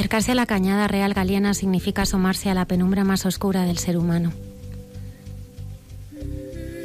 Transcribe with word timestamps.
Acercarse 0.00 0.32
a 0.32 0.34
la 0.34 0.46
cañada 0.46 0.88
real 0.88 1.12
galiana 1.12 1.52
significa 1.52 2.02
asomarse 2.02 2.48
a 2.48 2.54
la 2.54 2.64
penumbra 2.64 3.04
más 3.04 3.26
oscura 3.26 3.64
del 3.64 3.76
ser 3.76 3.98
humano. 3.98 4.32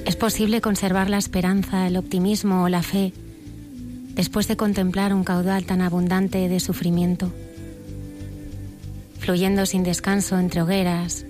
Es 0.05 0.17
posible 0.17 0.59
conservar 0.59 1.09
la 1.09 1.17
esperanza, 1.17 1.87
el 1.87 1.95
optimismo 1.95 2.63
o 2.63 2.67
la 2.67 2.83
fe 2.83 3.13
después 4.15 4.49
de 4.49 4.57
contemplar 4.57 5.13
un 5.13 5.23
caudal 5.23 5.63
tan 5.63 5.81
abundante 5.81 6.49
de 6.49 6.59
sufrimiento, 6.59 7.31
fluyendo 9.19 9.65
sin 9.65 9.83
descanso 9.83 10.37
entre 10.37 10.63
hogueras, 10.63 11.25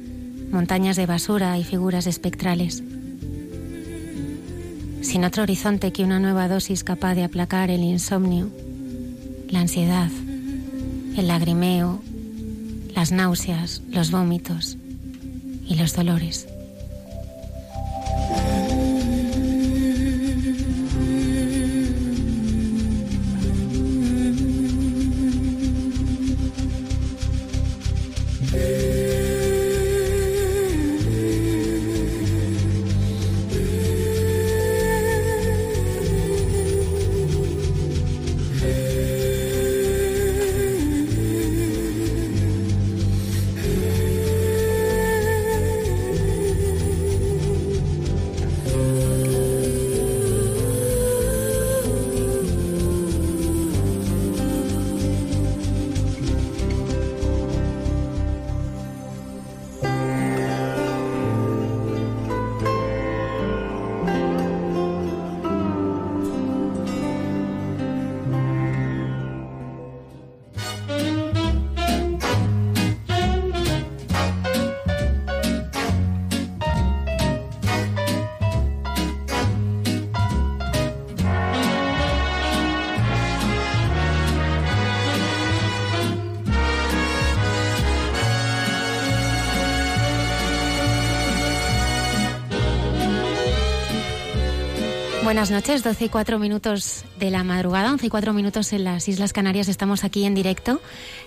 montañas 0.50 0.96
de 0.96 1.06
basura 1.06 1.56
y 1.60 1.64
figuras 1.64 2.08
espectrales, 2.08 2.82
sin 5.02 5.24
otro 5.24 5.44
horizonte 5.44 5.94
que 5.94 6.04
una 6.04 6.20
nueva 6.20 6.48
dosis 6.48 6.84
capaz 6.84 7.14
de 7.14 7.26
aplacar 7.26 7.70
el 7.70 7.84
insomnio, 7.84 8.50
la 9.50 9.60
ansiedad, 9.60 10.10
el 11.18 11.28
lagrimeo, 11.28 12.02
las 12.96 13.12
náuseas, 13.12 13.82
los 13.90 14.12
vómitos 14.12 14.78
y 15.66 15.76
los 15.76 15.96
dolores. 15.96 16.48
Buenas 95.46 95.64
noches, 95.64 95.84
12 95.84 96.06
y 96.06 96.10
4 96.10 96.40
minutos 96.40 97.06
de 97.20 97.30
la 97.30 97.44
madrugada, 97.44 97.92
11 97.92 98.08
y 98.08 98.10
4 98.10 98.34
minutos 98.34 98.74
en 98.74 98.84
las 98.84 99.08
Islas 99.08 99.32
Canarias. 99.32 99.68
Estamos 99.68 100.04
aquí 100.04 100.26
en 100.26 100.34
directo 100.34 100.82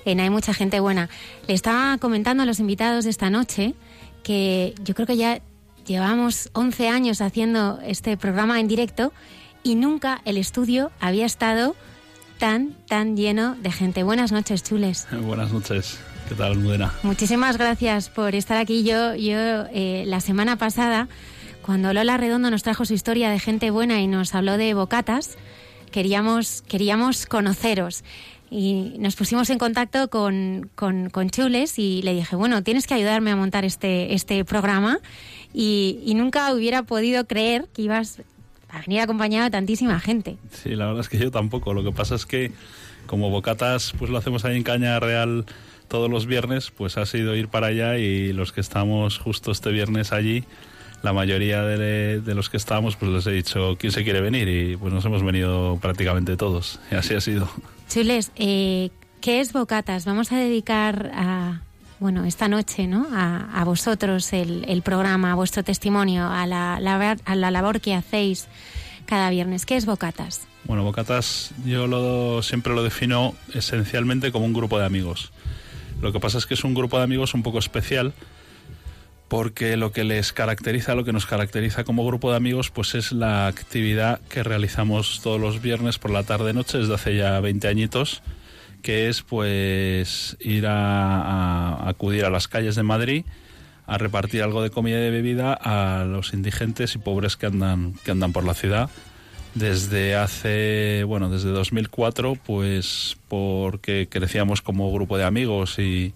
en 0.04 0.18
Hay 0.18 0.28
Mucha 0.28 0.52
Gente 0.52 0.80
Buena. 0.80 1.08
Le 1.46 1.54
estaba 1.54 1.96
comentando 1.98 2.42
a 2.42 2.46
los 2.46 2.58
invitados 2.58 3.04
de 3.04 3.10
esta 3.10 3.30
noche 3.30 3.76
que 4.24 4.74
yo 4.82 4.96
creo 4.96 5.06
que 5.06 5.16
ya 5.16 5.40
llevamos 5.86 6.50
11 6.54 6.88
años 6.88 7.20
haciendo 7.20 7.78
este 7.86 8.16
programa 8.16 8.58
en 8.58 8.66
directo 8.66 9.12
y 9.62 9.76
nunca 9.76 10.20
el 10.24 10.36
estudio 10.36 10.90
había 10.98 11.24
estado 11.24 11.76
tan, 12.38 12.72
tan 12.88 13.16
lleno 13.16 13.54
de 13.54 13.70
gente. 13.70 14.02
Buenas 14.02 14.32
noches, 14.32 14.64
chules. 14.64 15.06
Buenas 15.22 15.52
noches. 15.52 16.00
¿Qué 16.28 16.34
tal, 16.34 16.58
Mudena? 16.58 16.92
Muchísimas 17.04 17.56
gracias 17.56 18.08
por 18.08 18.34
estar 18.34 18.56
aquí. 18.56 18.82
Yo, 18.82 19.14
yo 19.14 19.38
eh, 19.72 20.02
la 20.08 20.20
semana 20.20 20.56
pasada 20.56 21.06
cuando 21.68 21.92
Lola 21.92 22.16
Redondo 22.16 22.50
nos 22.50 22.62
trajo 22.62 22.86
su 22.86 22.94
historia 22.94 23.28
de 23.28 23.38
gente 23.38 23.70
buena 23.70 24.00
y 24.00 24.06
nos 24.06 24.34
habló 24.34 24.56
de 24.56 24.72
bocatas, 24.72 25.36
queríamos, 25.90 26.62
queríamos 26.62 27.26
conoceros. 27.26 28.04
Y 28.50 28.94
nos 28.98 29.16
pusimos 29.16 29.50
en 29.50 29.58
contacto 29.58 30.08
con, 30.08 30.70
con, 30.74 31.28
Chules 31.28 31.78
y 31.78 32.00
le 32.00 32.14
dije, 32.14 32.36
bueno, 32.36 32.62
tienes 32.62 32.86
que 32.86 32.94
ayudarme 32.94 33.32
a 33.32 33.36
montar 33.36 33.66
este, 33.66 34.14
este 34.14 34.46
programa. 34.46 34.98
Y, 35.52 36.10
nunca 36.16 36.54
hubiera 36.54 36.84
podido 36.84 37.26
creer 37.26 37.66
que 37.74 37.82
ibas 37.82 38.22
a 38.70 38.80
venir 38.80 39.02
acompañado 39.02 39.44
de 39.44 39.50
tantísima 39.50 40.00
gente. 40.00 40.38
Sí, 40.50 40.70
la 40.70 40.86
verdad 40.86 41.02
es 41.02 41.10
que 41.10 41.18
yo 41.18 41.30
tampoco. 41.30 41.74
Lo 41.74 41.84
que 41.84 41.92
pasa 41.92 42.14
es 42.14 42.24
que 42.24 42.50
como 43.06 43.28
bocatas 43.28 43.92
pues 43.98 44.10
lo 44.10 44.16
hacemos 44.16 44.46
ahí 44.46 44.56
en 44.56 44.62
Caña 44.62 44.98
Real 45.00 45.44
todos 45.88 46.10
los 46.10 46.24
viernes, 46.24 46.70
pues 46.70 46.96
ha 46.96 47.04
sido 47.04 47.36
ir 47.36 47.48
para 47.48 47.66
allá 47.66 47.98
y 47.98 48.32
los 48.32 48.52
que 48.52 48.62
estamos 48.62 49.18
justo 49.18 49.50
este 49.50 49.70
viernes 49.70 50.12
allí, 50.12 50.44
la 51.02 51.12
mayoría 51.12 51.62
de, 51.62 52.34
los 52.34 52.50
que 52.50 52.56
estábamos, 52.56 52.96
pues 52.96 53.10
les 53.12 53.26
he 53.26 53.32
dicho 53.32 53.76
quién 53.78 53.92
se 53.92 54.04
quiere 54.04 54.20
venir 54.20 54.48
y 54.48 54.76
pues 54.76 54.92
nos 54.92 55.04
hemos 55.04 55.22
venido 55.22 55.78
prácticamente 55.80 56.36
todos. 56.36 56.80
Y 56.90 56.96
así 56.96 57.14
ha 57.14 57.20
sido. 57.20 57.48
Chules, 57.88 58.32
eh, 58.36 58.90
¿qué 59.20 59.40
es 59.40 59.52
Bocatas? 59.52 60.04
Vamos 60.04 60.32
a 60.32 60.38
dedicar 60.38 61.10
a, 61.14 61.62
bueno, 62.00 62.24
esta 62.24 62.48
noche, 62.48 62.86
¿no? 62.86 63.06
A, 63.12 63.62
vosotros 63.64 64.32
el, 64.32 64.82
programa, 64.82 65.32
a 65.32 65.34
vuestro 65.34 65.62
testimonio, 65.62 66.26
a 66.28 66.46
la, 66.46 66.74
a 66.76 67.36
la 67.36 67.50
labor 67.50 67.80
que 67.80 67.94
hacéis 67.94 68.48
cada 69.06 69.30
viernes. 69.30 69.66
¿Qué 69.66 69.76
es 69.76 69.86
Bocatas? 69.86 70.46
Bueno, 70.64 70.84
Bocatas 70.84 71.52
yo 71.64 71.86
lo, 71.86 72.42
siempre 72.42 72.74
lo 72.74 72.82
defino 72.82 73.34
esencialmente 73.54 74.32
como 74.32 74.44
un 74.44 74.52
grupo 74.52 74.78
de 74.78 74.84
amigos. 74.84 75.32
Lo 76.02 76.12
que 76.12 76.20
pasa 76.20 76.38
es 76.38 76.46
que 76.46 76.54
es 76.54 76.62
un 76.62 76.74
grupo 76.74 76.98
de 76.98 77.04
amigos 77.04 77.34
un 77.34 77.42
poco 77.42 77.58
especial 77.58 78.12
porque 79.28 79.76
lo 79.76 79.92
que 79.92 80.04
les 80.04 80.32
caracteriza, 80.32 80.94
lo 80.94 81.04
que 81.04 81.12
nos 81.12 81.26
caracteriza 81.26 81.84
como 81.84 82.06
grupo 82.06 82.30
de 82.30 82.38
amigos, 82.38 82.70
pues 82.70 82.94
es 82.94 83.12
la 83.12 83.46
actividad 83.46 84.20
que 84.28 84.42
realizamos 84.42 85.20
todos 85.22 85.40
los 85.40 85.60
viernes 85.60 85.98
por 85.98 86.10
la 86.10 86.22
tarde-noche 86.22 86.78
desde 86.78 86.94
hace 86.94 87.16
ya 87.16 87.38
20 87.38 87.68
añitos, 87.68 88.22
que 88.82 89.08
es 89.08 89.22
pues 89.22 90.36
ir 90.40 90.66
a, 90.66 91.88
acudir 91.88 92.24
a 92.24 92.30
las 92.30 92.48
calles 92.48 92.74
de 92.74 92.82
Madrid 92.82 93.24
a 93.86 93.96
repartir 93.96 94.42
algo 94.42 94.62
de 94.62 94.68
comida 94.68 94.98
y 94.98 95.02
de 95.02 95.10
bebida 95.10 95.54
a 95.54 96.04
los 96.04 96.34
indigentes 96.34 96.94
y 96.94 96.98
pobres 96.98 97.36
que 97.36 97.46
andan 97.46 97.94
que 98.04 98.10
andan 98.10 98.32
por 98.32 98.44
la 98.44 98.52
ciudad. 98.52 98.90
Desde 99.54 100.14
hace 100.14 101.04
bueno 101.04 101.30
desde 101.30 101.48
2004 101.48 102.36
pues 102.44 103.16
porque 103.28 104.06
crecíamos 104.10 104.60
como 104.60 104.92
grupo 104.92 105.16
de 105.16 105.24
amigos 105.24 105.78
y 105.78 106.12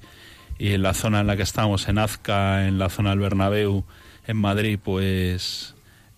y 0.63 0.75
en 0.75 0.83
la 0.83 0.95
zona 0.95 1.23
en 1.23 1.27
la 1.27 1.37
que 1.37 1.43
estamos, 1.43 1.89
en 1.89 1.99
Azca, 1.99 2.69
en 2.69 2.79
la 2.79 2.89
zona 2.89 3.11
del 3.11 3.19
Bernabéu, 3.19 3.85
en 4.29 4.37
Madrid, 4.37 4.79
pues 4.81 5.75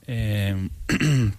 eh, 0.06 0.69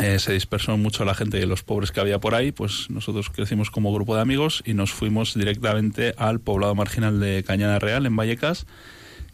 eh, 0.00 0.18
se 0.20 0.32
dispersó 0.32 0.76
mucho 0.76 1.04
la 1.04 1.16
gente 1.16 1.40
y 1.40 1.44
los 1.44 1.64
pobres 1.64 1.90
que 1.90 1.98
había 1.98 2.20
por 2.20 2.36
ahí, 2.36 2.52
pues 2.52 2.88
nosotros 2.88 3.30
crecimos 3.30 3.72
como 3.72 3.92
grupo 3.92 4.14
de 4.14 4.22
amigos 4.22 4.62
y 4.64 4.74
nos 4.74 4.92
fuimos 4.92 5.34
directamente 5.34 6.14
al 6.18 6.38
poblado 6.38 6.76
marginal 6.76 7.18
de 7.18 7.42
Cañada 7.42 7.80
Real, 7.80 8.06
en 8.06 8.14
Vallecas, 8.14 8.64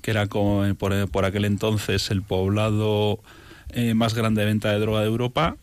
que 0.00 0.10
era 0.10 0.24
por, 0.24 1.06
por 1.10 1.24
aquel 1.26 1.44
entonces 1.44 2.10
el 2.10 2.22
poblado 2.22 3.20
eh, 3.74 3.92
más 3.92 4.14
grande 4.14 4.40
de 4.40 4.46
venta 4.46 4.72
de 4.72 4.78
droga 4.78 5.00
de 5.00 5.08
Europa 5.08 5.58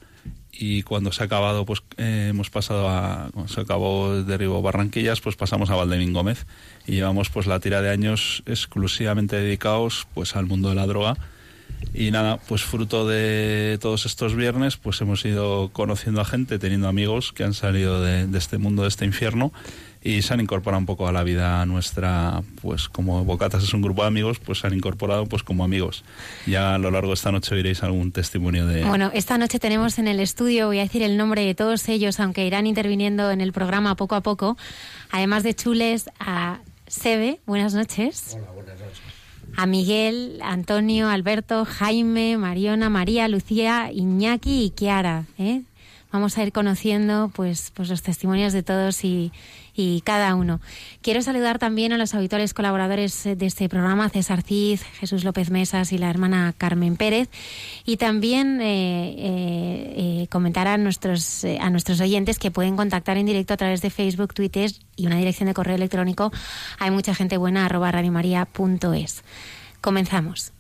y 0.62 0.84
cuando 0.84 1.14
se 1.14 1.24
ha 1.24 1.28
acabado 1.28 1.66
pues 1.66 1.82
eh, 1.96 2.28
hemos 2.32 2.50
pasado 2.50 2.90
a 2.90 3.30
cuando 3.34 3.52
se 3.52 3.62
acabó 3.62 4.22
Derribo 4.24 4.62
Barranquillas 4.62 5.22
pues 5.22 5.38
pasamos 5.38 5.70
a 5.70 5.76
Valdemín 5.76 6.12
Gómez 6.12 6.46
y 6.86 6.96
llevamos 6.96 7.30
pues 7.30 7.48
la 7.48 7.62
tira 7.62 7.82
de 7.82 7.90
años 7.90 8.44
exclusivamente 8.46 9.38
dedicados 9.38 10.06
pues 10.14 10.36
al 10.36 10.48
mundo 10.48 10.68
de 10.68 10.76
la 10.76 10.86
droga. 10.86 11.16
Y 11.94 12.12
nada 12.12 12.38
pues 12.46 12.64
fruto 12.64 13.08
de 13.08 13.78
todos 13.80 14.06
estos 14.06 14.36
viernes 14.36 14.76
pues 14.76 15.00
hemos 15.00 15.24
ido 15.24 15.70
conociendo 15.72 16.20
a 16.20 16.26
gente 16.26 16.60
teniendo 16.60 16.90
amigos 16.90 17.32
que 17.32 17.46
han 17.46 17.54
salido 17.54 18.02
de, 18.02 18.28
de 18.28 18.38
este 18.38 18.58
mundo 18.58 18.82
de 18.82 18.90
este 18.90 19.06
infierno 19.06 19.54
y 20.02 20.22
se 20.22 20.34
han 20.34 20.40
incorporado 20.40 20.80
un 20.80 20.86
poco 20.86 21.08
a 21.08 21.12
la 21.12 21.24
vida 21.24 21.66
nuestra, 21.66 22.42
pues 22.62 22.88
como 22.88 23.26
Bocatas 23.26 23.64
es 23.64 23.74
un 23.74 23.82
grupo 23.82 24.04
de 24.04 24.08
amigos, 24.08 24.40
pues 24.40 24.60
se 24.60 24.68
han 24.68 24.74
incorporado 24.74 25.26
pues 25.26 25.44
como 25.44 25.64
amigos. 25.64 26.06
Ya 26.46 26.76
a 26.76 26.78
lo 26.78 26.90
largo 26.90 27.10
de 27.10 27.16
esta 27.16 27.32
noche 27.32 27.54
oiréis 27.56 27.84
algún 27.84 28.12
testimonio 28.12 28.66
de... 28.66 28.86
Bueno, 28.86 29.12
esta 29.14 29.38
noche 29.38 29.60
tenemos 29.60 30.00
en 30.00 30.08
el 30.08 30.20
estudio, 30.20 30.68
voy 30.68 30.80
a 30.80 30.84
decir 30.84 31.04
el 31.04 31.18
nombre 31.18 31.44
de 31.46 31.54
todos 31.54 31.90
ellos, 31.90 32.20
aunque 32.20 32.46
irán 32.46 32.66
interviniendo 32.66 33.32
en 33.32 33.42
el 33.42 33.52
programa 33.52 33.96
poco 33.96 34.16
a 34.16 34.22
poco, 34.22 34.58
además 35.12 35.44
de 35.44 35.54
Chules, 35.54 36.10
a 36.20 36.60
Sebe, 36.88 37.42
buenas 37.46 37.74
noches. 37.74 38.38
Hola, 38.38 38.52
buenas 38.52 38.80
noches. 38.80 39.00
A 39.58 39.66
Miguel, 39.66 40.40
Antonio, 40.44 41.10
Alberto, 41.10 41.66
Jaime, 41.66 42.38
Mariona, 42.38 42.90
María, 42.90 43.28
Lucía, 43.28 43.92
Iñaki 43.92 44.64
y 44.64 44.70
Kiara. 44.70 45.26
¿eh? 45.38 45.64
Vamos 46.12 46.38
a 46.38 46.44
ir 46.44 46.52
conociendo 46.52 47.32
pues, 47.36 47.72
pues 47.76 47.90
los 47.90 48.02
testimonios 48.02 48.52
de 48.52 48.64
todos 48.64 49.04
y, 49.04 49.32
y 49.76 50.02
cada 50.02 50.36
uno. 50.36 50.60
Quiero 51.02 51.22
saludar 51.22 51.60
también 51.60 51.94
a 51.94 51.98
los 51.98 52.14
habituales 52.14 52.54
colaboradores 52.54 53.24
de 53.24 53.46
este 53.46 53.70
programa, 53.70 54.10
César 54.10 54.42
Cid, 54.42 54.80
Jesús 55.00 55.24
López 55.24 55.52
Mesas 55.52 55.94
y 55.94 55.98
la 55.98 56.10
hermana 56.10 56.54
Carmen 56.58 56.98
Pérez. 56.98 57.30
Y 57.86 57.98
también 57.98 58.60
eh, 58.60 59.16
eh, 59.18 59.94
eh, 60.24 60.28
comentar 60.30 60.68
a 60.68 60.78
nuestros, 60.78 61.46
a 61.46 61.70
nuestros 61.70 62.02
oyentes 62.02 62.40
que 62.40 62.52
pueden 62.52 62.76
contactar 62.76 63.18
en 63.18 63.26
directo 63.26 63.54
a 63.54 63.58
través 63.58 63.82
de 63.82 63.90
Facebook, 63.90 64.34
Twitter 64.34 64.72
y 64.98 65.08
una 65.08 65.18
dirección 65.18 65.48
de 65.48 65.54
correo 65.54 65.76
electrónico. 65.76 66.32
Hay 66.80 66.92
mucha 66.92 67.16
gente 67.16 67.38
buena, 67.38 67.66
arroba 67.66 67.92
radiomaria.es. 67.92 69.24
Comenzamos. 69.80 70.59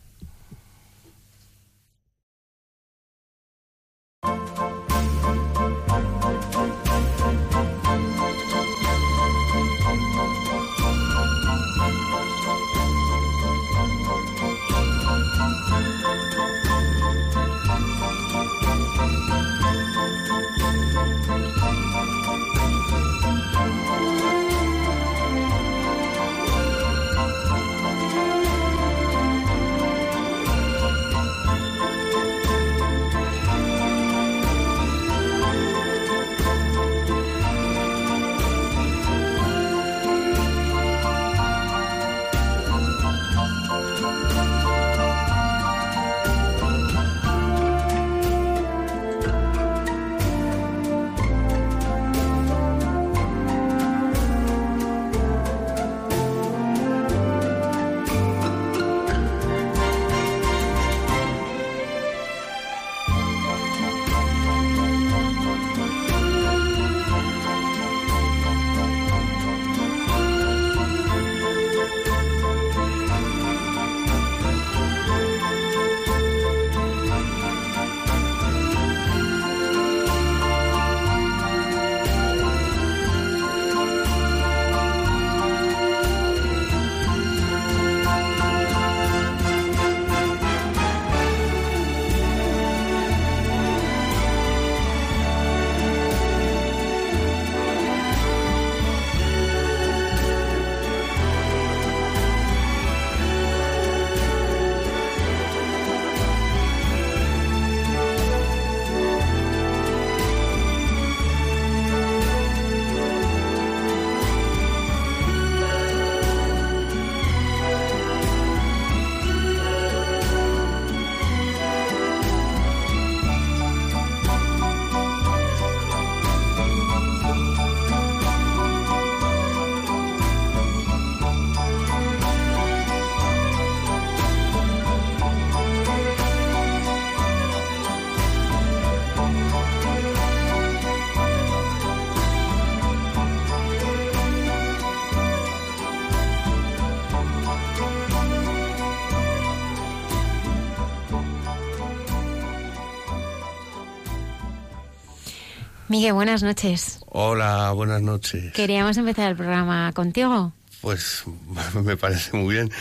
Miguel, 155.90 156.14
buenas 156.14 156.44
noches. 156.44 157.00
Hola, 157.08 157.72
buenas 157.72 158.00
noches. 158.04 158.54
Queríamos 158.54 158.96
empezar 158.98 159.32
el 159.32 159.36
programa 159.36 159.92
contigo. 159.94 160.54
Pues 160.82 161.24
me 161.84 161.98
parece 161.98 162.38
muy 162.38 162.54
bien. 162.54 162.72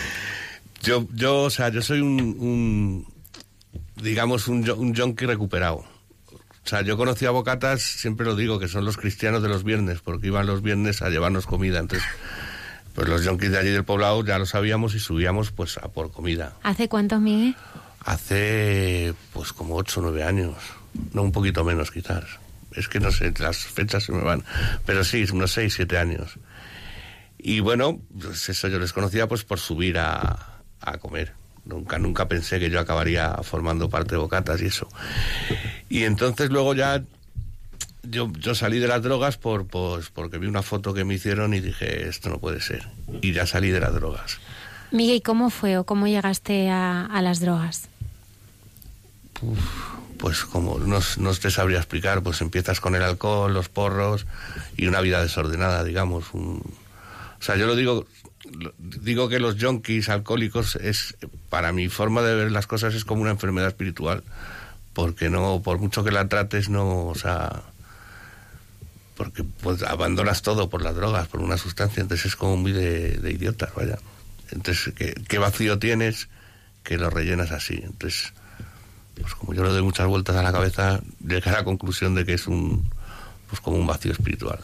Yo, 0.83 1.09
yo 1.15 1.45
o 1.45 1.51
sea, 1.51 1.71
yo 1.71 1.81
soy 1.81 2.03
un, 2.03 2.21
un 2.39 3.07
digamos, 3.97 4.47
un, 4.47 4.69
un 4.71 4.95
junkie 4.95 5.25
recuperado. 5.25 5.87
O 6.29 6.69
sea, 6.69 6.83
yo 6.83 6.99
conocí 6.99 7.25
a 7.25 7.31
Bocatas, 7.31 7.81
siempre 7.81 8.27
lo 8.27 8.37
digo, 8.37 8.59
que 8.59 8.69
son 8.69 8.85
los 8.85 8.99
cristianos 8.99 9.43
de 9.43 9.49
los 9.49 9.65
viernes, 9.65 10.01
porque 10.01 10.27
iban 10.27 10.47
los 10.47 10.61
viernes 10.61 11.01
a 11.01 11.09
llevarnos 11.09 11.47
comida. 11.47 11.79
Entonces, 11.79 12.07
pues 12.95 13.09
los 13.09 13.27
junkies 13.27 13.53
de 13.53 13.59
allí 13.59 13.71
del 13.71 13.85
poblado 13.85 14.23
ya 14.23 14.39
lo 14.39 14.45
sabíamos 14.45 14.95
y 14.95 15.01
subíamos 15.01 15.51
pues 15.51 15.79
a 15.79 15.89
por 15.89 16.13
comida. 16.13 16.57
¿Hace 16.63 16.91
cuántos, 16.91 17.23
Miguel? 17.23 17.57
Hace 18.05 19.15
pues 19.33 19.55
como 19.55 19.77
ocho 19.77 20.01
o 20.01 20.03
nueve 20.03 20.25
años. 20.25 20.57
No, 21.15 21.23
un 21.23 21.33
poquito 21.33 21.65
menos 21.65 21.91
quizás 21.91 22.25
es 22.79 22.89
que 22.89 23.01
no 23.01 23.11
sé, 23.13 23.33
las 23.39 23.59
fechas 23.59 24.05
se 24.05 24.13
me 24.13 24.23
van, 24.23 24.45
pero 24.87 25.05
sí, 25.05 25.25
unos 25.33 25.53
6, 25.53 25.75
7 25.75 25.99
años. 25.99 26.39
Y 27.39 27.61
bueno, 27.61 28.01
pues 28.21 28.49
eso 28.49 28.69
yo 28.69 28.79
les 28.79 28.93
conocía 28.93 29.29
pues 29.29 29.45
por 29.45 29.61
subir 29.61 29.99
a, 29.99 30.61
a 30.81 30.99
comer. 30.99 31.33
Nunca, 31.65 31.99
nunca 31.99 32.29
pensé 32.29 32.59
que 32.59 32.71
yo 32.71 32.81
acabaría 32.81 33.35
formando 33.43 33.91
parte 33.91 34.13
de 34.13 34.17
Bocatas 34.17 34.61
y 34.63 34.67
eso. 34.67 34.89
Y 35.89 36.05
entonces 36.05 36.51
luego 36.51 36.75
ya, 36.75 37.03
yo, 38.03 38.33
yo 38.33 38.55
salí 38.55 38.79
de 38.79 38.89
las 38.89 39.03
drogas 39.03 39.37
por, 39.37 39.67
pues, 39.67 40.09
porque 40.09 40.39
vi 40.39 40.47
una 40.47 40.63
foto 40.63 40.95
que 40.95 41.05
me 41.05 41.15
hicieron 41.15 41.53
y 41.53 41.61
dije, 41.61 42.09
esto 42.09 42.31
no 42.31 42.39
puede 42.39 42.61
ser. 42.61 42.89
Y 43.21 43.33
ya 43.33 43.47
salí 43.47 43.71
de 43.71 43.81
las 43.81 43.93
drogas. 43.93 44.39
Miguel, 44.91 45.17
¿y 45.17 45.21
cómo 45.21 45.51
fue 45.51 45.77
o 45.77 45.85
cómo 45.85 46.07
llegaste 46.07 46.71
a, 46.71 47.05
a 47.05 47.21
las 47.21 47.41
drogas? 47.41 47.89
Pues 50.19 50.45
como 50.45 50.79
no, 50.79 50.99
no, 51.19 51.35
te 51.35 51.51
sabría 51.51 51.79
explicar, 51.79 52.23
pues 52.23 52.41
empiezas 52.41 52.81
con 52.81 52.95
el 52.95 53.03
alcohol, 53.03 53.55
los 53.55 53.69
porros 53.69 54.27
y 54.77 54.87
una 54.87 55.01
vida 55.01 55.23
desordenada, 55.23 55.85
digamos. 55.85 56.35
Un, 56.35 56.63
o 57.39 57.43
sea, 57.43 57.57
yo 57.57 57.67
lo 57.67 57.77
digo, 57.77 58.07
digo 58.79 59.29
que 59.29 59.39
los 59.39 59.57
junkies 59.63 60.09
alcohólicos 60.09 60.77
es, 60.77 61.17
para 61.49 61.73
mi 61.73 61.89
forma 61.89 62.23
de 62.23 62.35
ver 62.35 62.53
las 62.53 62.67
cosas, 62.67 62.95
es 62.95 63.05
como 63.05 63.23
una 63.23 63.31
enfermedad 63.31 63.69
espiritual, 63.69 64.25
porque 64.93 65.31
no, 65.31 65.63
por 65.63 65.79
mucho 65.79 66.03
que 66.03 66.11
la 66.11 66.29
trates, 66.29 66.69
no, 66.69 67.07
o 67.07 67.15
sea, 67.15 67.63
porque 69.17 69.45
pues 69.45 69.83
abandonas 69.83 70.43
todo 70.43 70.69
por 70.69 70.83
las 70.83 70.97
drogas, 70.97 71.29
por 71.29 71.41
una 71.41 71.57
sustancia, 71.59 72.01
entonces 72.01 72.27
es 72.27 72.37
como 72.37 72.57
muy 72.57 72.73
de, 72.73 73.19
de 73.19 73.33
idiotas, 73.33 73.73
vaya. 73.75 73.99
Entonces, 74.51 74.95
¿qué, 74.95 75.15
¿qué 75.29 75.39
vacío 75.39 75.79
tienes 75.79 76.29
que 76.83 76.97
lo 76.97 77.09
rellenas 77.11 77.53
así? 77.53 77.81
Entonces 77.85 78.33
pues 79.21 79.35
como 79.35 79.55
yo 79.55 79.63
le 79.65 79.71
doy 79.71 79.83
muchas 79.83 80.07
vueltas 80.07 80.37
a 80.37 80.43
la 80.43 80.53
cabeza, 80.53 81.01
llegué 81.27 81.51
a 81.51 81.55
la 81.55 81.65
conclusión 81.65 82.15
de 82.15 82.25
que 82.25 82.35
es 82.35 82.47
un, 82.47 82.89
pues 83.49 83.61
como 83.61 83.77
un 83.77 83.87
vacío 83.87 84.13
espiritual. 84.13 84.61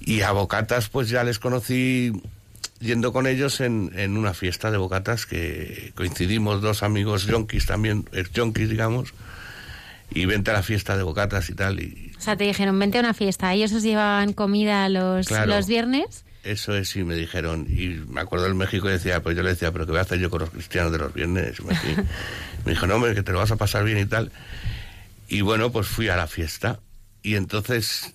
Y 0.00 0.22
a 0.22 0.32
Bocatas, 0.32 0.88
pues 0.88 1.08
ya 1.08 1.24
les 1.24 1.38
conocí 1.38 2.12
yendo 2.80 3.12
con 3.12 3.26
ellos 3.26 3.60
en, 3.60 3.90
en 3.96 4.16
una 4.16 4.34
fiesta 4.34 4.70
de 4.70 4.76
Bocatas 4.78 5.26
que 5.26 5.92
coincidimos 5.96 6.62
dos 6.62 6.82
amigos 6.82 7.26
yonkis 7.26 7.66
también, 7.66 8.08
ex 8.12 8.30
yonkis, 8.32 8.68
digamos, 8.70 9.12
y 10.10 10.24
vente 10.26 10.50
a 10.50 10.54
la 10.54 10.62
fiesta 10.62 10.96
de 10.96 11.02
Bocatas 11.02 11.50
y 11.50 11.54
tal. 11.54 11.80
Y... 11.80 12.12
O 12.16 12.20
sea, 12.20 12.36
te 12.36 12.44
dijeron, 12.44 12.78
vente 12.78 12.98
a 12.98 13.00
una 13.00 13.14
fiesta. 13.14 13.52
¿Ellos 13.52 13.72
os 13.72 13.82
llevaban 13.82 14.32
comida 14.32 14.88
los, 14.88 15.26
Claro. 15.26 15.54
los 15.54 15.66
viernes? 15.66 16.24
Eso 16.44 16.74
es, 16.74 16.88
sí, 16.88 17.04
me 17.04 17.14
dijeron. 17.14 17.66
Y 17.68 17.88
me 18.08 18.20
acuerdo 18.20 18.46
en 18.46 18.56
México 18.56 18.88
y 18.88 18.92
decía, 18.92 19.22
pues 19.22 19.36
yo 19.36 19.42
le 19.42 19.50
decía, 19.50 19.72
pero 19.72 19.84
¿qué 19.84 19.92
voy 19.92 19.98
a 19.98 20.02
hacer 20.02 20.18
yo 20.18 20.30
con 20.30 20.40
los 20.40 20.50
cristianos 20.50 20.92
de 20.92 20.98
los 20.98 21.12
viernes? 21.12 21.62
Me, 21.62 21.74
me 22.64 22.72
dijo, 22.72 22.86
no, 22.86 22.96
hombre, 22.96 23.14
que 23.14 23.22
te 23.22 23.32
lo 23.32 23.38
vas 23.38 23.50
a 23.50 23.56
pasar 23.56 23.84
bien 23.84 23.98
y 23.98 24.06
tal. 24.06 24.30
Y 25.28 25.42
bueno, 25.42 25.70
pues 25.70 25.86
fui 25.86 26.08
a 26.08 26.16
la 26.16 26.26
fiesta. 26.26 26.80
Y 27.22 27.34
entonces, 27.34 28.14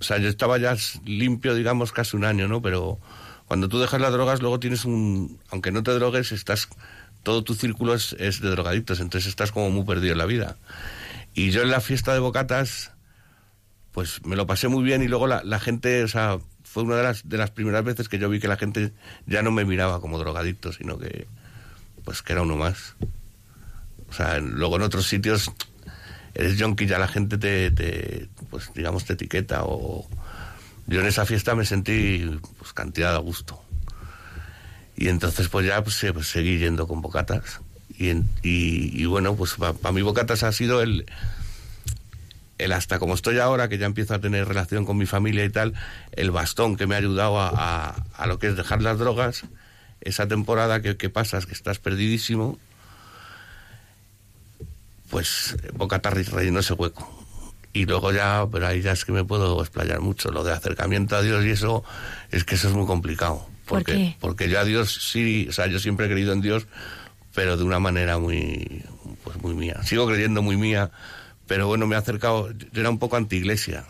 o 0.00 0.04
sea, 0.04 0.18
yo 0.18 0.28
estaba 0.28 0.58
ya 0.58 0.76
limpio, 1.04 1.54
digamos, 1.54 1.92
casi 1.92 2.16
un 2.16 2.24
año, 2.24 2.48
¿no? 2.48 2.60
Pero 2.60 2.98
cuando 3.46 3.68
tú 3.68 3.78
dejas 3.78 4.00
las 4.00 4.12
drogas, 4.12 4.40
luego 4.40 4.60
tienes 4.60 4.84
un. 4.84 5.38
Aunque 5.50 5.72
no 5.72 5.82
te 5.82 5.92
drogues, 5.92 6.32
estás. 6.32 6.68
Todo 7.22 7.44
tu 7.44 7.54
círculo 7.54 7.94
es, 7.94 8.16
es 8.18 8.40
de 8.40 8.50
drogadictos, 8.50 8.98
entonces 8.98 9.28
estás 9.28 9.52
como 9.52 9.70
muy 9.70 9.84
perdido 9.84 10.12
en 10.12 10.18
la 10.18 10.26
vida. 10.26 10.56
Y 11.34 11.50
yo 11.52 11.62
en 11.62 11.70
la 11.70 11.80
fiesta 11.80 12.12
de 12.12 12.18
Bocatas, 12.18 12.90
pues 13.92 14.24
me 14.26 14.34
lo 14.34 14.46
pasé 14.46 14.66
muy 14.68 14.82
bien 14.82 15.02
y 15.02 15.08
luego 15.08 15.28
la, 15.28 15.42
la 15.44 15.60
gente, 15.60 16.02
o 16.02 16.08
sea, 16.08 16.38
fue 16.72 16.84
una 16.84 16.96
de 16.96 17.02
las, 17.02 17.28
de 17.28 17.36
las 17.36 17.50
primeras 17.50 17.84
veces 17.84 18.08
que 18.08 18.18
yo 18.18 18.30
vi 18.30 18.40
que 18.40 18.48
la 18.48 18.56
gente 18.56 18.92
ya 19.26 19.42
no 19.42 19.50
me 19.50 19.66
miraba 19.66 20.00
como 20.00 20.18
drogadicto, 20.18 20.72
sino 20.72 20.98
que, 20.98 21.26
pues 22.02 22.22
que 22.22 22.32
era 22.32 22.40
uno 22.40 22.56
más. 22.56 22.94
O 24.08 24.14
sea, 24.14 24.38
luego 24.38 24.76
en 24.76 24.82
otros 24.82 25.06
sitios 25.06 25.52
eres 26.34 26.60
junkie, 26.60 26.86
ya 26.86 26.98
la 26.98 27.08
gente 27.08 27.36
te, 27.36 28.28
pues 28.48 28.70
digamos, 28.74 29.04
te 29.04 29.12
etiqueta 29.12 29.64
o... 29.64 30.08
Yo 30.86 31.00
en 31.00 31.06
esa 31.06 31.26
fiesta 31.26 31.54
me 31.54 31.64
sentí, 31.66 32.40
pues, 32.58 32.72
cantidad 32.72 33.12
de 33.12 33.18
gusto. 33.18 33.62
Y 34.96 35.08
entonces, 35.08 35.48
pues 35.48 35.66
ya 35.66 35.84
pues, 35.84 36.04
pues, 36.12 36.26
seguí 36.26 36.58
yendo 36.58 36.88
con 36.88 37.02
bocatas. 37.02 37.60
Y, 37.98 38.12
y, 38.42 39.04
bueno, 39.04 39.36
pues 39.36 39.54
para 39.54 39.92
mí 39.92 40.02
bocatas 40.02 40.42
ha 40.42 40.52
sido 40.52 40.82
el, 40.82 41.06
el 42.58 42.72
hasta 42.72 42.98
como 42.98 43.14
estoy 43.14 43.38
ahora, 43.38 43.68
que 43.68 43.78
ya 43.78 43.86
empiezo 43.86 44.14
a 44.14 44.20
tener 44.20 44.46
relación 44.46 44.84
con 44.84 44.96
mi 44.96 45.06
familia 45.06 45.44
y 45.44 45.50
tal, 45.50 45.74
el 46.12 46.30
bastón 46.30 46.76
que 46.76 46.86
me 46.86 46.94
ha 46.94 46.98
ayudado 46.98 47.40
a, 47.40 47.48
a- 47.48 48.04
a 48.16 48.26
lo 48.26 48.38
que 48.38 48.48
es 48.48 48.56
dejar 48.56 48.82
las 48.82 48.98
drogas, 48.98 49.44
esa 50.00 50.26
temporada 50.28 50.82
que, 50.82 50.96
que 50.96 51.10
pasas, 51.10 51.46
que 51.46 51.52
estás 51.52 51.78
perdidísimo, 51.78 52.58
pues 55.10 55.56
Bocata 55.74 56.10
re- 56.10 56.22
rellenó 56.24 56.60
ese 56.60 56.72
hueco. 56.74 57.08
Y 57.74 57.86
luego 57.86 58.12
ya, 58.12 58.46
pero 58.52 58.66
ahí 58.66 58.82
ya 58.82 58.92
es 58.92 59.04
que 59.04 59.12
me 59.12 59.24
puedo 59.24 59.60
explayar 59.60 60.00
mucho. 60.00 60.30
Lo 60.30 60.44
de 60.44 60.52
acercamiento 60.52 61.16
a 61.16 61.22
Dios 61.22 61.44
y 61.44 61.50
eso, 61.50 61.84
es 62.30 62.44
que 62.44 62.54
eso 62.56 62.68
es 62.68 62.74
muy 62.74 62.86
complicado. 62.86 63.46
¿Por 63.66 63.78
Porque, 63.78 63.92
qué? 63.92 64.16
porque 64.20 64.48
yo 64.50 64.60
a 64.60 64.64
Dios 64.64 65.08
sí, 65.10 65.46
o 65.48 65.52
sea, 65.52 65.66
yo 65.68 65.78
siempre 65.78 66.06
he 66.06 66.10
creído 66.10 66.32
en 66.32 66.42
Dios, 66.42 66.66
pero 67.34 67.56
de 67.56 67.64
una 67.64 67.78
manera 67.78 68.18
muy, 68.18 68.84
pues 69.24 69.40
muy 69.40 69.54
mía. 69.54 69.82
Sigo 69.84 70.06
creyendo 70.06 70.42
muy 70.42 70.56
mía, 70.58 70.90
pero 71.46 71.66
bueno, 71.66 71.86
me 71.86 71.94
he 71.96 71.98
acercado, 71.98 72.50
yo 72.52 72.80
era 72.80 72.90
un 72.90 72.98
poco 72.98 73.16
anti-iglesia. 73.16 73.84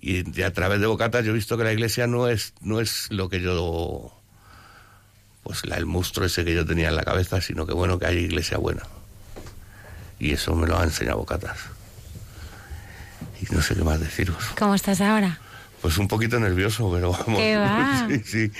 Y, 0.00 0.38
y 0.38 0.42
a 0.42 0.52
través 0.52 0.80
de 0.80 0.86
Bocatas 0.86 1.24
yo 1.24 1.30
he 1.30 1.34
visto 1.34 1.56
que 1.56 1.64
la 1.64 1.72
iglesia 1.72 2.06
no 2.06 2.28
es, 2.28 2.52
no 2.60 2.80
es 2.80 3.06
lo 3.10 3.28
que 3.28 3.40
yo, 3.40 4.12
pues 5.42 5.64
la, 5.66 5.76
el 5.76 5.86
monstruo 5.86 6.26
ese 6.26 6.44
que 6.44 6.54
yo 6.54 6.66
tenía 6.66 6.88
en 6.88 6.96
la 6.96 7.02
cabeza, 7.04 7.40
sino 7.40 7.66
que 7.66 7.72
bueno, 7.72 7.98
que 7.98 8.06
hay 8.06 8.18
iglesia 8.18 8.58
buena. 8.58 8.82
Y 10.18 10.32
eso 10.32 10.54
me 10.54 10.66
lo 10.66 10.78
ha 10.78 10.84
enseñado 10.84 11.18
Bocatas. 11.18 11.58
Y 13.40 13.52
no 13.54 13.62
sé 13.62 13.74
qué 13.74 13.82
más 13.84 14.00
deciros. 14.00 14.36
¿Cómo 14.58 14.74
estás 14.74 15.00
ahora? 15.00 15.38
Pues 15.82 15.98
un 15.98 16.08
poquito 16.08 16.38
nervioso, 16.40 16.90
pero 16.92 17.12
vamos. 17.12 17.38
¿Qué 17.38 17.56
va? 17.56 18.06
Sí, 18.08 18.22
sí. 18.24 18.52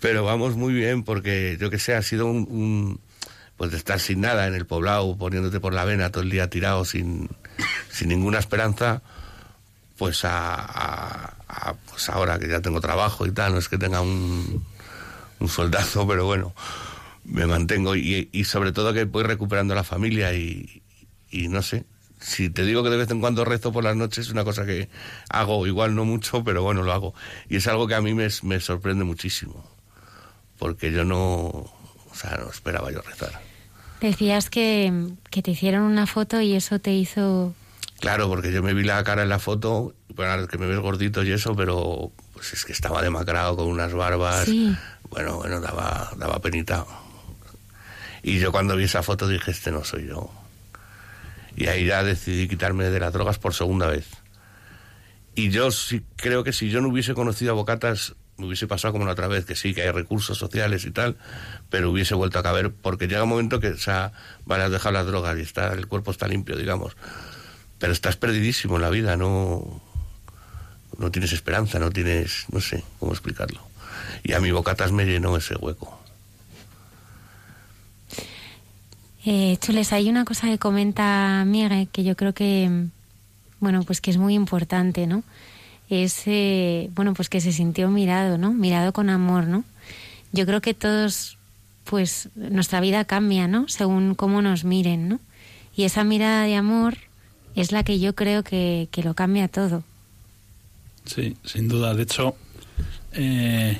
Pero 0.00 0.24
vamos 0.24 0.56
muy 0.56 0.72
bien 0.72 1.02
porque 1.04 1.56
yo 1.60 1.70
que 1.70 1.78
sé, 1.78 1.94
ha 1.94 2.02
sido 2.02 2.26
un, 2.26 2.46
un- 2.48 3.00
pues 3.56 3.70
de 3.70 3.76
estar 3.76 4.00
sin 4.00 4.20
nada 4.20 4.46
en 4.46 4.54
el 4.54 4.66
poblado, 4.66 5.16
poniéndote 5.16 5.60
por 5.60 5.72
la 5.72 5.84
vena 5.84 6.10
todo 6.10 6.22
el 6.22 6.30
día 6.30 6.50
tirado 6.50 6.84
sin, 6.84 7.28
sin 7.90 8.08
ninguna 8.08 8.38
esperanza, 8.38 9.02
pues 9.98 10.22
a, 10.24 11.34
pues 11.88 12.08
ahora 12.08 12.38
que 12.38 12.48
ya 12.48 12.60
tengo 12.60 12.80
trabajo 12.80 13.26
y 13.26 13.30
tal, 13.30 13.52
no 13.52 13.58
es 13.58 13.68
que 13.68 13.78
tenga 13.78 14.00
un, 14.00 14.64
un 15.38 15.48
soldazo, 15.48 16.06
pero 16.08 16.26
bueno, 16.26 16.54
me 17.24 17.46
mantengo 17.46 17.94
y, 17.94 18.28
y 18.32 18.44
sobre 18.44 18.72
todo 18.72 18.92
que 18.92 19.04
voy 19.04 19.22
recuperando 19.22 19.74
la 19.74 19.84
familia 19.84 20.34
y, 20.34 20.82
y 21.30 21.48
no 21.48 21.62
sé. 21.62 21.84
Si 22.20 22.50
te 22.50 22.64
digo 22.64 22.84
que 22.84 22.90
de 22.90 22.96
vez 22.96 23.10
en 23.10 23.20
cuando 23.20 23.44
rezo 23.44 23.72
por 23.72 23.82
las 23.82 23.96
noches, 23.96 24.26
es 24.26 24.32
una 24.32 24.44
cosa 24.44 24.64
que 24.64 24.88
hago, 25.28 25.66
igual 25.66 25.96
no 25.96 26.04
mucho, 26.04 26.44
pero 26.44 26.62
bueno, 26.62 26.82
lo 26.82 26.92
hago. 26.92 27.14
Y 27.48 27.56
es 27.56 27.66
algo 27.66 27.88
que 27.88 27.96
a 27.96 28.00
mí 28.00 28.14
me, 28.14 28.28
me 28.42 28.60
sorprende 28.60 29.02
muchísimo, 29.02 29.68
porque 30.56 30.92
yo 30.92 31.04
no, 31.04 31.72
o 32.12 32.14
sea, 32.14 32.36
no 32.38 32.50
esperaba 32.50 32.92
yo 32.92 33.00
rezar. 33.02 33.40
Decías 34.00 34.50
que, 34.50 34.92
que 35.30 35.42
te 35.42 35.52
hicieron 35.52 35.82
una 35.82 36.06
foto 36.06 36.40
y 36.40 36.54
eso 36.54 36.78
te 36.78 36.92
hizo... 36.92 37.54
Claro, 38.00 38.28
porque 38.28 38.52
yo 38.52 38.62
me 38.62 38.74
vi 38.74 38.82
la 38.82 39.02
cara 39.04 39.22
en 39.22 39.28
la 39.28 39.38
foto, 39.38 39.94
bueno, 40.14 40.48
que 40.48 40.58
me 40.58 40.66
ves 40.66 40.80
gordito 40.80 41.22
y 41.22 41.30
eso, 41.30 41.54
pero 41.54 42.10
pues 42.34 42.52
es 42.52 42.64
que 42.64 42.72
estaba 42.72 43.00
demacrado 43.00 43.56
con 43.56 43.68
unas 43.68 43.94
barbas. 43.94 44.46
Sí. 44.46 44.76
Bueno, 45.08 45.36
bueno, 45.36 45.60
daba, 45.60 46.10
daba 46.16 46.40
penita. 46.40 46.84
Y 48.24 48.40
yo 48.40 48.50
cuando 48.50 48.76
vi 48.76 48.84
esa 48.84 49.02
foto 49.02 49.28
dije, 49.28 49.52
este 49.52 49.70
no 49.70 49.84
soy 49.84 50.08
yo. 50.08 50.30
Y 51.54 51.68
ahí 51.68 51.86
ya 51.86 52.02
decidí 52.02 52.48
quitarme 52.48 52.90
de 52.90 52.98
las 52.98 53.12
drogas 53.12 53.38
por 53.38 53.54
segunda 53.54 53.86
vez. 53.86 54.08
Y 55.34 55.50
yo 55.50 55.70
sí 55.70 56.02
creo 56.16 56.44
que 56.44 56.52
si 56.52 56.70
yo 56.70 56.80
no 56.80 56.88
hubiese 56.88 57.14
conocido 57.14 57.52
a 57.52 57.54
Bocatas, 57.54 58.14
me 58.42 58.48
hubiese 58.48 58.66
pasado 58.66 58.92
como 58.92 59.04
la 59.04 59.12
otra 59.12 59.28
vez, 59.28 59.44
que 59.44 59.54
sí, 59.54 59.72
que 59.72 59.82
hay 59.82 59.90
recursos 59.90 60.36
sociales 60.36 60.84
y 60.84 60.90
tal, 60.90 61.16
pero 61.70 61.90
hubiese 61.90 62.14
vuelto 62.14 62.38
a 62.38 62.42
caber, 62.42 62.72
porque 62.72 63.06
llega 63.06 63.22
un 63.22 63.28
momento 63.28 63.60
que, 63.60 63.68
o 63.68 63.78
sea, 63.78 64.12
vale, 64.44 64.64
has 64.64 64.70
dejado 64.70 64.92
las 64.92 65.06
drogas 65.06 65.38
y 65.38 65.42
está, 65.42 65.72
el 65.72 65.86
cuerpo 65.86 66.10
está 66.10 66.26
limpio, 66.26 66.56
digamos. 66.56 66.96
Pero 67.78 67.92
estás 67.92 68.16
perdidísimo 68.16 68.76
en 68.76 68.82
la 68.82 68.90
vida, 68.90 69.16
no, 69.16 69.80
no 70.98 71.10
tienes 71.10 71.32
esperanza, 71.32 71.78
no 71.78 71.90
tienes, 71.90 72.46
no 72.50 72.60
sé 72.60 72.82
cómo 72.98 73.12
explicarlo. 73.12 73.60
Y 74.24 74.32
a 74.32 74.40
mi 74.40 74.50
Bocatas 74.50 74.92
me 74.92 75.04
llenó 75.04 75.36
ese 75.36 75.54
hueco. 75.54 75.98
Eh, 79.24 79.56
Chules, 79.60 79.92
hay 79.92 80.08
una 80.10 80.24
cosa 80.24 80.48
que 80.48 80.58
comenta 80.58 81.44
Miguel 81.46 81.88
que 81.92 82.02
yo 82.02 82.16
creo 82.16 82.34
que, 82.34 82.88
bueno, 83.60 83.84
pues 83.84 84.00
que 84.00 84.10
es 84.10 84.16
muy 84.16 84.34
importante, 84.34 85.06
¿no? 85.06 85.22
Es, 85.88 86.22
eh, 86.26 86.90
bueno, 86.94 87.14
pues 87.14 87.28
que 87.28 87.40
se 87.40 87.52
sintió 87.52 87.88
mirado, 87.88 88.38
¿no? 88.38 88.52
Mirado 88.52 88.92
con 88.92 89.10
amor, 89.10 89.46
¿no? 89.46 89.64
Yo 90.32 90.46
creo 90.46 90.60
que 90.60 90.74
todos, 90.74 91.36
pues 91.84 92.30
nuestra 92.34 92.80
vida 92.80 93.04
cambia, 93.04 93.48
¿no? 93.48 93.68
Según 93.68 94.14
cómo 94.14 94.40
nos 94.40 94.64
miren, 94.64 95.08
¿no? 95.08 95.20
Y 95.76 95.84
esa 95.84 96.04
mirada 96.04 96.44
de 96.44 96.56
amor 96.56 96.96
es 97.54 97.72
la 97.72 97.84
que 97.84 97.98
yo 98.00 98.14
creo 98.14 98.42
que, 98.42 98.88
que 98.90 99.02
lo 99.02 99.14
cambia 99.14 99.48
todo. 99.48 99.84
Sí, 101.04 101.36
sin 101.44 101.68
duda. 101.68 101.94
De 101.94 102.04
hecho, 102.04 102.36
eh, 103.12 103.78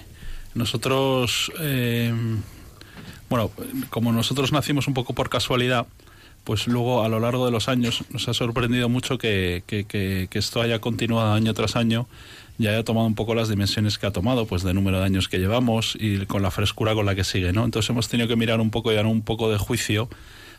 nosotros, 0.55 1.51
eh, 1.61 2.13
bueno, 3.31 3.51
como 3.91 4.13
nosotros 4.13 4.53
nacimos 4.53 4.87
un 4.89 4.95
poco 4.95 5.15
por 5.15 5.31
casualidad, 5.31 5.87
pues 6.45 6.67
luego 6.67 7.03
a 7.05 7.09
lo 7.09 7.21
largo 7.21 7.47
de 7.47 7.53
los 7.53 7.69
años 7.69 8.05
nos 8.11 8.29
ha 8.29 8.35
sorprendido 8.35 8.89
mucho 8.89 9.19
que, 9.19 9.63
que- 9.67 10.29
esto 10.33 10.61
haya 10.61 10.81
continuado 10.81 11.33
año 11.35 11.55
tras 11.55 11.77
año 11.77 12.09
y 12.59 12.67
haya 12.67 12.85
tomado 12.85 13.07
un 13.07 13.15
poco 13.15 13.35
las 13.35 13.49
dimensiones 13.49 13.99
que 13.99 14.07
ha 14.07 14.11
tomado, 14.11 14.47
pues 14.47 14.63
de 14.63 14.75
número 14.75 14.99
de 14.99 15.05
años 15.05 15.29
que 15.29 15.39
llevamos 15.39 15.97
y 15.99 16.27
con 16.27 16.43
la 16.43 16.51
frescura 16.51 16.95
con 16.95 17.07
la 17.07 17.15
que 17.15 17.25
sigue, 17.25 17.53
¿no? 17.53 17.65
Entonces 17.65 17.89
hemos 17.91 18.09
tenido 18.09 18.29
que 18.29 18.37
mirar 18.37 18.61
un 18.61 18.71
poco 18.71 18.93
y 18.93 18.95
dar 18.95 19.07
un 19.07 19.23
poco 19.23 19.51
de 19.51 19.59
juicio 19.59 20.09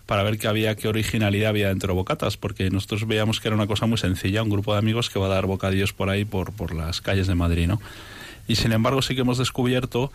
para 0.05 0.23
ver 0.23 0.37
qué 0.37 0.47
había, 0.47 0.75
qué 0.75 0.87
originalidad 0.89 1.49
había 1.49 1.69
dentro 1.69 1.89
de 1.93 1.95
Bocatas, 1.95 2.35
porque 2.35 2.69
nosotros 2.69 3.07
veíamos 3.07 3.39
que 3.39 3.47
era 3.47 3.55
una 3.55 3.67
cosa 3.67 3.85
muy 3.85 3.97
sencilla, 3.97 4.43
un 4.43 4.49
grupo 4.49 4.73
de 4.73 4.79
amigos 4.79 5.09
que 5.09 5.17
va 5.19 5.27
a 5.27 5.29
dar 5.29 5.45
bocadillos 5.45 5.93
por 5.93 6.09
ahí, 6.09 6.25
por, 6.25 6.51
por 6.51 6.73
las 6.75 6.99
calles 6.99 7.27
de 7.27 7.35
Madrid, 7.35 7.67
¿no? 7.67 7.79
Y 8.47 8.55
sin 8.55 8.73
embargo 8.73 9.01
sí 9.01 9.15
que 9.15 9.21
hemos 9.21 9.37
descubierto 9.37 10.11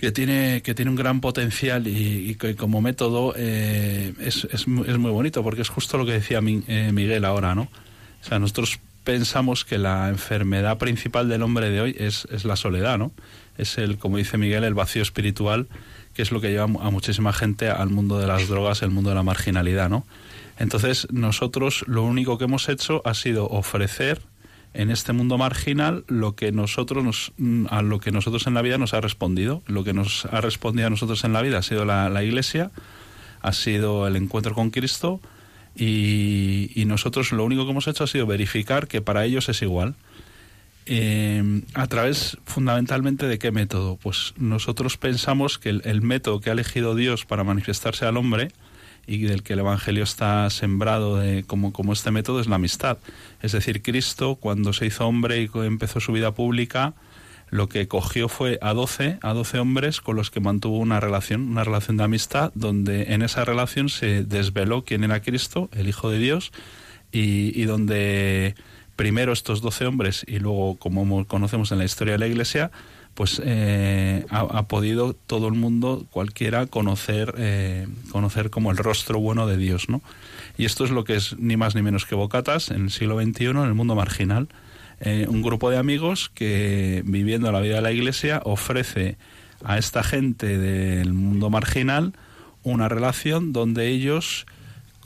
que 0.00 0.12
tiene, 0.12 0.62
que 0.62 0.74
tiene 0.74 0.90
un 0.90 0.96
gran 0.96 1.20
potencial 1.20 1.86
y, 1.86 2.34
que 2.36 2.56
como 2.56 2.80
método 2.80 3.34
eh, 3.36 4.14
es, 4.18 4.48
es, 4.50 4.66
muy 4.66 5.10
bonito, 5.10 5.42
porque 5.42 5.60
es 5.60 5.68
justo 5.68 5.98
lo 5.98 6.06
que 6.06 6.12
decía 6.12 6.40
eh, 6.42 6.90
Miguel 6.90 7.26
ahora, 7.26 7.54
¿no? 7.54 7.68
O 8.22 8.24
sea, 8.26 8.38
nosotros 8.38 8.80
pensamos 9.04 9.66
que 9.66 9.76
la 9.76 10.08
enfermedad 10.08 10.78
principal 10.78 11.28
del 11.28 11.42
hombre 11.42 11.68
de 11.68 11.82
hoy 11.82 11.96
es, 11.98 12.26
es 12.32 12.46
la 12.46 12.56
soledad, 12.56 12.96
¿no? 12.96 13.12
Es 13.58 13.76
el, 13.76 13.98
como 13.98 14.16
dice 14.16 14.38
Miguel, 14.38 14.64
el 14.64 14.72
vacío 14.72 15.02
espiritual 15.02 15.68
que 16.14 16.22
es 16.22 16.32
lo 16.32 16.40
que 16.40 16.48
lleva 16.48 16.64
a 16.64 16.90
muchísima 16.90 17.34
gente 17.34 17.68
al 17.68 17.90
mundo 17.90 18.18
de 18.18 18.26
las 18.26 18.48
drogas, 18.48 18.80
el 18.80 18.90
mundo 18.90 19.10
de 19.10 19.16
la 19.16 19.22
marginalidad, 19.22 19.90
¿no? 19.90 20.06
Entonces, 20.58 21.08
nosotros 21.10 21.84
lo 21.86 22.04
único 22.04 22.38
que 22.38 22.44
hemos 22.44 22.70
hecho 22.70 23.02
ha 23.04 23.12
sido 23.12 23.46
ofrecer 23.48 24.22
en 24.72 24.90
este 24.90 25.12
mundo 25.12 25.38
marginal 25.38 26.04
lo 26.06 26.34
que 26.34 26.52
nosotros 26.52 27.04
nos, 27.04 27.32
a 27.70 27.82
lo 27.82 28.00
que 28.00 28.12
nosotros 28.12 28.46
en 28.46 28.54
la 28.54 28.62
vida 28.62 28.78
nos 28.78 28.94
ha 28.94 29.00
respondido. 29.00 29.62
Lo 29.66 29.84
que 29.84 29.92
nos 29.92 30.26
ha 30.26 30.40
respondido 30.40 30.86
a 30.86 30.90
nosotros 30.90 31.24
en 31.24 31.32
la 31.32 31.42
vida 31.42 31.58
ha 31.58 31.62
sido 31.62 31.84
la, 31.84 32.08
la 32.08 32.22
Iglesia, 32.22 32.70
ha 33.42 33.52
sido 33.52 34.06
el 34.06 34.16
encuentro 34.16 34.54
con 34.54 34.70
Cristo 34.70 35.20
y, 35.76 36.70
y, 36.74 36.84
nosotros 36.84 37.32
lo 37.32 37.44
único 37.44 37.64
que 37.64 37.70
hemos 37.70 37.86
hecho 37.88 38.04
ha 38.04 38.08
sido 38.08 38.26
verificar 38.26 38.88
que 38.88 39.00
para 39.00 39.24
ellos 39.24 39.48
es 39.48 39.62
igual. 39.62 39.94
Eh, 40.92 41.62
a 41.74 41.86
través 41.86 42.36
fundamentalmente 42.44 43.28
de 43.28 43.38
qué 43.38 43.52
método? 43.52 43.96
Pues 43.96 44.34
nosotros 44.36 44.96
pensamos 44.96 45.58
que 45.58 45.68
el, 45.68 46.02
método 46.02 46.40
que 46.40 46.50
ha 46.50 46.52
elegido 46.52 46.96
Dios 46.96 47.26
para 47.26 47.44
manifestarse 47.44 48.06
al 48.06 48.16
hombre 48.16 48.50
y 49.06 49.22
del 49.22 49.42
que 49.42 49.54
el 49.54 49.60
Evangelio 49.60 50.04
está 50.04 50.48
sembrado 50.50 51.16
de, 51.16 51.44
como, 51.44 51.72
como 51.72 51.92
este 51.92 52.10
método 52.10 52.40
es 52.40 52.46
la 52.46 52.56
amistad. 52.56 52.98
Es 53.42 53.52
decir, 53.52 53.82
Cristo 53.82 54.36
cuando 54.36 54.72
se 54.72 54.86
hizo 54.86 55.06
hombre 55.06 55.42
y 55.42 55.50
empezó 55.54 56.00
su 56.00 56.12
vida 56.12 56.32
pública, 56.32 56.94
lo 57.50 57.68
que 57.68 57.88
cogió 57.88 58.28
fue 58.28 58.58
a 58.62 58.72
12, 58.72 59.18
a 59.22 59.32
12 59.32 59.58
hombres 59.58 60.00
con 60.00 60.16
los 60.16 60.30
que 60.30 60.40
mantuvo 60.40 60.78
una 60.78 61.00
relación, 61.00 61.50
una 61.50 61.64
relación 61.64 61.96
de 61.96 62.04
amistad, 62.04 62.52
donde 62.54 63.14
en 63.14 63.22
esa 63.22 63.44
relación 63.44 63.88
se 63.88 64.22
desveló 64.22 64.84
quién 64.84 65.02
era 65.02 65.20
Cristo, 65.20 65.68
el 65.72 65.88
Hijo 65.88 66.10
de 66.10 66.18
Dios, 66.18 66.52
y, 67.10 67.60
y 67.60 67.64
donde 67.64 68.54
primero 68.94 69.32
estos 69.32 69.62
doce 69.62 69.86
hombres 69.86 70.24
y 70.28 70.38
luego, 70.38 70.76
como 70.76 71.24
conocemos 71.26 71.72
en 71.72 71.78
la 71.78 71.84
historia 71.84 72.12
de 72.12 72.18
la 72.18 72.26
Iglesia, 72.28 72.70
pues 73.14 73.40
eh, 73.44 74.24
ha, 74.30 74.62
podido 74.64 75.14
todo 75.14 75.48
el 75.48 75.54
mundo, 75.54 76.06
cualquiera, 76.10 76.66
conocer, 76.66 77.34
eh, 77.38 77.86
conocer 78.10 78.50
como 78.50 78.70
el 78.70 78.76
rostro 78.76 79.18
bueno 79.18 79.46
de 79.46 79.56
Dios, 79.56 79.88
¿no? 79.88 80.00
Y 80.56 80.64
esto 80.64 80.84
es 80.84 80.90
lo 80.90 81.04
que 81.04 81.16
es 81.16 81.38
ni 81.38 81.56
más 81.56 81.74
ni 81.74 81.82
menos 81.82 82.06
que 82.06 82.14
Bocatas 82.14 82.70
en 82.70 82.84
el 82.84 82.90
siglo 82.90 83.20
XXI, 83.20 83.46
en 83.46 83.56
el 83.58 83.74
mundo 83.74 83.94
marginal. 83.94 84.48
Eh, 85.00 85.26
un 85.28 85.42
grupo 85.42 85.70
de 85.70 85.78
amigos 85.78 86.30
que, 86.34 87.02
viviendo 87.04 87.50
la 87.52 87.60
vida 87.60 87.76
de 87.76 87.82
la 87.82 87.92
Iglesia, 87.92 88.42
ofrece 88.44 89.16
a 89.64 89.78
esta 89.78 90.02
gente 90.02 90.58
del 90.58 91.12
mundo 91.12 91.50
marginal 91.50 92.12
una 92.62 92.88
relación 92.88 93.52
donde 93.52 93.88
ellos 93.88 94.46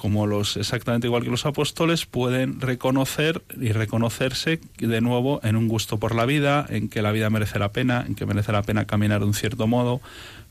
como 0.05 0.27
los 0.27 0.59
exactamente 0.59 1.07
igual 1.07 1.23
que 1.23 1.31
los 1.31 1.47
apóstoles, 1.47 2.05
pueden 2.05 2.61
reconocer 2.61 3.43
y 3.59 3.73
reconocerse 3.73 4.61
de 4.77 5.01
nuevo 5.01 5.41
en 5.43 5.57
un 5.57 5.67
gusto 5.67 5.99
por 5.99 6.15
la 6.15 6.27
vida, 6.27 6.67
en 6.69 6.91
que 6.91 7.01
la 7.01 7.11
vida 7.11 7.31
merece 7.31 7.59
la 7.59 7.73
pena, 7.73 8.05
en 8.07 8.15
que 8.15 8.27
merece 8.27 8.53
la 8.53 8.63
pena 8.63 8.85
caminar 8.85 9.21
de 9.21 9.27
un 9.29 9.33
cierto 9.33 9.67
modo, 9.67 10.03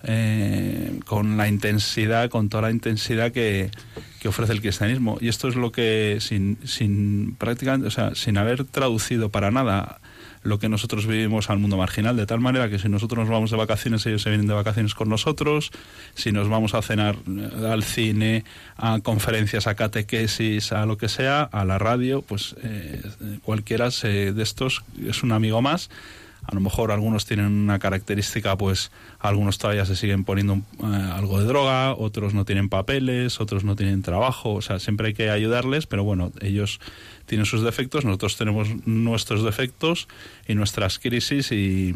eh, 0.06 1.00
con 1.06 1.38
la 1.38 1.48
intensidad, 1.48 2.32
con 2.32 2.50
toda 2.50 2.63
la 2.63 2.72
intensidad 2.72 3.32
que, 3.32 3.70
que, 4.20 4.28
ofrece 4.28 4.54
el 4.54 4.62
cristianismo. 4.62 5.20
Y 5.22 5.28
esto 5.28 5.48
es 5.48 5.56
lo 5.56 5.72
que, 5.72 6.18
sin, 6.20 6.58
sin 6.66 7.36
prácticamente, 7.36 7.86
o 7.86 7.92
sea, 7.92 8.16
sin 8.16 8.39
haber 8.39 8.63
traducido 8.63 9.30
para 9.30 9.52
nada 9.52 10.02
lo 10.44 10.60
que 10.60 10.70
nosotros 10.70 11.08
vivimos 11.08 11.50
al 11.50 11.60
mundo 11.60 11.78
marginal, 11.78 12.16
de 12.16 12.26
tal 12.26 12.40
manera 12.40 12.70
que 12.70 12.80
si 12.80 12.90
nosotros 12.90 13.20
nos 13.20 13.30
vamos 13.30 13.52
de 13.52 13.58
vacaciones, 13.58 14.06
ellos 14.06 14.22
se 14.22 14.30
vienen 14.30 14.48
de 14.48 14.54
vacaciones 14.54 14.94
con 14.94 15.10
nosotros, 15.10 15.72
si 16.16 16.32
nos 16.32 16.50
vamos 16.50 16.74
a 16.74 16.82
cenar 16.82 17.16
eh, 17.28 17.68
al 17.68 17.84
cine, 17.84 18.44
a 18.78 19.00
conferencias, 19.00 19.68
a 19.68 19.76
catequesis, 19.76 20.72
a 20.72 20.86
lo 20.86 20.98
que 20.98 21.10
sea, 21.10 21.44
a 21.44 21.66
la 21.66 21.78
radio, 21.78 22.22
pues 22.22 22.56
eh, 22.64 23.02
cualquiera 23.44 23.90
de 23.90 24.42
estos 24.42 24.84
es 25.06 25.24
un 25.24 25.32
amigo 25.32 25.62
más. 25.62 25.90
A 26.46 26.54
lo 26.56 26.60
mejor 26.60 26.92
algunos 26.92 27.26
tienen 27.26 27.46
una 27.46 27.80
característica, 27.80 28.58
pues 28.58 28.92
algunos 29.20 29.58
todavía 29.58 29.86
se 29.86 29.96
siguen 29.96 30.26
poniendo 30.26 30.56
eh, 30.56 31.12
algo 31.14 31.40
de 31.40 31.46
droga, 31.46 31.94
otros 31.94 32.34
no 32.34 32.44
tienen 32.44 32.68
papeles, 32.68 33.40
otros 33.40 33.64
no 33.64 33.78
tienen 33.78 34.02
trabajo, 34.02 34.54
o 34.54 34.62
sea, 34.62 34.80
siempre 34.80 35.08
hay 35.08 35.14
que 35.14 35.30
ayudarles, 35.30 35.88
pero 35.88 36.04
bueno, 36.04 36.34
ellos 36.42 36.82
tienen 37.26 37.46
sus 37.46 37.64
defectos, 37.64 38.06
nosotros 38.06 38.38
tenemos 38.38 38.70
nuestros 38.86 39.44
defectos 39.44 40.08
y 40.48 40.56
nuestras 40.56 41.00
crisis 41.00 41.52
y, 41.52 41.94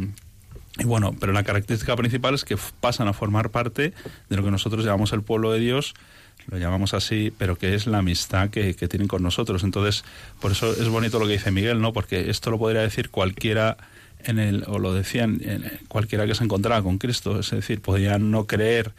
bueno, 0.84 1.16
pero 1.20 1.34
la 1.34 1.44
característica 1.44 1.96
principal 1.96 2.34
es 2.36 2.46
que 2.46 2.58
pasan 2.80 3.08
a 3.08 3.13
formar 3.13 3.50
parte 3.50 3.94
de 4.30 4.38
lo 4.38 4.44
que 4.44 4.52
nosotros 4.52 4.86
llamamos 4.86 5.13
el 5.13 5.24
pueblo 5.24 5.52
de 5.52 5.60
Dios, 5.60 5.94
lo 6.50 6.58
llamamos 6.58 6.94
así, 6.94 7.34
pero 7.38 7.58
que 7.58 7.76
es 7.76 7.88
la 7.88 7.98
amistad 7.98 8.50
que, 8.50 8.74
que, 8.76 8.88
tienen 8.88 9.10
con 9.10 9.22
nosotros. 9.22 9.63
Entonces, 9.63 10.06
por 10.40 10.52
eso 10.54 10.72
es 10.72 10.88
bonito 10.88 11.20
lo 11.20 11.26
que 11.26 11.34
dice 11.34 11.52
Miguel, 11.52 11.82
¿no? 11.82 11.92
Porque 11.92 12.30
esto 12.30 12.52
lo 12.52 12.58
podría 12.58 12.82
decir 12.82 13.10
cualquiera 13.10 13.76
en 14.24 14.40
el, 14.40 14.63
o 14.68 14.80
lo 14.80 14.94
decían 14.94 15.42
cualquiera 15.88 16.26
que 16.26 16.36
se 16.36 16.44
encontraba 16.44 16.82
con 16.82 16.98
Cristo, 16.98 17.40
es 17.40 17.52
decir, 17.52 17.82
podían 17.82 18.32
no 18.32 18.46
creer 18.46 18.94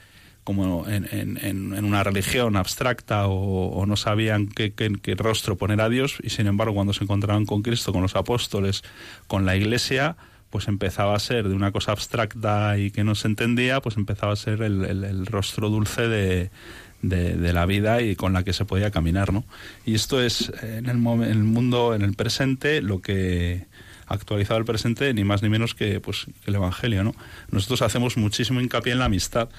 como 0.48 0.88
en, 0.88 1.36
en, 1.42 1.84
una 1.84 2.02
religión 2.02 2.56
abstracta 2.56 3.26
o, 3.26 3.84
no 3.84 3.96
sabían 3.96 4.46
qué, 4.46 4.72
rostro 5.14 5.58
poner 5.58 5.82
a 5.82 5.90
Dios 5.90 6.16
y 6.22 6.30
sin 6.30 6.46
embargo 6.46 6.72
cuando 6.72 6.94
se 6.94 7.04
encontraban 7.04 7.44
con 7.44 7.60
Cristo, 7.60 7.92
con 7.92 8.00
los 8.00 8.16
apóstoles, 8.16 8.82
con 9.26 9.44
la 9.44 9.56
iglesia, 9.56 10.16
pues 10.48 10.66
empezaba 10.66 11.14
a 11.14 11.18
ser 11.18 11.50
de 11.50 11.54
una 11.54 11.70
cosa 11.70 11.92
abstracta 11.92 12.78
y 12.78 12.90
que 12.90 13.04
no 13.04 13.14
se 13.14 13.28
entendía, 13.28 13.82
pues 13.82 13.98
empezaba 13.98 14.32
a 14.32 14.36
ser 14.36 14.62
el, 14.62 14.86
el, 14.86 15.26
rostro 15.26 15.68
dulce 15.68 16.08
de, 16.08 16.50
de, 17.02 17.52
la 17.52 17.66
vida 17.66 18.00
y 18.00 18.16
con 18.16 18.32
la 18.32 18.42
que 18.42 18.54
se 18.54 18.64
podía 18.64 18.90
caminar, 18.90 19.34
¿no? 19.34 19.44
Y 19.84 19.96
esto 19.96 20.22
es 20.22 20.50
en 20.62 20.86
el, 20.86 21.06
el 21.24 21.44
mundo, 21.44 21.94
en 21.94 22.00
el 22.00 22.14
presente, 22.14 22.80
lo 22.80 23.02
que 23.02 23.66
actualizado 24.06 24.56
al 24.56 24.64
presente, 24.64 25.12
ni 25.12 25.24
más 25.24 25.42
ni 25.42 25.50
menos 25.50 25.74
que, 25.74 26.00
pues, 26.00 26.26
que 26.42 26.50
el 26.50 26.54
Evangelio, 26.54 27.04
¿no? 27.04 27.14
Nosotros 27.50 27.82
hacemos 27.82 28.16
muchísimo 28.16 28.60
hincapié 28.60 28.94
en 28.94 28.98
la 28.98 29.04
amistad, 29.04 29.50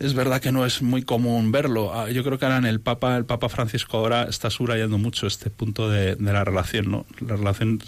es 0.00 0.14
verdad 0.14 0.40
que 0.40 0.50
no 0.50 0.64
es 0.64 0.80
muy 0.80 1.02
común 1.02 1.52
verlo. 1.52 1.92
Ah, 1.92 2.10
yo 2.10 2.24
creo 2.24 2.38
que 2.38 2.46
ahora 2.46 2.56
en 2.56 2.64
el 2.64 2.80
Papa, 2.80 3.18
el 3.18 3.26
Papa 3.26 3.50
Francisco 3.50 3.98
ahora 3.98 4.22
está 4.22 4.48
subrayando 4.48 4.96
mucho 4.96 5.26
este 5.26 5.50
punto 5.50 5.90
de, 5.90 6.16
la 6.18 6.42
relación, 6.42 6.90
¿no? 6.90 7.06
La 7.20 7.36
relación 7.36 7.82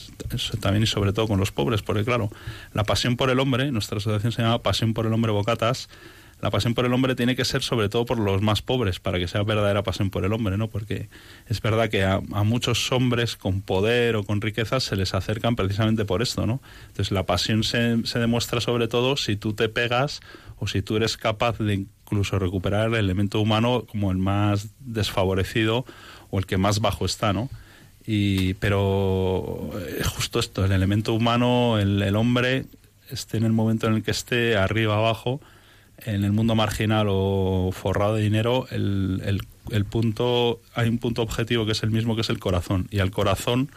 también 0.60 0.82
y 0.82 0.86
sobre 0.86 1.14
todo 1.14 1.26
con 1.26 1.40
los 1.40 1.52
pobres, 1.52 1.80
porque 1.80 2.04
claro, 2.04 2.30
la 2.74 2.84
pasión 2.84 3.16
por 3.16 3.30
el 3.30 3.40
hombre, 3.40 3.72
nuestra 3.72 3.96
asociación 3.96 4.30
se 4.30 4.42
llama 4.42 4.62
Pasión 4.62 4.92
por 4.92 5.06
el 5.06 5.12
Hombre 5.14 5.32
Bocatas, 5.32 5.88
la 6.42 6.50
pasión 6.50 6.74
por 6.74 6.84
el 6.84 6.92
hombre 6.92 7.14
tiene 7.14 7.36
que 7.36 7.44
ser 7.44 7.62
sobre 7.62 7.88
todo 7.88 8.04
por 8.04 8.18
los 8.18 8.42
más 8.42 8.62
pobres, 8.62 8.98
para 8.98 9.18
que 9.20 9.28
sea 9.28 9.44
verdadera 9.44 9.84
pasión 9.84 10.10
por 10.10 10.24
el 10.24 10.32
hombre, 10.32 10.58
¿no? 10.58 10.68
Porque 10.68 11.08
es 11.46 11.62
verdad 11.62 11.88
que 11.88 12.04
a, 12.04 12.18
muchos 12.18 12.90
hombres 12.90 13.36
con 13.36 13.62
poder 13.62 14.16
o 14.16 14.24
con 14.24 14.40
riquezas 14.40 14.82
se 14.82 14.96
les 14.96 15.14
acercan 15.14 15.54
precisamente 15.54 16.04
por 16.04 16.20
esto, 16.20 16.44
¿no? 16.44 16.60
Entonces 16.88 17.12
la 17.12 17.24
pasión 17.24 17.62
se, 17.62 18.04
se 18.04 18.18
demuestra 18.18 18.60
sobre 18.60 18.88
todo 18.88 19.16
si 19.16 19.36
tú 19.36 19.54
te 19.54 19.68
pegas 19.68 20.20
o 20.58 20.66
si 20.66 20.82
tú 20.82 20.96
eres 20.96 21.16
capaz 21.16 21.58
de 21.58 21.86
incluso 22.12 22.38
recuperar 22.38 22.88
el 22.88 22.96
elemento 22.96 23.40
humano 23.40 23.84
como 23.88 24.10
el 24.10 24.18
más 24.18 24.68
desfavorecido 24.80 25.86
o 26.30 26.38
el 26.38 26.44
que 26.44 26.58
más 26.58 26.80
bajo 26.80 27.06
está, 27.06 27.32
¿no? 27.32 27.48
Y, 28.06 28.54
pero 28.54 29.70
es 29.98 30.06
justo 30.08 30.38
esto, 30.38 30.64
el 30.64 30.72
elemento 30.72 31.14
humano, 31.14 31.78
el, 31.78 32.02
el 32.02 32.16
hombre, 32.16 32.66
esté 33.08 33.38
en 33.38 33.44
el 33.44 33.52
momento 33.52 33.86
en 33.86 33.94
el 33.94 34.02
que 34.02 34.10
esté, 34.10 34.56
arriba, 34.56 34.96
abajo, 34.96 35.40
en 36.04 36.24
el 36.24 36.32
mundo 36.32 36.54
marginal 36.54 37.06
o 37.08 37.70
forrado 37.72 38.16
de 38.16 38.22
dinero, 38.22 38.66
el, 38.70 39.40
el, 39.70 39.84
punto, 39.84 40.60
hay 40.74 40.88
un 40.88 40.98
punto 40.98 41.22
objetivo 41.22 41.64
que 41.64 41.72
es 41.72 41.82
el 41.82 41.92
mismo, 41.92 42.14
que 42.14 42.22
es 42.22 42.30
el 42.30 42.40
corazón. 42.40 42.88
Y 42.90 42.98
al 42.98 43.12
corazón, 43.12 43.70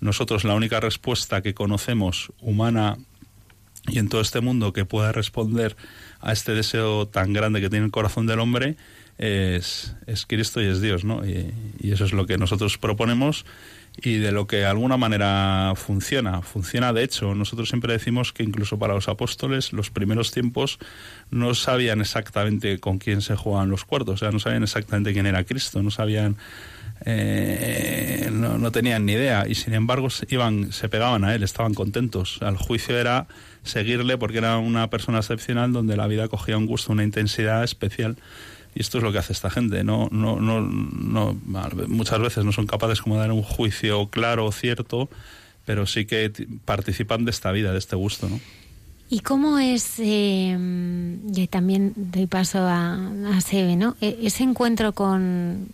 nosotros 0.00 0.44
la 0.44 0.54
única 0.54 0.80
respuesta 0.80 1.40
que 1.42 1.54
conocemos 1.54 2.32
humana 2.40 2.98
y 3.88 3.98
en 3.98 4.08
todo 4.08 4.20
este 4.20 4.40
mundo 4.40 4.72
que 4.72 4.84
pueda 4.84 5.12
responder 5.12 5.76
a 6.20 6.32
este 6.32 6.52
deseo 6.52 7.06
tan 7.08 7.32
grande 7.32 7.60
que 7.60 7.70
tiene 7.70 7.86
el 7.86 7.92
corazón 7.92 8.26
del 8.26 8.40
hombre 8.40 8.76
es, 9.18 9.94
es 10.06 10.26
Cristo 10.26 10.62
y 10.62 10.66
es 10.66 10.80
Dios, 10.80 11.04
¿no? 11.04 11.26
Y, 11.26 11.52
y 11.80 11.92
eso 11.92 12.04
es 12.04 12.12
lo 12.12 12.26
que 12.26 12.38
nosotros 12.38 12.78
proponemos 12.78 13.44
y 14.02 14.16
de 14.16 14.32
lo 14.32 14.46
que 14.46 14.56
de 14.56 14.66
alguna 14.66 14.96
manera 14.96 15.72
funciona. 15.76 16.42
Funciona, 16.42 16.92
de 16.92 17.02
hecho, 17.02 17.34
nosotros 17.34 17.68
siempre 17.68 17.92
decimos 17.92 18.32
que 18.32 18.42
incluso 18.42 18.78
para 18.78 18.94
los 18.94 19.08
apóstoles 19.08 19.72
los 19.72 19.90
primeros 19.90 20.30
tiempos 20.30 20.78
no 21.30 21.54
sabían 21.54 22.00
exactamente 22.00 22.78
con 22.78 22.98
quién 22.98 23.20
se 23.20 23.36
jugaban 23.36 23.68
los 23.68 23.84
cuartos, 23.84 24.14
o 24.14 24.16
sea, 24.18 24.30
no 24.30 24.38
sabían 24.38 24.62
exactamente 24.62 25.12
quién 25.12 25.26
era 25.26 25.44
Cristo, 25.44 25.82
no 25.82 25.90
sabían... 25.90 26.36
Eh, 27.06 28.28
no, 28.32 28.70
tenían 28.72 29.06
ni 29.06 29.12
idea 29.12 29.46
y 29.48 29.54
sin 29.54 29.72
embargo 29.72 30.08
iban 30.28 30.70
se 30.70 30.90
pegaban 30.90 31.24
a 31.24 31.34
él 31.34 31.42
estaban 31.42 31.72
contentos 31.72 32.38
el 32.42 32.58
juicio 32.58 32.98
era 32.98 33.26
seguirle 33.62 34.18
porque 34.18 34.36
era 34.36 34.58
una 34.58 34.90
persona 34.90 35.16
excepcional 35.16 35.72
donde 35.72 35.96
la 35.96 36.06
vida 36.06 36.28
cogía 36.28 36.58
un 36.58 36.66
gusto 36.66 36.92
una 36.92 37.02
intensidad 37.02 37.64
especial 37.64 38.18
Y 38.74 38.80
esto 38.80 38.98
es 38.98 39.04
lo 39.04 39.12
que 39.12 39.18
hace 39.18 39.32
esta 39.32 39.50
gente. 39.50 39.82
No, 39.82 40.08
no, 40.12 40.38
no, 40.38 40.60
no, 40.60 41.36
muchas 41.88 42.20
veces 42.20 42.44
no 42.44 42.52
son 42.52 42.66
capaces 42.66 43.00
como 43.00 43.16
de 43.16 43.22
dar 43.22 43.32
un 43.32 43.42
juicio 43.42 44.08
claro 44.08 44.52
cierto, 44.52 45.08
pero 45.64 45.86
sí 45.86 46.04
que 46.04 46.30
participan 46.64 47.24
de 47.24 47.32
esta 47.32 47.50
vida, 47.52 47.72
de 47.72 47.78
este 47.78 47.96
gusto, 47.96 48.28
¿no? 48.28 48.40
¿Y 49.12 49.20
cómo 49.20 49.58
es, 49.58 49.94
eh, 49.98 50.56
y 51.34 51.46
también 51.48 51.92
doy 51.96 52.26
paso 52.28 52.60
a, 52.60 52.94
a 53.34 53.40
Sebe, 53.40 53.74
¿no? 53.74 53.96
E, 54.00 54.20
ese 54.22 54.44
encuentro 54.44 54.92
con, 54.92 55.66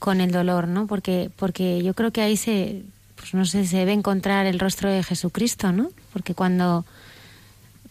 con 0.00 0.20
el 0.20 0.32
dolor, 0.32 0.66
¿no? 0.66 0.88
Porque, 0.88 1.30
porque 1.36 1.80
yo 1.84 1.94
creo 1.94 2.10
que 2.10 2.22
ahí 2.22 2.36
se, 2.36 2.82
pues 3.14 3.34
no 3.34 3.44
sé, 3.44 3.64
se 3.66 3.76
debe 3.76 3.92
encontrar 3.92 4.46
el 4.46 4.58
rostro 4.58 4.90
de 4.90 5.04
Jesucristo, 5.04 5.70
¿no? 5.70 5.90
Porque 6.12 6.34
cuando 6.34 6.84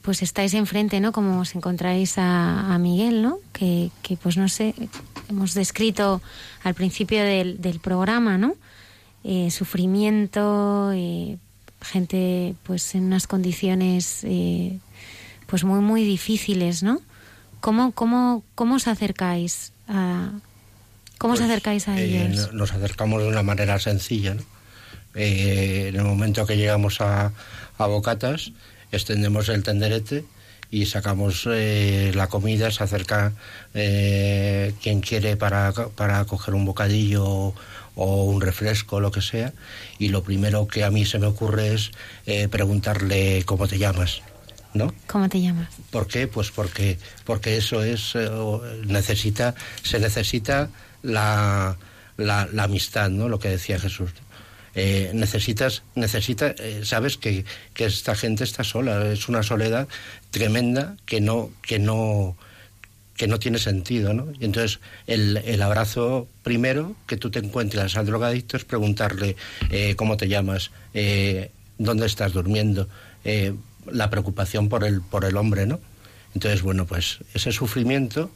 pues 0.02 0.24
estáis 0.24 0.54
enfrente, 0.56 1.00
¿no? 1.00 1.12
Como 1.12 1.39
os 1.39 1.56
encontráis 1.56 2.15
a, 2.17 2.76
Miguel, 2.80 3.22
¿no? 3.22 3.38
Que, 3.54 3.91
que, 4.02 4.17
pues 4.17 4.38
no 4.38 4.50
sé, 4.50 4.74
hemos 5.30 5.54
descrito 5.54 6.22
al 6.63 6.74
principio 6.74 7.24
del, 7.24 7.62
del 7.62 7.80
programa, 7.80 8.38
¿no? 8.38 8.56
Eh, 9.24 9.52
sufrimiento, 9.52 10.91
eh, 10.93 11.38
gente 11.82 12.56
pues 12.63 12.95
en 12.95 13.04
unas 13.06 13.28
condiciones 13.28 14.22
eh, 14.24 14.80
pues 15.45 15.63
muy 15.63 15.82
muy 15.82 16.04
difíciles, 16.04 16.82
¿no? 16.82 17.02
¿Cómo, 17.60 17.91
cómo, 17.91 18.43
cómo 18.56 18.76
os 18.76 18.88
acercáis 18.88 19.74
a 19.88 20.32
cómo 21.19 21.34
os 21.34 21.39
pues, 21.39 21.49
acercáis 21.51 21.88
a 21.88 21.99
ellos? 21.99 22.51
Nos 22.53 22.73
acercamos 22.73 23.21
de 23.21 23.27
una 23.29 23.43
manera 23.43 23.77
sencilla, 23.77 24.34
¿no? 24.34 24.43
en 25.15 25.95
el 25.95 26.03
momento 26.03 26.45
que 26.45 26.55
llegamos 26.55 27.01
a, 27.01 27.34
a 27.77 27.86
Bocatas, 27.88 28.51
extendemos 28.91 29.49
el 29.49 29.63
tenderete 29.63 30.25
y 30.71 30.86
sacamos 30.86 31.47
eh, 31.49 32.12
la 32.13 32.27
comida, 32.27 32.71
se 32.71 32.84
acerca 32.84 33.34
eh, 33.73 34.73
quien 34.82 35.01
quiere 35.01 35.36
para, 35.36 35.73
para 35.73 36.23
coger 36.25 36.53
un 36.53 36.65
bocadillo 36.65 37.53
o, 37.95 38.23
un 38.23 38.39
refresco, 38.39 38.99
lo 38.99 39.12
que 39.12 39.21
sea, 39.21 39.53
y 39.97 40.10
lo 40.10 40.23
primero 40.23 40.67
que 40.67 40.84
a 40.84 40.91
mí 40.91 41.05
se 41.05 41.19
me 41.19 41.27
ocurre 41.27 41.73
es 41.73 41.91
eh, 42.25 42.47
preguntarle 42.47 43.43
cómo 43.45 43.67
te 43.67 43.77
llamas. 43.77 44.21
¿No? 44.71 44.93
¿Cómo 45.08 45.27
te 45.27 45.41
llamas? 45.41 45.67
¿Por 45.89 46.05
qué? 46.05 46.27
Pues 46.27 46.51
porque, 46.51 46.99
porque 47.25 47.58
eso 47.58 47.84
es, 47.84 48.13
necesita, 48.86 49.55
se 49.82 49.99
necesita 49.99 50.69
la, 51.01 51.77
la, 52.17 52.63
amistad, 52.63 53.09
¿no? 53.09 53.29
Lo 53.29 53.39
que 53.39 53.49
decía 53.49 53.79
Jesús. 53.79 54.12
Eh, 54.75 55.12
necesitas, 55.13 55.83
necesita, 55.95 56.49
eh, 56.59 56.81
sabes 56.83 57.17
que, 57.17 57.43
que, 57.73 57.85
esta 57.85 58.15
gente 58.15 58.43
está 58.43 58.63
sola, 58.63 59.12
es 59.12 59.27
una 59.27 59.43
soledad 59.43 59.88
tremenda 60.31 60.95
que 61.05 61.21
no, 61.21 61.49
que 61.62 61.79
no, 61.79 62.38
que 63.15 63.27
no 63.27 63.39
tiene 63.39 63.57
sentido, 63.57 64.13
¿no? 64.13 64.27
Y 64.39 64.45
entonces 64.45 64.79
el, 65.07 65.38
el 65.38 65.62
abrazo 65.62 66.27
primero 66.43 66.95
que 67.07 67.17
tú 67.17 67.31
te 67.31 67.39
encuentras 67.39 67.97
al 67.97 68.05
drogadicto 68.05 68.57
es 68.57 68.63
preguntarle 68.63 69.35
eh, 69.71 69.95
cómo 69.95 70.17
te 70.17 70.27
llamas, 70.27 70.71
dónde 71.77 72.05
estás 72.05 72.33
durmiendo, 72.33 72.88
la 73.91 74.09
preocupación 74.09 74.69
por 74.69 74.83
el, 74.83 75.01
por 75.01 75.25
el 75.25 75.35
hombre, 75.35 75.65
¿no? 75.65 75.79
Entonces, 76.35 76.62
bueno, 76.62 76.85
pues 76.85 77.19
ese 77.33 77.51
sufrimiento 77.51 78.29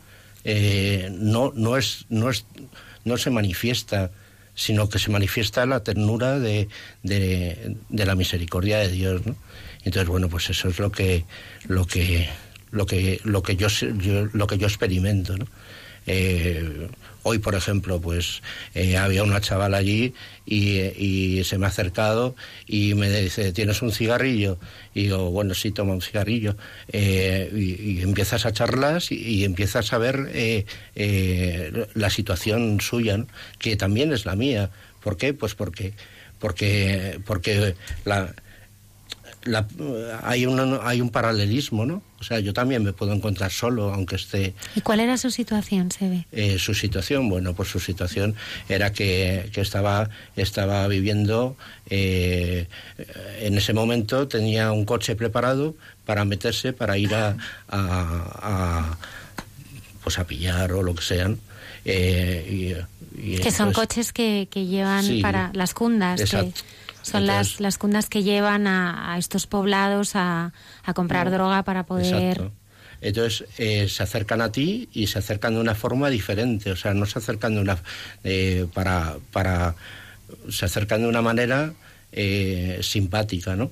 no, 0.46 1.52
no, 1.56 1.78
es, 1.78 2.06
no, 2.10 2.30
es, 2.30 2.46
no 3.06 3.18
se 3.18 3.30
manifiesta 3.30 4.12
sino 4.56 4.90
que 4.90 5.00
se 5.00 5.10
manifiesta 5.10 5.66
la 5.66 5.84
ternura 5.84 6.40
de, 6.40 6.68
de, 7.02 7.76
la 7.90 8.16
misericordia 8.16 8.78
de 8.78 8.90
Dios, 8.90 9.26
¿no? 9.26 9.36
Entonces, 9.84 10.08
bueno, 10.08 10.30
pues 10.30 10.50
eso 10.50 10.70
es 10.70 10.80
lo 10.80 10.92
que, 10.92 11.26
lo 11.68 11.86
que, 11.86 12.30
lo 12.72 12.86
que, 12.86 13.20
lo 13.24 13.42
que 13.42 13.56
yo, 13.56 13.68
lo 14.32 14.48
que 14.48 14.58
yo 14.58 14.68
experimento, 14.68 15.38
¿no? 15.38 15.48
Eh, 16.08 16.90
hoy, 17.24 17.40
por 17.40 17.56
ejemplo, 17.56 18.02
pues 18.02 18.42
eh, 18.76 18.98
había 18.98 19.24
una 19.24 19.42
chavala 19.42 19.78
allí 19.78 20.14
y, 20.46 21.44
se 21.44 21.58
me 21.58 21.66
ha 21.66 21.70
acercado 21.70 22.36
y 22.68 22.94
me 22.96 23.10
dice, 23.10 23.54
¿tienes 23.54 23.82
un 23.82 23.92
cigarrillo? 23.92 24.58
Y 24.94 25.04
digo, 25.04 25.32
bueno, 25.32 25.54
sí, 25.54 25.72
toma 25.72 25.94
un 25.94 26.02
cigarrillo. 26.02 26.56
Eh, 26.92 27.52
y, 27.54 28.02
empiezas 28.02 28.46
a 28.46 28.54
charlas 28.54 29.12
y, 29.12 29.44
empiezas 29.44 29.94
a 29.94 29.98
ver 29.98 30.66
la 31.94 32.10
situación 32.10 32.80
suya, 32.82 33.26
que 33.60 33.76
también 33.76 34.12
es 34.14 34.26
la 34.26 34.36
mía. 34.36 34.70
¿Por 35.02 35.18
qué? 35.18 35.34
Pues 35.34 35.56
porque, 35.56 35.94
porque, 36.40 37.20
porque 37.26 37.76
la, 38.06 38.34
hay, 40.24 40.46
un, 40.46 40.80
hay 40.84 41.02
un 41.02 41.10
paralelismo, 41.10 41.86
¿no? 41.86 42.02
O 42.20 42.24
sea, 42.24 42.40
yo 42.40 42.54
también 42.54 42.84
me 42.84 42.94
puedo 42.94 43.12
encontrar 43.12 43.52
solo, 43.52 43.94
aunque 43.94 44.16
esté... 44.16 44.54
¿Y 44.76 44.82
cuál 44.82 45.02
era 45.02 45.18
su 45.18 45.30
situación, 45.30 45.92
se 45.92 46.08
ve? 46.08 46.26
Eh, 46.32 46.58
su 46.58 46.74
situación, 46.74 47.28
bueno, 47.28 47.54
pues 47.54 47.70
su 47.70 47.80
situación 47.80 48.36
era 48.70 48.94
que, 48.94 49.50
que 49.52 49.62
estaba, 49.62 50.10
estaba 50.38 50.88
viviendo, 50.88 51.58
eh, 51.90 52.68
en 53.40 53.58
ese 53.58 53.74
momento 53.74 54.28
tenía 54.28 54.72
un 54.72 54.86
coche 54.86 55.16
preparado 55.16 55.76
para 56.06 56.24
meterse, 56.24 56.72
para 56.72 56.98
ir 56.98 57.14
a, 57.14 57.36
a, 57.68 58.98
pues 60.04 60.18
a 60.20 60.26
pillar 60.26 60.72
o 60.72 60.84
lo 60.84 60.96
que 60.96 61.04
sean. 61.04 61.40
Eh, 61.86 62.84
que 63.42 63.52
son 63.52 63.74
coches 63.74 64.14
que, 64.14 64.48
que 64.50 64.66
llevan 64.66 65.06
para 65.22 65.52
las 65.54 65.74
cundas. 65.74 66.22
Exacto. 66.22 66.62
Son 67.04 67.28
las, 67.28 67.60
las 67.60 67.78
cundas 67.78 68.08
que 68.10 68.24
llevan 68.24 68.66
a, 68.66 69.16
estos 69.18 69.46
poblados 69.46 70.16
a, 70.16 70.54
a 70.84 70.94
comprar 70.94 71.30
droga 71.30 71.64
para 71.64 71.86
poder... 71.86 72.52
Entonces 73.02 73.46
eh, 73.58 73.90
se 73.90 74.02
acercan 74.02 74.40
a 74.40 74.52
ti 74.52 74.88
y 74.94 75.08
se 75.08 75.20
acercan 75.20 75.56
de 75.56 75.60
una 75.60 75.76
forma 75.76 76.10
diferente, 76.10 76.72
o 76.72 76.76
sea, 76.78 76.94
no 76.94 77.06
se 77.06 77.20
acercan 77.20 77.56
de 77.56 77.62
una 77.62 77.78
eh, 78.24 78.66
para 78.74 79.18
para 79.32 79.76
se 80.50 80.64
acercan 80.64 81.02
de 81.02 81.10
una 81.10 81.22
manera 81.22 81.74
eh, 82.14 82.80
simpática, 82.82 83.56
¿no? 83.56 83.72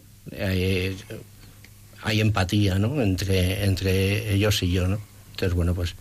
hay 2.04 2.20
empatía, 2.20 2.78
¿no? 2.78 3.02
Entre 3.02 3.64
entre 3.64 4.34
ellos 4.34 4.62
y 4.64 4.72
yo, 4.72 4.88
¿no? 4.88 5.00
Entonces, 5.32 5.56
bueno, 5.56 5.74
pues, 5.74 5.96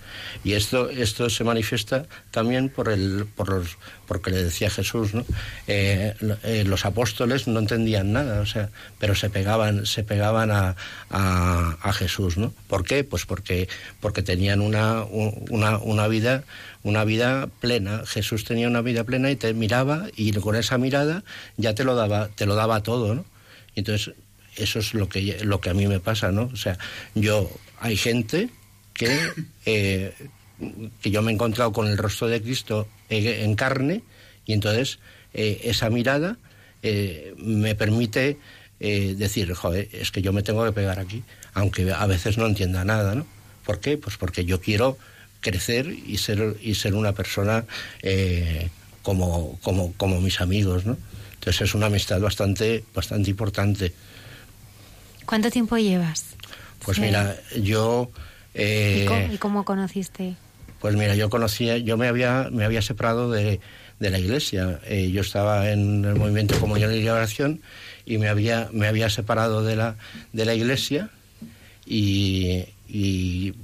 y 0.45 0.53
esto, 0.53 0.91
esto 0.91 1.31
se 1.31 1.45
manifiesta 1.45 2.07
también 2.31 2.69
por 2.69 2.91
el, 2.91 3.27
por 3.35 3.49
los, 3.49 3.79
porque 4.07 4.31
le 4.31 4.45
decía 4.45 4.71
Jesús, 4.71 5.15
¿no? 5.15 5.25
Eh, 5.67 6.15
eh, 6.43 6.65
los 6.67 6.85
apóstoles 6.85 7.49
no 7.49 7.59
entendían 7.59 8.13
nada, 8.13 8.41
o 8.41 8.47
sea, 8.47 8.71
pero 8.99 9.15
se 9.15 9.31
pegaban, 9.31 9.87
se 9.87 10.03
pegaban 10.03 10.51
a, 10.51 10.77
a, 11.09 11.93
Jesús, 11.93 12.37
¿no? 12.37 12.53
¿Por 12.69 12.85
qué? 12.85 13.05
Pues 13.05 13.25
porque, 13.25 13.69
porque 14.01 14.23
tenían 14.23 14.61
una, 14.61 15.05
una, 15.05 15.79
una 15.79 16.07
vida, 16.09 16.45
una 16.83 17.05
vida 17.05 17.49
plena. 17.61 18.03
Jesús 18.07 18.45
tenía 18.45 18.69
una 18.69 18.83
vida 18.83 19.05
plena 19.05 19.31
y 19.31 19.37
te 19.37 19.55
miraba 19.55 20.07
y 20.17 20.33
con 20.33 20.57
esa 20.57 20.77
mirada 20.77 21.25
ya 21.57 21.75
te 21.75 21.85
lo 21.85 21.95
daba, 21.95 22.29
te 22.29 22.47
lo 22.47 22.55
daba 22.55 22.83
todo, 22.83 23.15
¿no? 23.15 23.25
entonces, 23.75 24.15
eso 24.57 24.79
es 24.81 24.95
lo 24.95 25.09
que, 25.09 25.39
lo 25.45 25.61
que 25.61 25.71
a 25.71 25.75
mí 25.75 25.87
me 25.87 26.01
pasa, 26.01 26.33
¿no? 26.33 26.51
O 26.53 26.57
sea, 26.57 26.77
yo, 27.15 27.51
hay 27.81 27.97
gente 27.97 28.51
que, 28.95 29.19
eh, 29.67 30.15
que 31.01 31.11
yo 31.11 31.23
me 31.23 31.31
he 31.31 31.35
encontrado 31.35 31.73
con 31.73 31.87
el 31.87 31.99
rostro 31.99 32.29
de 32.29 32.43
Cristo 32.43 32.89
en 33.09 33.55
carne 33.55 34.03
y 34.47 34.53
entonces 34.53 34.99
eh, 35.35 35.63
esa 35.65 35.91
mirada 35.91 36.37
eh, 36.83 37.35
me 37.39 37.75
permite 37.75 38.39
decir, 38.79 39.53
joder, 39.53 39.91
es 39.93 40.11
que 40.11 40.23
yo 40.23 40.33
me 40.33 40.43
tengo 40.43 40.65
que 40.65 40.73
pegar 40.73 40.99
aquí, 41.01 41.23
aunque 41.53 41.93
a 41.93 42.07
veces 42.07 42.39
no 42.39 42.47
entienda 42.47 42.83
nada, 42.83 43.15
¿no? 43.15 43.27
¿Por 43.67 43.79
qué? 43.79 43.99
Pues 43.99 44.17
porque 44.17 44.47
yo 44.47 44.63
quiero 44.63 44.97
crecer 45.43 45.87
y 45.89 46.17
ser, 46.17 46.57
y 46.63 46.75
ser 46.77 46.95
una 46.95 47.13
persona 47.13 47.67
como, 49.03 49.59
como, 49.63 49.93
como 49.99 50.23
mis 50.23 50.41
amigos, 50.41 50.87
¿no? 50.87 50.97
Entonces 51.35 51.61
es 51.63 51.75
una 51.75 51.87
amistad 51.87 52.21
bastante, 52.21 52.85
bastante 52.95 53.29
importante. 53.29 53.93
¿Cuánto 55.27 55.51
tiempo 55.51 55.77
llevas? 55.77 56.25
Pues 56.85 56.99
mira, 56.99 57.37
yo 57.57 58.11
eh, 58.55 59.29
¿Y, 59.33 59.37
cómo, 59.39 59.65
conociste? 59.65 60.35
Pues 60.81 60.95
mira, 60.97 61.15
yo 61.15 61.31
conocía, 61.31 61.77
yo 61.79 61.97
me 61.97 62.09
había, 62.09 62.49
me 62.51 62.65
había 62.65 62.83
separado 62.83 63.31
de, 63.31 63.61
de 63.99 64.11
la 64.11 64.19
iglesia. 64.19 64.81
Eh, 64.87 65.11
yo 65.11 65.21
estaba 65.21 65.71
en 65.71 66.05
el 66.05 66.17
movimiento 66.17 66.59
Comunión 66.59 66.95
y 66.95 67.09
Oración 67.09 67.61
y 68.07 68.19
me 68.19 68.29
había, 68.29 68.69
me 68.73 68.87
había 68.87 69.11
separado 69.11 69.63
de 69.63 69.77
la, 69.77 69.97
de 70.33 70.45
la 70.45 70.55
iglesia 70.55 71.11
y, 71.87 72.65
y 72.89 73.55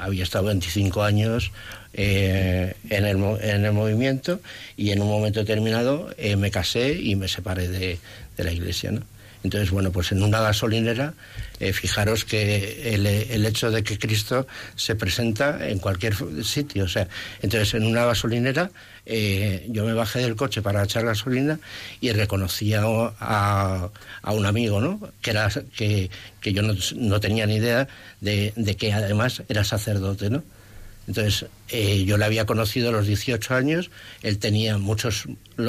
había 0.00 0.22
estado 0.22 0.46
25 0.46 1.02
años 1.02 1.52
eh, 1.92 2.74
en, 2.88 3.04
el, 3.04 3.16
en 3.42 3.64
el 3.64 3.72
movimiento 3.72 4.40
y 4.76 4.90
en 4.90 5.02
un 5.02 5.08
momento 5.08 5.40
determinado 5.40 6.10
me 6.36 6.50
casé 6.50 6.92
y 6.94 7.14
me 7.16 7.28
separé 7.28 7.68
de, 7.68 7.98
de 8.36 8.44
la 8.44 8.52
iglesia, 8.52 8.90
¿no? 8.90 9.02
Entonces, 9.44 9.70
bueno, 9.70 9.92
pues 9.92 10.12
en 10.12 10.22
una 10.22 10.40
gasolinera, 10.40 11.14
eh, 11.60 11.72
fijaros 11.72 12.24
que 12.24 12.94
el, 12.94 13.46
hecho 13.46 13.70
de 13.70 13.82
que 13.82 13.98
Cristo 13.98 14.46
se 14.76 14.94
presenta 14.94 15.68
en 15.68 15.78
cualquier 15.78 16.14
sitio, 16.44 16.84
o 16.84 16.88
sea, 16.88 17.08
entonces 17.42 17.74
en 17.74 17.84
una 17.84 18.04
gasolinera 18.04 18.70
eh, 19.06 19.66
yo 19.70 19.84
me 19.84 19.94
bajé 19.94 20.20
del 20.20 20.36
coche 20.36 20.60
para 20.60 20.84
echar 20.84 21.04
gasolina 21.04 21.58
y 22.00 22.12
reconocí 22.12 22.74
a, 22.74 22.82
a, 22.84 24.32
un 24.32 24.46
amigo, 24.46 24.80
¿no? 24.80 25.00
Que, 25.22 25.30
era, 25.30 25.48
que, 25.74 26.10
que 26.40 26.52
yo 26.52 26.62
no, 26.62 26.74
no, 26.96 27.18
tenía 27.18 27.46
ni 27.46 27.56
idea 27.56 27.88
de, 28.20 28.52
de 28.54 28.76
que 28.76 28.92
además 28.92 29.42
era 29.48 29.64
sacerdote, 29.64 30.28
¿no? 30.28 30.42
Entonces, 31.08 31.46
eh, 31.70 32.04
yo 32.04 32.18
le 32.18 32.26
había 32.26 32.44
conocido 32.44 32.90
a 32.90 32.92
los 32.92 33.06
18 33.06 33.54
años, 33.54 33.90
él 34.22 34.38
tenía 34.38 34.76
muchos, 34.76 35.24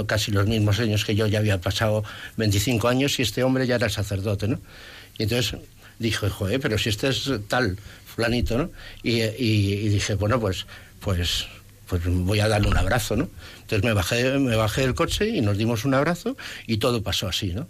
casi 0.05 0.31
los 0.31 0.45
mismos 0.47 0.79
años 0.79 1.05
que 1.05 1.15
yo, 1.15 1.27
ya 1.27 1.39
había 1.39 1.61
pasado 1.61 2.03
25 2.35 2.89
años 2.89 3.17
y 3.19 3.21
este 3.21 3.41
hombre 3.43 3.65
ya 3.65 3.75
era 3.75 3.87
sacerdote, 3.87 4.49
¿no? 4.49 4.59
Y 5.17 5.23
entonces 5.23 5.57
dije, 5.99 6.29
joder, 6.29 6.59
pero 6.59 6.77
si 6.77 6.89
este 6.89 7.09
es 7.09 7.29
tal, 7.47 7.77
fulanito, 8.05 8.57
¿no? 8.57 8.71
Y, 9.03 9.21
y 9.21 9.89
dije, 9.89 10.15
bueno, 10.15 10.39
pues, 10.39 10.65
pues, 10.99 11.47
pues 11.87 12.01
voy 12.05 12.39
a 12.39 12.47
darle 12.47 12.67
un 12.67 12.77
abrazo, 12.77 13.15
¿no? 13.15 13.29
Entonces 13.61 13.83
me 13.83 13.93
bajé, 13.93 14.39
me 14.39 14.55
bajé 14.55 14.81
del 14.81 14.95
coche 14.95 15.27
y 15.27 15.41
nos 15.41 15.57
dimos 15.57 15.85
un 15.85 15.93
abrazo 15.93 16.35
y 16.67 16.77
todo 16.77 17.03
pasó 17.03 17.27
así, 17.27 17.53
¿no? 17.53 17.67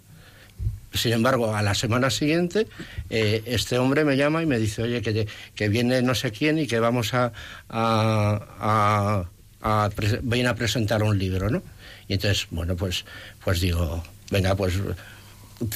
Sin 0.92 1.12
embargo, 1.12 1.54
a 1.54 1.62
la 1.62 1.74
semana 1.74 2.10
siguiente, 2.10 2.66
eh, 3.10 3.42
este 3.46 3.78
hombre 3.78 4.04
me 4.04 4.16
llama 4.16 4.42
y 4.42 4.46
me 4.46 4.58
dice, 4.58 4.82
oye, 4.82 5.02
que, 5.02 5.28
que 5.54 5.68
viene 5.68 6.02
no 6.02 6.14
sé 6.14 6.32
quién 6.32 6.58
y 6.58 6.66
que 6.66 6.80
vamos 6.80 7.14
a, 7.14 7.32
a, 7.68 9.24
a, 9.62 9.84
a 9.84 9.90
viene 10.22 10.48
a 10.48 10.54
presentar 10.56 11.02
un 11.02 11.16
libro, 11.16 11.48
¿no? 11.48 11.62
Y 12.08 12.14
entonces, 12.14 12.48
bueno, 12.50 12.74
pues, 12.74 13.04
pues 13.44 13.60
digo, 13.60 14.02
venga, 14.32 14.56
pues 14.56 14.74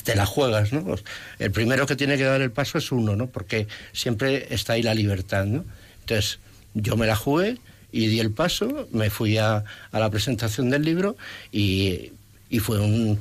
te 0.02 0.14
la 0.14 0.26
juegas, 0.26 0.72
¿no? 0.72 0.82
Pues, 0.84 1.04
el 1.38 1.50
primero 1.50 1.86
que 1.86 1.96
tiene 1.96 2.16
que 2.16 2.24
dar 2.24 2.40
el 2.40 2.50
paso 2.50 2.78
es 2.78 2.90
uno, 2.92 3.16
¿no? 3.16 3.26
Porque 3.26 3.66
siempre 3.92 4.46
está 4.50 4.74
ahí 4.74 4.82
la 4.82 4.94
libertad, 4.94 5.44
¿no? 5.44 5.64
Entonces, 6.00 6.38
yo 6.74 6.96
me 6.96 7.06
la 7.06 7.16
jugué 7.16 7.58
y 7.92 8.08
di 8.08 8.20
el 8.20 8.30
paso, 8.30 8.88
me 8.92 9.10
fui 9.10 9.38
a, 9.38 9.64
a 9.92 9.98
la 10.00 10.10
presentación 10.10 10.70
del 10.70 10.82
libro 10.82 11.16
y, 11.52 12.12
y 12.50 12.58
fue 12.58 12.80
un, 12.80 13.20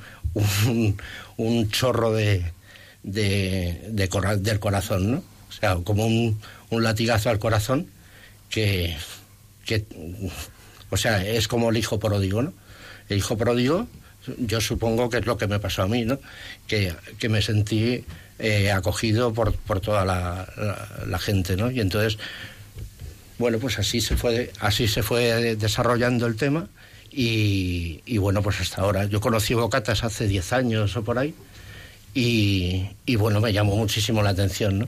un, 1.38 1.70
chorro 1.70 2.12
de, 2.12 2.44
de, 3.04 3.80
de 3.90 4.38
del 4.40 4.60
corazón, 4.60 5.12
¿no? 5.12 5.24
O 5.50 5.52
sea, 5.52 5.76
como 5.76 6.08
un, 6.08 6.40
un 6.70 6.84
latigazo 6.84 7.30
al 7.30 7.40
corazón 7.40 7.88
que, 8.50 8.96
que, 9.66 9.86
o 10.90 10.98
sea, 10.98 11.26
es 11.26 11.48
como 11.48 11.70
el 11.70 11.78
hijo 11.78 12.00
pródigo, 12.00 12.42
¿no? 12.42 12.54
El 13.10 13.18
hijo 13.18 13.38
pródigo, 13.38 13.88
yo 14.38 14.62
supongo 14.62 15.10
que 15.10 15.18
es 15.18 15.26
lo 15.26 15.38
que 15.38 15.48
me 15.48 15.60
pasó 15.60 15.84
a 15.84 15.88
mí, 15.88 16.06
¿no? 16.06 16.20
Que, 16.68 16.94
que 17.20 17.30
me 17.30 17.42
sentí 17.42 18.04
eh, 18.40 18.72
acogido 18.72 19.34
por, 19.34 19.54
por 19.54 19.80
toda 19.80 20.06
la, 20.06 21.20
gente, 21.20 21.56
¿no? 21.56 21.72
Y 21.72 21.80
entonces, 21.80 22.18
bueno, 23.38 23.60
pues 23.60 23.80
así 23.80 24.02
se 24.02 24.18
fue, 24.18 24.52
así 24.60 24.88
se 24.88 25.04
fue 25.04 25.56
desarrollando 25.56 26.26
el 26.26 26.36
tema 26.36 26.68
y, 27.12 28.02
y, 28.06 28.18
bueno, 28.18 28.42
pues 28.42 28.60
hasta 28.60 28.82
ahora. 28.82 29.06
Yo 29.06 29.22
conocí 29.22 29.54
Bocatas 29.54 30.04
hace 30.04 30.28
10 30.28 30.54
años 30.54 30.98
o 30.98 31.04
por 31.04 31.20
ahí 31.20 31.36
y, 32.14 32.90
y, 33.06 33.16
bueno, 33.16 33.40
me 33.40 33.54
llamó 33.54 33.76
muchísimo 33.76 34.24
la 34.24 34.32
atención, 34.32 34.80
¿no? 34.80 34.88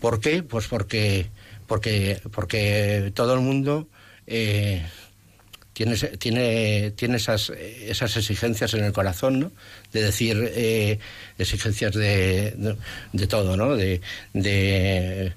¿Por 0.00 0.20
qué? 0.20 0.42
Pues 0.42 0.68
porque, 0.68 1.26
porque, 1.66 2.20
porque 2.32 3.12
todo 3.14 3.34
el 3.34 3.40
mundo 3.40 3.88
eh, 4.26 4.84
tiene, 5.76 5.94
tiene, 5.94 6.92
tiene 6.92 7.16
esas, 7.18 7.50
esas 7.50 8.16
exigencias 8.16 8.72
en 8.72 8.82
el 8.82 8.94
corazón, 8.94 9.38
¿no? 9.38 9.52
De 9.92 10.00
decir, 10.00 10.50
eh, 10.54 10.98
exigencias 11.36 11.92
de, 11.92 12.78
de, 13.12 13.26
todo, 13.26 13.58
¿no? 13.58 13.76
De, 13.76 14.00
de, 14.32 15.34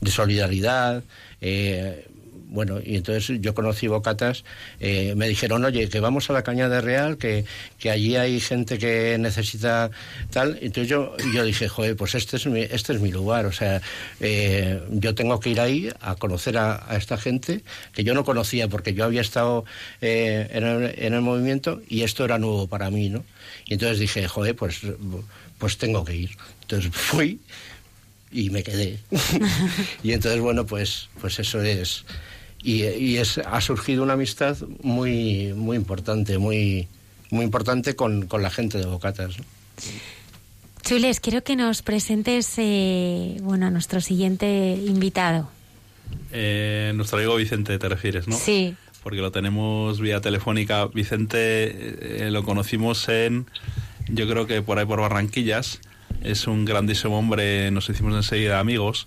de 0.00 0.10
solidaridad, 0.12 1.02
eh, 1.40 2.06
bueno, 2.54 2.78
y 2.82 2.94
entonces 2.94 3.40
yo 3.40 3.52
conocí 3.52 3.88
Bocatas, 3.88 4.44
eh, 4.78 5.14
me 5.16 5.26
dijeron, 5.26 5.64
oye, 5.64 5.88
que 5.88 5.98
vamos 5.98 6.30
a 6.30 6.32
la 6.32 6.44
Cañada 6.44 6.80
Real, 6.80 7.18
que, 7.18 7.44
que 7.80 7.90
allí 7.90 8.14
hay 8.14 8.38
gente 8.38 8.78
que 8.78 9.18
necesita 9.18 9.90
tal. 10.30 10.56
Entonces 10.62 10.88
yo, 10.88 11.16
yo 11.34 11.44
dije, 11.44 11.68
joder, 11.68 11.96
pues 11.96 12.14
este 12.14 12.36
es 12.36 12.46
mi, 12.46 12.60
este 12.60 12.92
es 12.92 13.00
mi 13.00 13.10
lugar, 13.10 13.46
o 13.46 13.52
sea, 13.52 13.82
eh, 14.20 14.80
yo 14.88 15.16
tengo 15.16 15.40
que 15.40 15.50
ir 15.50 15.60
ahí 15.60 15.90
a 16.00 16.14
conocer 16.14 16.56
a, 16.56 16.88
a, 16.88 16.96
esta 16.96 17.18
gente 17.18 17.62
que 17.92 18.04
yo 18.04 18.14
no 18.14 18.24
conocía 18.24 18.68
porque 18.68 18.94
yo 18.94 19.04
había 19.04 19.20
estado 19.20 19.64
eh, 20.00 20.48
en, 20.52 20.62
el, 20.62 20.94
en 20.96 21.14
el 21.14 21.22
movimiento 21.22 21.82
y 21.88 22.02
esto 22.02 22.24
era 22.24 22.38
nuevo 22.38 22.68
para 22.68 22.88
mí, 22.88 23.08
¿no? 23.08 23.24
Y 23.66 23.72
entonces 23.72 23.98
dije, 23.98 24.28
joder, 24.28 24.54
pues, 24.54 24.80
pues 25.58 25.76
tengo 25.76 26.04
que 26.04 26.14
ir. 26.14 26.30
Entonces 26.62 26.90
fui 26.94 27.40
y 28.30 28.50
me 28.50 28.62
quedé. 28.62 29.00
y 30.04 30.12
entonces, 30.12 30.40
bueno, 30.40 30.64
pues, 30.66 31.08
pues 31.20 31.40
eso 31.40 31.60
es 31.60 32.04
y, 32.64 32.84
y 32.84 33.18
es, 33.18 33.38
ha 33.38 33.60
surgido 33.60 34.02
una 34.02 34.14
amistad 34.14 34.56
muy, 34.82 35.52
muy 35.54 35.76
importante, 35.76 36.38
muy, 36.38 36.88
muy 37.30 37.44
importante 37.44 37.94
con, 37.94 38.26
con 38.26 38.42
la 38.42 38.50
gente 38.50 38.78
de 38.78 38.86
Bocatas. 38.86 39.38
¿no? 39.38 39.44
Chules, 40.82 41.20
quiero 41.20 41.42
que 41.42 41.56
nos 41.56 41.82
presentes 41.82 42.52
eh, 42.58 43.38
bueno, 43.42 43.66
a 43.66 43.70
nuestro 43.70 44.00
siguiente 44.00 44.78
invitado. 44.86 45.48
Eh, 46.30 46.92
nuestro 46.94 47.18
amigo 47.18 47.36
Vicente, 47.36 47.78
te 47.78 47.88
refieres, 47.88 48.28
¿no? 48.28 48.36
Sí. 48.36 48.76
Porque 49.02 49.20
lo 49.20 49.32
tenemos 49.32 50.00
vía 50.00 50.20
telefónica. 50.20 50.86
Vicente 50.86 52.26
eh, 52.26 52.30
lo 52.30 52.44
conocimos 52.44 53.08
en, 53.08 53.46
yo 54.08 54.28
creo 54.28 54.46
que 54.46 54.60
por 54.60 54.78
ahí 54.78 54.84
por 54.84 55.00
Barranquillas. 55.00 55.80
Es 56.22 56.46
un 56.46 56.64
grandísimo 56.64 57.18
hombre, 57.18 57.70
nos 57.70 57.88
hicimos 57.88 58.14
enseguida 58.14 58.60
amigos. 58.60 59.06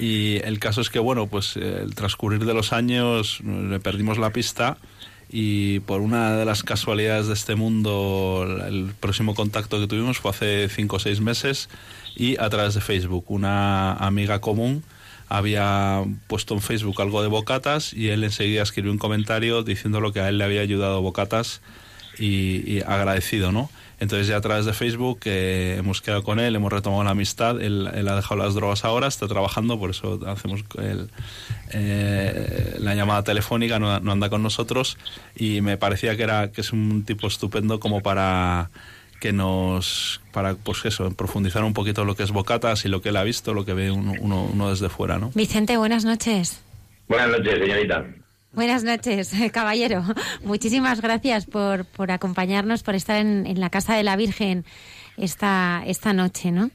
Y 0.00 0.38
el 0.44 0.58
caso 0.58 0.80
es 0.80 0.88
que, 0.88 0.98
bueno, 0.98 1.26
pues 1.26 1.56
el 1.56 1.94
transcurrir 1.94 2.46
de 2.46 2.54
los 2.54 2.72
años 2.72 3.42
le 3.44 3.78
perdimos 3.80 4.16
la 4.16 4.30
pista 4.30 4.78
y 5.28 5.80
por 5.80 6.00
una 6.00 6.36
de 6.36 6.46
las 6.46 6.62
casualidades 6.62 7.26
de 7.26 7.34
este 7.34 7.54
mundo, 7.54 8.46
el 8.66 8.94
próximo 8.98 9.34
contacto 9.34 9.78
que 9.78 9.86
tuvimos 9.86 10.18
fue 10.18 10.30
hace 10.30 10.68
cinco 10.70 10.96
o 10.96 10.98
seis 10.98 11.20
meses 11.20 11.68
y 12.16 12.40
a 12.40 12.48
través 12.48 12.74
de 12.74 12.80
Facebook. 12.80 13.26
Una 13.28 13.92
amiga 13.92 14.40
común 14.40 14.82
había 15.28 16.02
puesto 16.28 16.54
en 16.54 16.62
Facebook 16.62 17.00
algo 17.02 17.20
de 17.20 17.28
Bocatas 17.28 17.92
y 17.92 18.08
él 18.08 18.24
enseguida 18.24 18.62
escribió 18.62 18.90
un 18.90 18.98
comentario 18.98 19.62
diciendo 19.62 20.00
lo 20.00 20.14
que 20.14 20.20
a 20.20 20.30
él 20.30 20.38
le 20.38 20.44
había 20.44 20.62
ayudado 20.62 21.02
Bocatas 21.02 21.60
y 22.18 22.80
agradecido, 22.86 23.52
¿no? 23.52 23.70
Entonces 24.00 24.26
ya 24.26 24.38
a 24.38 24.40
través 24.40 24.64
de 24.64 24.72
Facebook 24.72 25.20
eh, 25.26 25.76
hemos 25.78 26.00
quedado 26.00 26.22
con 26.22 26.40
él, 26.40 26.56
hemos 26.56 26.72
retomado 26.72 27.04
la 27.04 27.10
amistad, 27.10 27.60
él, 27.60 27.88
él, 27.94 28.08
ha 28.08 28.16
dejado 28.16 28.42
las 28.42 28.54
drogas 28.54 28.84
ahora, 28.86 29.06
está 29.06 29.28
trabajando, 29.28 29.78
por 29.78 29.90
eso 29.90 30.18
hacemos 30.26 30.64
el, 30.78 31.10
eh, 31.72 32.76
la 32.78 32.94
llamada 32.94 33.22
telefónica, 33.22 33.78
no, 33.78 34.00
no, 34.00 34.12
anda 34.12 34.30
con 34.30 34.42
nosotros 34.42 34.96
y 35.36 35.60
me 35.60 35.76
parecía 35.76 36.16
que, 36.16 36.22
era, 36.22 36.50
que 36.50 36.62
es 36.62 36.72
un 36.72 37.04
tipo 37.04 37.26
estupendo 37.26 37.78
como 37.78 38.00
para 38.00 38.70
que 39.20 39.34
nos, 39.34 40.22
para 40.32 40.54
pues 40.54 40.82
eso, 40.86 41.10
profundizar 41.10 41.62
un 41.62 41.74
poquito 41.74 42.06
lo 42.06 42.16
que 42.16 42.22
es 42.22 42.30
Bocatas 42.30 42.86
y 42.86 42.88
lo 42.88 43.02
que 43.02 43.10
él 43.10 43.18
ha 43.18 43.22
visto, 43.22 43.52
lo 43.52 43.66
que 43.66 43.74
ve 43.74 43.90
uno, 43.90 44.14
uno, 44.18 44.48
uno 44.50 44.70
desde 44.70 44.88
fuera. 44.88 45.18
¿no? 45.18 45.30
Vicente, 45.34 45.76
buenas 45.76 46.06
noches. 46.06 46.62
Buenas 47.06 47.28
noches, 47.28 47.58
señorita. 47.58 48.06
Buenas 48.52 48.82
noches, 48.82 49.32
caballero. 49.52 50.02
Muchísimas 50.42 51.00
gracias 51.00 51.46
por, 51.46 51.84
por 51.84 52.10
acompañarnos, 52.10 52.82
por 52.82 52.94
estar 52.94 53.18
en, 53.18 53.46
en, 53.46 53.60
la 53.60 53.70
Casa 53.70 53.94
de 53.94 54.02
la 54.02 54.16
Virgen 54.16 54.64
esta, 55.16 55.82
esta 55.86 56.12
noche, 56.12 56.50
¿no? 56.50 56.70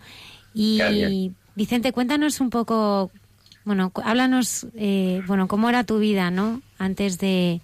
Y 0.54 0.78
gracias. 0.78 1.12
Vicente, 1.56 1.92
cuéntanos 1.94 2.42
un 2.42 2.50
poco, 2.50 3.12
bueno, 3.64 3.92
háblanos, 4.04 4.68
eh, 4.76 5.22
bueno, 5.26 5.48
cómo 5.48 5.70
era 5.70 5.86
tu 5.86 6.00
vida, 6.00 6.32
¿no? 6.32 6.62
Antes 6.78 7.18
de, 7.18 7.62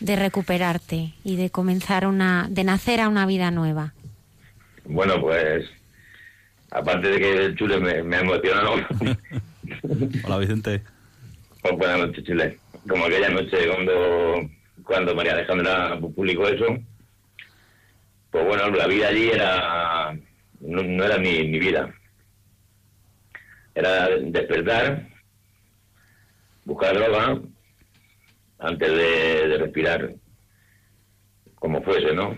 de 0.00 0.16
recuperarte 0.16 1.14
y 1.24 1.36
de 1.36 1.50
comenzar 1.50 2.06
una, 2.06 2.48
de 2.50 2.64
nacer 2.64 3.00
a 3.00 3.08
una 3.08 3.24
vida 3.24 3.50
nueva. 3.50 3.94
Bueno, 4.84 5.20
pues, 5.20 5.66
aparte 6.70 7.08
de 7.08 7.18
que 7.18 7.36
el 7.46 7.56
chule 7.56 7.78
me, 7.78 8.02
me 8.02 8.20
emocionado. 8.20 8.74
Hola, 10.24 10.38
Vicente. 10.38 10.82
Pues 11.62 11.76
buenas 11.76 11.98
noches, 11.98 12.24
Chile 12.24 12.58
como 12.88 13.04
aquella 13.04 13.28
noche 13.28 13.68
cuando, 13.68 14.50
cuando 14.82 15.14
María 15.14 15.32
Alejandra 15.32 15.98
publicó 15.98 16.48
eso, 16.48 16.78
pues 18.30 18.44
bueno, 18.44 18.70
la 18.70 18.86
vida 18.86 19.08
allí 19.08 19.30
era 19.30 20.18
no, 20.60 20.82
no 20.82 21.04
era 21.04 21.18
mi, 21.18 21.44
mi, 21.44 21.58
vida. 21.58 21.94
Era 23.74 24.08
despertar, 24.08 25.08
buscar 26.64 26.94
droga 26.94 27.40
antes 28.58 28.90
de, 28.90 29.58
respirar, 29.58 30.14
como 31.54 31.82
fuese, 31.82 32.12
¿no? 32.12 32.36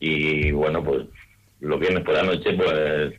Y 0.00 0.50
bueno, 0.52 0.82
pues 0.82 1.06
los 1.60 1.78
viernes 1.78 2.04
por 2.04 2.14
la 2.14 2.22
noche, 2.22 2.54
pues 2.54 3.14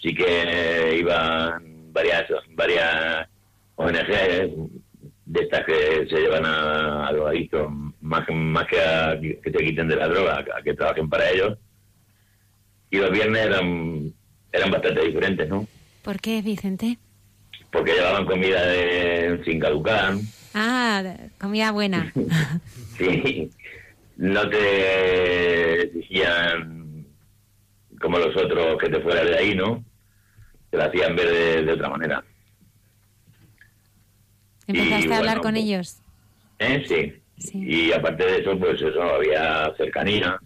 sí 0.00 0.14
que 0.14 0.96
iban 0.98 1.92
varias, 1.92 2.24
varias 2.50 3.28
ONG, 3.76 4.73
de 5.34 5.40
estas 5.40 5.64
que 5.64 6.06
se 6.08 6.16
llevan 6.16 6.46
a, 6.46 7.08
a 7.08 7.12
drogadictos, 7.12 7.68
más, 8.00 8.24
más 8.30 8.66
que 8.68 8.80
a 8.80 9.18
que 9.20 9.50
te 9.50 9.64
quiten 9.64 9.88
de 9.88 9.96
la 9.96 10.06
droga, 10.06 10.38
a 10.38 10.62
que 10.62 10.74
trabajen 10.74 11.08
para 11.10 11.28
ellos. 11.28 11.58
Y 12.88 12.98
los 12.98 13.10
viernes 13.10 13.44
eran, 13.44 14.14
eran 14.52 14.70
bastante 14.70 15.04
diferentes, 15.04 15.48
¿no? 15.48 15.66
¿Por 16.02 16.20
qué, 16.20 16.40
Vicente? 16.40 16.98
Porque 17.72 17.94
llevaban 17.94 18.26
comida 18.26 18.64
de, 18.64 19.42
sin 19.44 19.58
caducar. 19.58 20.14
Ah, 20.54 21.02
comida 21.40 21.72
buena. 21.72 22.12
sí, 22.96 23.50
no 24.16 24.48
te 24.48 25.82
exigían 25.82 27.06
como 28.00 28.18
los 28.18 28.36
otros 28.36 28.78
que 28.78 28.88
te 28.88 29.00
fueras 29.00 29.24
de 29.24 29.36
ahí, 29.36 29.56
¿no? 29.56 29.84
Te 30.70 30.76
lo 30.76 30.84
hacían 30.84 31.16
ver 31.16 31.28
de, 31.28 31.62
de 31.64 31.72
otra 31.72 31.88
manera. 31.88 32.24
¿Empezaste 34.66 35.08
Y, 35.08 35.12
a 35.12 35.18
hablar 35.18 35.38
bueno, 35.38 35.42
con 35.42 35.52
pues- 35.52 35.64
ellos? 35.64 35.98
¿Eh? 36.58 36.84
Sí. 36.86 37.12
Sí. 37.36 37.58
Y 37.66 37.92
aparte 37.92 38.24
de 38.24 38.38
eso, 38.38 38.56
pues 38.58 38.80
eso, 38.80 39.02
había 39.02 39.72
cercanía. 39.76 40.38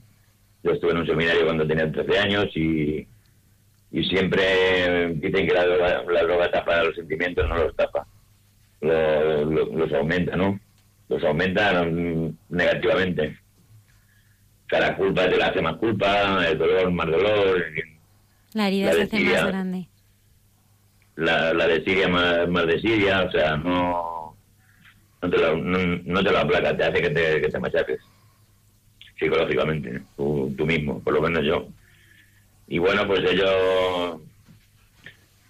Yo 0.62 0.72
estuve 0.72 0.92
en 0.92 0.98
un 0.98 1.06
seminario 1.06 1.44
cuando 1.44 1.66
tenía 1.66 1.90
13 1.92 2.18
años 2.18 2.46
y, 2.56 3.06
y 3.92 4.04
siempre 4.04 5.12
dicen 5.14 5.46
que 5.46 5.52
la 5.54 5.64
droga, 5.66 6.02
la 6.10 6.22
droga 6.22 6.50
tapa 6.50 6.82
los 6.82 6.94
sentimientos, 6.96 7.46
no 7.48 7.56
los 7.58 7.76
tapa. 7.76 8.06
Lo- 8.80 9.44
lo- 9.44 9.66
los 9.76 9.92
aumenta, 9.92 10.34
¿no? 10.36 10.58
Los 11.08 11.22
aumenta 11.24 11.84
negativamente. 12.48 13.38
La 14.70 14.96
culpa 14.96 15.28
te 15.28 15.36
la 15.36 15.46
hace 15.46 15.62
más 15.62 15.76
culpa, 15.76 16.46
el 16.46 16.58
dolor 16.58 16.90
más 16.90 17.06
dolor, 17.06 17.64
La 18.54 18.68
herida 18.68 18.86
La 18.88 18.92
se 18.94 19.02
hace 19.02 19.20
más 19.20 19.46
grande. 19.46 19.88
La, 21.18 21.52
la 21.52 21.66
desidia 21.66 22.08
más, 22.08 22.48
más 22.48 22.66
desidia, 22.66 23.24
o 23.24 23.30
sea, 23.32 23.56
no, 23.56 24.36
no, 25.20 25.30
te 25.30 25.36
lo, 25.36 25.56
no, 25.56 26.22
te 26.22 26.30
te 26.30 26.84
hace 26.84 27.02
que 27.02 27.10
te, 27.10 27.40
que 27.40 27.48
te 27.48 27.58
machaques 27.58 28.00
psicológicamente, 29.18 30.00
tú, 30.16 30.54
mismo, 30.64 31.02
por 31.02 31.14
lo 31.14 31.22
menos 31.22 31.44
yo. 31.44 31.66
Y 32.68 32.78
bueno, 32.78 33.04
pues 33.08 33.20
ellos 33.28 34.20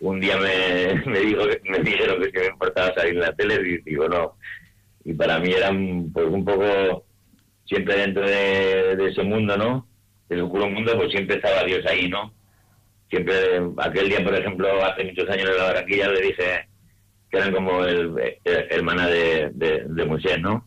un 0.00 0.20
día 0.20 0.38
me, 0.38 1.02
me, 1.10 1.20
dijo 1.20 1.42
me 1.64 1.78
dijeron 1.80 2.22
que, 2.22 2.32
que 2.32 2.40
me 2.40 2.46
importaba 2.46 2.94
salir 2.94 3.14
en 3.14 3.20
la 3.20 3.34
tele 3.34 3.56
y 3.68 3.76
digo 3.82 4.08
no. 4.08 4.36
Y 5.04 5.12
para 5.12 5.38
mí 5.38 5.52
era 5.52 5.70
un, 5.70 6.10
pues 6.14 6.26
un 6.28 6.46
poco, 6.46 7.04
siempre 7.66 7.98
dentro 7.98 8.26
de, 8.26 8.96
de 8.96 9.10
ese 9.10 9.22
mundo, 9.22 9.54
¿no? 9.58 9.86
Del 10.30 10.42
oscuro 10.42 10.70
mundo, 10.70 10.96
pues 10.96 11.10
siempre 11.10 11.36
estaba 11.36 11.62
Dios 11.64 11.84
ahí, 11.84 12.08
¿no? 12.08 12.32
Siempre 13.10 13.34
aquel 13.78 14.08
día 14.08 14.24
por 14.24 14.34
ejemplo 14.34 14.84
hace 14.84 15.04
muchos 15.04 15.28
años 15.30 15.50
en 15.50 15.56
la 15.56 15.64
barranquilla 15.64 16.10
le 16.10 16.20
dije 16.20 16.68
que 17.30 17.36
eran 17.36 17.52
como 17.52 17.84
el, 17.84 18.14
maná 18.82 19.08
de, 19.08 19.50
de, 19.54 19.84
de 19.86 20.04
Moisés 20.04 20.40
no 20.40 20.66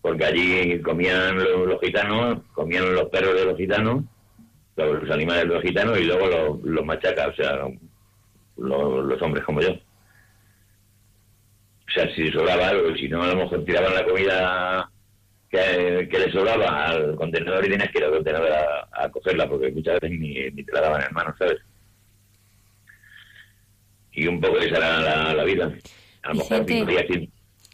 porque 0.00 0.24
allí 0.24 0.80
comían 0.82 1.36
los, 1.36 1.80
gitanos 1.80 2.40
comían 2.52 2.94
los 2.94 3.08
perros 3.08 3.34
de 3.34 3.44
los 3.44 3.56
gitanos 3.56 4.04
los, 4.76 5.10
animales 5.10 5.48
de 5.48 5.54
los 5.54 5.62
gitanos 5.62 5.98
y 5.98 6.04
luego 6.04 6.26
los, 6.26 6.62
los 6.62 6.84
machacas 6.84 7.28
o 7.28 7.34
sea 7.34 7.58
los, 8.56 9.04
los 9.04 9.22
hombres 9.22 9.44
como 9.44 9.60
yo. 9.60 9.72
O 9.72 9.78
sea 11.94 12.14
si 12.14 12.30
sobraba 12.30 12.68
algo 12.68 12.94
si 12.94 13.08
no 13.08 13.22
a 13.22 13.28
lo 13.28 13.36
mejor 13.36 13.64
tiraban 13.64 13.94
la 13.94 14.04
comida 14.04 14.90
que, 15.50 16.08
que 16.10 16.18
le 16.18 16.32
sobraba 16.32 16.86
al 16.86 17.16
contenedor 17.16 17.64
y 17.64 17.70
tenías 17.70 17.90
que 17.90 17.98
ir 17.98 18.04
al 18.04 18.12
contenedor 18.12 18.52
a, 18.52 18.88
a 19.04 19.10
cogerla 19.10 19.48
porque 19.48 19.70
muchas 19.70 20.00
veces 20.00 20.18
ni, 20.18 20.34
ni 20.50 20.64
te 20.64 20.72
la 20.72 20.80
daban 20.80 21.02
en 21.02 21.14
mano, 21.14 21.34
¿sabes? 21.38 21.58
Y 24.12 24.26
un 24.26 24.40
poco 24.40 24.58
esa 24.58 24.76
era 24.78 25.00
la, 25.00 25.34
la 25.34 25.44
vida. 25.44 25.72
A 26.22 26.28
lo 26.28 26.34
mejor 26.36 26.64
cinco 26.66 26.90
días 26.90 27.04
sin... 27.08 27.30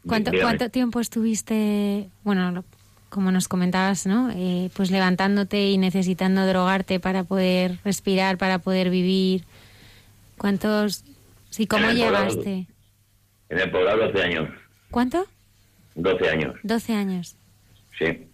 ¿Cuánto, 0.07 0.31
dígame. 0.33 0.49
¿Cuánto 0.49 0.71
tiempo 0.71 0.99
estuviste, 0.99 2.09
bueno, 2.25 2.65
como 3.09 3.31
nos 3.31 3.47
comentabas, 3.47 4.07
¿no? 4.07 4.31
Eh, 4.35 4.71
pues 4.75 4.91
levantándote 4.91 5.71
y 5.71 5.79
necesitando 5.79 6.47
drogarte 6.47 6.99
para 6.99 7.23
poder 7.25 7.79
respirar, 7.85 8.39
para 8.39 8.59
poder 8.59 8.91
vivir. 8.91 9.45
¿Cuántos, 10.39 11.05
sí, 11.51 11.67
cómo 11.67 11.87
poblado. 11.87 12.05
llegaste? 12.05 12.67
En 13.51 13.59
el 13.59 13.71
poblado 13.71 14.09
12 14.09 14.23
años. 14.23 14.49
¿Cuánto? 14.91 15.27
12 15.95 16.29
años, 16.31 16.55
12 16.63 16.95
años. 16.95 17.37
Sí. 18.05 18.29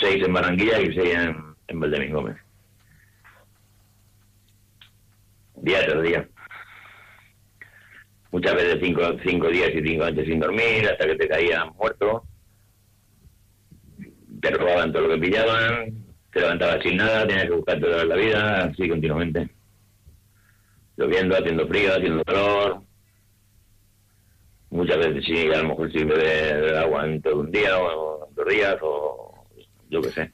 Seis 0.00 0.24
en 0.24 0.32
Barranquilla 0.32 0.80
y 0.80 0.94
seis 0.94 1.14
en, 1.14 1.36
en 1.68 1.80
Valdemín 1.80 2.12
Gómez. 2.12 2.36
Día 5.56 5.86
tras 5.86 6.02
día. 6.02 6.28
Muchas 8.30 8.54
veces 8.54 8.78
cinco, 8.82 9.02
cinco 9.24 9.48
días 9.48 9.70
y 9.74 9.82
cinco 9.82 10.04
noches 10.04 10.26
sin 10.26 10.40
dormir 10.40 10.88
hasta 10.88 11.06
que 11.06 11.16
te 11.16 11.28
caías 11.28 11.64
muerto. 11.76 12.24
Te 14.40 14.50
robaban 14.50 14.92
todo 14.92 15.02
lo 15.02 15.14
que 15.14 15.20
pillaban, 15.20 16.04
te 16.32 16.40
levantabas 16.40 16.82
sin 16.82 16.96
nada, 16.96 17.26
tenías 17.26 17.44
que 17.44 17.54
buscarte 17.54 17.86
toda 17.86 18.04
la 18.04 18.16
vida, 18.16 18.64
así 18.64 18.88
continuamente. 18.88 19.48
Lloviendo, 20.96 21.36
haciendo 21.36 21.68
frío, 21.68 21.92
haciendo 21.94 22.24
calor. 22.24 22.82
Muchas 24.72 24.96
veces 24.96 25.22
sí, 25.26 25.52
a 25.52 25.58
lo 25.58 25.68
mejor 25.68 25.92
sin 25.92 26.08
beber 26.08 26.74
agua 26.76 27.04
en 27.04 27.20
todo 27.20 27.40
un 27.40 27.50
día 27.50 27.78
o 27.78 28.26
dos 28.34 28.48
días 28.48 28.74
o 28.80 29.44
yo 29.90 30.00
qué 30.00 30.10
sé. 30.10 30.32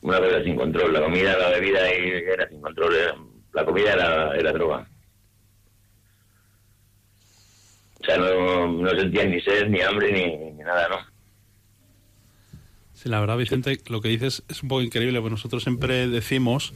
Una 0.00 0.18
vida 0.18 0.42
sin 0.42 0.56
control. 0.56 0.94
La 0.94 1.02
comida, 1.02 1.36
la 1.36 1.50
bebida 1.50 1.94
y 1.94 2.08
era 2.08 2.48
sin 2.48 2.62
control. 2.62 2.94
La 3.52 3.66
comida 3.66 3.92
era, 3.92 4.34
era 4.34 4.52
droga. 4.52 4.88
O 8.00 8.04
sea, 8.06 8.16
no, 8.16 8.66
no 8.66 8.90
sentías 8.90 9.26
ni 9.26 9.40
sed, 9.42 9.68
ni 9.68 9.82
hambre, 9.82 10.10
ni, 10.10 10.52
ni 10.54 10.62
nada, 10.64 10.88
¿no? 10.88 10.96
Sí, 12.94 13.10
la 13.10 13.20
verdad, 13.20 13.36
Vicente, 13.36 13.78
lo 13.88 14.00
que 14.00 14.08
dices 14.08 14.42
es 14.48 14.62
un 14.62 14.70
poco 14.70 14.80
increíble, 14.80 15.20
porque 15.20 15.32
nosotros 15.32 15.62
siempre 15.62 16.08
decimos 16.08 16.72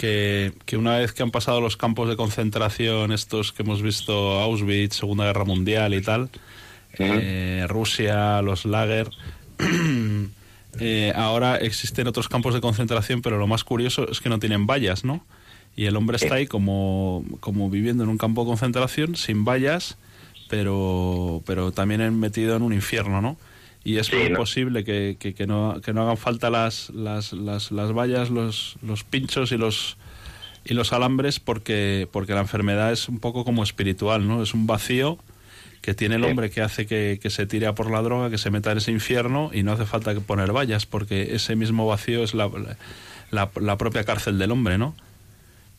que, 0.00 0.54
que 0.64 0.78
una 0.78 0.96
vez 0.96 1.12
que 1.12 1.22
han 1.22 1.30
pasado 1.30 1.60
los 1.60 1.76
campos 1.76 2.08
de 2.08 2.16
concentración, 2.16 3.12
estos 3.12 3.52
que 3.52 3.64
hemos 3.64 3.82
visto, 3.82 4.40
Auschwitz, 4.40 4.94
Segunda 4.96 5.26
Guerra 5.26 5.44
Mundial 5.44 5.92
y 5.92 6.00
tal, 6.00 6.30
eh, 6.98 7.66
Rusia, 7.68 8.40
los 8.40 8.64
lager, 8.64 9.10
eh, 10.80 11.12
ahora 11.14 11.56
existen 11.56 12.06
otros 12.06 12.30
campos 12.30 12.54
de 12.54 12.62
concentración, 12.62 13.20
pero 13.20 13.36
lo 13.36 13.46
más 13.46 13.62
curioso 13.62 14.10
es 14.10 14.22
que 14.22 14.30
no 14.30 14.38
tienen 14.38 14.66
vallas, 14.66 15.04
¿no? 15.04 15.22
Y 15.76 15.84
el 15.84 15.96
hombre 15.96 16.16
está 16.16 16.36
ahí 16.36 16.46
como, 16.46 17.22
como 17.40 17.68
viviendo 17.68 18.02
en 18.02 18.08
un 18.08 18.16
campo 18.16 18.44
de 18.44 18.48
concentración, 18.48 19.16
sin 19.16 19.44
vallas, 19.44 19.98
pero, 20.48 21.42
pero 21.44 21.72
también 21.72 22.18
metido 22.18 22.56
en 22.56 22.62
un 22.62 22.72
infierno, 22.72 23.20
¿no? 23.20 23.36
Y 23.82 23.96
es 23.96 24.06
Sí, 24.08 24.16
muy 24.16 24.30
¿no? 24.30 24.36
posible 24.38 24.84
que, 24.84 25.16
que, 25.18 25.34
que 25.34 25.46
no, 25.46 25.80
que 25.82 25.92
no 25.92 26.02
hagan 26.02 26.16
falta 26.18 26.50
las, 26.50 26.90
las, 26.90 27.32
las, 27.32 27.70
las 27.72 27.92
vallas, 27.92 28.30
los, 28.30 28.76
los 28.82 29.04
pinchos 29.04 29.52
y 29.52 29.56
los, 29.56 29.96
y 30.64 30.74
los 30.74 30.92
alambres 30.92 31.40
porque, 31.40 32.06
porque 32.12 32.34
la 32.34 32.40
enfermedad 32.40 32.92
es 32.92 33.08
un 33.08 33.18
poco 33.20 33.44
como 33.44 33.62
espiritual, 33.62 34.28
¿no? 34.28 34.42
Es 34.42 34.52
un 34.52 34.66
vacío 34.66 35.18
que 35.80 35.94
tiene 35.94 36.16
el 36.16 36.24
hombre 36.24 36.50
que 36.50 36.60
hace 36.60 36.86
que, 36.86 37.18
que 37.22 37.30
se 37.30 37.46
tire 37.46 37.66
a 37.66 37.74
por 37.74 37.90
la 37.90 38.02
droga, 38.02 38.28
que 38.28 38.36
se 38.36 38.50
meta 38.50 38.70
en 38.70 38.78
ese 38.78 38.92
infierno 38.92 39.50
y 39.54 39.62
no 39.62 39.72
hace 39.72 39.86
falta 39.86 40.12
que 40.12 40.20
poner 40.20 40.52
vallas 40.52 40.84
porque 40.84 41.34
ese 41.34 41.56
mismo 41.56 41.86
vacío 41.86 42.22
es 42.22 42.34
la, 42.34 42.50
la, 43.30 43.50
la 43.58 43.78
propia 43.78 44.04
cárcel 44.04 44.38
del 44.38 44.50
hombre, 44.50 44.76
¿no? 44.76 44.94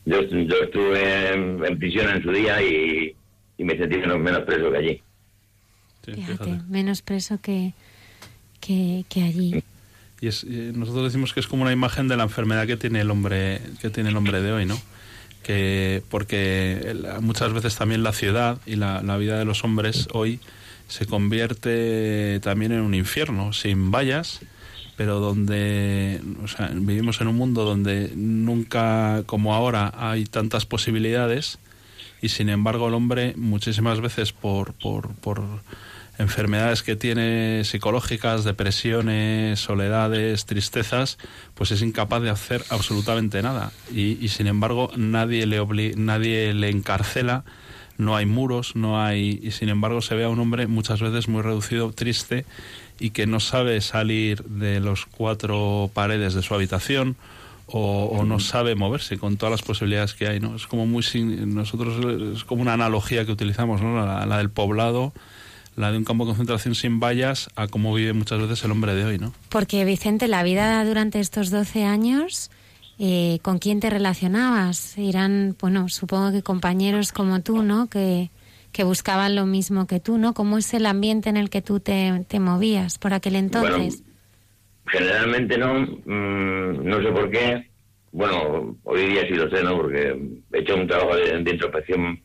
Yo, 0.06 0.24
yo 0.24 0.56
estuve 0.64 1.34
en, 1.36 1.64
en 1.64 1.78
prisión 1.78 2.10
en 2.10 2.24
su 2.24 2.32
día 2.32 2.60
y, 2.64 3.16
y 3.60 3.64
me 3.64 3.78
sentí 3.78 3.98
menos, 3.98 4.18
menos 4.20 4.42
preso 4.42 4.72
que 4.72 4.78
allí. 4.78 5.02
Sí, 6.04 6.14
Fíjate, 6.14 6.44
fíjate. 6.46 6.62
menos 6.68 7.04
preso 7.04 7.38
que, 7.40 7.74
que, 8.62 9.06
allí. 9.16 9.64
Y 10.22 10.28
es, 10.28 10.44
y 10.44 10.72
nosotros 10.74 11.06
decimos 11.06 11.34
que 11.34 11.40
es 11.40 11.48
como 11.48 11.64
una 11.64 11.72
imagen 11.72 12.08
de 12.08 12.16
la 12.16 12.24
enfermedad 12.24 12.68
que 12.68 12.78
tiene 12.78 13.02
el 13.02 13.12
hombre, 13.12 13.62
que 13.82 13.90
tiene 13.90 14.10
el 14.10 14.18
hombre 14.18 14.42
de 14.42 14.52
hoy, 14.52 14.66
¿no? 14.66 14.80
Que 15.44 16.04
porque 16.10 16.96
muchas 17.22 17.52
veces 17.52 17.76
también 17.76 18.04
la 18.04 18.14
ciudad 18.14 18.60
y 18.66 18.76
la, 18.76 19.02
la 19.02 19.18
vida 19.18 19.38
de 19.40 19.46
los 19.46 19.64
hombres 19.64 20.08
hoy 20.14 20.40
se 20.88 21.06
convierte 21.06 22.40
también 22.42 22.74
en 22.74 22.82
un 22.82 22.94
infierno, 22.94 23.54
sin 23.54 23.92
vallas, 23.92 24.42
pero 24.98 25.20
donde 25.20 26.22
o 26.44 26.48
sea, 26.48 26.70
vivimos 26.74 27.22
en 27.22 27.28
un 27.28 27.36
mundo 27.38 27.64
donde 27.64 28.12
nunca 28.16 29.24
como 29.26 29.56
ahora 29.56 29.94
hay 29.96 30.26
tantas 30.26 30.66
posibilidades 30.66 31.60
y 32.22 32.30
sin 32.30 32.50
embargo 32.50 32.88
el 32.90 32.94
hombre 32.94 33.34
muchísimas 33.36 34.00
veces 34.02 34.32
por, 34.32 34.74
por, 34.74 35.14
por 35.16 35.42
enfermedades 36.22 36.84
que 36.84 36.96
tiene 36.96 37.64
psicológicas, 37.66 38.44
depresiones, 38.44 39.60
soledades, 39.60 40.46
tristezas, 40.46 41.18
pues 41.54 41.72
es 41.72 41.82
incapaz 41.82 42.22
de 42.22 42.30
hacer 42.30 42.64
absolutamente 42.70 43.42
nada. 43.42 43.72
Y, 43.94 44.18
y 44.24 44.30
sin 44.30 44.48
embargo 44.48 44.92
nadie 44.96 45.46
le, 45.46 45.62
obli- 45.62 45.96
nadie 45.96 46.54
le 46.54 46.70
encarcela, 46.70 47.44
no 47.98 48.16
hay 48.16 48.26
muros, 48.26 48.76
no 48.76 49.02
hay... 49.04 49.40
Y 49.44 49.52
sin 49.52 49.70
embargo 49.70 50.02
se 50.02 50.16
ve 50.16 50.24
a 50.24 50.30
un 50.30 50.40
hombre 50.40 50.68
muchas 50.68 51.02
veces 51.02 51.28
muy 51.28 51.42
reducido, 51.42 51.92
triste 51.92 52.46
y 53.00 53.12
que 53.12 53.28
no 53.28 53.40
sabe 53.40 53.82
salir 53.82 54.44
de 54.44 54.80
los 54.80 55.06
cuatro 55.06 55.90
paredes 55.94 56.34
de 56.34 56.42
su 56.42 56.54
habitación 56.54 57.16
o, 57.68 58.06
o 58.06 58.26
no 58.26 58.40
sabe 58.40 58.76
moverse 58.76 59.18
con 59.18 59.38
todas 59.38 59.52
las 59.52 59.62
posibilidades 59.62 60.14
que 60.14 60.28
hay, 60.28 60.40
¿no? 60.40 60.56
Es 60.56 60.68
como 60.68 60.86
muy 60.86 61.04
sin- 61.04 61.56
nosotros 61.56 62.36
es 62.36 62.44
como 62.44 62.62
una 62.62 62.74
analogía 62.74 63.26
que 63.26 63.32
utilizamos, 63.32 63.82
¿no? 63.82 64.06
La, 64.06 64.26
la 64.26 64.38
del 64.40 64.50
poblado, 64.50 65.14
la 65.76 65.92
de 65.92 65.98
un 65.98 66.04
campo 66.04 66.26
de 66.26 66.30
concentración 66.30 66.76
sin 66.76 67.00
vallas 67.00 67.50
a 67.56 67.68
cómo 67.68 67.94
vive 67.94 68.14
muchas 68.14 68.40
veces 68.40 68.64
el 68.64 68.72
hombre 68.72 68.94
de 68.94 69.06
hoy, 69.06 69.18
¿no? 69.18 69.34
Porque, 69.50 69.86
Vicente, 69.86 70.28
la 70.28 70.44
vida 70.44 70.84
durante 70.86 71.20
estos 71.20 71.50
12 71.50 71.84
años, 71.84 72.52
eh, 73.00 73.40
¿con 73.42 73.60
quién 73.60 73.80
te 73.80 73.90
relacionabas? 73.90 74.98
Eran, 74.98 75.56
bueno, 75.60 75.90
supongo 75.90 76.32
que 76.32 76.44
compañeros 76.44 77.12
como 77.12 77.42
tú, 77.42 77.64
¿no? 77.64 77.88
Que, 77.88 78.30
que 78.72 78.84
buscaban 78.84 79.36
lo 79.36 79.46
mismo 79.46 79.88
que 79.88 80.00
tú, 80.00 80.18
¿no? 80.18 80.34
¿Cómo 80.34 80.58
es 80.58 80.74
el 80.74 80.86
ambiente 80.86 81.30
en 81.30 81.38
el 81.38 81.50
que 81.50 81.62
tú 81.62 81.80
te, 81.80 82.26
te 82.28 82.40
movías 82.40 82.98
por 82.98 83.14
aquel 83.14 83.36
entonces? 83.36 84.04
Generalmente 84.88 85.58
no, 85.58 85.74
mm, 85.80 86.84
no 86.84 87.02
sé 87.02 87.12
por 87.12 87.30
qué. 87.30 87.70
Bueno, 88.12 88.76
hoy 88.84 89.06
día 89.06 89.22
sí 89.28 89.36
lo 89.36 89.50
sé, 89.50 89.64
¿no? 89.64 89.78
Porque 89.78 90.20
he 90.52 90.60
hecho 90.60 90.76
un 90.76 90.86
trabajo 90.86 91.16
de, 91.16 91.42
de 91.42 91.52
introspección 91.52 92.20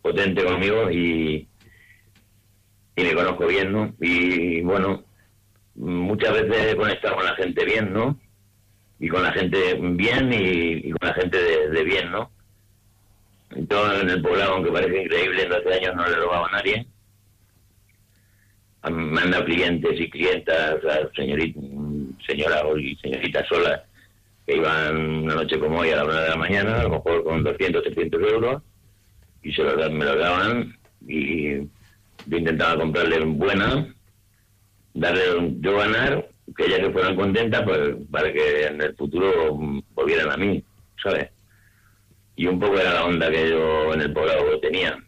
potente 0.00 0.44
conmigo 0.44 0.90
y, 0.92 1.48
y 2.96 3.02
me 3.02 3.14
conozco 3.14 3.46
bien, 3.46 3.72
¿no? 3.72 3.94
Y 4.00 4.60
bueno, 4.62 5.04
muchas 5.74 6.32
veces 6.32 6.72
he 6.72 6.76
conectado 6.76 7.16
con 7.16 7.24
la 7.24 7.34
gente 7.34 7.64
bien, 7.64 7.92
¿no? 7.92 8.18
Y 9.00 9.08
con 9.08 9.22
la 9.22 9.32
gente 9.32 9.74
bien 9.74 10.32
y, 10.32 10.90
con 10.92 11.08
la 11.08 11.14
gente 11.14 11.38
de, 11.68 11.84
bien, 11.84 12.10
¿no? 12.10 12.30
Todo 13.68 14.00
en 14.00 14.10
el 14.10 14.22
poblado, 14.22 14.54
aunque 14.54 14.70
parece 14.70 15.02
increíble, 15.02 15.42
en 15.42 15.50
12 15.50 15.74
años 15.74 15.96
no 15.96 16.06
le 16.06 16.12
he 16.12 16.16
robado 16.16 16.46
a 16.46 16.52
nadie. 16.52 16.86
Dado 18.82 19.44
clientes 19.44 19.98
y 19.98 20.10
clientas, 20.10 20.74
o 20.74 20.80
sea, 20.82 21.08
señorita, 21.16 21.60
señora 22.26 22.62
y 22.78 22.94
señoritas 22.96 23.48
solas 23.48 23.80
que 24.46 24.56
iban 24.56 25.22
una 25.24 25.34
noche 25.36 25.58
como 25.58 25.80
hoy 25.80 25.90
a 25.90 25.96
la 25.96 26.04
una 26.04 26.20
de 26.20 26.28
la 26.28 26.36
mañana, 26.36 26.80
a 26.80 26.82
lo 26.84 26.90
mejor 26.90 27.24
con 27.24 27.42
200, 27.42 27.82
300 27.82 28.22
euros, 28.30 28.62
y 29.42 29.52
se 29.52 29.62
los, 29.62 29.90
me 29.90 30.04
los 30.04 30.18
daban 30.18 30.76
y 31.06 31.66
yo 32.26 32.36
intentaba 32.36 32.80
comprarle 32.80 33.24
buena, 33.24 33.94
darle 34.94 35.56
yo 35.60 35.76
ganar, 35.76 36.28
que 36.56 36.66
ellas 36.66 36.80
se 36.80 36.90
fueran 36.90 37.16
contentas 37.16 37.62
pues, 37.62 37.96
para 38.10 38.32
que 38.32 38.66
en 38.66 38.80
el 38.80 38.94
futuro 38.96 39.58
volvieran 39.94 40.30
a 40.30 40.36
mí, 40.36 40.62
¿sabes? 41.02 41.30
Y 42.36 42.46
un 42.46 42.58
poco 42.58 42.78
era 42.78 42.94
la 42.94 43.04
onda 43.04 43.30
que 43.30 43.50
yo 43.50 43.94
en 43.94 44.00
el 44.00 44.12
poblado 44.12 44.60
tenía. 44.60 44.98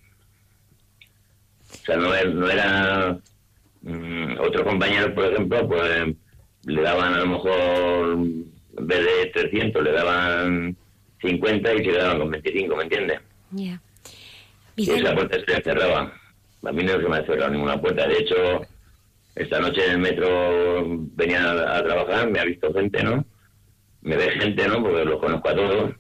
O 1.73 1.85
sea, 1.85 1.97
no, 1.97 2.25
no 2.25 2.51
era... 2.51 3.19
Mm, 3.83 4.41
otros 4.41 4.65
compañeros, 4.65 5.13
por 5.13 5.33
ejemplo, 5.33 5.69
pues 5.69 6.17
le 6.65 6.83
daban 6.83 7.15
a 7.15 7.19
lo 7.21 7.27
mejor, 7.27 8.13
en 8.15 8.87
vez 8.87 8.99
de 8.99 9.27
300, 9.33 9.83
le 9.85 9.93
daban 9.93 10.77
50 11.21 11.75
y 11.75 11.77
se 11.79 11.83
quedaban 11.85 12.19
con 12.19 12.31
25, 12.31 12.77
¿me 12.77 12.83
entiendes? 12.83 13.21
Ya. 13.53 13.81
Y 14.75 14.91
esa 14.91 15.15
puerta 15.15 15.39
se 15.39 15.63
cerraba. 15.63 16.13
A 16.67 16.73
mí 16.73 16.83
no 16.83 16.93
se 16.93 17.09
me 17.09 17.17
ha 17.17 17.27
cerrado 17.27 17.51
ninguna 17.51 17.81
puerta. 17.81 18.07
De 18.09 18.19
hecho, 18.19 18.35
esta 19.37 19.61
noche 19.61 19.85
en 19.85 19.93
el 19.93 19.99
metro 19.99 20.85
venía 21.15 21.53
a, 21.53 21.85
trabajar, 21.85 22.31
me 22.31 22.41
ha 22.41 22.45
visto 22.45 22.73
gente, 22.73 23.03
¿no? 23.03 23.25
Me 24.01 24.17
ve 24.17 24.31
gente, 24.31 24.67
¿no? 24.67 24.83
Porque 24.83 25.05
los 25.05 25.21
conozco 25.21 25.49
a 25.49 25.55
todos, 25.55 25.95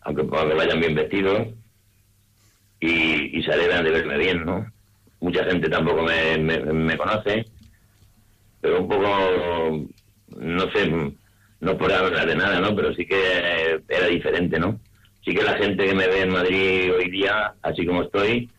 aunque, 0.00 0.22
vayan 0.22 0.80
bien 0.80 0.94
vestidos, 0.94 1.48
y, 2.80 3.42
se 3.42 3.52
alegran 3.52 3.84
de 3.84 3.90
verme 3.90 4.18
bien, 4.18 4.44
¿no? 4.44 4.72
Mucha 5.20 5.44
gente 5.44 5.68
tampoco 5.68 6.02
me, 6.02 6.38
me, 6.38 6.96
conoce, 6.96 7.46
pero 8.60 8.80
un 8.80 8.88
poco, 8.88 9.86
no 10.36 10.70
sé, 10.72 10.90
no 11.60 11.78
por 11.78 11.92
hablar 11.92 12.26
de 12.26 12.36
nada, 12.36 12.60
¿no? 12.60 12.74
Pero 12.74 12.94
sí 12.94 13.06
que 13.06 13.80
era 13.88 14.06
diferente, 14.06 14.58
¿no? 14.58 14.80
Sí 15.24 15.34
que 15.34 15.42
la 15.42 15.58
gente 15.58 15.84
que 15.84 15.94
me 15.94 16.06
ve 16.06 16.22
en 16.22 16.30
Madrid 16.30 16.92
hoy 16.92 17.10
día, 17.10 17.54
así 17.62 17.84
como 17.84 18.02
estoy, 18.02 18.50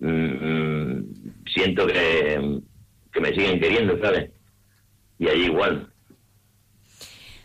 Mm, 0.00 1.02
siento 1.52 1.86
que, 1.86 2.60
me 3.20 3.28
siguen 3.30 3.60
queriendo, 3.60 3.98
¿sabes? 4.00 4.30
Y 5.18 5.28
allí 5.28 5.46
igual. 5.46 5.88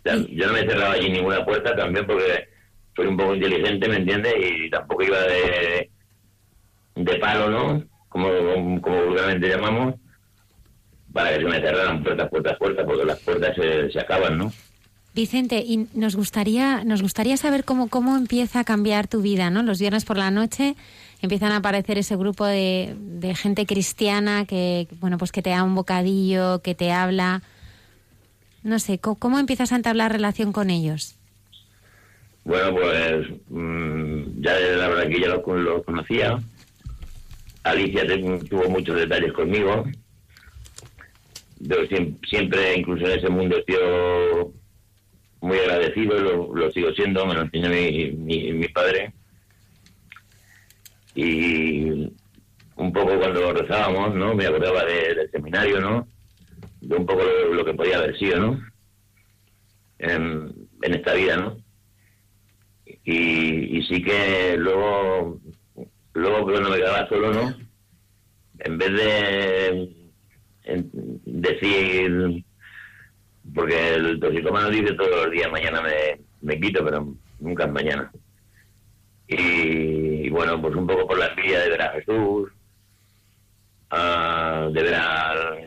yo 0.06 0.48
no 0.48 0.54
me 0.54 0.60
he 0.60 0.70
cerrado 0.70 0.92
allí 0.92 1.10
ninguna 1.10 1.44
puerta 1.44 1.76
también 1.76 2.06
porque 2.06 2.48
soy 2.96 3.08
un 3.08 3.18
poco 3.18 3.34
inteligente, 3.34 3.90
¿me 3.90 3.96
entiendes? 3.98 4.36
Y 4.38 4.70
tampoco 4.70 5.04
iba 5.04 5.20
de, 5.22 5.90
de 6.96 7.16
palo, 7.16 7.50
¿no? 7.50 7.84
Como, 8.10 8.30
como 8.82 9.06
vulgarmente 9.06 9.50
llamamos, 9.50 9.96
para 11.12 11.30
que 11.30 11.38
se 11.38 11.46
me 11.46 11.60
cerraran 11.60 12.04
puertas, 12.04 12.30
puertas, 12.30 12.58
puertas, 12.58 12.86
porque 12.86 13.06
las 13.06 13.20
puertas 13.22 13.56
se, 13.56 13.92
se 13.92 14.00
acaban, 14.00 14.38
¿no? 14.38 14.54
Vicente, 15.16 15.58
y 15.60 15.88
nos 15.94 16.16
gustaría, 16.16 16.84
nos 16.84 17.02
gustaría 17.02 17.38
saber 17.38 17.64
cómo, 17.64 17.88
cómo 17.88 18.18
empieza 18.18 18.60
a 18.60 18.64
cambiar 18.64 19.08
tu 19.08 19.22
vida, 19.22 19.52
¿no? 19.52 19.62
Los 19.62 19.80
viernes 19.80 20.06
por 20.06 20.18
la 20.18 20.32
noche 20.32 20.76
empiezan 21.24 21.54
a 21.54 21.58
aparecer 21.58 21.98
ese 21.98 22.18
grupo 22.18 22.46
de, 22.46 22.96
gente 23.36 23.66
cristiana 23.66 24.46
que, 24.46 24.88
bueno, 25.00 25.18
pues 25.18 25.32
que 25.32 25.42
te 25.42 25.52
da 25.52 25.64
un 25.64 25.74
bocadillo, 25.74 26.62
que 26.62 26.76
te 26.76 26.92
habla. 26.92 27.42
No 28.62 28.78
sé, 28.80 29.00
¿cómo, 29.00 29.40
empiezas 29.40 29.72
a 29.72 29.78
entablar 29.78 30.12
relación 30.12 30.52
con 30.52 30.70
ellos? 30.70 31.16
Bueno, 32.44 32.74
pues 32.74 33.28
mm, 33.50 34.42
ya 34.42 34.54
la 34.54 34.90
verdad 34.90 35.10
que 35.10 35.22
ya 35.22 35.30
lo, 35.30 35.42
conocía. 35.84 36.40
Alicia 37.64 38.04
tuvo 38.50 38.70
muchos 38.70 38.98
detalles 38.98 39.32
conmigo. 39.32 39.86
Yo 41.60 41.78
siempre, 42.30 42.76
incluso 42.78 43.06
en 43.06 43.20
ese 43.20 43.30
mundo, 43.30 43.58
he 43.58 43.64
sido 43.64 44.52
muy 45.40 45.58
agradecido, 45.58 46.20
lo, 46.20 46.54
lo 46.54 46.72
sigo 46.72 46.92
siendo, 46.92 47.26
me 47.26 47.36
lo 47.36 47.44
enseñó 47.44 47.70
mi, 47.70 48.52
mi 48.52 48.68
padre 48.68 49.14
y 51.16 52.12
un 52.76 52.94
poco 52.94 53.18
cuando 53.20 53.54
rezábamos, 53.54 54.16
¿no? 54.16 54.34
Me 54.34 54.46
acordaba 54.46 54.84
del 54.86 55.30
seminario, 55.32 55.80
¿no? 55.80 56.08
De 56.82 56.96
un 56.96 57.06
poco 57.06 57.24
lo, 57.52 57.64
que 57.64 57.74
podía 57.74 57.98
haber 57.98 58.18
sido, 58.18 58.40
¿no? 58.40 58.60
En, 60.00 60.68
esta 60.82 61.14
vida, 61.14 61.38
¿no? 61.38 61.58
Y, 63.06 63.78
y, 63.78 63.84
sí 63.84 64.04
que 64.04 64.58
luego, 64.58 65.40
luego 66.14 66.44
cuando 66.44 66.70
me 66.70 66.78
quedaba 66.78 67.08
solo, 67.08 67.34
¿no? 67.34 67.56
En 68.60 68.78
vez 68.78 68.92
de 68.92 69.90
decir, 71.26 72.44
porque 73.54 73.96
el 73.96 74.20
toxicomano 74.20 74.70
dice 74.70 74.94
todos 74.94 75.26
los 75.26 75.32
días, 75.32 75.52
mañana 75.52 75.82
me, 75.82 76.20
me 76.42 76.60
quito, 76.60 76.84
pero 76.84 77.16
nunca 77.40 77.66
es 77.66 77.72
mañana. 77.72 78.12
Y, 79.28 80.13
bueno, 80.34 80.60
pues 80.60 80.76
un 80.76 80.88
poco 80.88 81.08
por 81.08 81.20
la 81.20 81.28
envidia 81.28 81.60
de 81.62 81.70
ver 81.70 81.82
a 81.84 81.92
Jesús, 81.92 82.52
de 84.72 84.84
ver 84.84 84.96
a, 84.96 85.60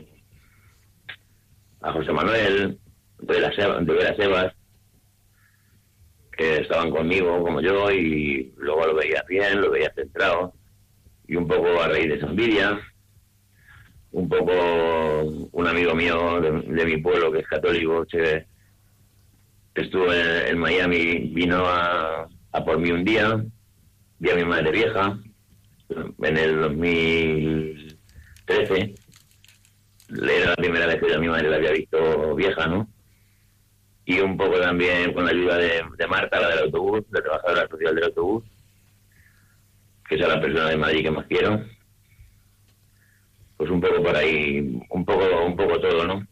José 1.92 2.12
Manuel, 2.12 2.76
de 3.20 3.34
ver 3.34 3.44
a, 3.44 4.16
Sebas, 4.16 4.52
que 6.36 6.62
estaban 6.62 6.90
conmigo 6.90 7.40
como 7.44 7.60
yo 7.60 7.92
y 7.92 8.52
luego 8.56 8.86
lo 8.88 8.96
veía 8.96 9.22
bien, 9.28 9.60
lo 9.60 9.70
veía 9.70 9.92
centrado 9.94 10.52
y 11.28 11.36
un 11.36 11.46
poco 11.46 11.80
a 11.80 11.86
raíz 11.86 12.08
de 12.08 12.14
esa 12.16 12.26
envidia, 12.26 12.80
un 14.10 14.28
poco 14.28 15.22
un 15.52 15.66
amigo 15.68 15.94
mío 15.94 16.40
de, 16.40 16.84
mi 16.84 16.96
pueblo 16.96 17.30
que 17.30 17.38
es 17.38 17.46
católico, 17.46 18.04
estuvo 19.74 20.12
en 20.12 20.58
Miami, 20.58 21.30
vino 21.32 21.64
a, 21.64 22.28
a 22.50 22.64
por 22.64 22.78
mí 22.80 22.90
un 22.90 23.04
día, 23.04 23.44
vi 24.18 24.30
a 24.30 24.34
mi 24.34 24.44
madre 24.44 24.70
vieja 24.70 25.18
en 26.22 26.36
el 26.36 26.60
2013. 26.60 28.94
Era 30.08 30.50
la 30.50 30.56
primera 30.56 30.86
vez 30.86 31.00
que 31.00 31.08
yo 31.08 31.16
a 31.16 31.20
mi 31.20 31.28
madre 31.28 31.50
la 31.50 31.56
había 31.56 31.72
visto 31.72 32.34
vieja, 32.34 32.66
¿no? 32.66 32.88
Y 34.04 34.20
un 34.20 34.36
poco 34.36 34.60
también 34.60 35.12
con 35.12 35.24
la 35.24 35.32
ayuda 35.32 35.58
de, 35.58 35.82
Marta, 36.08 36.40
la 36.40 36.50
del 36.50 36.60
autobús, 36.60 37.02
la 37.10 37.20
trabajadora 37.20 37.66
social 37.68 37.94
del 37.94 38.04
autobús, 38.04 38.44
que 40.08 40.14
es 40.14 40.20
la 40.20 40.40
persona 40.40 40.70
de 40.70 40.76
Madrid 40.76 41.02
que 41.02 41.10
más 41.10 41.26
quiero. 41.26 41.64
Pues 43.56 43.70
un 43.70 43.80
poco 43.80 44.02
por 44.02 44.14
ahí, 44.14 44.80
un 44.90 45.04
poco, 45.04 45.44
un 45.44 45.56
poco 45.56 45.80
todo, 45.80 46.06
¿no? 46.06 46.24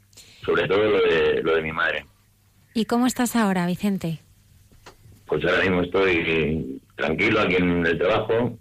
Sobre 0.45 0.69
todo 0.69 0.85
lo 0.85 1.03
de, 1.03 1.43
lo 1.43 1.57
de 1.57 1.63
mi 1.63 1.73
madre. 1.73 2.07
¿Y 2.75 2.85
cómo 2.85 3.07
estás 3.07 3.35
ahora, 3.35 3.67
Vicente? 3.67 4.24
Pues 5.27 5.45
ahora 5.45 5.63
mismo 5.63 5.83
estoy 5.83 6.81
tranquilo 6.97 7.41
aquí 7.41 7.57
en 7.57 7.87
el 7.87 7.99
trabajo 7.99 8.59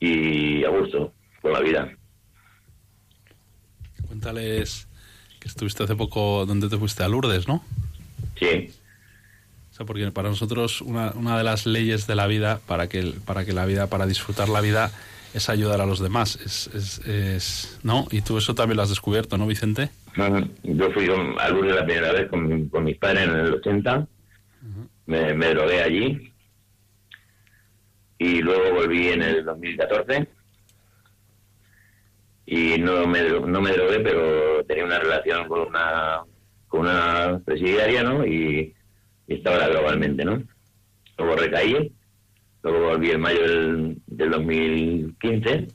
y 0.00 0.64
a 0.64 0.70
gusto 0.70 1.12
con 1.40 1.52
la 1.52 1.60
vida. 1.60 1.90
Cuéntales 4.06 4.88
que 5.40 5.48
estuviste 5.48 5.84
hace 5.84 5.96
poco 5.96 6.46
donde 6.46 6.68
te 6.68 6.76
fuiste 6.76 7.02
a 7.02 7.08
Lourdes, 7.08 7.48
¿no? 7.48 7.64
Sí. 8.38 8.70
O 9.70 9.74
sea, 9.74 9.86
porque 9.86 10.10
para 10.10 10.28
nosotros 10.28 10.80
una, 10.80 11.12
una 11.12 11.38
de 11.38 11.44
las 11.44 11.66
leyes 11.66 12.06
de 12.06 12.14
la 12.14 12.26
vida, 12.26 12.60
para 12.66 12.88
que, 12.88 13.14
para 13.24 13.44
que 13.44 13.52
la 13.52 13.66
vida, 13.66 13.86
para 13.88 14.06
disfrutar 14.06 14.48
la 14.48 14.60
vida, 14.60 14.90
es 15.34 15.48
ayudar 15.48 15.80
a 15.80 15.86
los 15.86 16.00
demás. 16.00 16.36
Es, 16.44 16.98
es, 17.06 17.78
¿no? 17.82 18.06
Y 18.10 18.20
tú 18.20 18.38
eso 18.38 18.54
también 18.54 18.76
lo 18.76 18.82
has 18.82 18.90
descubierto, 18.90 19.38
¿no, 19.38 19.46
Vicente? 19.46 19.90
Yo 20.62 20.90
fui 20.92 21.08
a 21.38 21.48
Lourdes 21.48 21.74
la 21.74 21.84
primera 21.84 22.12
vez 22.12 22.28
con, 22.28 22.68
con 22.68 22.84
mis 22.84 22.98
padres 22.98 23.24
en 23.24 23.30
el 23.30 23.54
80. 23.54 24.06
Me, 25.06 25.34
me 25.34 25.48
drogué 25.54 25.82
allí. 25.82 26.32
Y 28.18 28.40
luego 28.40 28.74
volví 28.74 29.08
en 29.08 29.22
el 29.22 29.44
2014 29.44 30.28
y 32.46 32.78
no 32.78 33.06
me, 33.06 33.22
no 33.22 33.60
me 33.60 33.72
drogué, 33.72 34.00
pero 34.00 34.64
tenía 34.64 34.84
una 34.84 34.98
relación 34.98 35.48
con 35.48 35.68
una 35.68 36.22
con 36.68 36.80
una 36.80 37.40
presidiaria, 37.44 38.02
¿no? 38.02 38.26
Y, 38.26 38.74
estaba 39.28 39.66
globalmente, 39.68 40.24
¿no? 40.26 40.42
Luego 41.16 41.36
recaí, 41.36 41.90
luego 42.62 42.88
volví 42.90 43.10
en 43.10 43.20
mayo 43.20 43.40
del, 43.40 43.96
del 44.06 44.30
2015, 44.30 45.68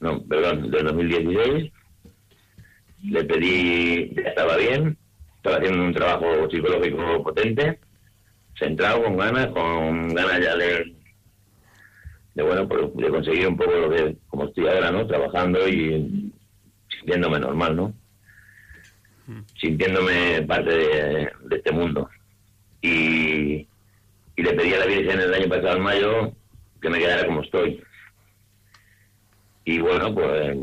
no, 0.00 0.22
perdón, 0.24 0.70
del 0.70 0.84
2016, 0.84 1.72
le 3.04 3.24
pedí, 3.24 4.14
ya 4.14 4.28
estaba 4.28 4.56
bien, 4.58 4.98
estaba 5.36 5.56
haciendo 5.56 5.82
un 5.82 5.94
trabajo 5.94 6.50
psicológico 6.50 7.22
potente, 7.22 7.78
centrado, 8.58 9.04
con 9.04 9.16
ganas, 9.16 9.46
con 9.48 10.14
ganas 10.14 10.40
ya 10.40 10.56
de 10.56 10.94
de 12.34 12.42
bueno, 12.42 12.66
de 12.66 13.08
conseguir 13.08 13.46
un 13.48 13.56
poco 13.56 13.72
lo 13.72 13.90
que, 13.90 14.16
como 14.28 14.46
estoy 14.46 14.66
ahora, 14.66 14.90
¿no? 14.90 15.06
Trabajando 15.06 15.68
y 15.68 16.32
sintiéndome 16.88 17.38
normal, 17.38 17.76
¿no? 17.76 17.94
Sintiéndome 19.60 20.42
parte 20.42 20.70
de, 20.70 21.32
este 21.50 21.72
mundo. 21.72 22.08
Y, 22.82 23.66
y 24.36 24.42
le 24.42 24.52
pedí 24.52 24.74
a 24.74 24.80
la 24.80 24.86
Virgen 24.86 25.20
el 25.20 25.32
año 25.32 25.48
pasado, 25.48 25.76
en 25.76 25.82
mayo, 25.82 26.32
que 26.82 26.90
me 26.90 26.98
quedara 26.98 27.24
como 27.24 27.42
estoy. 27.42 27.80
Y 29.64 29.78
bueno, 29.78 30.12
pues 30.12 30.56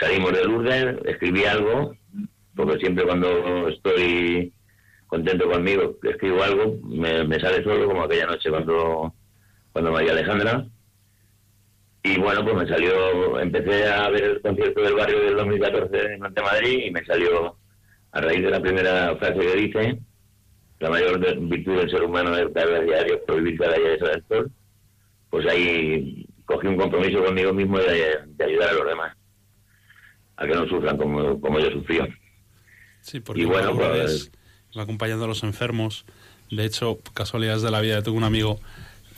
salimos 0.00 0.32
de 0.32 0.44
Lourdes, 0.44 0.96
escribí 1.04 1.44
algo, 1.44 1.94
porque 2.56 2.78
siempre 2.78 3.04
cuando 3.04 3.68
estoy 3.68 4.52
contento 5.12 5.46
conmigo, 5.46 5.98
escribo 6.04 6.42
algo, 6.42 6.78
me, 6.84 7.22
me 7.24 7.38
sale 7.38 7.62
solo, 7.62 7.86
como 7.86 8.04
aquella 8.04 8.24
noche 8.24 8.48
cuando 8.48 9.12
cuando 9.70 9.92
María 9.92 10.12
Alejandra. 10.12 10.66
Y 12.02 12.18
bueno, 12.18 12.42
pues 12.42 12.56
me 12.56 12.66
salió, 12.66 13.38
empecé 13.38 13.84
a 13.88 14.08
ver 14.08 14.24
el 14.24 14.40
concierto 14.40 14.80
del 14.80 14.94
barrio 14.94 15.20
del 15.20 15.36
2014 15.36 16.14
en 16.14 16.20
Madrid 16.20 16.86
y 16.86 16.90
me 16.90 17.04
salió, 17.04 17.58
a 18.12 18.20
raíz 18.22 18.42
de 18.42 18.50
la 18.50 18.60
primera 18.60 19.14
frase 19.16 19.38
que 19.38 19.56
dice, 19.56 19.98
la 20.80 20.88
mayor 20.88 21.20
virtud 21.46 21.76
del 21.76 21.90
ser 21.90 22.02
humano 22.04 22.34
es 22.34 22.50
dar 22.54 22.82
diario, 22.82 23.22
prohibir 23.26 23.58
cada 23.58 23.76
día 23.76 23.90
de 23.90 23.98
del 23.98 24.24
sol, 24.28 24.50
pues 25.28 25.46
ahí 25.46 26.26
cogí 26.46 26.68
un 26.68 26.78
compromiso 26.78 27.22
conmigo 27.22 27.52
mismo 27.52 27.78
de, 27.78 28.18
ayudar 28.42 28.70
a 28.70 28.72
los 28.72 28.86
demás, 28.86 29.16
a 30.36 30.46
que 30.46 30.54
no 30.54 30.66
sufran 30.68 30.96
como, 30.96 31.38
como 31.38 31.58
yo 31.60 31.70
sufrí. 31.70 32.00
Sí, 33.02 33.20
porque 33.20 33.42
y 33.42 33.44
bueno, 33.44 33.76
pues, 33.76 34.32
va 34.76 34.82
acompañando 34.82 35.24
a 35.24 35.28
los 35.28 35.42
enfermos. 35.42 36.04
De 36.50 36.64
hecho, 36.64 36.98
casualidades 37.14 37.62
de 37.62 37.70
la 37.70 37.80
vida, 37.80 38.02
tuve 38.02 38.16
un 38.16 38.24
amigo 38.24 38.60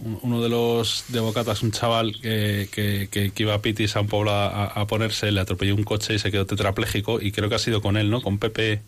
uno 0.00 0.42
de 0.42 0.48
los 0.48 1.05
de 1.09 1.20
Bocatas, 1.20 1.62
un 1.62 1.70
chaval 1.70 2.20
que, 2.20 2.68
que, 3.11 3.32
iba 3.36 3.55
a 3.55 3.62
Pitis 3.62 3.96
a 3.96 4.00
un 4.00 4.09
pueblo 4.09 4.32
a, 4.32 4.86
ponerse, 4.86 5.30
le 5.30 5.40
atropelló 5.40 5.74
un 5.74 5.84
coche 5.84 6.14
y 6.14 6.18
se 6.18 6.30
quedó 6.30 6.46
tetrapléjico 6.46 7.20
y 7.20 7.32
creo 7.32 7.48
que 7.48 7.55
ha 7.55 7.61
sido 7.61 7.80
con 7.80 7.96
él, 7.96 8.11
¿no? 8.11 8.20
Con 8.20 8.38
Pepe. 8.38 8.82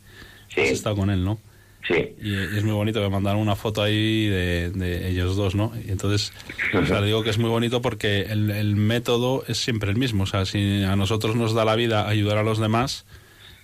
Sí. 0.54 0.60
Has 0.62 0.70
estado 0.70 0.96
con 0.96 1.10
él, 1.10 1.24
¿no? 1.24 1.38
Sí. 1.86 2.14
Y, 2.20 2.34
es 2.34 2.64
muy 2.64 2.72
bonito, 2.72 3.00
me 3.00 3.08
mandaron 3.08 3.40
una 3.40 3.56
foto 3.56 3.82
ahí 3.82 4.26
de, 4.26 5.08
ellos 5.08 5.36
dos, 5.36 5.54
¿no? 5.54 5.72
Y 5.86 5.90
entonces, 5.90 6.32
o 6.74 6.84
sea, 6.84 7.00
digo 7.00 7.22
que 7.22 7.30
es 7.30 7.38
muy 7.38 7.50
bonito 7.50 7.80
porque 7.80 8.22
el, 8.22 8.50
el, 8.50 8.76
método 8.76 9.44
es 9.46 9.58
siempre 9.58 9.90
el 9.90 9.96
mismo. 9.96 10.24
O 10.24 10.26
sea, 10.26 10.44
si 10.44 10.82
a 10.82 10.96
nosotros 10.96 11.36
nos 11.36 11.54
da 11.54 11.64
la 11.64 11.76
vida 11.76 12.08
ayudar 12.08 12.38
a 12.38 12.42
los 12.42 12.58
demás, 12.58 13.06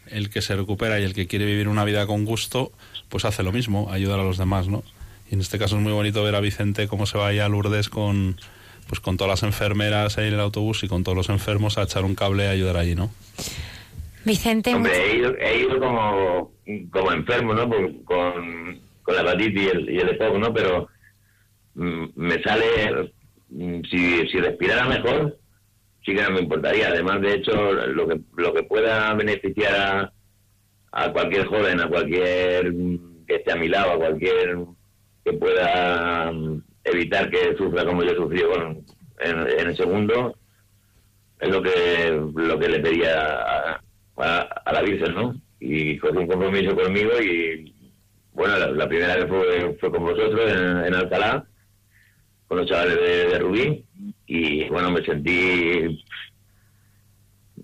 el 0.07 0.31
que 0.31 0.43
se 0.43 0.55
recupera 0.55 1.01
y 1.01 1.05
el 1.05 1.15
que 1.15 1.27
quiere 1.27 1.45
vivir 1.45 1.69
una 1.69 1.85
vida 1.85 2.07
con 2.07 2.25
gusto, 2.25 2.73
pues 3.13 3.27
hace 3.27 3.43
lo 3.43 3.53
mismo, 3.53 3.93
ayudar 3.93 4.19
a 4.21 4.25
los 4.25 4.39
demás, 4.39 4.69
¿no? 4.69 4.83
Y 5.31 5.35
en 5.35 5.41
este 5.41 5.59
caso 5.59 5.77
es 5.77 5.83
muy 5.83 5.93
bonito 5.93 6.25
ver 6.25 6.35
a 6.35 6.41
Vicente 6.41 6.89
cómo 6.89 7.05
se 7.05 7.19
va 7.19 7.29
a 7.29 7.49
Lourdes 7.51 7.91
con, 7.91 8.37
pues 8.89 9.01
con 9.01 9.19
todas 9.19 9.31
las 9.31 9.43
enfermeras 9.43 10.17
ahí 10.17 10.29
en 10.29 10.35
el 10.35 10.41
autobús 10.41 10.83
y 10.83 10.89
con 10.89 11.05
todos 11.05 11.15
los 11.15 11.29
enfermos 11.29 11.77
a 11.77 11.83
echar 11.83 12.07
un 12.07 12.15
cable 12.15 12.49
a 12.49 12.53
ayudar 12.53 12.79
allí, 12.79 12.95
¿no? 12.95 13.11
Vicente... 14.25 14.75
Hombre, 14.75 14.93
he 15.41 15.59
ido, 15.59 15.79
como, 15.79 16.53
como 16.91 17.13
enfermo, 17.13 17.53
¿no? 17.53 17.69
Con, 17.69 18.81
con 19.03 19.15
la 19.15 19.21
hepatitis 19.21 19.63
y 19.63 19.69
el, 19.69 19.91
y 19.91 19.99
el 19.99 20.41
¿no? 20.41 20.55
Pero 20.55 20.89
mm, 21.75 22.05
me 22.17 22.43
sale, 22.43 23.13
mm, 23.51 23.83
si, 23.91 24.27
si 24.29 24.39
respirara 24.39 24.87
mejor, 24.87 25.39
sí 26.03 26.15
que 26.15 26.23
no 26.23 26.31
me 26.31 26.41
importaría. 26.41 26.89
Además, 26.89 27.21
de 27.21 27.35
hecho, 27.35 27.73
lo 27.73 28.09
que, 28.09 28.21
lo 28.37 28.55
que 28.55 28.63
pueda 28.63 29.13
beneficiar 29.13 29.75
a, 29.75 30.13
a 30.93 31.13
cualquier 31.13 31.47
joven, 31.47 31.81
a 31.81 31.89
cualquier 31.89 32.73
que 33.27 33.37
esté 33.37 33.53
a 33.53 33.57
mi 33.57 33.69
lado, 33.69 33.93
a 33.93 33.97
cualquier 33.97 34.59
que 35.25 35.33
pueda 35.33 36.31
mm, 36.31 36.63
evitar 36.85 37.31
que 37.31 37.57
sufra 37.57 37.85
como 37.85 38.03
yo 38.03 38.15
sufrí 38.15 38.43
con, 38.43 38.85
en, 39.21 39.69
el 39.69 39.77
segundo 39.77 40.37
es 41.41 41.49
lo 41.49 41.63
que 41.63 42.21
lo 42.35 42.59
que 42.59 42.69
le 42.69 42.81
pedía 42.81 43.81
a, 44.17 44.73
la 44.73 44.83
Virgen, 44.83 45.15
¿no? 45.15 45.35
Y 45.59 45.99
fue 45.99 46.11
un 46.11 46.27
compromiso 46.27 46.77
conmigo 46.77 47.11
y 47.21 47.75
bueno, 48.33 48.59
la, 48.59 48.89
primera 48.89 49.17
vez 49.17 49.27
fue, 49.29 49.77
fue 49.81 49.91
con 49.91 50.05
vosotros 50.05 50.51
en, 50.51 50.95
Alcalá, 50.95 51.45
con 52.49 52.59
los 52.59 52.67
chavales 52.67 52.97
de, 52.97 53.39
Rubí 53.39 53.85
y 54.27 54.69
bueno, 54.69 54.91
me 54.91 55.05
sentí 55.05 56.05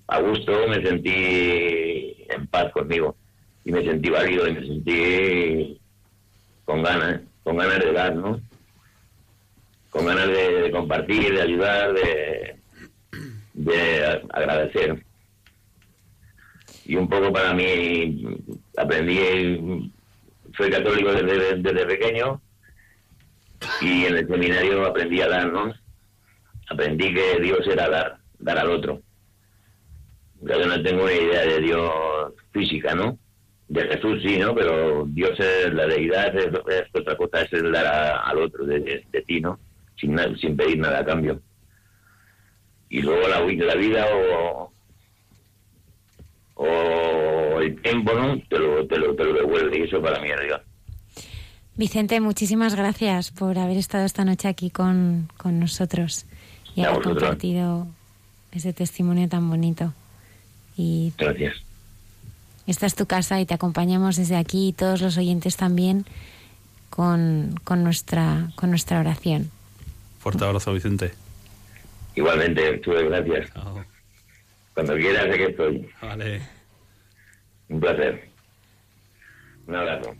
a 0.09 0.21
gusto, 0.21 0.69
me 0.69 0.85
sentí 0.85 2.18
en 2.29 2.47
paz 2.47 2.73
conmigo 2.73 3.17
y 3.65 3.73
me 3.73 3.85
sentí 3.85 4.11
válido 4.11 4.49
y 4.49 4.53
me 4.55 4.67
sentí 4.67 5.81
con 6.65 6.83
ganas 6.83 7.21
con 7.49 7.57
ganas 7.57 7.79
de 7.79 7.93
dar, 7.93 8.15
¿no? 8.15 8.39
Con 9.89 10.05
ganas 10.05 10.29
de, 10.29 10.71
compartir, 10.71 11.33
de 11.33 11.41
ayudar, 11.41 11.95
de, 11.95 12.57
de 13.55 14.23
agradecer. 14.35 15.03
Y 16.85 16.97
un 16.97 17.09
poco 17.09 17.33
para 17.33 17.55
mí, 17.55 18.23
aprendí, 18.77 19.91
soy 20.59 20.71
católico 20.71 21.11
desde, 21.11 21.57
desde 21.57 21.87
pequeño 21.87 22.39
y 23.81 24.05
en 24.05 24.19
el 24.19 24.29
seminario 24.29 24.85
aprendí 24.85 25.23
a 25.23 25.29
dar, 25.29 25.51
¿no? 25.51 25.73
Aprendí 26.69 27.15
que 27.15 27.41
Dios 27.41 27.67
era 27.67 27.89
dar, 27.89 28.19
dar 28.41 28.59
al 28.59 28.71
otro. 28.73 29.01
Yo 30.41 30.67
no 30.67 30.83
tengo 30.83 31.05
una 31.05 31.13
idea 31.13 31.45
de 31.45 31.61
Dios 31.61 31.91
física, 32.53 32.95
¿no? 32.95 33.19
de 33.69 33.83
Jesús 33.87 34.23
sí, 34.23 34.39
¿no? 34.39 34.55
Pero 34.55 35.05
Dios 35.07 35.39
es 35.39 35.73
la 35.73 35.87
deidad, 35.87 36.35
es, 36.37 36.49
otra 36.95 37.17
cosa, 37.17 37.43
es 37.43 37.53
el 37.53 37.71
dar 37.71 38.21
al 38.25 38.39
otro 38.39 38.65
de, 38.65 39.05
ti, 39.27 39.41
¿no? 39.41 39.59
Sin, 39.97 40.17
sin 40.39 40.57
pedir 40.57 40.79
nada 40.79 41.01
a 41.01 41.05
cambio. 41.05 41.41
Y 42.89 43.03
luego 43.03 43.29
la, 43.29 43.41
la 43.41 43.75
vida 43.75 44.07
o, 44.15 44.73
o 46.55 47.61
el 47.61 47.81
tiempo, 47.83 48.15
¿no? 48.15 48.41
Te 48.49 48.59
lo, 48.59 48.87
te 48.87 48.99
lo, 48.99 49.15
te 49.15 49.25
lo 49.25 49.35
devuelve 49.35 49.79
y 49.79 49.83
eso 49.83 50.01
para 50.01 50.21
mí 50.21 50.31
es 50.31 50.41
Dios. 50.47 50.61
Vicente, 51.77 52.21
muchísimas 52.21 52.75
gracias 52.75 53.31
por 53.31 53.59
haber 53.59 53.77
estado 53.77 54.05
esta 54.05 54.25
noche 54.25 54.49
aquí 54.49 54.71
con, 54.71 55.29
con 55.37 55.61
nosotros 55.61 56.27
y 56.75 56.85
haber 56.85 57.03
compartido 57.03 57.87
ese 58.51 58.73
testimonio 58.73 59.29
tan 59.29 59.49
bonito. 59.49 59.93
Y 60.79 61.13
gracias. 61.19 61.57
Esta 62.69 62.87
es 62.87 62.95
tu 62.95 63.07
casa 63.07 63.41
y 63.41 63.47
te 63.47 63.55
acompañamos 63.55 64.17
desde 64.17 64.37
aquí 64.37 64.69
y 64.69 64.73
todos 64.73 65.01
los 65.01 65.19
oyentes 65.19 65.57
también 65.57 66.07
con, 66.89 67.55
con, 67.65 67.83
nuestra, 67.83 68.51
con 68.55 68.71
nuestra 68.71 69.01
oración. 69.01 69.51
Fuerte 70.21 70.45
abrazo, 70.45 70.73
Vicente. 70.73 71.13
Igualmente, 72.15 72.79
tuve 72.79 73.05
gracias. 73.09 73.51
Cuando 74.75 74.95
quieras, 74.97 75.25
sé 75.25 75.37
que 75.37 75.45
estoy. 75.47 75.91
Vale. 76.01 76.43
Un 77.69 77.81
placer. 77.81 78.29
Un 79.67 79.75
abrazo. 79.75 80.15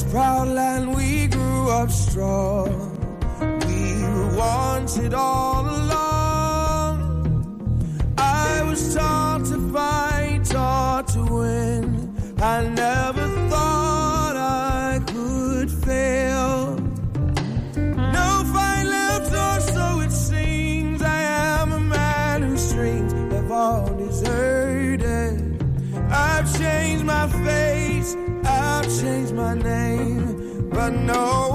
This 0.00 0.12
proud 0.12 0.48
land 0.48 0.94
we 0.94 1.26
grew 1.26 1.70
up 1.70 1.90
strong. 1.90 2.68
We 3.40 4.02
were 4.02 4.36
wanted 4.36 5.14
all 5.14 5.64
along. 5.66 6.96
I 8.16 8.62
was 8.68 8.94
taught 8.94 9.44
to 9.46 9.72
fight, 9.72 10.44
taught 10.44 11.08
to 11.08 11.22
win. 11.24 12.14
I 12.40 12.62
never 12.68 12.99
know 31.12 31.49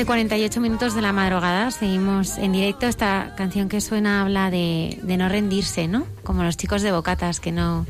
11.48 0.00 0.60
minutos 0.60 0.94
de 0.94 1.02
la 1.02 1.12
madrugada, 1.12 1.70
seguimos 1.70 2.38
en 2.38 2.52
directo. 2.52 2.86
Esta 2.86 3.34
canción 3.36 3.68
que 3.68 3.82
suena 3.82 4.22
habla 4.22 4.50
de, 4.50 4.98
de, 5.02 5.18
no 5.18 5.28
rendirse, 5.28 5.88
¿no? 5.88 6.06
Como 6.22 6.42
los 6.42 6.56
chicos 6.56 6.80
de 6.80 6.90
bocatas 6.90 7.38
que 7.38 7.52
no, 7.52 7.84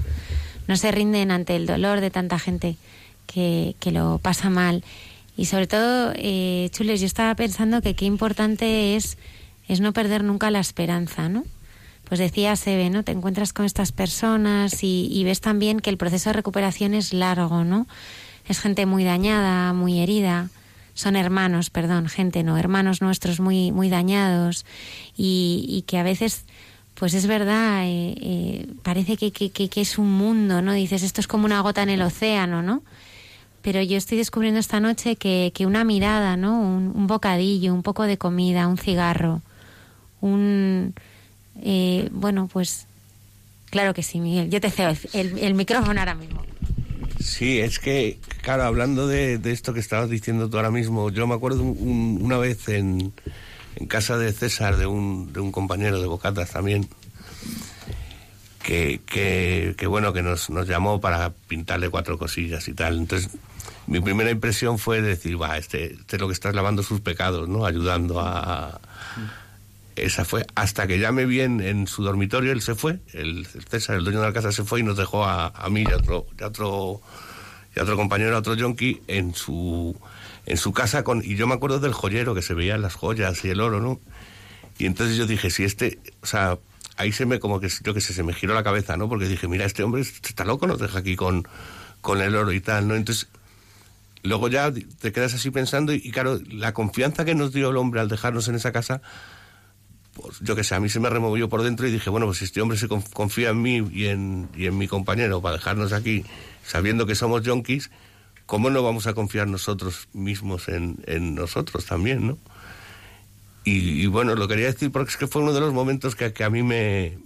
no 0.66 0.76
se 0.76 0.90
rinden 0.90 1.30
ante 1.30 1.54
el 1.54 1.66
dolor 1.66 2.00
de 2.00 2.10
tanta 2.10 2.40
gente 2.40 2.76
que, 3.28 3.76
que 3.78 3.92
lo 3.92 4.18
pasa 4.18 4.50
mal. 4.50 4.82
Y 5.36 5.44
sobre 5.44 5.68
todo, 5.68 6.12
eh, 6.16 6.68
Chules, 6.72 6.98
yo 6.98 7.06
estaba 7.06 7.32
pensando 7.36 7.80
que 7.80 7.94
qué 7.94 8.06
importante 8.06 8.96
es, 8.96 9.16
es 9.68 9.80
no 9.80 9.92
perder 9.92 10.24
nunca 10.24 10.50
la 10.50 10.58
esperanza, 10.58 11.28
¿no? 11.28 11.44
Pues 12.08 12.18
decía 12.18 12.56
Sebe, 12.56 12.90
¿no? 12.90 13.04
Te 13.04 13.12
encuentras 13.12 13.52
con 13.52 13.66
estas 13.66 13.92
personas 13.92 14.82
y, 14.82 15.08
y 15.12 15.22
ves 15.22 15.40
también 15.40 15.78
que 15.78 15.90
el 15.90 15.96
proceso 15.96 16.30
de 16.30 16.34
recuperación 16.34 16.92
es 16.92 17.12
largo, 17.12 17.62
¿no? 17.62 17.86
Es 18.48 18.58
gente 18.58 18.84
muy 18.84 19.04
dañada, 19.04 19.72
muy 19.74 20.00
herida 20.00 20.50
son 21.00 21.16
hermanos, 21.16 21.70
perdón, 21.70 22.08
gente 22.08 22.42
no, 22.42 22.56
hermanos 22.56 23.00
nuestros 23.00 23.40
muy, 23.40 23.72
muy 23.72 23.88
dañados 23.88 24.64
y, 25.16 25.64
y 25.68 25.82
que 25.82 25.98
a 25.98 26.02
veces, 26.02 26.44
pues 26.94 27.14
es 27.14 27.26
verdad, 27.26 27.84
eh, 27.84 28.14
eh, 28.20 28.66
parece 28.82 29.16
que, 29.16 29.32
que, 29.32 29.50
que, 29.50 29.80
es 29.80 29.98
un 29.98 30.12
mundo, 30.12 30.62
¿no? 30.62 30.72
Dices, 30.72 31.02
esto 31.02 31.20
es 31.20 31.26
como 31.26 31.46
una 31.46 31.60
gota 31.60 31.82
en 31.82 31.88
el 31.90 32.02
océano, 32.02 32.62
¿no? 32.62 32.82
Pero 33.62 33.82
yo 33.82 33.96
estoy 33.96 34.18
descubriendo 34.18 34.60
esta 34.60 34.80
noche 34.80 35.16
que, 35.16 35.52
que 35.54 35.66
una 35.66 35.84
mirada, 35.84 36.36
¿no? 36.36 36.60
Un, 36.60 36.92
un 36.94 37.06
bocadillo, 37.06 37.74
un 37.74 37.82
poco 37.82 38.04
de 38.04 38.16
comida, 38.16 38.68
un 38.68 38.78
cigarro, 38.78 39.42
un... 40.20 40.94
eh, 41.62 42.08
bueno, 42.12 42.48
pues 42.52 42.86
claro 43.70 43.92
que 43.94 44.02
sí, 44.02 44.20
Miguel. 44.20 44.50
Yo 44.50 44.60
te 44.60 44.70
cedo 44.70 44.90
el, 44.90 44.98
el, 45.12 45.38
el 45.38 45.54
micrófono 45.54 46.00
ahora 46.00 46.14
mismo. 46.14 46.42
Sí, 47.20 47.58
es 47.60 47.78
que, 47.78 48.18
claro, 48.42 48.64
hablando 48.64 49.06
de, 49.06 49.38
de 49.38 49.52
esto 49.52 49.72
que 49.74 49.80
estabas 49.80 50.10
diciendo 50.10 50.48
tú 50.48 50.56
ahora 50.56 50.70
mismo, 50.70 51.10
yo 51.10 51.26
me 51.26 51.34
acuerdo 51.34 51.62
un- 51.62 51.76
un- 51.80 52.18
una 52.22 52.38
vez 52.38 52.68
en, 52.68 53.12
en 53.76 53.86
casa 53.86 54.16
de 54.18 54.32
César, 54.32 54.76
de 54.76 54.86
un, 54.86 55.32
de 55.32 55.40
un 55.40 55.52
compañero 55.52 56.00
de 56.00 56.06
Bocatas 56.06 56.50
también, 56.50 56.88
que, 58.62 59.00
que, 59.06 59.74
que, 59.76 59.86
bueno, 59.86 60.12
que 60.12 60.22
nos, 60.22 60.50
nos 60.50 60.66
llamó 60.68 61.00
para 61.00 61.30
pintarle 61.48 61.88
cuatro 61.88 62.18
cosillas 62.18 62.68
y 62.68 62.74
tal. 62.74 62.98
Entonces, 62.98 63.30
mi 63.86 64.00
primera 64.00 64.30
impresión 64.30 64.78
fue 64.78 65.00
decir, 65.00 65.40
va, 65.40 65.56
este, 65.56 65.94
este 65.94 66.16
es 66.16 66.20
lo 66.20 66.28
que 66.28 66.34
está 66.34 66.52
lavando 66.52 66.82
sus 66.82 67.00
pecados, 67.00 67.48
¿no? 67.48 67.64
Ayudando 67.64 68.20
a... 68.20 68.80
Esa 69.96 70.24
fue, 70.24 70.46
hasta 70.54 70.86
que 70.86 70.98
ya 70.98 71.10
me 71.12 71.26
vi 71.26 71.40
en, 71.40 71.60
en 71.60 71.86
su 71.86 72.02
dormitorio, 72.02 72.52
él 72.52 72.62
se 72.62 72.74
fue, 72.74 73.00
el, 73.12 73.46
el 73.54 73.64
César, 73.68 73.96
el 73.96 74.04
dueño 74.04 74.20
de 74.20 74.26
la 74.28 74.32
casa, 74.32 74.52
se 74.52 74.64
fue 74.64 74.80
y 74.80 74.82
nos 74.82 74.96
dejó 74.96 75.24
a, 75.24 75.48
a 75.48 75.68
mí 75.68 75.84
y 75.86 75.92
a 75.92 75.96
otro, 75.96 76.26
y 76.38 76.42
a 76.42 76.46
otro, 76.46 77.02
otro 77.82 77.96
compañero, 77.96 78.34
a 78.36 78.38
otro 78.38 78.54
yonki, 78.54 79.02
en 79.06 79.34
su, 79.34 79.96
en 80.46 80.56
su 80.56 80.72
casa, 80.72 81.04
con, 81.04 81.22
y 81.24 81.36
yo 81.36 81.46
me 81.46 81.54
acuerdo 81.54 81.80
del 81.80 81.92
joyero, 81.92 82.34
que 82.34 82.42
se 82.42 82.54
veían 82.54 82.82
las 82.82 82.94
joyas 82.94 83.44
y 83.44 83.50
el 83.50 83.60
oro, 83.60 83.80
¿no? 83.80 84.00
Y 84.78 84.86
entonces 84.86 85.16
yo 85.16 85.26
dije, 85.26 85.50
si 85.50 85.64
este, 85.64 85.98
o 86.22 86.26
sea, 86.26 86.58
ahí 86.96 87.12
se 87.12 87.26
me 87.26 87.38
como 87.38 87.60
que, 87.60 87.68
yo 87.82 87.94
que 87.94 88.00
sé, 88.00 88.12
se 88.12 88.22
me 88.22 88.32
giró 88.32 88.54
la 88.54 88.62
cabeza, 88.62 88.96
¿no? 88.96 89.08
Porque 89.08 89.28
dije, 89.28 89.48
mira, 89.48 89.64
este 89.64 89.82
hombre 89.82 90.02
está 90.02 90.44
loco, 90.44 90.66
nos 90.66 90.78
deja 90.78 90.98
aquí 90.98 91.16
con, 91.16 91.46
con 92.00 92.20
el 92.20 92.34
oro 92.34 92.52
y 92.52 92.60
tal, 92.60 92.88
¿no? 92.88 92.94
Entonces, 92.94 93.28
luego 94.22 94.48
ya 94.48 94.72
te 94.72 95.12
quedas 95.12 95.34
así 95.34 95.50
pensando 95.50 95.92
y, 95.92 96.00
y 96.04 96.10
claro, 96.10 96.38
la 96.50 96.74
confianza 96.74 97.24
que 97.24 97.34
nos 97.34 97.52
dio 97.52 97.70
el 97.70 97.76
hombre 97.76 98.00
al 98.00 98.08
dejarnos 98.08 98.48
en 98.48 98.54
esa 98.54 98.72
casa, 98.72 99.02
yo 100.40 100.56
que 100.56 100.64
sé, 100.64 100.74
a 100.74 100.80
mí 100.80 100.88
se 100.88 101.00
me 101.00 101.08
removió 101.10 101.48
por 101.48 101.62
dentro 101.62 101.86
y 101.86 101.90
dije, 101.90 102.10
bueno, 102.10 102.26
pues 102.26 102.38
si 102.38 102.44
este 102.44 102.60
hombre 102.60 102.78
se 102.78 102.88
conf- 102.88 103.12
confía 103.12 103.50
en 103.50 103.62
mí 103.62 103.76
y 103.92 104.06
en, 104.06 104.48
y 104.56 104.66
en 104.66 104.76
mi 104.78 104.88
compañero 104.88 105.40
para 105.40 105.56
dejarnos 105.56 105.92
aquí, 105.92 106.24
sabiendo 106.66 107.06
que 107.06 107.14
somos 107.14 107.42
yonkis, 107.42 107.90
¿cómo 108.46 108.70
no 108.70 108.82
vamos 108.82 109.06
a 109.06 109.14
confiar 109.14 109.46
nosotros 109.48 110.08
mismos 110.12 110.68
en, 110.68 110.96
en 111.06 111.34
nosotros 111.34 111.84
también, 111.86 112.26
no? 112.26 112.38
Y, 113.64 114.02
y 114.02 114.06
bueno, 114.06 114.34
lo 114.34 114.48
quería 114.48 114.66
decir 114.66 114.90
porque 114.90 115.10
es 115.10 115.16
que 115.16 115.26
fue 115.26 115.42
uno 115.42 115.52
de 115.52 115.60
los 115.60 115.72
momentos 115.72 116.14
que, 116.16 116.32
que 116.32 116.44
a 116.44 116.50
mí 116.50 116.62
me, 116.62 117.18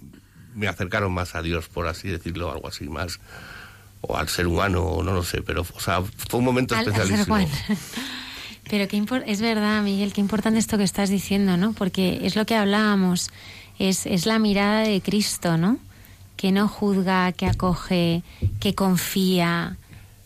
me 0.53 0.67
acercaron 0.67 1.11
más 1.13 1.33
a 1.35 1.41
Dios, 1.41 1.69
por 1.69 1.87
así 1.87 2.09
decirlo, 2.09 2.51
algo 2.51 2.67
así 2.67 2.89
más, 2.89 3.19
o 4.01 4.17
al 4.17 4.27
ser 4.29 4.45
humano, 4.47 4.83
o 4.83 5.01
no 5.03 5.13
lo 5.13 5.23
sé, 5.23 5.41
pero 5.41 5.61
o 5.73 5.79
sea, 5.79 6.01
fue 6.01 6.39
un 6.39 6.45
momento 6.45 6.75
Al- 6.75 6.81
especialísimo. 6.81 7.35
Pero 8.69 8.87
qué 8.87 9.03
es 9.27 9.41
verdad, 9.41 9.81
Miguel, 9.83 10.11
qué 10.13 10.21
importante 10.21 10.59
esto 10.59 10.77
que 10.77 10.83
estás 10.83 11.09
diciendo, 11.09 11.55
¿no? 11.57 11.73
Porque 11.73 12.19
es 12.23 12.35
lo 12.35 12.45
que 12.45 12.55
hablábamos, 12.55 13.29
es, 13.79 14.05
es 14.05 14.25
la 14.25 14.39
mirada 14.39 14.81
de 14.81 15.01
Cristo, 15.01 15.57
¿no? 15.57 15.77
Que 16.35 16.51
no 16.51 16.67
juzga, 16.67 17.31
que 17.31 17.45
acoge, 17.45 18.23
que 18.59 18.73
confía. 18.73 19.77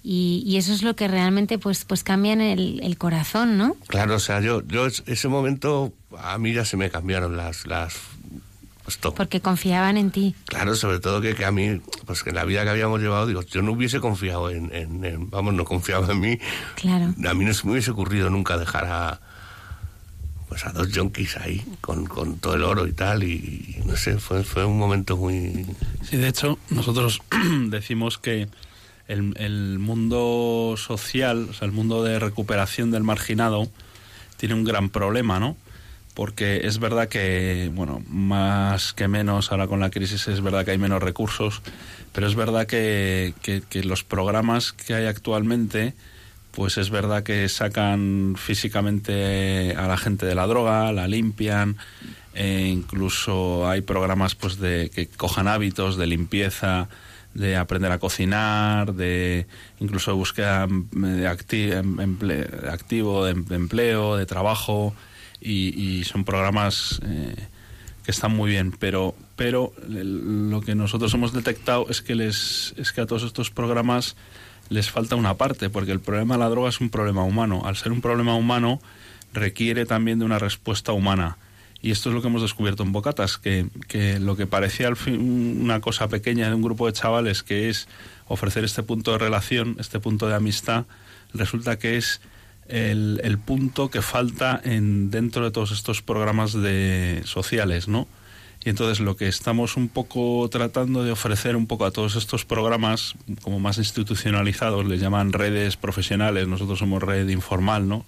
Y, 0.03 0.41
y 0.45 0.55
eso 0.57 0.71
es 0.73 0.81
lo 0.81 0.95
que 0.95 1.07
realmente 1.09 1.59
pues, 1.59 1.83
pues 1.83 2.03
cambia 2.03 2.31
en 2.33 2.41
el, 2.41 2.79
el 2.81 2.97
corazón, 2.97 3.57
¿no? 3.57 3.75
Claro, 3.87 4.15
o 4.15 4.19
sea, 4.19 4.39
yo, 4.39 4.65
yo 4.65 4.85
es- 4.85 5.03
ese 5.05 5.27
momento 5.27 5.91
a 6.17 6.37
mí 6.37 6.53
ya 6.53 6.63
se 6.65 6.77
me 6.77 6.89
cambiaron 6.89 7.35
las, 7.35 7.67
las 7.67 7.93
Porque 8.97 9.41
confiaban 9.41 9.97
en 9.97 10.11
ti. 10.11 10.35
Claro, 10.45 10.75
sobre 10.75 10.99
todo 10.99 11.21
que, 11.21 11.35
que 11.35 11.45
a 11.45 11.51
mí, 11.51 11.81
pues 12.05 12.23
que 12.23 12.29
en 12.29 12.35
la 12.35 12.45
vida 12.45 12.63
que 12.63 12.69
habíamos 12.69 12.99
llevado, 13.01 13.27
digo, 13.27 13.41
yo 13.43 13.61
no 13.61 13.71
hubiese 13.73 13.99
confiado 13.99 14.49
en, 14.49 14.73
en- 14.73 15.03
en- 15.05 15.29
vamos, 15.29 15.53
no 15.53 15.65
confiaba 15.65 16.11
en 16.11 16.19
mí. 16.19 16.39
Claro. 16.75 17.13
A 17.27 17.33
mí 17.33 17.45
no 17.45 17.53
se 17.53 17.65
me 17.65 17.73
hubiese 17.73 17.91
ocurrido 17.91 18.29
nunca 18.29 18.57
dejar 18.57 18.85
a, 18.85 19.19
pues 20.47 20.65
a 20.65 20.71
dos 20.71 20.89
junkies 20.93 21.37
ahí, 21.37 21.63
con, 21.81 22.05
con 22.07 22.39
todo 22.39 22.55
el 22.55 22.63
oro 22.63 22.87
y 22.87 22.93
tal, 22.93 23.23
y, 23.23 23.77
no 23.85 23.95
sé, 23.95 24.17
fue, 24.17 24.43
fue 24.43 24.65
un 24.65 24.79
momento 24.79 25.15
muy... 25.15 25.65
Sí, 26.03 26.17
de 26.17 26.27
hecho, 26.27 26.57
nosotros 26.71 27.21
decimos 27.67 28.17
que 28.17 28.47
el, 29.07 29.33
el 29.37 29.77
mundo 29.79 30.75
social, 30.77 31.47
o 31.49 31.53
sea, 31.53 31.65
el 31.67 31.71
mundo 31.71 32.03
de 32.03 32.17
recuperación 32.19 32.89
del 32.91 33.03
marginado, 33.03 33.69
tiene 34.37 34.55
un 34.55 34.63
gran 34.63 34.89
problema, 34.89 35.39
¿no? 35.39 35.55
Porque 36.20 36.67
es 36.67 36.80
verdad 36.80 37.07
que, 37.07 37.72
bueno, 37.74 38.03
más 38.09 38.91
que 38.91 39.07
menos, 39.07 39.53
ahora 39.53 39.67
con 39.67 39.80
la 39.80 39.89
crisis 39.89 40.28
es 40.28 40.41
verdad 40.41 40.65
que 40.65 40.72
hay 40.72 40.78
menos 40.78 41.01
recursos, 41.01 41.61
pero 42.11 42.28
es 42.28 42.36
verdad 42.36 42.67
que, 42.67 43.34
que- 43.41 43.61
que 43.61 43.86
los 43.86 44.03
programas 44.03 44.74
que 44.74 44.93
hay 44.95 45.05
actualmente, 45.05 45.93
pues 46.51 46.78
es 46.78 46.89
verdad 46.89 47.24
que 47.24 47.47
sacan 47.47 48.36
físicamente 48.38 49.74
a 49.78 49.88
la 49.88 49.95
gente 49.95 50.26
de 50.26 50.36
la 50.36 50.45
droga, 50.45 50.91
la 50.91 51.07
limpian, 51.07 51.78
e 52.36 52.67
incluso 52.67 53.70
hay 53.70 53.80
programas 53.80 54.36
pues 54.36 54.59
de 54.59 54.91
que 54.93 55.07
cojan 55.07 55.47
hábitos 55.47 55.95
de 55.95 56.05
limpieza, 56.07 56.89
de 57.34 57.55
aprender 57.55 57.93
a 57.93 57.97
cocinar, 57.99 58.93
de 58.93 59.47
incluso 59.80 60.11
de 60.11 60.17
búsqueda 60.17 60.67
de 60.70 61.28
activo, 61.30 63.24
de, 63.24 63.32
em- 63.32 63.45
de 63.45 63.55
empleo, 63.55 64.17
de 64.17 64.26
trabajo, 64.26 64.93
y, 65.41 65.79
y 65.79 66.03
son 66.03 66.23
programas 66.23 66.99
eh, 67.03 67.35
que 68.03 68.11
están 68.11 68.35
muy 68.35 68.51
bien, 68.51 68.71
pero 68.71 69.15
pero 69.35 69.73
lo 69.87 70.61
que 70.61 70.75
nosotros 70.75 71.13
hemos 71.13 71.31
detectado 71.31 71.87
es 71.89 72.01
que 72.01 72.15
les 72.15 72.73
es 72.77 72.91
que 72.91 73.01
a 73.01 73.05
todos 73.05 73.23
estos 73.23 73.51
programas 73.51 74.15
les 74.69 74.91
falta 74.91 75.15
una 75.15 75.35
parte, 75.35 75.69
porque 75.69 75.91
el 75.91 75.99
problema 75.99 76.35
de 76.35 76.39
la 76.39 76.49
droga 76.49 76.69
es 76.69 76.79
un 76.79 76.89
problema 76.89 77.23
humano. 77.23 77.63
Al 77.65 77.75
ser 77.75 77.91
un 77.91 78.01
problema 78.01 78.35
humano, 78.35 78.79
requiere 79.33 79.85
también 79.85 80.19
de 80.19 80.25
una 80.25 80.39
respuesta 80.39 80.91
humana. 80.91 81.37
Y 81.81 81.91
esto 81.91 82.09
es 82.09 82.15
lo 82.15 82.21
que 82.21 82.27
hemos 82.27 82.41
descubierto 82.41 82.83
en 82.83 82.91
Bocatas, 82.91 83.37
que, 83.37 83.67
que 83.87 84.19
lo 84.19 84.35
que 84.35 84.47
parecía 84.47 84.87
al 84.87 84.97
fin 84.97 85.61
una 85.61 85.79
cosa 85.79 86.09
pequeña 86.09 86.49
de 86.49 86.55
un 86.55 86.61
grupo 86.61 86.85
de 86.85 86.93
chavales, 86.93 87.41
que 87.41 87.69
es 87.69 87.87
ofrecer 88.27 88.63
este 88.63 88.83
punto 88.83 89.13
de 89.13 89.17
relación, 89.17 89.77
este 89.79 89.99
punto 89.99 90.27
de 90.27 90.35
amistad, 90.35 90.85
resulta 91.33 91.79
que 91.79 91.97
es 91.97 92.21
el, 92.70 93.38
punto 93.39 93.89
que 93.89 94.01
falta 94.01 94.59
en, 94.63 95.09
dentro 95.11 95.43
de 95.43 95.51
todos 95.51 95.72
estos 95.72 96.01
programas 96.01 96.53
de, 96.53 97.22
sociales, 97.26 97.88
¿no? 97.88 98.07
Y 98.63 98.70
entonces 98.70 98.99
lo 98.99 99.15
que 99.15 99.28
estamos 99.28 99.78
un 99.78 99.88
poco 99.88 100.47
tratando 100.51 101.03
de 101.03 101.11
ofrecer 101.11 101.55
un 101.55 101.65
poco 101.65 101.86
a 101.86 101.91
todos 101.91 102.15
estos 102.15 102.43
programas, 102.45 103.15
como 103.41 103.59
más 103.59 103.78
institucionalizados, 103.78 104.86
les 104.86 104.99
llaman 104.99 105.32
redes 105.32 105.78
profesionales, 105.78 106.47
nosotros 106.47 106.80
somos 106.80 107.01
red 107.01 107.28
informal, 107.30 107.88
¿no? 107.88 108.05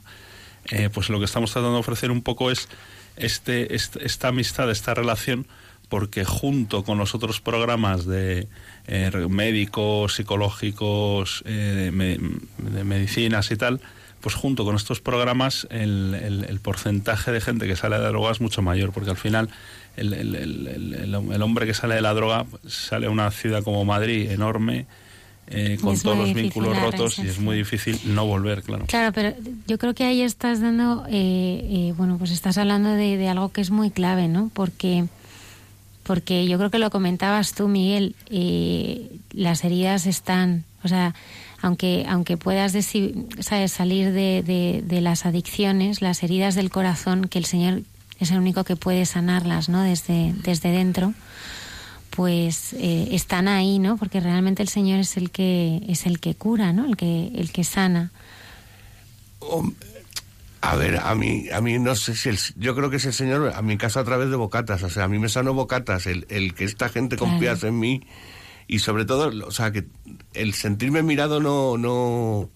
Eh, 0.70 0.90
pues 0.94 1.10
lo 1.10 1.20
que 1.20 1.26
estamos 1.26 1.52
tratando 1.52 1.74
de 1.76 1.80
ofrecer 1.80 2.12
un 2.12 2.22
poco 2.22 2.52
es 2.52 2.68
este, 3.16 3.74
este- 3.76 4.06
esta 4.06 4.28
amistad, 4.28 4.70
esta 4.70 4.94
relación, 4.94 5.48
porque 5.90 6.24
junto 6.26 6.84
con 6.84 6.98
los 6.98 7.16
otros 7.16 7.42
programas 7.42 8.06
de 8.06 8.48
eh, 8.88 9.12
médicos, 9.30 10.16
psicológicos, 10.16 11.44
eh, 11.46 11.52
de, 11.86 11.92
me- 11.92 12.18
de 12.70 12.84
medicinas 12.84 13.52
y 13.52 13.56
tal, 13.56 13.80
pues 14.22 14.36
junto 14.36 14.64
con 14.66 14.76
estos 14.76 15.02
programas 15.02 15.68
el, 15.72 16.14
el- 16.14 16.46
el 16.46 16.60
porcentaje 16.60 17.32
de 17.32 17.42
gente 17.42 17.68
que 17.68 17.76
sale 17.76 17.98
de 17.98 18.04
la 18.04 18.10
droga 18.10 18.32
es 18.32 18.40
mucho 18.42 18.62
mayor, 18.62 18.92
porque 18.92 19.10
al 19.10 19.18
final 19.18 19.50
el, 19.98 20.14
el- 20.14 21.42
hombre 21.42 21.66
que 21.66 21.74
sale 21.74 21.96
de 21.96 22.02
la 22.02 22.14
droga 22.14 22.46
sale 22.68 23.08
a 23.08 23.10
una 23.10 23.30
ciudad 23.32 23.64
como 23.64 23.84
Madrid 23.84 24.30
enorme, 24.32 24.86
eh, 25.48 25.78
con 25.82 26.00
todos 26.00 26.18
los 26.18 26.34
vínculos 26.34 26.70
rotos 26.82 27.20
y 27.20 27.28
es 27.28 27.40
muy 27.40 27.58
difícil 27.58 28.00
no 28.06 28.26
volver, 28.26 28.64
claro. 28.64 28.86
Claro, 28.88 29.12
pero 29.12 29.34
yo 29.68 29.78
creo 29.78 29.94
que 29.94 30.06
ahí 30.06 30.22
estás 30.22 30.62
dando, 30.62 31.06
eh, 31.10 31.12
eh, 31.90 31.94
bueno, 31.98 32.18
pues 32.18 32.32
estás 32.32 32.58
hablando 32.58 32.90
de, 32.92 33.18
de 33.18 33.28
algo 33.28 33.52
que 33.52 33.60
es 33.60 33.70
muy 33.72 33.92
clave, 33.92 34.30
¿no? 34.30 34.50
Porque, 34.54 35.06
porque 36.04 36.48
yo 36.48 36.58
creo 36.58 36.70
que 36.72 36.80
lo 36.80 36.90
comentabas 36.90 37.54
tú, 37.54 37.68
Miguel, 37.68 38.16
eh, 38.30 39.10
las 39.34 39.64
heridas 39.64 40.06
están, 40.08 40.64
o 40.84 40.88
sea, 40.88 41.14
aunque, 41.62 42.06
aunque 42.08 42.38
puedas 42.38 42.74
¿sabes? 43.40 43.72
salir 43.72 44.12
de, 44.12 44.44
de- 44.44 44.84
de 44.86 45.02
las 45.02 45.26
adicciones, 45.26 46.02
las 46.02 46.24
heridas 46.24 46.56
del 46.56 46.70
corazón, 46.70 47.28
que 47.28 47.40
el 47.40 47.46
Señor 47.46 47.82
es 48.20 48.32
el 48.32 48.38
único 48.40 48.64
que 48.64 48.76
puede 48.76 49.06
sanarlas, 49.06 49.70
¿no? 49.70 49.82
Desde, 49.82 50.34
desde 50.44 50.72
dentro 50.72 51.14
pues 52.12 52.74
eh, 52.74 53.08
están 53.12 53.48
ahí, 53.48 53.80
¿no? 53.80 53.96
Porque 53.96 54.20
realmente 54.20 54.62
el 54.62 54.68
Señor 54.68 55.00
es 55.00 55.16
el 55.16 55.32
que 55.32 55.82
es 55.88 56.06
el 56.06 56.20
que 56.20 56.36
cura, 56.36 56.74
¿no? 56.74 56.86
El 56.86 56.98
que 56.98 57.32
el 57.36 57.54
que 57.54 57.64
sana. 57.64 58.12
A 60.62 60.76
ver, 60.76 60.98
a 61.02 61.16
mí, 61.16 61.46
a 61.52 61.60
mí 61.62 61.80
no 61.80 61.96
sé 61.96 62.16
si 62.16 62.30
el, 62.30 62.38
yo 62.58 62.76
creo 62.76 62.90
que 62.92 62.98
es 62.98 63.06
el 63.06 63.14
Señor, 63.14 63.54
a 63.56 63.62
mi 63.64 63.78
caso 63.78 64.00
a 64.00 64.04
través 64.04 64.30
de 64.30 64.36
bocatas, 64.36 64.84
o 64.84 64.90
sea, 64.90 65.06
a 65.06 65.08
mí 65.08 65.18
me 65.18 65.28
sanó 65.30 65.54
bocatas, 65.56 66.06
el, 66.06 66.28
el 66.30 66.54
que 66.54 66.66
esta 66.66 66.90
gente 66.90 67.16
Claro. 67.16 67.34
en 67.68 67.80
mí 67.80 68.02
y 68.72 68.80
sobre 68.80 69.06
todo, 69.06 69.32
o 69.46 69.52
sea, 69.52 69.72
que 69.72 69.86
el 70.34 70.54
sentirme 70.54 71.04
mirado 71.04 71.40
no, 71.40 71.78
no, 71.78 72.50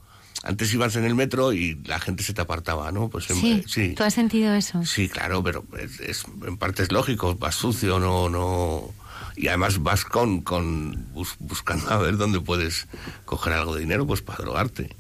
antes 0.44 0.74
ibas 0.74 0.96
en 0.96 1.04
el 1.04 1.14
metro 1.14 1.52
y 1.54 1.76
la 1.86 2.00
gente 2.00 2.24
se 2.24 2.34
te 2.34 2.42
apartaba, 2.42 2.92
¿no? 2.92 3.10
Pues 3.10 3.30
en- 3.30 3.36
Sí, 3.36 3.64
sí. 3.68 3.94
¿Tú 3.96 4.04
has 4.04 4.14
sentido 4.14 4.54
eso? 4.56 4.84
Sí, 4.86 5.10
claro, 5.10 5.44
pero 5.44 5.66
es, 5.80 6.00
es- 6.00 6.26
en 6.48 6.58
parte 6.58 6.84
es 6.84 6.92
lógico, 6.92 7.36
vas 7.36 7.56
sucio, 7.56 8.00
no, 8.00 8.30
no, 8.30 8.90
y 9.36 9.48
además 9.50 9.84
vas 9.84 10.06
con, 10.06 10.42
con 10.42 11.06
bus- 11.14 11.36
buscando 11.40 11.90
a 11.90 11.98
ver 11.98 12.16
dónde 12.18 12.40
puedes 12.40 12.88
coger 13.26 13.54
algo 13.54 13.76
de 13.76 13.82
dinero, 13.82 14.08
pues 14.08 14.22
para 14.22 14.40
drogarte. 14.44 14.96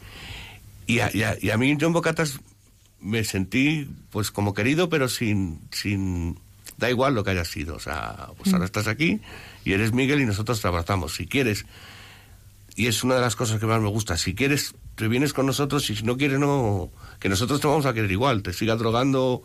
Y 0.88 1.00
a, 1.00 1.10
y 1.16 1.24
a- 1.24 1.38
y 1.42 1.50
a 1.52 1.58
mí 1.58 1.78
John 1.80 1.94
Bocatas 1.94 2.40
me 3.00 3.24
sentí 3.24 3.88
pues 4.10 4.32
como 4.32 4.54
querido, 4.54 4.90
pero 4.90 5.08
sin, 5.08 5.62
sin, 5.72 6.38
da 6.78 6.90
igual 6.90 7.16
lo 7.16 7.24
que 7.24 7.32
haya 7.32 7.46
sido, 7.46 7.76
o 7.76 7.80
sea, 7.80 8.30
pues 8.38 8.52
ahora 8.54 8.66
estás 8.66 8.88
aquí 8.88 9.22
y 9.66 9.74
eres 9.74 9.92
Miguel 9.92 10.22
y 10.22 10.26
nosotros 10.26 10.62
te 10.62 10.68
abrazamos. 10.68 11.16
Si 11.16 11.26
quieres, 11.26 11.66
y 12.76 12.88
es 12.88 13.04
una 13.04 13.16
de 13.16 13.22
las 13.22 13.36
cosas 13.36 13.60
que 13.60 13.66
más 13.66 13.82
me 13.82 13.90
gusta, 13.90 14.16
si 14.16 14.36
quieres 14.36 14.76
te 14.96 15.08
vienes 15.10 15.34
con 15.34 15.46
nosotros 15.46 15.90
y 15.90 15.96
si 15.96 16.04
no 16.04 16.16
quieres 16.16 16.40
no, 16.40 16.90
que 17.20 17.28
nosotros 17.28 17.60
te 17.60 17.68
vamos 17.68 17.86
a 17.86 17.94
querer 17.94 18.12
igual, 18.12 18.44
te 18.44 18.54
sigas 18.54 18.80
drogando, 18.80 19.44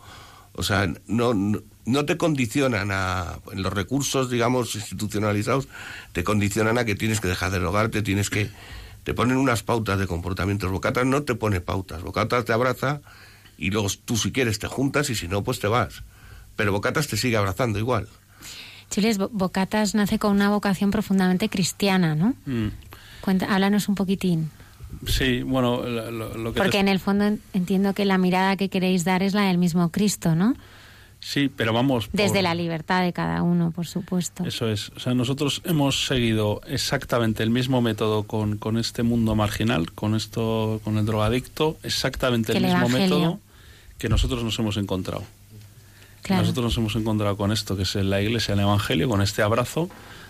o 0.53 0.63
sea, 0.63 0.91
no, 1.07 1.33
no, 1.33 2.05
te 2.05 2.17
condicionan 2.17 2.89
a, 2.91 3.39
en 3.51 3.63
los 3.63 3.73
recursos, 3.73 4.29
digamos, 4.29 4.75
institucionalizados, 4.75 5.67
te 6.13 6.23
condicionan 6.23 6.77
a 6.77 6.85
que 6.85 6.95
tienes 6.95 7.19
que 7.19 7.27
dejar 7.27 7.51
de 7.51 7.59
drogarte, 7.59 8.01
tienes 8.01 8.29
que, 8.29 8.49
te 9.03 9.13
ponen 9.13 9.37
unas 9.37 9.63
pautas 9.63 9.99
de 9.99 10.07
comportamientos. 10.07 10.71
Bocatas 10.71 11.05
no 11.05 11.23
te 11.23 11.35
pone 11.35 11.61
pautas, 11.61 12.03
Bocatas 12.03 12.45
te 12.45 12.53
abraza 12.53 13.01
y 13.57 13.71
luego 13.71 13.87
tú 14.05 14.17
si 14.17 14.31
quieres 14.31 14.59
te 14.59 14.67
juntas 14.67 15.09
y 15.09 15.15
si 15.15 15.27
no, 15.27 15.43
pues 15.43 15.59
te 15.59 15.67
vas. 15.67 16.03
Pero 16.55 16.71
Bocatas 16.71 17.07
te 17.07 17.17
sigue 17.17 17.37
abrazando 17.37 17.79
igual. 17.79 18.07
Chiles, 18.91 19.17
Bo- 19.17 19.29
Bocatas 19.33 19.95
nace 19.95 20.19
con 20.19 20.31
una 20.33 20.49
vocación 20.49 20.91
profundamente 20.91 21.49
cristiana, 21.49 22.13
¿no? 22.13 22.35
Mm. 22.45 22.67
Cuenta, 23.21 23.47
háblanos 23.53 23.87
un 23.89 23.95
poquitín. 23.95 24.51
Sí, 25.07 25.41
bueno, 25.41 25.81
lo, 25.83 26.29
que 26.51 26.51
te 26.51 26.61
Porque 26.61 26.79
en 26.79 26.87
el 26.89 26.99
fondo 26.99 27.23
en- 27.25 27.41
entiendo 27.53 27.93
que 27.93 28.05
la 28.05 28.17
mirada 28.19 28.57
que 28.57 28.69
queréis 28.69 29.03
dar 29.05 29.23
es 29.23 29.33
la 29.33 29.43
del 29.43 29.57
mismo 29.57 29.89
Cristo, 29.89 30.35
¿no? 30.35 30.53
Sí, 31.21 31.49
pero 31.55 31.71
vamos. 31.71 32.07
por- 32.07 32.17
Desde 32.19 32.41
la 32.41 32.53
libertad 32.55 33.01
de 33.03 33.13
cada 33.13 33.43
uno, 33.43 33.71
por 33.71 33.85
supuesto. 33.87 34.43
Eso 34.43 34.67
es. 34.67 34.89
O 34.95 34.99
sea, 34.99 35.13
nosotros 35.13 35.61
hemos 35.65 36.05
seguido 36.07 36.61
exactamente 36.67 37.43
el 37.43 37.51
mismo 37.51 37.79
método 37.81 38.23
con, 38.23 38.57
con 38.57 38.77
este 38.77 39.03
mundo 39.03 39.35
marginal, 39.35 39.91
con 39.93 40.15
esto, 40.15 40.81
con 40.83 40.97
el 40.97 41.05
drogadicto, 41.05 41.77
exactamente 41.83 42.51
el 42.51 42.57
el 42.57 42.63
mismo 42.65 42.79
Evangelio. 42.87 43.05
método 43.19 43.39
que 43.99 44.09
nosotros 44.09 44.43
nos 44.43 44.57
hemos 44.59 44.77
encontrado. 44.77 45.23
Nosotros 46.29 46.63
nos 46.65 46.77
hemos 46.77 46.95
encontrado 46.95 47.35
con 47.37 47.51
esto, 47.51 47.75
que 47.75 47.83
es 47.83 47.95
la 47.95 48.21
Iglesia, 48.21 48.53
el 48.53 48.59
Evangelio, 48.59 49.09
con 49.09 49.21
este 49.21 49.41
abrazo, 49.41 49.89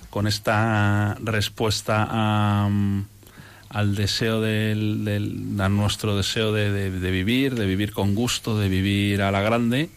con 0.10 0.28
esta 0.28 1.16
respuesta 1.22 2.08
a, 2.10 2.70
mm, 2.70 3.06
al 3.70 3.96
deseo 3.96 4.42
del, 4.42 5.58
a 5.60 5.70
nuestro 5.70 6.16
deseo 6.16 6.52
de, 6.54 6.90
vivir, 7.12 7.56
de 7.56 7.66
vivir 7.66 7.92
con 7.94 8.16
gusto, 8.16 8.58
de 8.58 8.70
vivir 8.70 9.22
a 9.22 9.32
la 9.32 9.42
grande. 9.42 9.90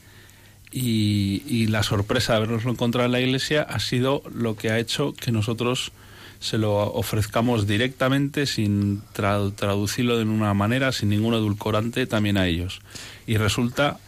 Y, 0.73 1.43
y 1.47 1.69
la 1.69 1.85
sorpresa 1.85 2.33
de 2.33 2.39
habernoslo 2.39 2.73
encontrado 2.73 3.07
en 3.07 3.13
la 3.13 3.21
Iglesia 3.21 3.63
ha 3.63 3.79
sido 3.79 4.23
lo 4.35 4.57
que 4.57 4.71
ha 4.71 4.79
hecho 4.81 5.13
que 5.15 5.31
nosotros 5.31 5.93
se 6.41 6.59
lo 6.59 6.75
ofrezcamos 6.93 7.67
directamente, 7.67 8.47
sin 8.47 9.01
tra- 9.15 9.55
traducirlo 9.55 10.19
de 10.19 10.25
una 10.25 10.53
manera, 10.53 10.91
sin 10.93 11.11
ningún 11.11 11.35
edulcorante, 11.35 12.07
también 12.07 12.37
a 12.37 12.47
ellos. 12.49 12.81
Y 13.27 13.37
resulta 13.37 13.99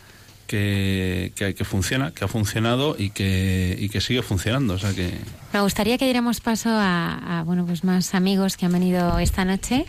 que, 0.47 1.33
que, 1.37 1.55
que 1.55 1.65
funciona, 1.65 2.13
que 2.13 2.25
ha 2.25 2.29
funcionado 2.29 2.97
y 2.99 3.11
que, 3.11 3.77
y 3.79 3.89
que 3.89 4.01
sigue 4.01 4.23
funcionando. 4.23 4.75
O 4.75 4.79
sea 4.79 4.93
que 4.95 5.13
Me 5.53 5.61
gustaría 5.61 5.99
que 5.99 6.05
diéramos 6.05 6.41
paso 6.41 6.71
a, 6.71 7.41
a, 7.41 7.43
bueno 7.45 7.67
pues 7.67 7.85
más 7.85 8.15
amigos 8.15 8.57
que 8.57 8.67
han 8.67 8.73
venido 8.73 9.19
esta 9.19 9.45
noche. 9.45 9.87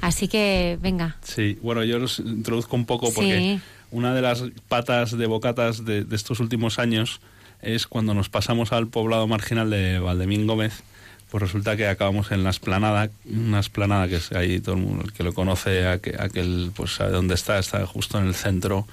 Así 0.00 0.28
que 0.28 0.78
venga. 0.80 1.16
sí, 1.22 1.58
bueno, 1.62 1.84
yo 1.84 1.98
los 1.98 2.20
introduzco 2.20 2.74
un 2.76 2.86
poco 2.86 3.12
porque 3.12 3.38
Sí. 3.38 3.60
una 3.90 4.14
de 4.14 4.22
las 4.22 4.42
patas 4.68 5.16
de 5.18 5.26
bocatas 5.26 5.84
de, 5.84 6.04
de 6.04 6.16
estos 6.16 6.40
últimos 6.40 6.78
años 6.78 7.20
es 7.60 7.86
cuando 7.86 8.14
nos 8.14 8.30
pasamos 8.30 8.72
al 8.72 8.86
poblado 8.88 9.26
marginal 9.26 9.68
de 9.68 9.98
Valdemín 9.98 10.46
Gómez. 10.46 10.82
Pues 11.30 11.42
resulta 11.42 11.76
que 11.76 11.86
acabamos 11.86 12.32
en 12.32 12.42
la 12.42 12.50
esplanada, 12.50 13.08
una 13.24 13.60
esplanada 13.60 14.08
que 14.08 14.16
es 14.16 14.32
ahí 14.32 14.58
todo 14.58 14.74
el 14.74 14.80
mundo 14.80 15.04
el 15.04 15.12
que 15.12 15.22
lo 15.22 15.32
conoce, 15.32 15.86
aquel, 15.86 16.18
aquel, 16.20 16.72
pues 16.74 16.94
sabe 16.96 17.12
dónde 17.12 17.34
está, 17.34 17.58
está 17.60 17.86
justo 17.86 18.18
en 18.18 18.26
el 18.26 18.34
centro 18.34 18.84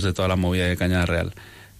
de 0.00 0.14
toda 0.14 0.28
la 0.28 0.36
movida 0.36 0.66
de 0.66 0.78
Cañada 0.78 1.04
Real. 1.04 1.34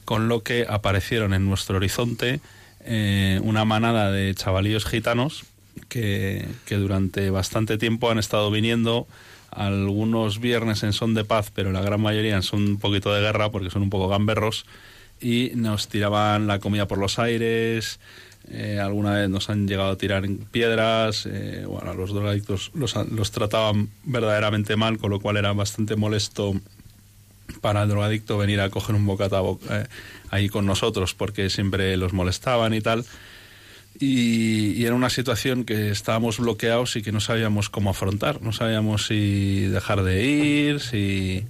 Con 0.04 0.28
lo 0.28 0.42
que 0.42 0.66
aparecieron 0.68 1.32
en 1.32 1.46
nuestro 1.46 1.76
horizonte 1.76 2.40
eh, 2.84 3.40
una 3.42 3.64
manada 3.64 4.12
de 4.12 4.34
chavalillos 4.34 4.84
gitanos 4.84 5.44
que, 5.88 6.46
que 6.66 6.76
durante 6.76 7.30
bastante 7.30 7.78
tiempo 7.78 8.10
han 8.10 8.18
estado 8.18 8.50
viniendo 8.50 9.06
algunos 9.50 10.40
viernes 10.40 10.82
en 10.82 10.92
son 10.92 11.14
de 11.14 11.24
paz, 11.24 11.50
pero 11.54 11.72
la 11.72 11.80
gran 11.80 12.00
mayoría 12.00 12.36
en 12.36 12.42
son 12.42 12.62
un 12.62 12.78
poquito 12.78 13.14
de 13.14 13.22
guerra 13.22 13.50
porque 13.50 13.70
son 13.70 13.82
un 13.82 13.90
poco 13.90 14.08
gamberros 14.08 14.66
y 15.20 15.52
nos 15.54 15.88
tiraban 15.88 16.46
la 16.46 16.58
comida 16.58 16.88
por 16.88 16.98
los 16.98 17.18
aires, 17.18 18.00
eh, 18.50 18.80
alguna 18.82 19.12
vez 19.12 19.28
nos 19.28 19.50
han 19.50 19.68
llegado 19.68 19.90
a 19.90 19.96
tirar 19.96 20.28
piedras, 20.50 21.26
eh, 21.30 21.64
bueno, 21.66 21.92
a 21.92 21.94
los 21.94 22.12
drogadictos 22.12 22.72
los, 22.74 22.96
los 23.10 23.30
trataban 23.30 23.90
verdaderamente 24.04 24.74
mal, 24.76 24.98
con 24.98 25.10
lo 25.10 25.20
cual 25.20 25.36
era 25.36 25.52
bastante 25.52 25.94
molesto 25.96 26.54
para 27.60 27.82
el 27.82 27.88
drogadicto 27.88 28.38
venir 28.38 28.60
a 28.60 28.70
coger 28.70 28.94
un 28.94 29.06
bocata 29.06 29.40
bo- 29.40 29.60
eh, 29.70 29.86
ahí 30.30 30.48
con 30.48 30.66
nosotros 30.66 31.14
porque 31.14 31.50
siempre 31.50 31.96
los 31.96 32.12
molestaban 32.12 32.74
y 32.74 32.80
tal. 32.80 33.04
Y, 34.00 34.72
y 34.72 34.86
era 34.86 34.94
una 34.94 35.10
situación 35.10 35.64
que 35.64 35.90
estábamos 35.90 36.38
bloqueados 36.38 36.96
y 36.96 37.02
que 37.02 37.12
no 37.12 37.20
sabíamos 37.20 37.68
cómo 37.68 37.90
afrontar, 37.90 38.40
no 38.40 38.52
sabíamos 38.52 39.06
si 39.06 39.66
dejar 39.66 40.02
de 40.02 40.24
ir, 40.26 40.80
si... 40.80 41.44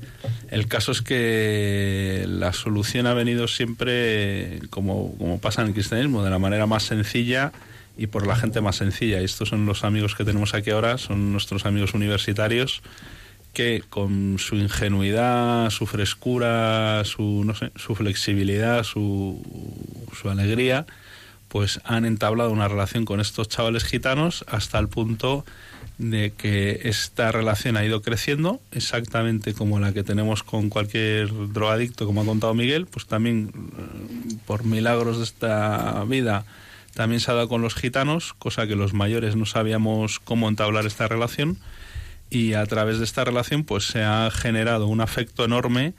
El 0.50 0.66
caso 0.66 0.90
es 0.90 1.02
que 1.02 2.24
la 2.28 2.52
solución 2.52 3.06
ha 3.06 3.14
venido 3.14 3.46
siempre, 3.46 4.58
como, 4.70 5.14
como 5.18 5.38
pasa 5.40 5.62
en 5.62 5.68
el 5.68 5.74
cristianismo, 5.74 6.24
de 6.24 6.30
la 6.30 6.40
manera 6.40 6.66
más 6.66 6.82
sencilla 6.82 7.52
y 7.96 8.08
por 8.08 8.26
la 8.26 8.34
gente 8.34 8.60
más 8.60 8.76
sencilla. 8.76 9.22
Y 9.22 9.24
estos 9.24 9.48
son 9.50 9.64
los 9.64 9.84
amigos 9.84 10.16
que 10.16 10.24
tenemos 10.24 10.52
aquí 10.52 10.70
ahora, 10.70 10.98
son 10.98 11.30
nuestros 11.32 11.64
amigos 11.64 11.94
universitarios 11.94 12.82
que 13.52 13.82
con 13.88 14.38
su 14.38 14.56
ingenuidad, 14.56 15.70
su 15.70 15.86
frescura, 15.86 17.04
su, 17.04 17.44
no 17.44 17.54
sé, 17.54 17.70
su 17.76 17.94
flexibilidad, 17.94 18.82
su, 18.84 19.42
su 20.18 20.30
alegría, 20.30 20.86
pues 21.48 21.80
han 21.84 22.04
entablado 22.04 22.50
una 22.50 22.68
relación 22.68 23.04
con 23.04 23.20
estos 23.20 23.48
chavales 23.48 23.84
gitanos 23.84 24.44
hasta 24.48 24.78
el 24.78 24.88
punto 24.88 25.44
de 25.98 26.32
que 26.36 26.80
esta 26.84 27.30
relación 27.30 27.76
ha 27.76 27.84
ido 27.84 28.00
creciendo, 28.00 28.60
exactamente 28.72 29.52
como 29.52 29.78
la 29.78 29.92
que 29.92 30.02
tenemos 30.02 30.42
con 30.42 30.70
cualquier 30.70 31.28
drogadicto, 31.52 32.06
como 32.06 32.22
ha 32.22 32.24
contado 32.24 32.54
Miguel, 32.54 32.86
pues 32.86 33.06
también 33.06 33.52
eh, 33.54 34.36
por 34.46 34.64
milagros 34.64 35.18
de 35.18 35.24
esta 35.24 36.04
vida 36.04 36.44
también 36.94 37.20
se 37.20 37.30
ha 37.30 37.34
dado 37.34 37.48
con 37.48 37.62
los 37.62 37.74
gitanos, 37.74 38.34
cosa 38.34 38.66
que 38.66 38.76
los 38.76 38.92
mayores 38.94 39.36
no 39.36 39.46
sabíamos 39.46 40.18
cómo 40.20 40.48
entablar 40.48 40.86
esta 40.86 41.08
relación 41.08 41.58
y 42.32 42.54
a 42.54 42.64
través 42.64 42.98
de 42.98 43.04
esta 43.04 43.24
relación 43.24 43.62
pues 43.62 43.84
se 43.84 44.02
ha 44.02 44.30
generado 44.30 44.86
un 44.86 45.02
afecto 45.02 45.44
enorme 45.44 45.92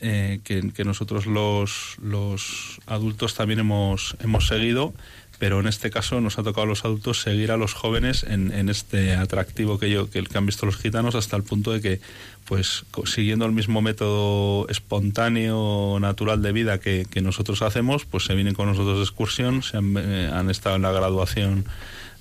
eh, 0.00 0.40
que, 0.44 0.70
que 0.72 0.84
nosotros 0.84 1.26
los, 1.26 1.96
los 2.02 2.78
adultos 2.86 3.34
también 3.34 3.60
hemos, 3.60 4.16
hemos 4.20 4.48
seguido, 4.48 4.92
pero 5.38 5.60
en 5.60 5.66
este 5.66 5.90
caso 5.90 6.20
nos 6.20 6.38
ha 6.38 6.42
tocado 6.42 6.64
a 6.64 6.66
los 6.66 6.84
adultos 6.84 7.22
seguir 7.22 7.52
a 7.52 7.56
los 7.56 7.72
jóvenes 7.72 8.22
en, 8.24 8.52
en 8.52 8.68
este 8.68 9.14
atractivo 9.14 9.78
que, 9.78 9.90
yo, 9.90 10.10
que, 10.10 10.22
que 10.24 10.38
han 10.38 10.44
visto 10.44 10.66
los 10.66 10.76
gitanos 10.76 11.14
hasta 11.14 11.36
el 11.36 11.42
punto 11.42 11.72
de 11.72 11.80
que, 11.80 12.00
pues 12.44 12.84
siguiendo 13.06 13.46
el 13.46 13.52
mismo 13.52 13.80
método 13.80 14.68
espontáneo, 14.68 15.98
natural 16.00 16.42
de 16.42 16.52
vida 16.52 16.80
que, 16.80 17.06
que 17.08 17.22
nosotros 17.22 17.62
hacemos, 17.62 18.04
pues 18.04 18.24
se 18.24 18.34
vienen 18.34 18.54
con 18.54 18.66
nosotros 18.66 18.98
de 18.98 19.04
excursión, 19.04 19.62
se 19.62 19.78
han, 19.78 19.96
eh, 19.96 20.30
han 20.30 20.50
estado 20.50 20.76
en 20.76 20.82
la 20.82 20.92
graduación 20.92 21.64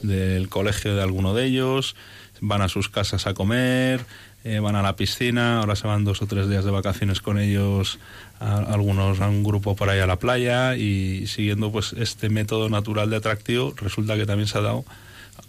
del 0.02 0.48
colegio 0.48 0.96
de 0.96 1.02
alguno 1.02 1.34
de 1.34 1.46
ellos, 1.46 1.96
van 2.42 2.62
a 2.62 2.68
sus 2.68 2.90
casas 2.90 3.28
a 3.28 3.34
comer, 3.34 4.06
eh, 4.44 4.60
van 4.60 4.76
a 4.76 4.82
la 4.82 4.96
piscina, 4.96 5.60
ahora 5.60 5.76
se 5.76 5.88
van 5.88 6.04
dos 6.04 6.22
o 6.22 6.28
tres 6.28 6.50
días 6.50 6.66
de 6.66 6.72
vacaciones 6.72 7.22
con 7.22 7.40
ellos, 7.40 8.00
algunos 8.40 9.22
a 9.22 9.30
un 9.30 9.44
grupo 9.44 9.76
por 9.76 9.90
ahí 9.90 10.00
a 10.00 10.08
la 10.08 10.18
playa 10.18 10.76
y 10.76 11.28
siguiendo 11.28 11.72
pues 11.72 11.94
este 11.94 12.30
método 12.30 12.70
natural 12.70 13.12
de 13.12 13.18
atractivo, 13.18 13.74
resulta 13.78 14.18
que 14.18 14.26
también 14.26 14.48
se 14.48 14.58
ha 14.58 14.62
dado 14.62 14.84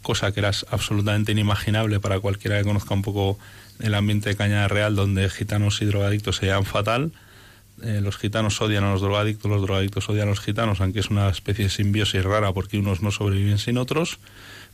cosa 0.02 0.32
que 0.32 0.40
era 0.40 0.50
absolutamente 0.70 1.32
inimaginable 1.32 2.00
para 2.00 2.20
cualquiera 2.20 2.58
que 2.58 2.64
conozca 2.64 2.92
un 2.92 3.02
poco 3.02 3.38
el 3.80 3.94
ambiente 3.94 4.28
de 4.28 4.36
Cañada 4.36 4.68
Real, 4.68 4.94
donde 4.94 5.28
gitanos 5.30 5.80
y 5.80 5.86
drogadictos 5.86 6.36
se 6.36 6.46
llevan 6.46 6.64
fatal. 6.64 7.12
Eh, 7.82 8.00
los 8.02 8.16
gitanos 8.16 8.60
odian 8.60 8.84
a 8.84 8.92
los 8.92 9.00
drogadictos, 9.00 9.50
los 9.50 9.62
drogadictos 9.62 10.08
odian 10.08 10.28
a 10.28 10.30
los 10.30 10.40
gitanos, 10.40 10.80
aunque 10.80 11.00
es 11.00 11.08
una 11.08 11.28
especie 11.28 11.64
de 11.64 11.70
simbiosis 11.70 12.22
rara 12.22 12.52
porque 12.52 12.78
unos 12.78 13.02
no 13.02 13.10
sobreviven 13.10 13.58
sin 13.58 13.78
otros, 13.78 14.18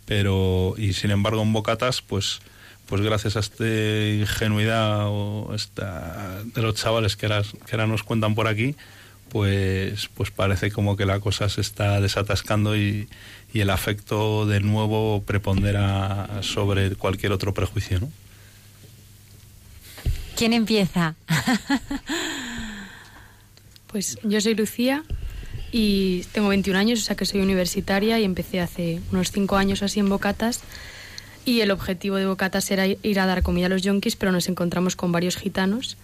pero 0.09 0.75
y 0.79 0.95
sin 0.95 1.11
embargo 1.11 1.43
en 1.43 1.53
Bocatas, 1.53 2.03
pues 2.03 2.41
pues 2.87 3.03
gracias 3.03 3.37
a 3.37 3.41
esta 3.41 3.67
ingenuidad 3.67 5.09
o 5.09 5.55
esta, 5.55 6.43
de 6.43 6.63
los 6.63 6.75
chavales 6.75 7.17
que 7.17 7.27
ahora, 7.27 7.43
que 7.43 7.73
ahora 7.73 7.87
nos 7.87 8.03
cuentan 8.03 8.35
por 8.35 8.49
aquí, 8.49 8.77
pues, 9.29 10.09
pues 10.15 10.31
parece 10.31 10.71
como 10.71 10.97
que 10.97 11.05
la 11.05 11.21
cosa 11.21 11.51
se 11.51 11.61
está 11.61 12.01
desatascando 12.01 12.75
y, 12.79 13.07
y 13.53 13.61
el 13.61 13.69
afecto 13.69 14.47
de 14.47 14.61
nuevo 14.61 15.23
prepondera 15.27 16.41
sobre 16.41 16.97
cualquier 16.97 17.33
otro 17.33 17.53
prejuicio, 17.53 18.01
¿no? 18.01 18.11
¿Quién 20.35 20.55
empieza? 20.55 21.15
Pues 23.89 24.19
yo 24.23 24.39
soy 24.43 24.55
Lucía 24.55 25.03
y 25.73 26.25
tengo 26.33 26.49
21 26.49 26.79
años, 26.79 27.01
o 27.01 27.03
sea 27.03 27.17
que 27.17 27.27
soy 27.27 27.41
universitaria 27.41 28.19
y 28.19 28.25
empecé 28.25 28.61
hace 28.61 29.01
unos 29.13 29.31
5 29.33 29.57
años 29.57 29.83
así 29.83 30.01
en 30.01 30.09
Bocatas. 30.09 30.61
Y 31.45 31.61
el 31.61 31.71
objetivo 31.71 32.17
de 32.17 32.27
Bocatas 32.27 32.71
era 32.71 32.87
ir 32.87 33.21
a 33.21 33.27
dar 33.27 33.43
comida 33.43 33.67
a 33.67 33.69
los 33.69 33.83
yonkis, 33.83 34.17
pero 34.17 34.33
nos 34.33 34.49
encontramos 34.49 34.97
con 34.97 35.13
varios 35.13 35.37
gitanos 35.37 35.97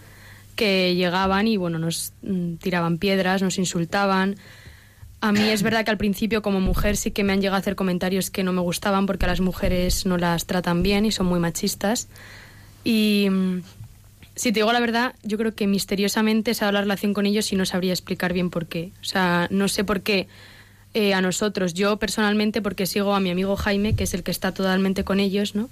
que 0.56 0.94
llegaban 0.94 1.48
y 1.48 1.56
bueno, 1.56 1.78
nos 1.78 2.12
mm, 2.22 2.54
tiraban 2.54 2.98
piedras, 2.98 3.42
nos 3.42 3.58
insultaban. 3.58 4.36
A 5.20 5.32
mí 5.32 5.48
es 5.48 5.62
verdad 5.62 5.84
que 5.84 5.90
al 5.90 5.96
principio 5.96 6.42
como 6.42 6.60
mujer 6.60 6.96
sí 6.96 7.10
que 7.10 7.24
me 7.24 7.32
han 7.32 7.40
llegado 7.40 7.56
a 7.56 7.60
hacer 7.60 7.76
comentarios 7.76 8.30
que 8.30 8.42
no 8.42 8.52
me 8.52 8.60
gustaban 8.60 9.06
porque 9.06 9.24
a 9.24 9.28
las 9.28 9.40
mujeres 9.40 10.06
no 10.06 10.18
las 10.18 10.46
tratan 10.46 10.82
bien 10.82 11.06
y 11.06 11.12
son 11.12 11.26
muy 11.26 11.40
machistas. 11.40 12.08
Y 12.84 13.28
mm, 13.30 13.62
si 14.36 14.52
te 14.52 14.60
digo 14.60 14.72
la 14.72 14.80
verdad, 14.80 15.14
yo 15.22 15.38
creo 15.38 15.54
que 15.54 15.66
misteriosamente 15.66 16.54
se 16.54 16.64
ha 16.64 16.66
dado 16.66 16.74
la 16.74 16.80
relación 16.80 17.14
con 17.14 17.26
ellos 17.26 17.52
y 17.52 17.56
no 17.56 17.66
sabría 17.66 17.92
explicar 17.92 18.32
bien 18.32 18.50
por 18.50 18.66
qué. 18.66 18.90
O 19.00 19.04
sea, 19.04 19.46
no 19.50 19.68
sé 19.68 19.84
por 19.84 20.02
qué 20.02 20.26
eh, 20.94 21.14
a 21.14 21.20
nosotros, 21.20 21.74
yo 21.74 21.96
personalmente, 21.98 22.62
porque 22.62 22.86
sigo 22.86 23.14
a 23.14 23.20
mi 23.20 23.30
amigo 23.30 23.56
Jaime, 23.56 23.96
que 23.96 24.04
es 24.04 24.14
el 24.14 24.22
que 24.22 24.30
está 24.30 24.52
totalmente 24.52 25.04
con 25.04 25.20
ellos, 25.20 25.54
¿no? 25.54 25.68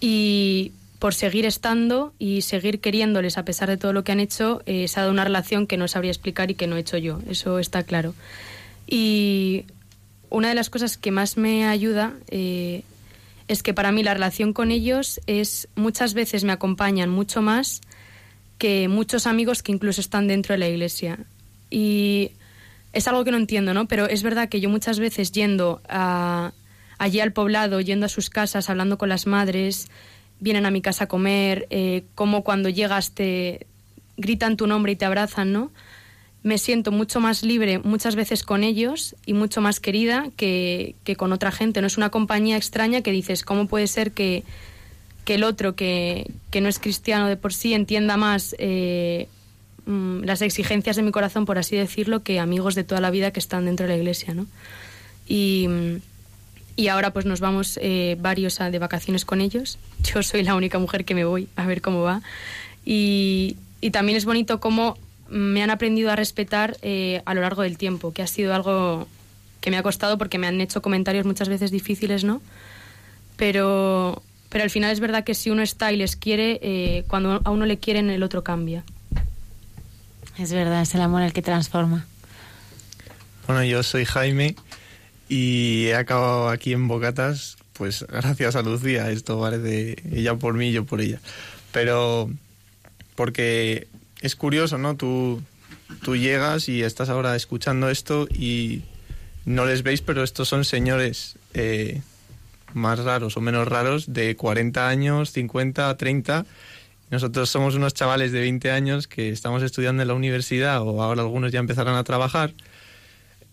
Y 0.00 0.72
por 0.98 1.14
seguir 1.14 1.46
estando 1.46 2.12
y 2.18 2.42
seguir 2.42 2.80
queriéndoles 2.80 3.36
a 3.36 3.44
pesar 3.44 3.68
de 3.68 3.76
todo 3.76 3.92
lo 3.92 4.04
que 4.04 4.12
han 4.12 4.20
hecho, 4.20 4.62
eh, 4.66 4.88
se 4.88 5.00
ha 5.00 5.02
dado 5.02 5.12
una 5.12 5.24
relación 5.24 5.66
que 5.66 5.76
no 5.76 5.88
sabría 5.88 6.10
explicar 6.10 6.50
y 6.50 6.54
que 6.54 6.66
no 6.66 6.76
he 6.76 6.80
hecho 6.80 6.96
yo. 6.96 7.20
Eso 7.28 7.58
está 7.58 7.82
claro. 7.82 8.14
Y 8.86 9.64
una 10.30 10.48
de 10.48 10.54
las 10.54 10.70
cosas 10.70 10.96
que 10.96 11.10
más 11.10 11.36
me 11.36 11.66
ayuda 11.66 12.14
eh, 12.28 12.84
es 13.52 13.62
que 13.62 13.74
para 13.74 13.92
mí 13.92 14.02
la 14.02 14.14
relación 14.14 14.52
con 14.52 14.70
ellos 14.70 15.20
es 15.26 15.68
muchas 15.74 16.14
veces 16.14 16.44
me 16.44 16.52
acompañan 16.52 17.10
mucho 17.10 17.42
más 17.42 17.80
que 18.58 18.88
muchos 18.88 19.26
amigos 19.26 19.62
que 19.62 19.72
incluso 19.72 20.00
están 20.00 20.28
dentro 20.28 20.54
de 20.54 20.58
la 20.58 20.68
iglesia. 20.68 21.18
Y 21.70 22.32
es 22.92 23.08
algo 23.08 23.24
que 23.24 23.30
no 23.30 23.36
entiendo, 23.36 23.74
¿no? 23.74 23.86
Pero 23.88 24.08
es 24.08 24.22
verdad 24.22 24.48
que 24.48 24.60
yo 24.60 24.68
muchas 24.68 24.98
veces 24.98 25.32
yendo 25.32 25.82
a, 25.88 26.52
allí 26.98 27.20
al 27.20 27.32
poblado, 27.32 27.80
yendo 27.80 28.06
a 28.06 28.08
sus 28.08 28.30
casas, 28.30 28.70
hablando 28.70 28.98
con 28.98 29.08
las 29.08 29.26
madres, 29.26 29.88
vienen 30.40 30.66
a 30.66 30.70
mi 30.70 30.80
casa 30.80 31.04
a 31.04 31.08
comer, 31.08 31.66
eh, 31.70 32.04
como 32.14 32.44
cuando 32.44 32.68
llegas 32.68 33.12
te 33.12 33.66
gritan 34.16 34.56
tu 34.56 34.66
nombre 34.66 34.92
y 34.92 34.96
te 34.96 35.04
abrazan, 35.04 35.52
¿no? 35.52 35.72
Me 36.44 36.58
siento 36.58 36.90
mucho 36.90 37.20
más 37.20 37.44
libre 37.44 37.78
muchas 37.78 38.16
veces 38.16 38.42
con 38.42 38.64
ellos 38.64 39.14
y 39.26 39.32
mucho 39.32 39.60
más 39.60 39.78
querida 39.78 40.28
que, 40.36 40.96
que 41.04 41.14
con 41.14 41.32
otra 41.32 41.52
gente. 41.52 41.80
No 41.80 41.86
es 41.86 41.96
una 41.96 42.10
compañía 42.10 42.56
extraña 42.56 43.00
que 43.02 43.12
dices, 43.12 43.44
¿cómo 43.44 43.68
puede 43.68 43.86
ser 43.86 44.10
que, 44.10 44.42
que 45.24 45.34
el 45.36 45.44
otro, 45.44 45.76
que, 45.76 46.28
que 46.50 46.60
no 46.60 46.68
es 46.68 46.80
cristiano 46.80 47.28
de 47.28 47.36
por 47.36 47.54
sí, 47.54 47.74
entienda 47.74 48.16
más 48.16 48.56
eh, 48.58 49.28
mm, 49.86 50.24
las 50.24 50.42
exigencias 50.42 50.96
de 50.96 51.02
mi 51.02 51.12
corazón, 51.12 51.44
por 51.44 51.58
así 51.58 51.76
decirlo, 51.76 52.24
que 52.24 52.40
amigos 52.40 52.74
de 52.74 52.82
toda 52.82 53.00
la 53.00 53.10
vida 53.12 53.30
que 53.30 53.38
están 53.38 53.66
dentro 53.66 53.86
de 53.86 53.92
la 53.92 53.98
iglesia, 53.98 54.34
¿no? 54.34 54.46
Y, 55.28 55.68
y 56.74 56.88
ahora 56.88 57.12
pues 57.12 57.24
nos 57.24 57.38
vamos 57.38 57.78
eh, 57.80 58.16
varios 58.20 58.60
a- 58.60 58.72
de 58.72 58.80
vacaciones 58.80 59.24
con 59.24 59.40
ellos. 59.40 59.78
Yo 60.02 60.24
soy 60.24 60.42
la 60.42 60.56
única 60.56 60.80
mujer 60.80 61.04
que 61.04 61.14
me 61.14 61.24
voy 61.24 61.46
a 61.54 61.66
ver 61.66 61.80
cómo 61.82 62.02
va. 62.02 62.20
Y, 62.84 63.56
y 63.80 63.90
también 63.92 64.16
es 64.18 64.24
bonito 64.24 64.58
cómo 64.58 64.98
me 65.32 65.62
han 65.62 65.70
aprendido 65.70 66.10
a 66.10 66.16
respetar 66.16 66.76
eh, 66.82 67.22
a 67.24 67.32
lo 67.32 67.40
largo 67.40 67.62
del 67.62 67.78
tiempo, 67.78 68.12
que 68.12 68.20
ha 68.20 68.26
sido 68.26 68.54
algo 68.54 69.08
que 69.62 69.70
me 69.70 69.78
ha 69.78 69.82
costado 69.82 70.18
porque 70.18 70.36
me 70.36 70.46
han 70.46 70.60
hecho 70.60 70.82
comentarios 70.82 71.24
muchas 71.24 71.48
veces 71.48 71.70
difíciles, 71.70 72.22
¿no? 72.22 72.42
Pero, 73.36 74.22
pero 74.50 74.62
al 74.62 74.70
final 74.70 74.92
es 74.92 75.00
verdad 75.00 75.24
que 75.24 75.34
si 75.34 75.48
uno 75.48 75.62
está 75.62 75.90
y 75.90 75.96
les 75.96 76.16
quiere, 76.16 76.60
eh, 76.62 77.04
cuando 77.08 77.40
a 77.44 77.50
uno 77.50 77.64
le 77.64 77.78
quieren, 77.78 78.10
el 78.10 78.22
otro 78.22 78.44
cambia. 78.44 78.84
Es 80.38 80.52
verdad, 80.52 80.82
es 80.82 80.94
el 80.94 81.00
amor 81.00 81.22
el 81.22 81.32
que 81.32 81.40
transforma. 81.40 82.04
Bueno, 83.46 83.64
yo 83.64 83.82
soy 83.82 84.04
Jaime 84.04 84.54
y 85.28 85.86
he 85.86 85.94
acabado 85.94 86.50
aquí 86.50 86.74
en 86.74 86.88
Bocatas, 86.88 87.56
pues 87.72 88.04
gracias 88.06 88.54
a 88.54 88.62
Lucía. 88.62 89.10
Esto 89.10 89.40
parece 89.40 89.96
ella 90.12 90.34
por 90.34 90.54
mí, 90.54 90.72
yo 90.72 90.84
por 90.84 91.00
ella. 91.00 91.20
Pero 91.72 92.30
porque 93.14 93.88
es 94.22 94.36
curioso, 94.36 94.78
¿no? 94.78 94.96
Tú, 94.96 95.42
tú 96.02 96.16
llegas 96.16 96.68
y 96.68 96.82
estás 96.82 97.08
ahora 97.08 97.36
escuchando 97.36 97.90
esto 97.90 98.26
y 98.32 98.82
no 99.44 99.66
les 99.66 99.82
veis, 99.82 100.00
pero 100.00 100.22
estos 100.22 100.48
son 100.48 100.64
señores 100.64 101.36
eh, 101.54 102.00
más 102.72 103.00
raros 103.00 103.36
o 103.36 103.40
menos 103.40 103.68
raros 103.68 104.12
de 104.12 104.36
40 104.36 104.88
años, 104.88 105.32
50, 105.32 105.96
30. 105.96 106.46
Nosotros 107.10 107.50
somos 107.50 107.74
unos 107.74 107.92
chavales 107.92 108.32
de 108.32 108.40
20 108.40 108.70
años 108.70 109.08
que 109.08 109.30
estamos 109.30 109.62
estudiando 109.62 110.02
en 110.02 110.08
la 110.08 110.14
universidad 110.14 110.80
o 110.80 111.02
ahora 111.02 111.22
algunos 111.22 111.52
ya 111.52 111.58
empezarán 111.58 111.96
a 111.96 112.04
trabajar 112.04 112.54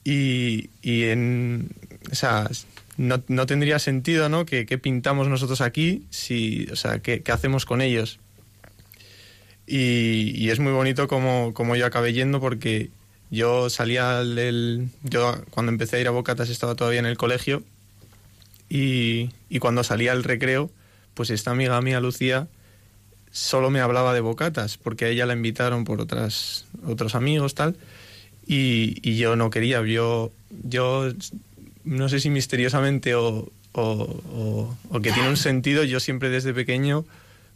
y, 0.03 0.69
en, 0.83 1.69
o 2.11 2.15
sea, 2.15 2.49
no, 2.97 3.45
tendría 3.45 3.79
sentido, 3.79 4.29
¿no? 4.29 4.45
Que, 4.45 4.65
pintamos 4.77 5.27
nosotros 5.27 5.61
aquí, 5.61 6.05
si, 6.09 6.67
o 6.71 6.75
sea, 6.75 6.99
¿qué, 6.99 7.21
qué 7.21 7.31
hacemos 7.31 7.65
con 7.65 7.81
ellos? 7.81 8.19
Y, 9.71 10.49
es 10.49 10.59
muy 10.59 10.71
bonito 10.71 11.07
como, 11.07 11.53
como 11.53 11.75
yo 11.75 11.85
acabé 11.85 12.11
yendo 12.13 12.39
porque 12.39 12.89
yo 13.29 13.69
salía 13.69 14.23
del... 14.23 14.87
Yo 15.03 15.35
cuando 15.51 15.71
empecé 15.71 15.97
a 15.97 15.99
ir 15.99 16.07
a 16.07 16.11
Bocatas 16.11 16.49
estaba 16.49 16.73
todavía 16.73 16.99
en 16.99 17.05
el 17.05 17.17
colegio 17.17 17.61
y, 18.69 19.29
y 19.49 19.59
cuando 19.59 19.83
salía 19.83 20.11
al 20.11 20.23
recreo, 20.23 20.71
pues 21.13 21.29
esta 21.29 21.51
amiga 21.51 21.79
mía, 21.81 21.99
Lucía, 21.99 22.47
solo 23.31 23.69
me 23.69 23.79
hablaba 23.79 24.13
de 24.13 24.21
Bocatas 24.21 24.77
porque 24.77 25.05
a 25.05 25.07
ella 25.09 25.25
la 25.27 25.33
invitaron 25.33 25.83
por 25.83 26.01
otras, 26.01 26.65
otros 26.87 27.13
amigos, 27.13 27.53
tal, 27.53 27.75
y, 28.47 28.97
y 29.07 29.17
yo 29.17 29.35
no 29.35 29.51
quería. 29.51 29.85
Yo, 29.85 30.31
yo 30.63 31.11
no 31.83 32.09
sé 32.09 32.19
si 32.19 32.29
misteriosamente 32.31 33.13
o, 33.15 33.51
o- 33.73 34.77
o 34.89 34.99
que 35.01 35.11
tiene 35.11 35.29
un 35.29 35.37
sentido, 35.37 35.83
yo 35.83 35.99
siempre 35.99 36.29
desde 36.29 36.53
pequeño, 36.55 37.05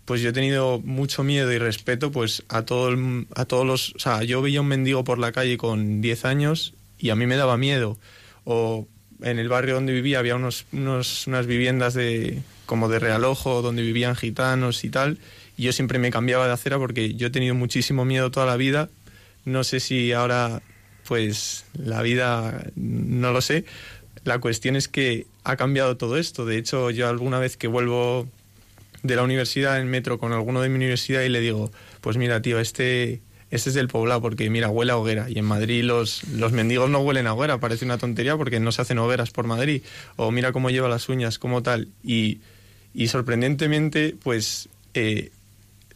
pues 0.06 0.22
yo 0.22 0.30
he 0.30 0.34
tenido 0.34 0.80
mucho 0.84 1.24
miedo 1.24 1.51
y 1.51 1.58
respeto 1.58 2.12
pues 2.12 2.43
a, 2.49 2.64
todo 2.64 2.89
el- 2.89 3.28
a 3.36 3.45
todos 3.45 3.66
los... 3.66 3.93
O 3.95 3.99
sea, 3.99 4.24
yo 4.24 4.41
veía 4.41 4.62
un 4.62 4.68
mendigo 4.68 5.04
por 5.04 5.18
la 5.20 5.32
calle 5.32 5.58
con 5.58 6.01
10 6.01 6.26
años 6.26 6.74
y 6.99 7.10
a 7.10 7.16
mí 7.16 7.26
me 7.26 7.38
daba 7.38 7.58
miedo. 7.58 7.97
O 8.43 8.88
en 9.22 9.39
el 9.39 9.47
barrio 9.47 9.76
donde 9.76 9.93
vivía 9.93 10.20
había 10.20 10.36
unos, 10.36 10.66
unos- 10.74 11.28
unas 11.28 11.47
viviendas 11.47 11.93
de 11.93 12.41
como 12.66 12.89
de 12.89 12.99
realojo 12.99 13.62
donde 13.62 13.82
vivían 13.82 14.16
gitanos 14.16 14.84
y 14.84 14.89
tal. 14.89 15.20
Y 15.58 15.64
yo 15.64 15.72
siempre 15.74 15.99
me 15.99 16.12
cambiaba 16.12 16.47
de 16.47 16.54
acera 16.54 16.78
porque 16.80 17.14
yo 17.14 17.28
he 17.28 17.30
tenido 17.30 17.56
muchísimo 17.56 18.04
miedo 18.06 18.32
toda 18.32 18.45
la 18.45 18.58
vida. 18.58 18.89
No 19.45 19.64
sé 19.64 19.80
si 19.80 20.12
ahora, 20.12 20.62
pues, 21.08 21.66
la 21.78 22.01
vida, 22.01 22.66
no 22.76 23.32
lo 23.32 23.41
sé. 23.41 23.66
La 24.24 24.39
cuestión 24.39 24.76
es 24.76 24.88
que 24.88 25.28
ha 25.43 25.56
cambiado 25.58 25.95
todo 25.97 26.18
esto. 26.18 26.45
De 26.45 26.58
hecho, 26.58 26.89
yo 26.89 27.08
alguna 27.10 27.39
vez 27.39 27.56
que 27.58 27.68
vuelvo 27.68 28.28
de 29.04 29.16
la 29.16 29.24
universidad 29.24 29.80
en 29.80 29.88
metro 29.88 30.18
con 30.18 30.34
alguno 30.34 30.62
de 30.62 30.70
mi 30.70 30.76
universidad 30.76 31.22
y 31.22 31.30
le 31.30 31.41
digo, 31.41 31.72
pues 32.01 32.18
mira, 32.18 32.41
tío, 32.41 32.60
este, 32.60 33.22
este 33.51 33.70
es 33.70 33.76
del 33.76 33.89
poblado 33.89 34.22
porque 34.22 34.49
mira, 34.49 34.70
huele 34.70 34.93
a 34.93 34.97
hoguera. 34.97 35.30
Y 35.30 35.38
en 35.38 35.45
Madrid 35.45 35.84
los, 35.84 36.24
los 36.30 36.54
mendigos 36.54 36.89
no 36.89 36.99
huelen 36.99 37.28
a 37.28 37.34
hoguera, 37.34 37.60
parece 37.60 37.86
una 37.86 37.97
tontería 37.97 38.38
porque 38.38 38.60
no 38.60 38.72
se 38.72 38.82
hacen 38.82 38.97
hogueras 38.97 39.32
por 39.32 39.45
Madrid. 39.45 39.84
O 40.16 40.32
mira 40.32 40.51
cómo 40.54 40.70
lleva 40.70 40.89
las 40.89 41.10
uñas, 41.10 41.38
como 41.38 41.62
tal. 41.62 41.89
Y, 42.04 42.39
y 42.93 43.08
sorprendentemente, 43.08 44.16
pues 44.24 44.70
eh, 44.93 45.32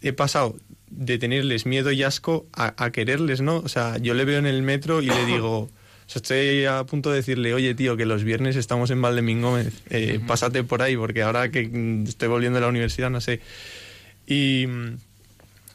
he 0.01 0.13
pasado 0.13 0.57
de 0.89 1.17
tenerles 1.17 1.65
miedo 1.65 1.91
y 1.91 2.03
asco 2.03 2.45
a, 2.53 2.73
a 2.83 2.91
quererles, 2.91 3.41
¿no? 3.41 3.57
O 3.57 3.69
sea, 3.69 3.97
yo 3.97 4.13
le 4.13 4.25
veo 4.25 4.39
en 4.39 4.45
el 4.45 4.61
metro 4.61 5.01
y 5.01 5.07
le 5.07 5.25
digo, 5.25 5.69
sea, 6.09 6.21
estoy 6.21 6.65
a 6.65 6.83
punto 6.85 7.09
de 7.11 7.17
decirle, 7.17 7.53
oye, 7.53 7.75
tío, 7.75 7.97
que 7.97 8.05
los 8.05 8.23
viernes 8.23 8.55
estamos 8.55 8.89
en 8.91 9.01
Valdemín 9.01 9.41
Gómez, 9.41 9.73
eh, 9.89 10.19
pásate 10.25 10.63
por 10.63 10.81
ahí, 10.81 10.95
porque 10.95 11.21
ahora 11.21 11.51
que 11.51 11.69
estoy 12.07 12.27
volviendo 12.27 12.59
a 12.59 12.61
la 12.61 12.67
universidad, 12.67 13.09
no 13.09 13.21
sé. 13.21 13.41
Y, 14.25 14.65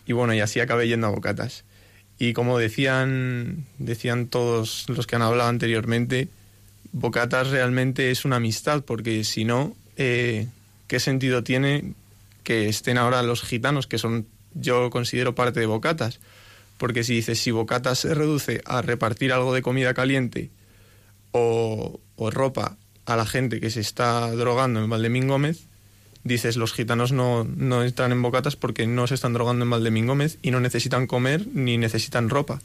y 0.06 0.12
bueno, 0.12 0.34
y 0.34 0.40
así 0.40 0.60
acabé 0.60 0.88
yendo 0.88 1.06
a 1.06 1.10
Bocatas. 1.10 1.64
Y 2.18 2.34
como 2.34 2.58
decían, 2.58 3.66
decían 3.78 4.26
todos 4.28 4.86
los 4.88 5.06
que 5.06 5.16
han 5.16 5.22
hablado 5.22 5.50
anteriormente, 5.50 6.28
Bocatas 6.92 7.48
realmente 7.48 8.10
es 8.10 8.24
una 8.24 8.36
amistad, 8.36 8.84
porque 8.84 9.24
si 9.24 9.44
no, 9.44 9.74
eh, 9.96 10.46
¿qué 10.86 11.00
sentido 11.00 11.42
tiene 11.42 11.94
que 12.44 12.68
estén 12.68 12.98
ahora 12.98 13.22
los 13.22 13.42
gitanos, 13.42 13.86
que 13.86 13.98
son, 13.98 14.26
yo 14.54 14.90
considero 14.90 15.34
parte 15.34 15.60
de 15.60 15.66
Bocatas? 15.66 16.20
Porque 16.78 17.04
si 17.04 17.14
dices, 17.14 17.38
si 17.38 17.50
Bocatas 17.50 18.00
se 18.00 18.14
reduce 18.14 18.60
a 18.64 18.82
repartir 18.82 19.32
algo 19.32 19.54
de 19.54 19.62
comida 19.62 19.94
caliente 19.94 20.50
o, 21.32 22.00
ropa 22.30 22.76
a 23.04 23.16
la 23.16 23.26
gente 23.26 23.60
que 23.60 23.70
se 23.70 23.80
está 23.80 24.30
drogando 24.32 24.82
en 24.82 24.88
Valdemín 24.90 25.26
Gómez, 25.28 25.66
dices, 26.24 26.56
los 26.56 26.72
gitanos 26.72 27.10
no, 27.12 27.44
no 27.44 27.82
entran 27.82 28.12
en 28.12 28.22
Bocatas 28.22 28.54
porque 28.56 28.86
no 28.86 29.06
se 29.06 29.14
están 29.14 29.32
drogando 29.32 29.64
en 29.64 29.70
Valdemín 29.70 30.06
Gómez 30.06 30.38
y 30.42 30.50
no 30.52 30.60
necesitan 30.60 31.06
comer 31.06 31.46
ni 31.52 31.78
necesitan 31.78 32.28
ropa. 32.28 32.60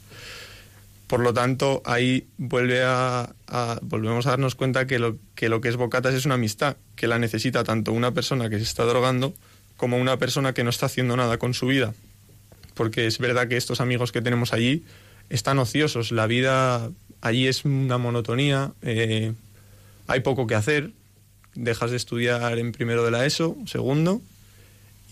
Por 1.08 1.20
lo 1.20 1.32
tanto, 1.32 1.82
ahí 1.86 2.26
vuelve 2.36 2.82
a, 2.84 3.32
a- 3.46 3.78
volvemos 3.82 4.26
a 4.26 4.30
darnos 4.30 4.54
cuenta 4.54 4.86
que 4.86 4.98
lo, 4.98 5.16
que 5.34 5.48
lo 5.48 5.60
que 5.60 5.68
es 5.70 5.76
Bocatas 5.76 6.14
es 6.14 6.26
una 6.26 6.34
amistad, 6.34 6.76
que 6.96 7.06
la 7.08 7.18
necesita 7.18 7.64
tanto 7.64 7.92
una 7.92 8.12
persona 8.12 8.50
que 8.50 8.58
se 8.58 8.64
está 8.64 8.84
drogando 8.84 9.32
como 9.76 9.96
una 9.96 10.18
persona 10.18 10.52
que 10.52 10.64
no 10.64 10.70
está 10.70 10.86
haciendo 10.86 11.16
nada 11.16 11.38
con 11.38 11.54
su 11.54 11.66
vida. 11.66 11.94
Porque 12.78 13.06
es 13.08 13.18
verdad 13.18 13.48
que 13.48 13.56
estos 13.56 13.80
amigos 13.80 14.12
que 14.12 14.22
tenemos 14.22 14.52
allí 14.52 14.84
están 15.30 15.58
ociosos, 15.58 16.12
la 16.12 16.28
vida 16.28 16.90
allí 17.20 17.48
es 17.48 17.64
una 17.64 17.98
monotonía, 17.98 18.72
eh, 18.82 19.32
hay 20.06 20.20
poco 20.20 20.46
que 20.46 20.54
hacer, 20.54 20.92
dejas 21.56 21.90
de 21.90 21.96
estudiar 21.96 22.56
en 22.56 22.70
primero 22.70 23.04
de 23.04 23.10
la 23.10 23.26
ESO, 23.26 23.56
segundo, 23.66 24.22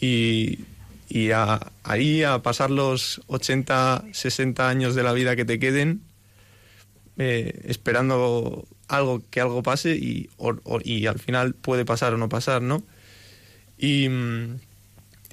y, 0.01 0.61
y 1.09 1.33
a- 1.33 1.73
ahí 1.83 2.23
a 2.23 2.39
pasar 2.41 2.71
los 2.71 3.21
80, 3.27 4.05
60 4.13 4.69
años 4.69 4.95
de 4.95 5.03
la 5.03 5.13
vida 5.13 5.35
que 5.35 5.45
te 5.45 5.59
queden 5.59 6.03
eh, 7.19 7.63
esperando 7.65 8.65
algo 8.87 9.23
que 9.31 9.41
algo 9.41 9.63
pase 9.65 9.97
y, 9.97 10.29
al 11.07 11.19
final 11.19 11.55
puede 11.55 11.85
pasar 11.85 12.15
o 12.15 12.17
no 12.17 12.29
pasar, 12.29 12.63
¿no? 12.63 12.85
Y, 13.77 14.09
mm, 14.09 14.61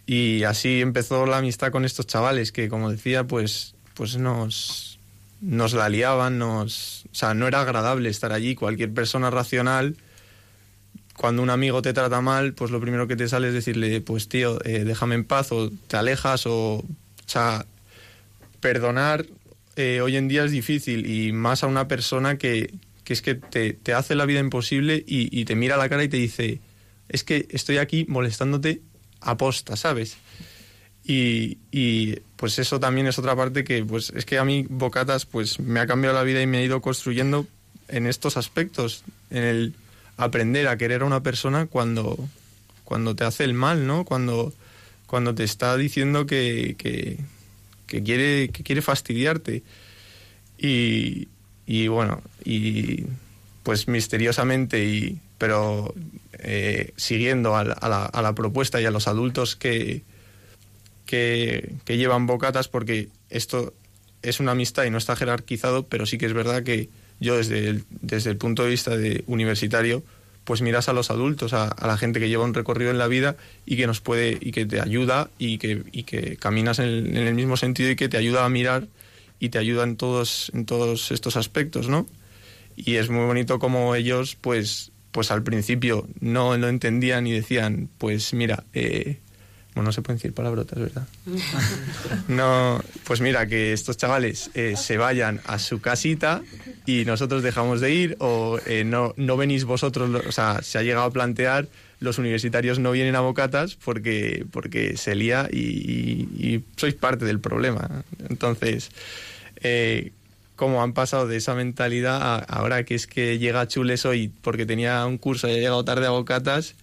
y 0.05 0.43
así 0.43 0.81
empezó 0.81 1.25
la 1.25 1.37
amistad 1.37 1.71
con 1.71 1.85
estos 1.85 2.07
chavales 2.07 2.51
que, 2.51 2.69
como 2.69 2.91
decía, 2.91 3.25
pues, 3.25 3.75
pues 3.93 4.17
nos, 4.17 4.99
nos 5.41 5.73
la 5.73 5.89
liaban, 5.89 6.37
nos, 6.37 7.05
o 7.05 7.15
sea, 7.15 7.33
no 7.33 7.47
era 7.47 7.61
agradable 7.61 8.09
estar 8.09 8.33
allí. 8.33 8.55
Cualquier 8.55 8.93
persona 8.93 9.29
racional 9.29 9.95
cuando 11.15 11.43
un 11.43 11.49
amigo 11.49 11.81
te 11.81 11.93
trata 11.93 12.21
mal, 12.21 12.53
pues 12.53 12.71
lo 12.71 12.81
primero 12.81 13.07
que 13.07 13.15
te 13.15 13.27
sale 13.27 13.49
es 13.49 13.53
decirle, 13.53 14.01
pues 14.01 14.27
tío, 14.27 14.63
eh, 14.65 14.83
déjame 14.83 15.15
en 15.15 15.25
paz, 15.25 15.51
o 15.51 15.71
te 15.87 15.97
alejas, 15.97 16.45
o, 16.47 16.77
o 16.77 16.85
sea, 17.25 17.65
perdonar 18.59 19.25
eh, 19.75 20.01
hoy 20.01 20.17
en 20.17 20.27
día 20.27 20.43
es 20.43 20.51
difícil, 20.51 21.05
y 21.05 21.31
más 21.31 21.63
a 21.63 21.67
una 21.67 21.87
persona 21.87 22.37
que, 22.37 22.73
que 23.03 23.13
es 23.13 23.21
que 23.21 23.35
te, 23.35 23.73
te 23.73 23.93
hace 23.93 24.15
la 24.15 24.25
vida 24.25 24.39
imposible 24.39 25.03
y, 25.05 25.39
y 25.39 25.45
te 25.45 25.55
mira 25.55 25.75
a 25.75 25.77
la 25.77 25.89
cara 25.89 26.03
y 26.03 26.09
te 26.09 26.17
dice, 26.17 26.59
es 27.09 27.23
que 27.23 27.47
estoy 27.51 27.77
aquí 27.77 28.05
molestándote 28.07 28.81
aposta, 29.23 29.75
¿sabes? 29.75 30.17
Y, 31.05 31.57
y, 31.71 32.19
pues 32.37 32.59
eso 32.59 32.79
también 32.79 33.07
es 33.07 33.19
otra 33.19 33.35
parte 33.35 33.63
que 33.63 33.83
pues 33.83 34.11
es 34.15 34.25
que 34.25 34.37
a 34.37 34.45
mí 34.45 34.65
Bocatas 34.69 35.25
pues 35.25 35.59
me 35.59 35.81
ha 35.81 35.87
cambiado 35.87 36.15
la 36.15 36.23
vida 36.23 36.41
y 36.41 36.47
me 36.47 36.59
ha 36.59 36.63
ido 36.63 36.81
construyendo 36.81 37.45
en 37.89 38.07
estos 38.07 38.37
aspectos, 38.37 39.03
en 39.29 39.43
el 39.43 39.73
aprender 40.17 40.67
a 40.67 40.77
querer 40.77 41.01
a 41.01 41.05
una 41.05 41.23
persona 41.23 41.65
cuando, 41.65 42.17
cuando 42.83 43.15
te 43.15 43.23
hace 43.23 43.43
el 43.43 43.53
mal, 43.53 43.85
¿no? 43.85 44.05
Cuando, 44.05 44.53
cuando 45.07 45.35
te 45.35 45.43
está 45.43 45.75
diciendo 45.77 46.25
que, 46.25 46.75
que, 46.77 47.17
que 47.87 48.03
quiere, 48.03 48.49
que 48.49 48.63
quiere 48.63 48.81
fastidiarte. 48.81 49.63
Y, 50.57 51.27
y 51.65 51.87
bueno, 51.87 52.21
y 52.45 53.05
pues 53.63 53.87
misteriosamente, 53.87 54.85
y, 54.85 55.19
pero 55.43 55.93
eh, 56.39 56.93
siguiendo 56.95 57.57
a 57.57 57.65
la, 57.65 58.33
propuesta 58.33 58.79
y 58.79 58.85
a 58.85 58.91
los 58.91 59.09
adultos 59.09 59.57
que, 59.57 60.03
que, 61.05 61.67
llevan 61.85 62.27
bocatas, 62.27 62.69
porque 62.69 63.09
esto 63.29 63.73
es 64.21 64.39
una 64.39 64.53
amistad 64.53 64.85
y 64.85 64.89
no 64.89 64.97
está 64.97 65.17
jerarquizado, 65.17 65.85
pero 65.85 66.05
sí 66.05 66.17
que 66.17 66.27
es 66.27 66.33
verdad 66.33 66.63
que 66.63 66.87
yo 67.19 67.35
desde 67.35 67.67
el, 67.67 67.83
desde 67.89 68.29
el 68.29 68.37
punto 68.37 68.63
de 68.63 68.69
vista 68.69 68.95
de 68.95 69.25
universitario, 69.27 70.01
pues 70.45 70.61
miras 70.61 70.87
a 70.87 70.93
los 70.93 71.11
adultos, 71.11 71.51
a, 71.51 71.75
la 71.85 71.97
gente 71.97 72.21
que 72.21 72.29
lleva 72.29 72.45
un 72.45 72.53
recorrido 72.53 72.91
en 72.91 72.99
la 72.99 73.07
vida 73.07 73.35
y 73.65 73.75
que 73.75 73.85
nos 73.85 73.99
puede, 73.99 74.37
y 74.39 74.53
que 74.53 74.65
te 74.65 74.79
ayuda 74.79 75.29
y 75.37 75.57
que, 75.57 75.83
y 75.91 76.03
que 76.03 76.37
caminas 76.37 76.79
en 76.79 76.85
el, 76.85 77.17
en 77.17 77.27
el 77.27 77.33
mismo 77.33 77.57
sentido 77.57 77.89
y 77.89 77.97
que 77.97 78.07
te 78.07 78.15
ayuda 78.15 78.45
a 78.45 78.49
mirar 78.49 78.87
y 79.41 79.49
te 79.49 79.57
ayuda 79.57 79.83
en 79.83 79.97
todos, 79.97 80.53
en 80.53 80.65
todos 80.65 81.11
estos 81.11 81.35
aspectos, 81.35 81.89
¿no? 81.89 82.07
Y 82.77 82.95
es 82.95 83.09
muy 83.09 83.25
bonito 83.25 83.59
como 83.59 83.93
ellos, 83.93 84.37
pues, 84.39 84.92
pues 85.13 85.31
al 85.31 85.43
principio 85.43 86.05
no 86.19 86.57
lo 86.57 86.67
entendían 86.67 87.25
y 87.27 87.31
decían, 87.31 87.87
pues 87.97 88.33
mira, 88.33 88.65
eh, 88.73 89.19
bueno, 89.73 89.87
no 89.87 89.91
se 89.93 90.01
pueden 90.01 90.17
decir 90.17 90.33
palabrotas, 90.33 90.77
¿verdad? 90.79 91.07
No, 92.27 92.81
pues 93.05 93.21
mira, 93.21 93.47
que 93.47 93.73
estos 93.73 93.97
chavales 93.97 94.49
eh, 94.53 94.75
se 94.77 94.97
vayan 94.97 95.39
a 95.45 95.59
su 95.59 95.79
casita 95.81 96.41
y 96.85 97.05
nosotros 97.05 97.43
dejamos 97.43 97.81
de 97.81 97.91
ir 97.93 98.15
o 98.19 98.59
eh, 98.65 98.83
no, 98.83 99.13
no 99.17 99.37
venís 99.37 99.63
vosotros, 99.65 100.09
o 100.27 100.31
sea, 100.31 100.61
se 100.61 100.77
ha 100.77 100.83
llegado 100.83 101.05
a 101.05 101.11
plantear 101.11 101.67
los 101.99 102.17
universitarios 102.17 102.79
no 102.79 102.91
vienen 102.91 103.15
a 103.15 103.21
bocatas 103.21 103.75
porque, 103.75 104.45
porque 104.51 104.97
se 104.97 105.15
lía 105.15 105.47
y, 105.51 105.57
y- 105.59 106.27
y 106.55 106.63
sois 106.75 106.95
parte 106.95 107.23
del 107.23 107.39
problema. 107.39 108.03
Entonces, 108.29 108.89
eh, 109.61 110.11
cómo 110.63 110.81
han 110.81 110.93
pasado 110.93 111.27
de 111.27 111.35
esa 111.35 111.55
mentalidad 111.55 112.21
a 112.21 112.35
ahora 112.37 112.85
que 112.85 112.95
es 112.95 113.05
que 113.05 113.37
llega 113.37 113.67
Chules 113.67 114.05
hoy 114.05 114.31
porque 114.41 114.65
tenía 114.65 115.05
un 115.05 115.17
curso 115.17 115.49
y 115.49 115.51
ha 115.51 115.55
llegado 115.55 115.83
tarde 115.83 116.05
a 116.07 116.11
bocatas 116.11 116.75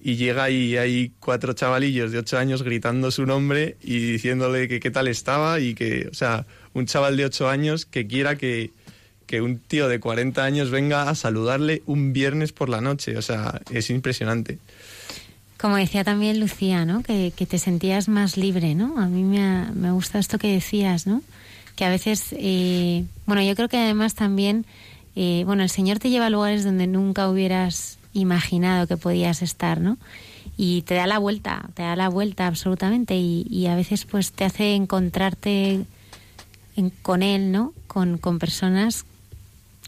y 0.00 0.16
llega 0.16 0.48
y 0.48 0.78
hay 0.78 1.12
cuatro 1.20 1.52
chavalillos 1.52 2.10
de 2.10 2.20
ocho 2.20 2.38
años 2.38 2.62
gritando 2.62 3.10
su 3.10 3.26
nombre 3.26 3.76
y 3.82 3.98
diciéndole 4.12 4.66
que 4.66 4.80
qué 4.80 4.90
tal 4.90 5.08
estaba 5.08 5.60
y 5.60 5.74
que, 5.74 6.08
o 6.10 6.14
sea, 6.14 6.46
un 6.72 6.86
chaval 6.86 7.18
de 7.18 7.26
ocho 7.26 7.50
años 7.50 7.84
que 7.84 8.06
quiera 8.06 8.36
que, 8.36 8.70
que 9.26 9.42
un 9.42 9.58
tío 9.58 9.88
de 9.88 10.00
40 10.00 10.42
años 10.42 10.70
venga 10.70 11.10
a 11.10 11.14
saludarle 11.14 11.82
un 11.84 12.14
viernes 12.14 12.52
por 12.52 12.70
la 12.70 12.80
noche, 12.80 13.18
o 13.18 13.22
sea, 13.22 13.60
es 13.70 13.90
impresionante. 13.90 14.58
Como 15.60 15.76
decía 15.76 16.02
también 16.02 16.40
Lucía, 16.40 16.86
¿no? 16.86 17.02
Que, 17.02 17.32
que 17.36 17.44
te 17.44 17.58
sentías 17.58 18.08
más 18.08 18.38
libre, 18.38 18.74
¿no? 18.74 18.98
A 18.98 19.06
mí 19.08 19.22
me, 19.22 19.42
ha- 19.42 19.70
me 19.74 19.90
gusta 19.90 20.18
esto 20.18 20.38
que 20.38 20.50
decías, 20.52 21.06
¿no? 21.06 21.20
Que 21.78 21.84
a 21.84 21.90
veces, 21.90 22.34
eh, 22.36 23.04
bueno, 23.24 23.40
yo 23.40 23.54
creo 23.54 23.68
que 23.68 23.76
además 23.76 24.16
también, 24.16 24.66
eh, 25.14 25.44
bueno, 25.46 25.62
el 25.62 25.70
Señor 25.70 26.00
te 26.00 26.10
lleva 26.10 26.26
a 26.26 26.30
lugares 26.30 26.64
donde 26.64 26.88
nunca 26.88 27.30
hubieras 27.30 27.98
imaginado 28.12 28.88
que 28.88 28.96
podías 28.96 29.42
estar, 29.42 29.80
¿no? 29.80 29.96
Y 30.56 30.82
te 30.82 30.94
da 30.94 31.06
la 31.06 31.20
vuelta, 31.20 31.70
te 31.74 31.82
da 31.82 31.94
la 31.94 32.08
vuelta 32.08 32.48
absolutamente 32.48 33.14
y, 33.16 33.68
a 33.68 33.76
veces 33.76 34.06
pues 34.06 34.32
te 34.32 34.44
hace 34.44 34.74
encontrarte 34.74 35.84
en- 36.74 36.90
con 37.02 37.22
Él, 37.22 37.52
¿no? 37.52 37.72
Con, 37.86 38.18
con 38.18 38.40
personas 38.40 39.04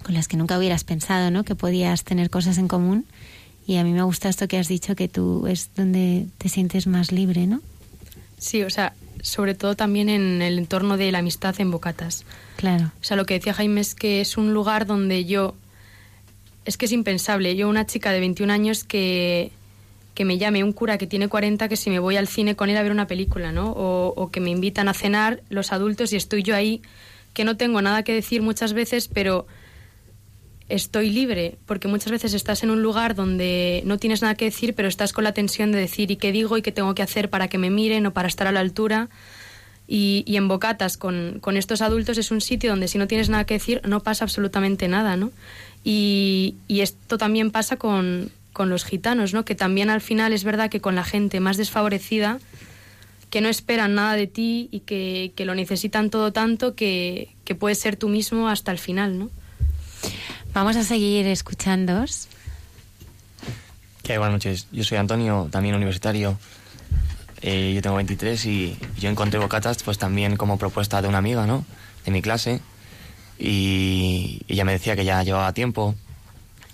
con 0.04 0.14
las 0.14 0.28
que 0.28 0.36
nunca 0.36 0.56
hubieras 0.58 0.84
pensado, 0.84 1.32
¿no? 1.32 1.42
Que 1.42 1.56
podías 1.56 2.04
tener 2.04 2.30
cosas 2.30 2.56
en 2.56 2.68
común. 2.68 3.04
Y 3.66 3.78
a 3.78 3.82
mí 3.84 3.90
me 3.92 4.04
gusta 4.04 4.28
esto 4.28 4.46
que 4.46 4.58
has 4.58 4.68
dicho, 4.68 4.94
que 4.94 5.08
tú 5.08 5.48
es 5.48 5.70
donde 5.74 6.28
te 6.38 6.48
sientes 6.48 6.86
más 6.86 7.10
libre, 7.10 7.48
¿no? 7.48 7.60
Sí, 8.38 8.62
o 8.62 8.70
sea, 8.70 8.94
sobre 9.22 9.54
todo 9.54 9.76
también 9.76 10.08
en 10.08 10.42
el 10.42 10.58
entorno 10.58 10.96
de 10.96 11.12
la 11.12 11.18
amistad 11.18 11.58
en 11.60 11.70
Bocatas. 11.70 12.24
Claro. 12.56 12.92
O 13.00 13.04
sea, 13.04 13.16
lo 13.16 13.26
que 13.26 13.34
decía 13.34 13.54
Jaime 13.54 13.80
es 13.80 13.94
que 13.94 14.20
es 14.20 14.36
un 14.36 14.52
lugar 14.52 14.86
donde 14.86 15.24
yo... 15.24 15.54
Es 16.64 16.76
que 16.76 16.86
es 16.86 16.92
impensable. 16.92 17.56
Yo, 17.56 17.68
una 17.68 17.86
chica 17.86 18.12
de 18.12 18.20
21 18.20 18.52
años 18.52 18.84
que, 18.84 19.50
que 20.14 20.24
me 20.24 20.38
llame 20.38 20.62
un 20.62 20.72
cura 20.72 20.98
que 20.98 21.06
tiene 21.06 21.28
40, 21.28 21.68
que 21.68 21.76
si 21.76 21.88
me 21.90 21.98
voy 21.98 22.16
al 22.16 22.28
cine 22.28 22.54
con 22.54 22.68
él 22.68 22.76
a 22.76 22.82
ver 22.82 22.92
una 22.92 23.06
película, 23.06 23.50
¿no? 23.50 23.70
O, 23.72 24.12
o 24.14 24.30
que 24.30 24.40
me 24.40 24.50
invitan 24.50 24.88
a 24.88 24.94
cenar 24.94 25.42
los 25.48 25.72
adultos 25.72 26.12
y 26.12 26.16
estoy 26.16 26.42
yo 26.42 26.54
ahí, 26.54 26.82
que 27.32 27.44
no 27.44 27.56
tengo 27.56 27.80
nada 27.80 28.02
que 28.02 28.12
decir 28.12 28.42
muchas 28.42 28.74
veces, 28.74 29.08
pero 29.08 29.46
estoy 30.70 31.10
libre, 31.10 31.58
porque 31.66 31.88
muchas 31.88 32.10
veces 32.10 32.32
estás 32.32 32.62
en 32.62 32.70
un 32.70 32.82
lugar 32.82 33.14
donde 33.14 33.82
no 33.84 33.98
tienes 33.98 34.22
nada 34.22 34.34
que 34.34 34.46
decir, 34.46 34.74
pero 34.74 34.88
estás 34.88 35.12
con 35.12 35.24
la 35.24 35.32
tensión 35.32 35.72
de 35.72 35.78
decir 35.78 36.10
y 36.10 36.16
qué 36.16 36.32
digo 36.32 36.56
y 36.56 36.62
qué 36.62 36.72
tengo 36.72 36.94
que 36.94 37.02
hacer 37.02 37.28
para 37.28 37.48
que 37.48 37.58
me 37.58 37.70
miren 37.70 38.06
o 38.06 38.12
para 38.12 38.28
estar 38.28 38.46
a 38.46 38.52
la 38.52 38.60
altura. 38.60 39.08
Y, 39.92 40.24
en 40.28 40.46
Bocatas, 40.46 40.96
con, 40.96 41.38
con 41.40 41.56
estos 41.56 41.82
adultos, 41.82 42.16
es 42.16 42.30
un 42.30 42.40
sitio 42.40 42.70
donde 42.70 42.86
si 42.86 42.96
no 42.96 43.08
tienes 43.08 43.28
nada 43.28 43.44
que 43.44 43.54
decir, 43.54 43.80
no 43.84 44.00
pasa 44.00 44.24
absolutamente 44.24 44.86
nada, 44.86 45.16
¿no? 45.16 45.32
Y, 45.82 46.54
y 46.68 46.82
esto 46.82 47.18
también 47.18 47.50
pasa 47.50 47.76
con, 47.76 48.30
con 48.52 48.70
los 48.70 48.84
gitanos, 48.84 49.34
¿no? 49.34 49.44
Que 49.44 49.56
también 49.56 49.90
al 49.90 50.00
final 50.00 50.32
es 50.32 50.44
verdad 50.44 50.70
que 50.70 50.80
con 50.80 50.94
la 50.94 51.02
gente 51.02 51.40
más 51.40 51.56
desfavorecida, 51.56 52.38
que 53.30 53.40
no 53.40 53.48
esperan 53.48 53.96
nada 53.96 54.14
de 54.14 54.28
ti 54.28 54.68
y 54.70 54.80
que, 54.80 55.32
que 55.34 55.44
lo 55.44 55.56
necesitan 55.56 56.10
todo 56.10 56.32
tanto 56.32 56.76
que, 56.76 57.30
que 57.44 57.56
puedes 57.56 57.78
ser 57.78 57.96
tú 57.96 58.08
mismo 58.08 58.48
hasta 58.48 58.70
el 58.70 58.78
final, 58.78 59.18
¿no? 59.18 59.30
Vamos 60.52 60.76
a 60.76 60.82
seguir 60.82 61.26
escuchándoos. 61.26 62.26
¿Qué? 64.02 64.18
Buenas 64.18 64.34
noches. 64.34 64.66
Yo 64.72 64.82
soy 64.82 64.98
Antonio, 64.98 65.48
también 65.50 65.76
universitario. 65.76 66.38
Eh, 67.40 67.72
yo 67.74 67.80
tengo 67.82 67.96
23 67.96 68.44
y 68.46 68.76
yo 68.98 69.08
encontré 69.08 69.38
Bocatas 69.38 69.82
pues 69.84 69.96
también 69.96 70.36
como 70.36 70.58
propuesta 70.58 71.00
de 71.00 71.08
una 71.08 71.18
amiga, 71.18 71.46
¿no? 71.46 71.64
De 72.04 72.10
mi 72.10 72.20
clase. 72.20 72.60
Y 73.38 74.42
ella 74.48 74.64
me 74.64 74.72
decía 74.72 74.96
que 74.96 75.04
ya 75.04 75.22
llevaba 75.22 75.52
tiempo 75.52 75.94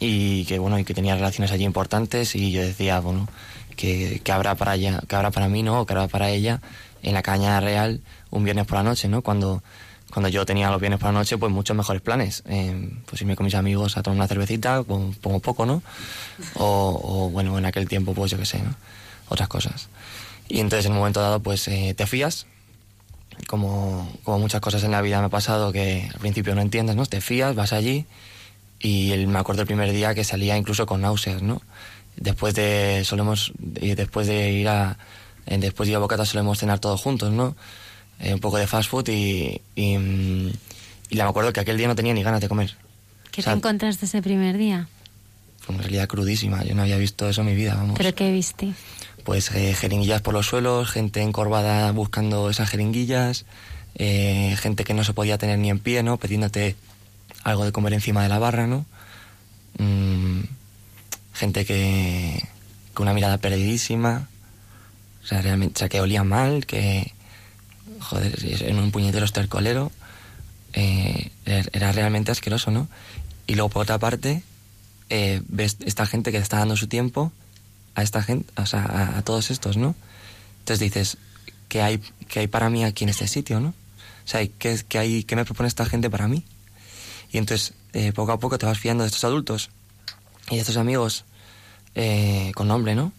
y 0.01 0.47
que 0.47 0.59
bueno 0.59 0.79
y 0.79 0.85
que 0.85 0.95
tenía 0.95 1.14
relaciones 1.14 1.53
allí 1.53 1.64
importantes 1.64 2.35
y 2.35 2.53
yo 2.53 2.62
decía 2.62 3.01
bueno 3.01 3.29
que, 3.77 4.20
que 4.22 4.33
habrá 4.33 4.55
para 4.55 4.74
ella 4.74 5.01
que 5.09 5.16
habrá 5.16 5.31
para 5.31 5.49
mí 5.49 5.62
no 5.62 5.87
que 5.87 5.95
habrá 5.95 6.09
para 6.09 6.29
ella 6.29 6.61
en 7.03 7.14
la 7.14 7.22
caña 7.22 7.59
real 7.61 8.03
un 8.31 8.45
viernes 8.45 8.66
por 8.66 8.77
la 8.77 8.83
noche 8.83 9.09
no 9.09 9.22
cuando 9.22 9.62
cuando 10.11 10.28
yo 10.28 10.46
tenía 10.46 10.70
los 10.70 10.80
viernes 10.80 11.00
por 11.00 11.09
la 11.12 11.18
noche 11.18 11.36
pues 11.38 11.52
muchos 11.52 11.76
mejores 11.76 12.00
planes 12.02 12.42
Eh, 12.46 12.90
pues 13.07 13.20
irme 13.22 13.36
con 13.36 13.44
mis 13.44 13.54
amigos 13.54 13.96
a 13.96 14.02
tomar 14.02 14.16
una 14.18 14.28
cervecita 14.28 14.82
como, 14.84 15.12
como 15.22 15.40
poco 15.40 15.66
no 15.66 15.82
o, 16.54 17.00
o, 17.02 17.30
bueno 17.30 17.59
en 17.59 17.64
aquel 17.66 17.88
tiempo 17.88 18.14
pues 18.14 18.30
yo 18.30 18.38
qué 18.38 18.46
sé 18.46 18.59
¿no? 18.62 18.74
otras 19.28 19.48
cosas 19.48 19.88
y 20.48 20.61
entonces 20.61 20.86
en 20.86 20.92
un 20.92 20.98
momento 20.98 21.20
dado 21.20 21.40
pues 21.40 21.66
eh, 21.68 21.92
te 21.96 22.07
fías 22.07 22.46
como, 23.48 24.11
como 24.24 24.38
muchas 24.38 24.61
cosas 24.61 24.82
en 24.84 24.90
la 24.92 25.02
vida 25.02 25.18
me 25.20 25.26
ha 25.26 25.28
pasado 25.30 25.72
que 25.72 26.09
al 26.12 26.20
principio 26.20 26.54
no 26.54 26.62
entiendes, 26.62 26.96
¿no? 26.96 27.04
Te 27.04 27.20
fías, 27.20 27.54
vas 27.54 27.72
allí 27.72 28.07
y 28.80 29.12
el- 29.12 29.26
me 29.28 29.38
acuerdo 29.38 29.62
el 29.62 29.66
primer 29.66 29.92
día 29.92 30.14
que 30.14 30.24
salía 30.24 30.57
incluso 30.57 30.86
con 30.86 31.02
náuseas, 31.02 31.42
¿no? 31.42 31.61
Después 32.16 32.54
de 32.54 33.02
solemos 33.04 33.52
y 33.80 33.94
después 33.94 34.26
de 34.26 34.52
ir 34.52 34.68
a 34.68 34.96
eh, 35.46 35.59
después 35.59 35.86
de 35.86 35.92
ir 35.92 35.96
a 35.96 36.00
Bocata 36.00 36.24
solemos 36.24 36.59
cenar 36.59 36.78
todos 36.78 37.00
juntos, 37.02 37.30
¿no? 37.30 37.57
Eh, 38.20 38.32
un 38.32 38.40
poco 38.40 38.56
de 38.56 38.66
fast 38.66 38.90
food 38.90 39.08
y, 39.08 39.60
y, 39.74 39.98
mm, 39.98 40.50
y 41.10 41.16
me 41.16 41.22
acuerdo 41.22 41.52
que 41.52 41.60
aquel 41.60 41.76
día 41.76 41.88
no 41.88 41.94
tenía 41.94 42.14
ni 42.14 42.22
ganas 42.22 42.40
de 42.40 42.48
comer. 42.48 42.74
¿Qué 43.30 43.42
O 43.42 43.44
sea, 43.44 43.52
te 43.52 43.58
encontraste 43.58 44.06
ese 44.06 44.22
primer 44.22 44.56
día? 44.56 44.88
Fue 45.60 45.74
una 45.74 45.82
realidad 45.82 46.08
crudísima, 46.08 46.64
yo 46.64 46.74
no 46.74 46.82
había 46.82 46.96
visto 46.96 47.28
eso 47.28 47.42
en 47.42 47.48
mi 47.48 47.54
vida, 47.54 47.74
vamos. 47.74 47.96
¿Pero 47.96 48.14
qué 48.14 48.32
viste? 48.32 48.72
pues 49.26 49.50
eh, 49.50 49.74
jeringuillas 49.74 50.22
por 50.22 50.34
los 50.34 50.46
suelos, 50.46 50.88
gente 50.88 51.20
encorvada 51.20 51.90
buscando 51.90 52.48
esas 52.48 52.70
jeringuillas, 52.70 53.44
eh, 53.96 54.56
gente 54.56 54.84
que 54.84 54.94
no 54.94 55.02
se 55.02 55.14
podía 55.14 55.36
tener 55.36 55.58
ni 55.58 55.68
en 55.68 55.80
pie, 55.80 56.04
¿no? 56.04 56.16
Pidiéndote 56.16 56.76
algo 57.42 57.64
de 57.64 57.72
comer 57.72 57.92
encima 57.92 58.22
de 58.22 58.28
la 58.28 58.38
barra, 58.38 58.68
¿no? 58.68 58.86
Mm, 59.78 60.42
gente 61.34 61.64
que 61.64 62.40
con 62.94 63.02
una 63.02 63.14
mirada 63.14 63.38
perdidísima, 63.38 64.28
o 65.24 65.26
sea, 65.26 65.43
realmente, 65.43 65.74
o 65.74 65.78
sea, 65.80 65.88
que 65.88 66.01
olía 66.01 66.22
mal, 66.22 66.64
que, 66.64 67.12
joder, 68.07 68.35
en 68.62 68.78
un 68.78 68.91
puñetero 68.91 69.24
estercolero, 69.24 69.93
eh, 70.73 71.31
era 71.45 71.65
era 71.73 71.93
realmente 71.93 72.31
asqueroso, 72.31 72.70
¿no? 72.70 72.89
Y 73.47 73.55
luego 73.55 73.70
por 73.70 73.83
otra 73.83 73.99
parte, 73.99 74.43
eh, 75.11 75.43
ves 75.49 75.77
esta 75.85 76.07
gente 76.07 76.33
que 76.33 76.39
está 76.39 76.59
dando 76.59 76.77
su 76.77 76.87
tiempo 76.89 77.33
a 77.95 78.03
esta 78.03 78.23
gente, 78.23 78.51
o 78.57 78.66
sea, 78.66 78.83
a, 78.83 79.19
a 79.19 79.23
todos 79.23 79.51
estos, 79.51 79.77
¿no? 79.77 79.95
Entonces 80.61 80.81
dices, 80.81 81.19
¿qué 81.69 81.83
hay, 81.83 82.01
qué 82.28 82.41
hay 82.41 82.47
para 82.47 82.70
mí 82.70 82.85
aquí 82.85 83.05
en 83.05 83.11
este 83.11 83.27
sitio, 83.28 83.61
no? 83.61 83.69
O 83.69 84.28
sea, 84.28 84.47
¿qué, 84.47 84.81
qué 84.89 84.99
hay, 84.99 85.23
¿qué 85.24 85.37
me 85.37 85.45
propone 85.45 85.69
esta 85.69 85.87
gente 85.87 86.11
para 86.11 86.27
mí? 86.27 86.45
Y 87.33 87.39
entonces, 87.39 87.74
eh, 87.93 88.12
poco 88.12 88.33
a 88.33 88.41
poco 88.41 88.59
te 88.59 88.66
vas 88.66 88.78
fiando 88.78 89.05
de 89.05 89.09
estos 89.09 89.24
adultos 89.24 89.70
y 90.51 90.57
de 90.57 90.61
estos 90.61 90.77
amigos 90.77 91.24
eh, 91.95 92.53
con 92.55 92.69
nombre, 92.69 92.95
¿no? 92.95 93.12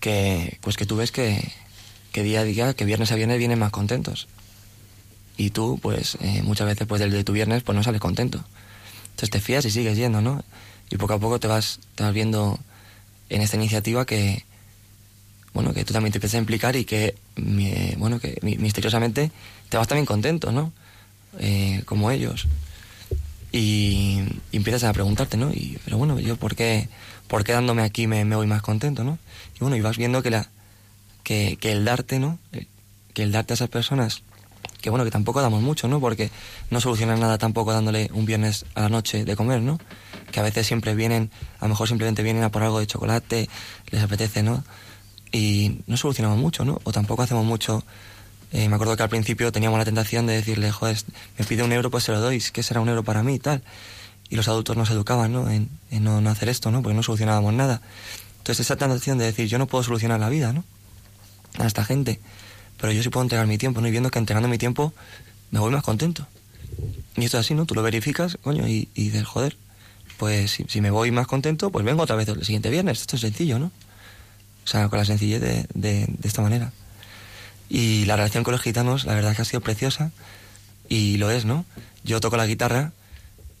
Que, 0.00 0.58
pues 0.62 0.76
que 0.76 0.86
tú 0.86 0.96
ves 0.96 1.12
que, 1.12 1.52
que 2.12 2.22
día 2.22 2.40
a 2.40 2.44
día, 2.44 2.74
que 2.74 2.84
viernes 2.84 3.12
a 3.12 3.16
viernes 3.16 3.38
vienen 3.38 3.58
más 3.58 3.70
contentos. 3.70 4.28
Y 5.36 5.50
tú, 5.50 5.78
pues, 5.80 6.18
eh, 6.20 6.42
muchas 6.42 6.66
veces, 6.66 6.86
pues, 6.86 7.00
del 7.00 7.10
de 7.12 7.24
tu 7.24 7.32
viernes, 7.32 7.62
pues 7.62 7.74
no 7.76 7.82
sales 7.82 8.00
contento. 8.00 8.44
Entonces 9.10 9.30
te 9.30 9.40
fías 9.40 9.64
y 9.64 9.70
sigues 9.70 9.96
yendo, 9.96 10.20
¿no? 10.20 10.42
Y 10.90 10.96
poco 10.96 11.14
a 11.14 11.18
poco 11.18 11.38
te 11.40 11.46
vas, 11.46 11.80
vas 11.98 12.12
viendo 12.12 12.58
en 13.28 13.42
esta 13.42 13.56
iniciativa 13.56 14.04
que, 14.04 14.44
bueno, 15.54 15.72
que 15.72 15.84
tú 15.84 15.92
también 15.92 16.12
te 16.12 16.18
empiezas 16.18 16.34
a 16.36 16.38
implicar 16.38 16.76
y 16.76 16.84
que, 16.84 17.14
mi- 17.36 17.94
bueno, 17.96 18.18
que 18.18 18.38
mi- 18.42 18.58
misteriosamente 18.58 19.30
te 19.68 19.76
vas 19.76 19.88
también 19.88 20.06
contento, 20.06 20.52
¿no? 20.52 20.72
Eh, 21.38 21.82
como 21.86 22.10
ellos. 22.10 22.46
Y, 23.52 24.20
y 24.52 24.56
empiezas 24.56 24.84
a 24.84 24.92
preguntarte, 24.92 25.36
¿no? 25.36 25.50
Y, 25.52 25.78
pero 25.84 25.96
bueno, 25.98 26.20
yo, 26.20 26.36
¿por 26.36 26.54
qué, 26.54 26.88
por 27.28 27.44
qué 27.44 27.52
dándome 27.52 27.82
aquí 27.82 28.06
me, 28.06 28.24
me 28.24 28.36
voy 28.36 28.46
más 28.46 28.62
contento, 28.62 29.02
¿no? 29.04 29.18
Y 29.56 29.58
bueno, 29.60 29.76
y 29.76 29.80
vas 29.80 29.96
viendo 29.96 30.22
que, 30.22 30.30
la, 30.30 30.48
que, 31.22 31.56
que 31.60 31.72
el 31.72 31.84
darte, 31.84 32.18
¿no? 32.18 32.38
Que 33.14 33.22
el 33.22 33.32
darte 33.32 33.52
a 33.52 33.54
esas 33.54 33.68
personas, 33.68 34.22
que 34.80 34.90
bueno, 34.90 35.04
que 35.04 35.10
tampoco 35.10 35.42
damos 35.42 35.62
mucho, 35.62 35.88
¿no? 35.88 36.00
Porque 36.00 36.30
no 36.70 36.80
solucionas 36.80 37.18
nada 37.18 37.38
tampoco 37.38 37.72
dándole 37.72 38.10
un 38.12 38.24
viernes 38.26 38.64
a 38.74 38.82
la 38.82 38.88
noche 38.88 39.24
de 39.24 39.36
comer, 39.36 39.60
¿no? 39.62 39.78
Que 40.32 40.40
a 40.40 40.42
veces 40.42 40.66
siempre 40.66 40.94
vienen, 40.94 41.30
a 41.58 41.64
lo 41.64 41.70
mejor 41.70 41.88
simplemente 41.88 42.22
vienen 42.22 42.42
a 42.44 42.50
por 42.50 42.62
algo 42.62 42.78
de 42.80 42.86
chocolate, 42.86 43.48
les 43.90 44.02
apetece, 44.02 44.42
¿no? 44.42 44.64
Y 45.32 45.80
no 45.86 45.96
solucionamos 45.96 46.38
mucho, 46.38 46.64
¿no? 46.64 46.80
O 46.84 46.92
tampoco 46.92 47.22
hacemos 47.22 47.44
mucho. 47.44 47.84
eh, 48.52 48.68
me 48.68 48.74
acuerdo 48.74 48.96
que 48.96 49.02
al 49.02 49.08
principio 49.08 49.52
teníamos 49.52 49.78
la 49.78 49.84
tentación 49.84 50.26
de 50.26 50.34
decirle, 50.34 50.70
joder, 50.72 50.98
me 51.38 51.44
pide 51.44 51.62
un 51.62 51.72
euro, 51.72 51.90
pues 51.90 52.04
se 52.04 52.12
lo 52.12 52.20
doy, 52.20 52.42
¿qué 52.52 52.62
será 52.62 52.80
un 52.80 52.88
euro 52.88 53.04
para 53.04 53.22
mí 53.22 53.34
y 53.34 53.38
tal? 53.38 53.62
Y 54.28 54.36
los 54.36 54.48
adultos 54.48 54.76
nos 54.76 54.90
educaban, 54.90 55.32
¿no? 55.32 55.50
En, 55.50 55.68
en 55.90 56.04
no, 56.04 56.20
no 56.20 56.30
hacer 56.30 56.48
esto, 56.48 56.70
¿no? 56.70 56.82
Porque 56.82 56.94
no 56.94 57.02
solucionábamos 57.02 57.52
nada. 57.54 57.80
Entonces 58.38 58.66
esa 58.66 58.76
tentación 58.76 59.18
de 59.18 59.26
decir, 59.26 59.46
yo 59.46 59.58
no 59.58 59.66
puedo 59.66 59.84
solucionar 59.84 60.18
la 60.20 60.28
vida, 60.28 60.52
¿no? 60.52 60.64
A 61.58 61.66
esta 61.66 61.84
gente. 61.84 62.20
Pero 62.80 62.92
yo 62.92 63.02
sí 63.02 63.08
puedo 63.08 63.22
entregar 63.22 63.46
mi 63.46 63.58
tiempo, 63.58 63.80
¿no? 63.80 63.88
Y 63.88 63.90
viendo 63.90 64.10
que 64.10 64.18
entregando 64.18 64.48
mi 64.48 64.58
tiempo 64.58 64.92
me 65.50 65.58
voy 65.58 65.70
más 65.72 65.82
contento. 65.82 66.26
Y 67.16 67.24
esto 67.24 67.38
es 67.38 67.46
así, 67.46 67.54
¿no? 67.54 67.66
Tú 67.66 67.74
lo 67.74 67.82
verificas, 67.82 68.38
coño, 68.42 68.66
y, 68.68 68.88
y 68.94 69.04
dices, 69.04 69.24
joder, 69.26 69.56
pues 70.16 70.58
si, 70.68 70.80
me 70.80 70.90
voy 70.90 71.10
más 71.10 71.26
contento, 71.26 71.70
pues 71.70 71.84
vengo 71.84 72.02
otra 72.02 72.16
vez 72.16 72.28
el 72.28 72.44
siguiente 72.44 72.70
viernes. 72.70 73.00
Esto 73.00 73.16
es 73.16 73.22
sencillo, 73.22 73.58
¿no? 73.58 73.70
sea, 74.70 74.88
con 74.88 74.98
la 74.98 75.04
sencillez 75.04 75.40
de, 75.40 75.66
de- 75.74 76.08
esta 76.22 76.42
manera. 76.42 76.72
Y 77.68 78.04
la 78.04 78.16
relación 78.16 78.44
con 78.44 78.52
los 78.52 78.62
gitanos, 78.62 79.04
la 79.04 79.14
verdad 79.14 79.32
es 79.32 79.36
que 79.36 79.42
ha 79.42 79.44
sido 79.44 79.60
preciosa 79.60 80.12
y 80.88 81.16
lo 81.16 81.30
es, 81.30 81.44
¿no? 81.44 81.64
Yo 82.04 82.20
toco 82.20 82.36
la 82.36 82.46
guitarra 82.46 82.92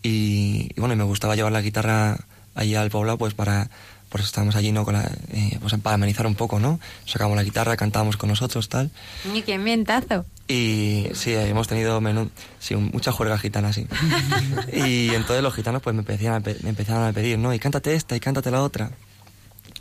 y, 0.02 0.70
y 0.74 0.80
bueno, 0.80 0.96
me 0.96 1.04
gustaba 1.04 1.36
llevar 1.36 1.52
la 1.52 1.60
guitarra 1.60 2.18
allí 2.54 2.74
al 2.74 2.90
poblado 2.90 3.18
pues 3.18 3.34
para 3.34 3.70
pues 4.10 4.24
estábamos 4.24 4.56
allí 4.56 4.72
no 4.72 4.84
con 4.84 4.94
la, 4.94 5.10
eh, 5.32 5.58
pues 5.60 5.74
para 5.80 5.94
amenizar 5.94 6.26
un 6.26 6.34
poco 6.34 6.58
no 6.58 6.80
sacamos 7.06 7.36
la 7.36 7.44
guitarra 7.44 7.76
cantábamos 7.76 8.16
con 8.16 8.28
nosotros 8.28 8.68
tal. 8.68 8.90
Y 9.32 9.42
qué 9.42 9.54
ambientazo. 9.54 10.26
y 10.48 11.06
sí 11.14 11.32
hemos 11.32 11.68
tenido 11.68 12.00
menú 12.00 12.28
sí 12.58 12.74
mucha 12.74 13.12
juerga 13.12 13.38
gitana 13.38 13.72
sí. 13.72 13.86
Y 14.72 15.14
entonces 15.14 15.42
los 15.42 15.54
gitanos 15.54 15.80
pues 15.80 15.94
me 15.94 16.00
empezaron 16.00 16.36
a, 16.36 16.40
me 16.62 16.70
empezaron 16.70 17.04
a 17.04 17.12
pedir 17.12 17.38
no 17.38 17.54
y 17.54 17.58
cántate 17.58 17.94
esta 17.94 18.16
y 18.16 18.20
cántate 18.20 18.50
la 18.50 18.62
otra. 18.62 18.90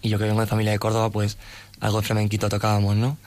Y 0.01 0.09
yo 0.09 0.17
que 0.17 0.25
vengo 0.25 0.39
de 0.39 0.47
familia 0.47 0.71
de 0.71 0.79
Córdoba 0.79 1.09
pues 1.09 1.37
algo 1.79 1.99
de 2.01 2.07
flamenquito 2.07 2.49
tocábamos 2.49 2.95
no 2.95 3.17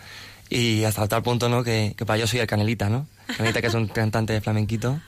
y 0.48 0.84
hasta 0.84 1.08
tal 1.08 1.22
punto 1.22 1.48
no 1.48 1.64
que, 1.64 1.94
que 1.96 2.06
para 2.06 2.18
ellos 2.18 2.30
soy 2.30 2.40
el 2.40 2.46
canelita 2.46 2.88
no 2.88 3.06
canelita 3.36 3.60
que 3.60 3.66
es 3.66 3.74
un 3.74 3.88
cantante 3.88 4.32
de 4.32 4.40
flamenquito 4.40 5.00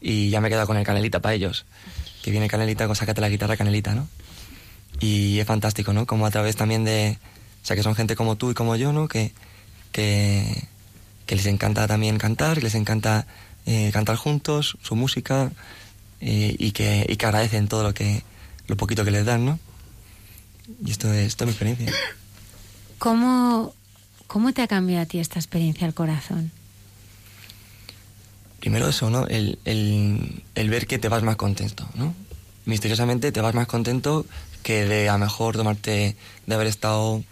y 0.00 0.30
ya 0.30 0.40
me 0.40 0.48
he 0.48 0.50
quedado 0.50 0.66
con 0.66 0.76
el 0.76 0.84
canelita 0.84 1.20
para 1.20 1.34
ellos. 1.34 1.64
Que 2.22 2.30
viene 2.30 2.48
canelita 2.48 2.86
con 2.86 2.96
sácate 2.96 3.20
la 3.22 3.30
guitarra 3.30 3.56
canelita 3.56 3.94
no 3.94 4.06
y 5.00 5.38
es 5.38 5.46
fantástico, 5.46 5.92
¿no? 5.92 6.06
Como 6.06 6.26
a 6.26 6.30
través 6.30 6.56
también 6.56 6.84
de... 6.84 7.18
O 7.62 7.66
sea, 7.66 7.76
que 7.76 7.82
son 7.82 7.94
gente 7.94 8.16
como 8.16 8.36
tú 8.36 8.50
y 8.50 8.54
como 8.54 8.76
yo, 8.76 8.92
¿no? 8.92 9.08
Que, 9.08 9.32
que, 9.92 10.68
que 11.26 11.36
les 11.36 11.46
encanta 11.46 11.86
también 11.86 12.18
cantar, 12.18 12.56
que 12.56 12.62
les 12.64 12.74
encanta 12.74 13.26
eh, 13.66 13.90
cantar 13.92 14.16
juntos, 14.16 14.78
su 14.82 14.96
música, 14.96 15.52
eh, 16.20 16.54
y, 16.58 16.72
que, 16.72 17.06
y 17.08 17.16
que 17.16 17.26
agradecen 17.26 17.68
todo 17.68 17.82
lo 17.82 17.94
que 17.94 18.22
lo 18.66 18.76
poquito 18.76 19.04
que 19.04 19.10
les 19.10 19.26
dan, 19.26 19.44
¿no? 19.44 19.58
Y 20.84 20.92
esto 20.92 21.12
es, 21.12 21.26
esto 21.28 21.44
es 21.44 21.48
mi 21.48 21.52
experiencia. 21.52 21.92
¿Cómo, 22.98 23.74
¿Cómo 24.26 24.52
te 24.52 24.62
ha 24.62 24.68
cambiado 24.68 25.02
a 25.02 25.06
ti 25.06 25.18
esta 25.18 25.38
experiencia 25.38 25.86
al 25.86 25.94
corazón? 25.94 26.52
Primero 28.60 28.88
eso, 28.88 29.10
¿no? 29.10 29.26
El, 29.26 29.58
el, 29.64 30.42
el 30.54 30.70
ver 30.70 30.86
que 30.86 30.98
te 30.98 31.08
vas 31.08 31.22
más 31.22 31.36
contento, 31.36 31.88
¿no? 31.94 32.14
Misteriosamente 32.66 33.32
te 33.32 33.40
vas 33.40 33.54
más 33.54 33.66
contento 33.66 34.26
que 34.62 34.84
de 34.86 35.08
a 35.08 35.14
lo 35.14 35.18
mejor 35.20 35.56
tomarte, 35.56 36.16
de 36.46 36.54
haber 36.54 36.66
estado 36.66 37.22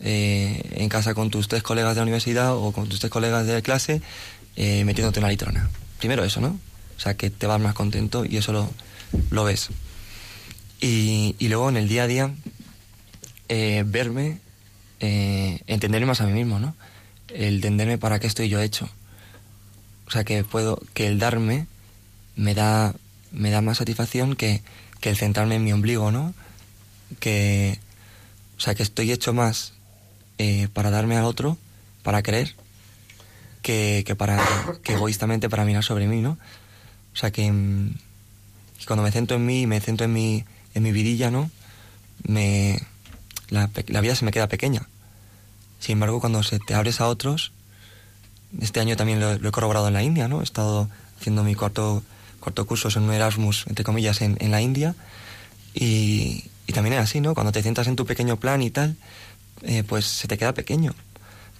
eh, 0.00 0.62
en 0.72 0.88
casa 0.88 1.14
con 1.14 1.30
tus 1.30 1.48
tres 1.48 1.62
colegas 1.62 1.94
de 1.94 2.00
la 2.00 2.04
universidad 2.04 2.56
o 2.56 2.72
con 2.72 2.88
tus 2.88 3.00
tres 3.00 3.10
colegas 3.10 3.46
de 3.46 3.62
clase 3.62 4.00
eh, 4.56 4.84
metiéndote 4.84 5.20
una 5.20 5.28
litrona. 5.28 5.68
Primero 5.98 6.24
eso, 6.24 6.40
¿no? 6.40 6.58
O 6.96 7.00
sea, 7.00 7.14
que 7.14 7.30
te 7.30 7.46
vas 7.46 7.60
más 7.60 7.74
contento 7.74 8.24
y 8.24 8.36
eso 8.36 8.52
lo, 8.52 8.68
lo 9.30 9.44
ves. 9.44 9.68
Y, 10.80 11.36
y 11.38 11.48
luego 11.48 11.68
en 11.68 11.76
el 11.76 11.88
día 11.88 12.04
a 12.04 12.06
día, 12.06 12.34
eh, 13.48 13.84
verme, 13.86 14.40
eh, 15.00 15.60
entenderme 15.66 16.06
más 16.06 16.20
a 16.20 16.26
mí 16.26 16.32
mismo, 16.32 16.58
¿no? 16.58 16.74
El 17.28 17.56
entenderme 17.56 17.98
para 17.98 18.18
qué 18.18 18.26
estoy 18.26 18.48
yo 18.48 18.60
hecho. 18.60 18.88
O 20.06 20.10
sea, 20.10 20.24
que 20.24 20.42
puedo, 20.42 20.80
que 20.94 21.06
el 21.06 21.18
darme 21.18 21.66
me 22.34 22.54
da, 22.54 22.94
me 23.30 23.50
da 23.50 23.60
más 23.60 23.78
satisfacción 23.78 24.34
que, 24.36 24.62
que 25.00 25.10
el 25.10 25.16
centrarme 25.16 25.56
en 25.56 25.64
mi 25.64 25.72
ombligo, 25.72 26.10
¿no? 26.10 26.34
Que, 27.20 27.78
o 28.56 28.60
sea, 28.60 28.74
que 28.74 28.82
estoy 28.82 29.12
hecho 29.12 29.32
más 29.32 29.72
eh, 30.38 30.68
para 30.72 30.90
darme 30.90 31.16
al 31.16 31.24
otro, 31.24 31.58
para 32.02 32.22
querer, 32.22 32.54
que, 33.62 34.04
que 34.06 34.14
para, 34.14 34.40
que 34.82 34.94
egoístamente 34.94 35.48
para 35.48 35.64
mirar 35.64 35.84
sobre 35.84 36.06
mí, 36.06 36.20
¿no? 36.20 36.38
O 37.12 37.16
sea, 37.16 37.30
que, 37.30 37.50
mm, 37.50 37.94
que 38.78 38.86
cuando 38.86 39.02
me 39.02 39.10
centro 39.10 39.36
en 39.36 39.46
mí, 39.46 39.66
me 39.66 39.80
centro 39.80 40.04
en 40.04 40.12
mi, 40.12 40.44
en 40.74 40.82
mi 40.82 40.92
vidilla, 40.92 41.30
¿no? 41.30 41.50
Me, 42.22 42.80
la, 43.48 43.70
la 43.86 44.00
vida 44.00 44.14
se 44.14 44.24
me 44.24 44.30
queda 44.30 44.48
pequeña. 44.48 44.86
Sin 45.80 45.94
embargo, 45.94 46.20
cuando 46.20 46.42
se 46.42 46.58
te 46.58 46.74
abres 46.74 47.00
a 47.00 47.08
otros, 47.08 47.52
este 48.60 48.80
año 48.80 48.96
también 48.96 49.20
lo, 49.20 49.38
lo 49.38 49.48
he 49.48 49.52
corroborado 49.52 49.88
en 49.88 49.94
la 49.94 50.02
India, 50.02 50.28
¿no? 50.28 50.40
He 50.40 50.44
estado 50.44 50.88
haciendo 51.18 51.44
mi 51.44 51.54
cuarto, 51.54 52.02
cuarto 52.40 52.66
curso 52.66 52.88
en 52.96 53.04
un 53.04 53.12
Erasmus, 53.12 53.66
entre 53.66 53.84
comillas, 53.84 54.20
en, 54.20 54.36
en 54.40 54.50
la 54.50 54.60
India. 54.60 54.94
Y, 55.74 56.44
y 56.68 56.72
también 56.74 56.94
es 56.94 57.00
así, 57.00 57.20
¿no? 57.20 57.34
Cuando 57.34 57.50
te 57.50 57.62
centras 57.62 57.88
en 57.88 57.96
tu 57.96 58.04
pequeño 58.04 58.38
plan 58.38 58.62
y 58.62 58.70
tal, 58.70 58.94
eh, 59.62 59.82
pues 59.82 60.04
se 60.04 60.28
te 60.28 60.36
queda 60.36 60.52
pequeño. 60.52 60.94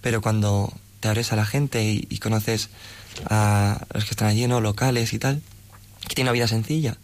Pero 0.03 0.21
cuando 0.21 0.73
te 1.01 1.09
abres 1.09 1.33
a 1.33 1.37
la 1.37 1.47
gente 1.47 1.83
y, 1.83 2.07
y 2.11 2.19
conoces 2.19 2.69
a 3.31 3.87
los 3.95 4.05
que 4.05 4.11
están 4.11 4.29
allí, 4.29 4.47
¿no? 4.47 4.61
Locales 4.61 5.15
y 5.15 5.19
tal, 5.19 5.41
que 6.07 6.15
tienen 6.15 6.29
una 6.29 6.33
vida 6.33 6.47
sencilla, 6.47 6.99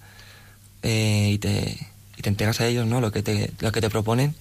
eh, 0.82 1.30
y, 1.32 1.38
te, 1.38 1.78
y 2.18 2.22
te 2.22 2.28
entregas 2.28 2.60
a 2.60 2.66
ellos, 2.66 2.86
¿no? 2.86 3.00
Lo 3.00 3.10
que 3.10 3.22
te, 3.22 3.50
lo 3.60 3.72
que 3.72 3.80
te 3.80 3.88
proponen, 3.88 4.34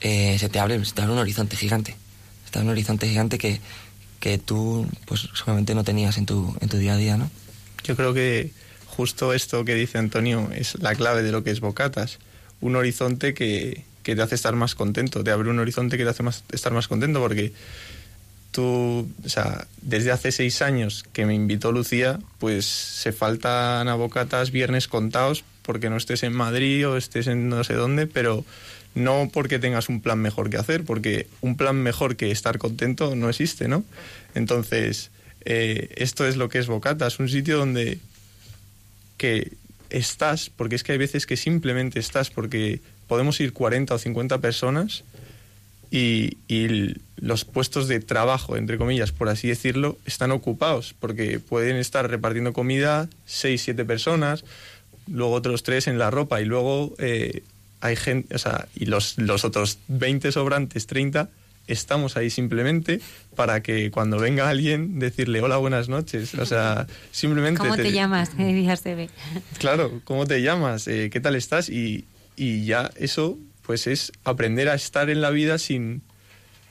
eh, 0.00 0.36
se 0.38 0.48
te 0.48 0.60
abre, 0.60 0.82
se 0.84 0.94
te 0.94 1.02
abre 1.02 1.12
un 1.12 1.18
horizonte 1.18 1.56
gigante. 1.56 1.96
Se 2.44 2.52
te 2.52 2.58
abre 2.58 2.66
un 2.66 2.72
horizonte 2.72 3.08
gigante 3.08 3.36
que, 3.36 3.60
que 4.20 4.38
tú, 4.38 4.88
pues, 5.06 5.28
seguramente 5.34 5.74
no 5.74 5.82
tenías 5.82 6.18
en 6.18 6.26
tu, 6.26 6.56
en 6.60 6.68
tu 6.68 6.76
día 6.78 6.94
a 6.94 6.96
día, 6.96 7.16
¿no? 7.16 7.28
Yo 7.82 7.96
creo 7.96 8.14
que 8.14 8.52
justo 8.86 9.32
esto 9.32 9.64
que 9.64 9.74
dice 9.74 9.98
Antonio 9.98 10.50
es 10.54 10.80
la 10.80 10.94
clave 10.94 11.24
de 11.24 11.32
lo 11.32 11.42
que 11.42 11.50
es 11.50 11.58
Bocatas. 11.58 12.18
Un 12.60 12.76
horizonte 12.76 13.34
que, 13.34 13.84
que 14.02 14.14
te 14.14 14.22
hace 14.22 14.36
estar 14.36 14.54
más 14.54 14.74
contento, 14.74 15.24
te 15.24 15.30
abre 15.30 15.50
un 15.50 15.58
horizonte 15.58 15.96
que 15.96 16.04
te 16.04 16.10
hace 16.10 16.22
más, 16.22 16.44
estar 16.52 16.72
más 16.72 16.88
contento 16.88 17.20
porque 17.20 17.52
tú, 18.52 19.10
o 19.24 19.28
sea, 19.28 19.66
desde 19.82 20.12
hace 20.12 20.32
seis 20.32 20.62
años 20.62 21.04
que 21.12 21.26
me 21.26 21.34
invitó 21.34 21.72
Lucía, 21.72 22.18
pues 22.38 22.64
se 22.64 23.12
faltan 23.12 23.88
a 23.88 23.94
Bocatas 23.96 24.50
viernes 24.50 24.88
contados 24.88 25.44
porque 25.62 25.90
no 25.90 25.96
estés 25.96 26.22
en 26.22 26.32
Madrid 26.32 26.88
o 26.88 26.96
estés 26.96 27.26
en 27.26 27.48
no 27.48 27.64
sé 27.64 27.74
dónde, 27.74 28.06
pero 28.06 28.44
no 28.94 29.28
porque 29.30 29.58
tengas 29.58 29.90
un 29.90 30.00
plan 30.00 30.20
mejor 30.20 30.48
que 30.48 30.56
hacer, 30.56 30.84
porque 30.84 31.26
un 31.42 31.56
plan 31.56 31.76
mejor 31.76 32.16
que 32.16 32.30
estar 32.30 32.56
contento 32.56 33.14
no 33.14 33.28
existe, 33.28 33.68
¿no? 33.68 33.84
Entonces, 34.34 35.10
eh, 35.44 35.90
esto 35.96 36.26
es 36.26 36.36
lo 36.36 36.48
que 36.48 36.58
es 36.58 36.66
Bocatas, 36.66 37.18
un 37.18 37.28
sitio 37.28 37.58
donde 37.58 37.98
que 39.18 39.52
estás, 39.96 40.50
porque 40.50 40.76
es 40.76 40.82
que 40.82 40.92
hay 40.92 40.98
veces 40.98 41.26
que 41.26 41.36
simplemente 41.36 41.98
estás, 41.98 42.30
porque 42.30 42.80
podemos 43.06 43.40
ir 43.40 43.52
40 43.52 43.94
o 43.94 43.98
50 43.98 44.38
personas 44.38 45.04
y, 45.90 46.36
los 47.16 47.46
puestos 47.46 47.88
de 47.88 47.98
trabajo, 48.00 48.58
entre 48.58 48.76
comillas, 48.76 49.10
por 49.10 49.30
así 49.30 49.48
decirlo, 49.48 49.96
están 50.04 50.32
ocupados, 50.32 50.94
porque 51.00 51.40
pueden 51.40 51.76
estar 51.76 52.08
repartiendo 52.10 52.52
comida 52.52 53.08
6, 53.24 53.62
7 53.62 53.86
personas, 53.86 54.44
luego 55.10 55.32
otros 55.32 55.62
3 55.62 55.86
en 55.86 55.98
la 55.98 56.10
ropa 56.10 56.42
y 56.42 56.44
luego 56.44 56.94
eh, 56.98 57.42
hay 57.80 57.96
gente, 57.96 58.34
o 58.34 58.38
sea, 58.38 58.68
y 58.74 58.84
los, 58.84 59.16
los 59.16 59.46
otros 59.46 59.78
20 59.88 60.30
sobrantes, 60.30 60.86
30, 60.86 61.30
estamos 61.66 62.16
ahí 62.16 62.30
simplemente 62.30 63.00
para 63.34 63.62
que 63.62 63.90
cuando 63.90 64.18
venga 64.18 64.48
alguien 64.48 64.98
decirle 64.98 65.40
hola, 65.40 65.56
buenas 65.56 65.88
noches, 65.88 66.34
o 66.34 66.46
sea, 66.46 66.86
simplemente... 67.10 67.58
¿Cómo 67.58 67.76
te 67.76 67.92
llamas? 67.92 68.30
Decías, 68.36 68.84
Eve. 68.86 69.10
Claro, 69.58 70.00
¿cómo 70.04 70.26
te 70.26 70.42
llamas? 70.42 70.88
Eh, 70.88 71.10
¿Qué 71.10 71.20
tal 71.20 71.34
estás? 71.34 71.68
Y, 71.68 72.04
y 72.36 72.64
ya 72.64 72.90
eso, 72.96 73.38
pues 73.62 73.86
es 73.86 74.12
aprender 74.24 74.68
a 74.68 74.74
estar 74.74 75.10
en 75.10 75.20
la 75.20 75.30
vida 75.30 75.58
sin. 75.58 76.02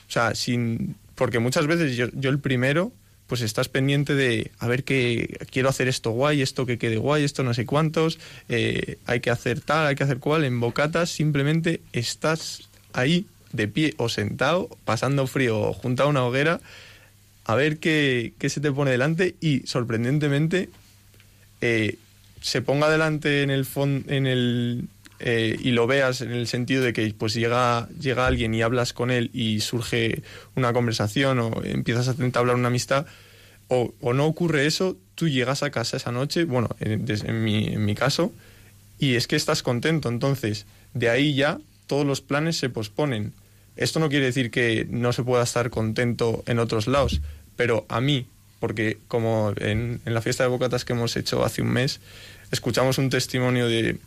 O 0.07 0.11
sea, 0.11 0.35
sin. 0.35 0.95
Porque 1.15 1.39
muchas 1.39 1.67
veces 1.67 1.95
yo, 1.95 2.07
yo 2.13 2.30
el 2.30 2.39
primero, 2.39 2.91
pues 3.27 3.41
estás 3.41 3.69
pendiente 3.69 4.15
de 4.15 4.51
a 4.59 4.67
ver 4.67 4.84
qué 4.84 5.38
quiero 5.51 5.69
hacer 5.69 5.88
esto 5.88 6.11
guay, 6.11 6.41
esto 6.41 6.65
que 6.65 6.77
quede 6.77 6.97
guay, 6.97 7.23
esto 7.23 7.43
no 7.43 7.53
sé 7.53 7.65
cuántos, 7.65 8.19
eh, 8.49 8.97
hay 9.05 9.19
que 9.19 9.31
hacer 9.31 9.61
tal, 9.61 9.88
hay 9.88 9.95
que 9.95 10.03
hacer 10.03 10.19
cual. 10.19 10.43
En 10.43 10.59
bocatas 10.59 11.09
simplemente 11.09 11.81
estás 11.91 12.69
ahí 12.93 13.26
de 13.56 13.68
pie 13.68 13.94
o 13.98 14.10
sentado, 14.10 14.69
pasando 14.86 15.27
frío 15.27 15.73
junto 15.73 16.03
a 16.03 16.07
una 16.07 16.23
hoguera, 16.26 16.60
a 17.45 17.56
ver 17.56 17.77
qué, 17.77 18.34
qué 18.40 18.49
se 18.49 18.60
te 18.61 18.72
pone 18.72 18.91
delante 18.91 19.36
y 19.41 19.60
sorprendentemente 19.68 20.69
eh, 21.61 21.98
se 22.41 22.61
ponga 22.61 22.90
delante 22.90 23.41
en 23.44 23.49
el 23.49 23.65
fon- 23.65 24.03
en 24.07 24.27
el 24.27 24.88
eh, 25.19 25.57
y 25.61 25.72
lo 25.72 25.88
veas 25.88 26.22
en 26.22 26.32
el 26.32 26.48
sentido 26.48 26.84
de 26.84 26.91
que 26.91 27.14
pues 27.18 27.34
llega 27.34 27.88
llega 27.99 28.27
alguien 28.27 28.53
y 28.53 28.61
hablas 28.61 28.91
con 28.94 29.11
él 29.11 29.30
y 29.34 29.61
surge 29.61 30.22
una 30.56 30.73
conversación 30.73 31.40
o 31.40 31.64
empiezas 31.64 32.10
a 32.10 32.23
entablar 32.23 32.56
una 32.56 32.68
amistad 32.68 33.06
o, 33.69 33.94
no 34.14 34.26
ocurre 34.26 34.65
eso 34.68 34.98
tú 35.15 35.30
llegas 35.30 35.64
a 35.64 35.72
casa 35.72 35.98
esa 35.98 36.11
noche 36.11 36.44
bueno 36.44 36.69
en 36.82 37.44
mi, 37.44 37.68
en 37.68 37.86
mi 37.86 37.95
caso 37.95 38.34
y 38.99 39.15
es 39.15 39.27
que 39.27 39.36
estás 39.36 39.64
contento. 39.64 40.10
Entonces 40.10 40.65
de 40.94 41.10
ahí 41.10 41.34
ya 41.34 41.60
todos 41.88 42.06
los 42.06 42.22
planes 42.22 42.57
se 42.57 42.69
posponen 42.69 43.34
esto 43.76 43.99
no 43.99 44.10
quiere 44.10 44.26
decir 44.26 44.52
que 44.52 44.88
no 44.89 45.14
se 45.14 45.23
pueda 45.23 45.43
estar 45.43 45.69
contento 45.69 46.43
en 46.47 46.60
otros 46.60 46.88
lados 46.88 47.22
pero 47.56 47.85
a 47.89 48.02
mí 48.02 48.27
porque 48.60 48.97
como 49.07 49.53
en, 49.57 50.02
la 50.06 50.22
fiesta 50.22 50.43
de 50.43 50.49
bocatas 50.49 50.85
que 50.85 50.93
hemos 50.93 51.15
hecho 51.18 51.43
hace 51.43 51.61
un 51.61 51.69
mes 51.69 51.99
escuchamos 52.52 52.97
un 52.97 53.10
testimonio 53.10 53.68
de, 53.68 53.97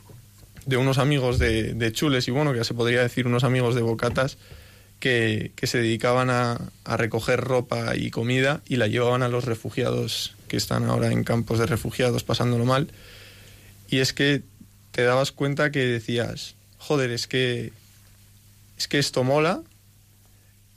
de 0.67 0.77
unos 0.77 0.99
amigos 0.99 1.39
de, 1.39 1.75
de 1.75 1.93
Chules 1.93 2.29
y 2.29 2.31
bueno, 2.31 2.53
que 2.53 2.63
se 2.65 2.75
podría 2.75 3.03
decir 3.03 3.27
unos 3.27 3.45
amigos 3.45 3.75
de 3.75 3.83
Bocatas 3.83 4.37
que, 5.01 5.53
que 5.57 5.67
se 5.67 5.79
dedicaban 5.79 6.29
a, 6.31 6.61
a 6.85 6.97
recoger 6.97 7.41
ropa 7.41 7.97
y 7.97 8.11
comida 8.11 8.61
y 8.67 8.77
la 8.77 8.87
llevaban 8.87 9.23
a 9.23 9.29
los 9.29 9.45
refugiados 9.45 10.35
que 10.47 10.57
están 10.57 10.85
ahora 10.85 11.11
en 11.11 11.25
campos 11.25 11.59
de 11.59 11.67
refugiados 11.67 12.25
pasándolo 12.25 12.65
mal. 12.65 12.89
Y 13.89 13.99
es 13.99 14.13
que 14.13 14.43
te 14.93 15.05
dabas 15.05 15.33
cuenta 15.33 15.71
que 15.71 15.87
decías, 15.87 16.55
joder, 16.79 17.11
es 17.13 17.27
que, 17.27 17.73
es 18.79 18.89
que 18.89 18.99
esto 18.99 19.25
mola 19.25 19.63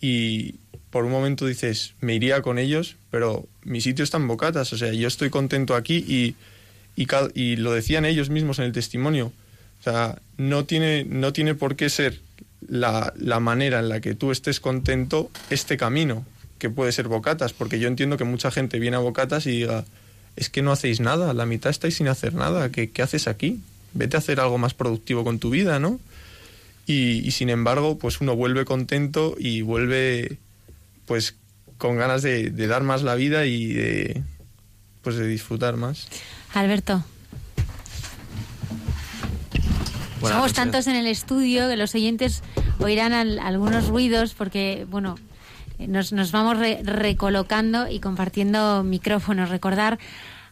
y 0.02 0.56
por 0.90 1.06
un 1.06 1.11
momento 1.11 1.45
dices, 1.45 1.94
me 2.02 2.15
iría 2.15 2.41
con 2.41 2.60
ellos, 2.60 2.98
pero 3.11 3.48
mi 3.64 3.80
sitio 3.80 4.03
está 4.03 4.18
en 4.18 4.28
Bocatas, 4.28 4.73
o 4.73 4.78
sea, 4.78 4.91
yo 4.91 5.07
estoy 5.07 5.30
contento 5.30 5.76
aquí 5.76 6.03
y, 6.07 6.36
y, 7.02 7.07
y 7.34 7.56
lo 7.56 7.72
decían 7.72 8.06
ellos 8.06 8.30
mismos 8.30 8.60
en 8.60 8.65
el 8.65 8.72
testimonio. 8.73 9.32
O 9.80 9.84
sea, 9.84 10.19
no 10.38 10.65
tiene, 10.65 11.06
no 11.06 11.34
tiene 11.34 11.56
por 11.56 11.76
qué 11.76 11.90
ser 11.90 12.19
la, 12.68 13.14
la 13.18 13.40
manera 13.40 13.80
en 13.80 13.90
la 13.90 14.02
que 14.02 14.15
tú 14.15 14.32
estés 14.32 14.60
contento 14.60 15.32
este 15.49 15.78
camino, 15.78 16.26
que 16.60 16.69
puede 16.69 16.91
ser 16.91 17.07
Bocatas, 17.07 17.53
porque 17.53 17.80
yo 17.80 17.88
entiendo 17.88 18.18
que 18.18 18.23
mucha 18.23 18.52
gente 18.52 18.78
viene 18.78 18.98
a 18.98 18.99
Bocatas 18.99 19.45
y 19.45 19.52
diga, 19.52 19.86
es 20.36 20.49
que 20.49 20.61
no 20.61 20.72
hacéis 20.72 20.99
nada, 20.99 21.34
la 21.34 21.45
mitad 21.45 21.72
estáis 21.72 21.95
sin 21.95 22.07
hacer 22.07 22.34
nada, 22.34 22.69
¿qué, 22.69 22.91
qué 22.91 23.02
haces 23.02 23.28
aquí? 23.28 23.61
Vete 23.94 24.18
a 24.18 24.19
hacer 24.19 24.40
algo 24.40 24.57
más 24.57 24.73
productivo 24.73 25.23
con 25.23 25.40
tu 25.40 25.49
vida, 25.49 25.80
¿no? 25.80 25.99
Y, 26.86 27.20
y 27.28 27.32
sin 27.32 27.49
embargo, 27.49 27.98
pues 27.98 28.22
uno 28.22 28.36
vuelve 28.36 28.66
contento 28.66 29.36
y 29.38 29.62
vuelve 29.62 30.38
pues 31.06 31.36
con 31.78 31.98
ganas 31.98 32.22
de, 32.22 32.49
de 32.49 32.68
dar 32.68 32.84
más 32.84 33.02
la 33.03 33.16
vida 33.16 33.45
y 33.45 33.68
de 33.74 34.24
pues 35.03 35.16
de 35.16 35.28
disfrutar 35.28 35.78
más. 35.78 36.08
Alberto. 36.53 37.03
Buenas 40.20 40.38
Somos 40.38 40.52
noches. 40.52 40.53
tantos 40.56 40.88
en 40.88 40.95
el 40.95 41.08
estudio 41.08 41.68
que 41.68 41.78
los 41.78 41.95
oyentes 41.95 42.44
oirán 42.80 43.14
al- 43.14 43.40
algunos 43.40 43.88
ruidos 43.88 44.34
porque, 44.36 44.86
bueno, 44.90 45.18
nos, 45.80 46.14
nos 46.14 46.32
vamos 46.32 46.58
re- 46.60 46.82
recolocando 46.84 47.90
y 47.90 47.99
compartiendo 47.99 48.84
micrófonos. 48.84 49.49
Recordar 49.49 49.98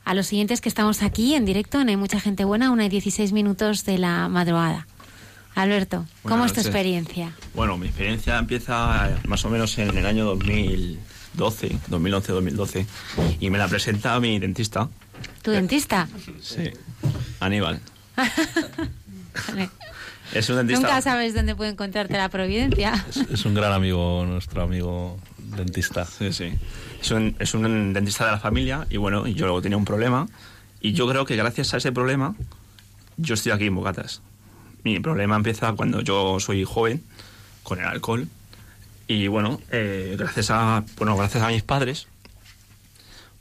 a 0.05 0.13
los 0.15 0.25
siguientes 0.27 0.61
que 0.61 0.69
estamos 0.69 1.03
aquí 1.03 1.35
en 1.35 1.45
directo, 1.45 1.79
en 1.79 1.89
Hay 1.89 1.97
Mucha 1.97 2.19
Gente 2.19 2.45
Buena, 2.45 2.71
una 2.71 2.85
y 2.85 2.89
16 2.89 3.31
minutos 3.31 3.85
de 3.85 3.99
la 3.99 4.27
madrugada. 4.27 4.87
Alberto, 5.61 6.05
¿cómo 6.23 6.37
Buenas 6.37 6.47
es 6.47 6.53
tu 6.53 6.57
noches. 6.59 6.65
experiencia? 6.67 7.31
Bueno, 7.53 7.77
mi 7.77 7.87
experiencia 7.87 8.37
empieza 8.37 9.09
eh, 9.09 9.15
más 9.27 9.43
o 9.45 9.49
menos 9.49 9.77
en 9.77 9.95
el 9.97 10.05
año 10.05 10.23
2012, 10.25 11.71
2011-2012, 11.89 12.85
y 13.41 13.49
me 13.49 13.57
la 13.57 13.67
presenta 13.67 14.17
mi 14.19 14.39
dentista, 14.39 14.87
¿Tu 15.41 15.51
dentista? 15.51 16.07
sí, 16.41 16.69
Aníbal. 17.39 17.79
Vale. 18.15 19.69
Es 20.31 20.47
un 20.49 20.57
dentista... 20.57 20.81
Nunca 20.87 21.01
sabes 21.01 21.33
dónde 21.33 21.55
puede 21.55 21.71
encontrarte 21.71 22.13
la 22.15 22.29
providencia. 22.29 23.03
Es 23.31 23.45
un 23.45 23.55
gran 23.55 23.73
amigo, 23.73 24.23
nuestro 24.27 24.61
amigo 24.61 25.17
dentista. 25.39 26.05
Sí, 26.05 26.31
sí. 26.31 26.53
Es 27.01 27.09
un, 27.09 27.35
es 27.39 27.55
un 27.55 27.93
dentista 27.93 28.25
de 28.25 28.31
la 28.33 28.39
familia 28.39 28.85
y 28.91 28.97
bueno, 28.97 29.25
yo 29.25 29.45
luego 29.47 29.59
tenía 29.63 29.75
un 29.77 29.85
problema 29.85 30.27
y 30.81 30.93
yo 30.93 31.07
creo 31.09 31.25
que 31.25 31.35
gracias 31.35 31.73
a 31.73 31.77
ese 31.77 31.91
problema 31.91 32.35
yo 33.17 33.33
estoy 33.33 33.53
aquí 33.53 33.65
en 33.65 33.75
Bocatas. 33.75 34.21
Mi 34.83 34.99
problema 34.99 35.35
empieza 35.35 35.73
cuando 35.73 36.01
yo 36.01 36.39
soy 36.39 36.63
joven 36.63 37.03
con 37.63 37.79
el 37.79 37.85
alcohol 37.85 38.27
y 39.07 39.27
bueno, 39.27 39.59
eh, 39.71 40.15
gracias 40.17 40.49
a 40.51 40.83
bueno, 40.97 41.15
gracias 41.17 41.43
a 41.43 41.47
mis 41.49 41.63
padres, 41.63 42.07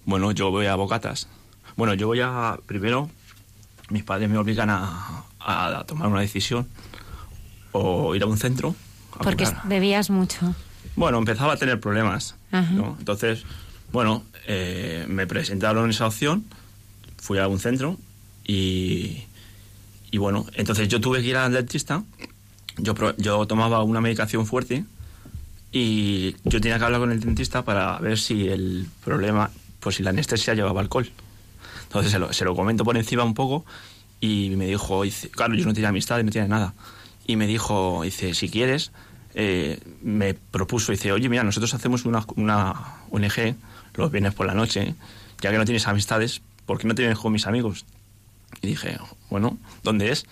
bueno, 0.05 0.33
yo 0.33 0.51
voy 0.51 0.67
a 0.67 0.75
Bocatas. 0.75 1.29
Bueno, 1.77 1.95
yo 1.95 2.07
voy 2.07 2.21
a 2.23 2.59
primero 2.67 3.11
mis 3.91 4.03
padres 4.03 4.29
me 4.29 4.37
obligan 4.39 4.69
a, 4.71 5.25
a 5.41 5.85
tomar 5.87 6.09
una 6.09 6.21
decisión 6.21 6.67
o 7.73 8.15
ir 8.15 8.23
a 8.23 8.27
un 8.27 8.37
centro 8.39 8.75
a 9.15 9.23
Porque 9.23 9.45
buscar- 9.45 9.67
bebías 9.69 10.11
mucho. 10.11 10.55
bueno, 10.97 11.19
empezaba 11.19 11.55
a 11.55 11.57
tener 11.57 11.81
problemas. 11.81 12.35
Entonces, 12.53 13.45
bueno, 13.93 14.25
eh, 14.47 15.05
me 15.09 15.27
presentaron 15.27 15.89
esa 15.91 16.07
opción, 16.07 16.45
fui 17.19 17.39
a 17.39 17.47
un 17.49 17.59
centro 17.61 17.97
y, 18.45 19.25
y 20.11 20.19
bueno, 20.19 20.47
entonces 20.55 20.89
yo 20.89 21.01
tuve 21.01 21.21
que 21.21 21.29
ir 21.29 21.37
al 21.37 21.53
dentista. 21.53 22.03
Yo, 22.79 22.95
yo 23.17 23.47
tomaba 23.47 23.83
una 23.83 24.01
medicación 24.01 24.47
fuerte 24.47 24.85
y 25.73 26.37
yo 26.45 26.61
tenía 26.61 26.79
que 26.79 26.85
hablar 26.85 27.01
con 27.01 27.13
el 27.13 27.21
dentista 27.21 27.63
para 27.63 27.99
ver 27.99 28.19
si 28.19 28.49
el 28.49 28.87
problema, 29.05 29.51
pues 29.81 29.97
si 29.97 30.03
la 30.03 30.11
anestesia 30.11 30.55
llevaba 30.55 30.81
alcohol. 30.81 31.11
Entonces 31.85 32.13
se 32.13 32.19
lo, 32.19 32.33
se 32.33 32.45
comento 32.45 32.85
por 32.85 32.97
encima 32.97 33.25
un 33.25 33.35
poco 33.35 33.65
y 34.21 34.51
me 34.57 34.67
dijo, 34.67 35.03
dice, 35.03 35.29
claro, 35.31 35.55
yo 35.55 35.65
no 35.65 35.75
tenía 35.75 35.89
amistad, 35.89 36.23
no 36.23 36.31
tenía 36.31 36.49
nada. 36.49 36.75
Y 37.27 37.37
me 37.37 37.47
dijo, 37.47 38.03
dice, 38.05 38.35
si 38.35 38.49
quieres, 38.49 38.93
eh, 39.35 39.79
me 40.03 40.35
propuso, 40.35 40.93
dice, 40.93 41.13
oye, 41.13 41.29
mira, 41.29 41.43
nosotros 41.45 41.75
hacemos 41.75 42.05
una, 42.05 42.25
una 42.37 42.75
ONG 43.11 43.57
los 43.95 44.11
viernes 44.11 44.35
por 44.35 44.47
la 44.47 44.55
noche, 44.55 44.95
ya 45.41 45.51
que 45.51 45.59
no 45.59 45.65
tienes 45.65 45.87
amistades, 45.87 46.41
¿por 46.67 46.79
qué 46.79 46.87
no 46.87 46.95
te 46.95 47.03
vienes 47.03 47.19
con 47.19 47.33
mis 47.33 47.47
amigos? 47.47 47.85
Y 48.63 48.69
dije, 48.69 48.99
bueno, 49.31 49.59
¿dónde 49.83 50.11
es? 50.11 50.27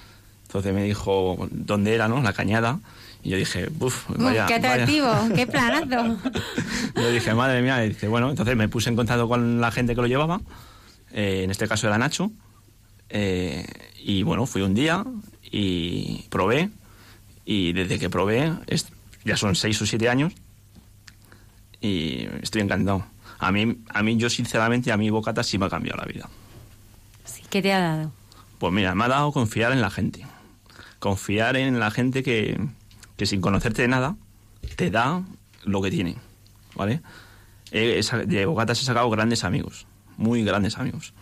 Entonces 0.46 0.72
me 0.74 0.82
dijo, 0.84 1.48
¿dónde 1.50 1.94
era, 1.94 2.08
no? 2.08 2.22
La 2.22 2.32
cañada. 2.32 2.80
Y 3.22 3.30
yo 3.30 3.36
dije, 3.36 3.68
uff, 3.80 4.08
Uf, 4.10 4.16
vaya. 4.18 4.46
¡Qué 4.46 4.54
vaya". 4.58 4.72
atractivo! 4.74 5.08
¡Qué 5.34 5.46
planazo! 5.48 6.16
Yo 6.94 7.10
dije, 7.10 7.34
madre 7.34 7.62
mía, 7.62 7.84
y 7.84 7.88
dice, 7.90 8.08
bueno, 8.08 8.30
entonces 8.30 8.56
me 8.56 8.68
puse 8.68 8.88
en 8.90 8.96
contacto 8.96 9.28
con 9.28 9.60
la 9.60 9.70
gente 9.72 9.94
que 9.94 10.00
lo 10.00 10.06
llevaba, 10.06 10.40
eh, 11.12 11.42
en 11.44 11.50
este 11.50 11.66
caso 11.66 11.86
era 11.88 11.98
Nacho, 11.98 12.30
eh, 13.08 13.66
y 14.02 14.22
bueno, 14.22 14.46
fui 14.46 14.62
un 14.62 14.74
día 14.74 15.04
y 15.50 16.24
probé, 16.30 16.70
y 17.44 17.72
desde 17.72 17.98
que 17.98 18.08
probé, 18.10 18.52
es- 18.68 18.86
ya 19.24 19.36
son 19.36 19.56
seis 19.56 19.80
o 19.82 19.86
siete 19.86 20.08
años, 20.08 20.32
y 21.80 22.26
estoy 22.42 22.62
encantado. 22.62 23.04
A 23.38 23.52
mí, 23.52 23.78
a 23.88 24.02
mí, 24.02 24.16
yo 24.16 24.30
sinceramente, 24.30 24.92
a 24.92 24.96
mí 24.96 25.10
Bocata 25.10 25.42
sí 25.42 25.58
me 25.58 25.66
ha 25.66 25.70
cambiado 25.70 25.98
la 25.98 26.06
vida. 26.06 26.28
¿Qué 27.50 27.62
te 27.62 27.72
ha 27.72 27.78
dado? 27.80 28.12
Pues 28.58 28.72
mira, 28.72 28.94
me 28.94 29.04
ha 29.04 29.08
dado 29.08 29.32
confiar 29.32 29.72
en 29.72 29.80
la 29.80 29.90
gente. 29.90 30.26
Confiar 30.98 31.56
en 31.56 31.78
la 31.78 31.90
gente 31.90 32.22
que, 32.22 32.58
que 33.16 33.26
sin 33.26 33.40
conocerte 33.40 33.82
de 33.82 33.88
nada 33.88 34.16
te 34.76 34.90
da 34.90 35.22
lo 35.64 35.82
que 35.82 35.90
tiene. 35.90 36.16
¿Vale? 36.74 37.00
He- 37.70 38.00
he 38.00 38.26
de 38.26 38.46
Bocatas 38.46 38.80
he 38.80 38.84
sacado 38.84 39.08
grandes 39.10 39.44
amigos. 39.44 39.86
Muy 40.16 40.44
grandes 40.44 40.78
amigos. 40.78 41.12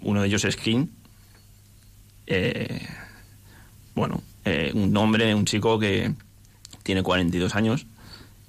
Uno 0.00 0.22
de 0.22 0.28
ellos 0.28 0.44
es 0.44 0.56
King. 0.56 0.86
Eh, 2.26 2.86
bueno, 3.94 4.22
eh, 4.44 4.70
un 4.74 4.96
hombre, 4.96 5.34
un 5.34 5.44
chico 5.44 5.78
que 5.78 6.14
tiene 6.82 7.02
42 7.02 7.54
años 7.54 7.86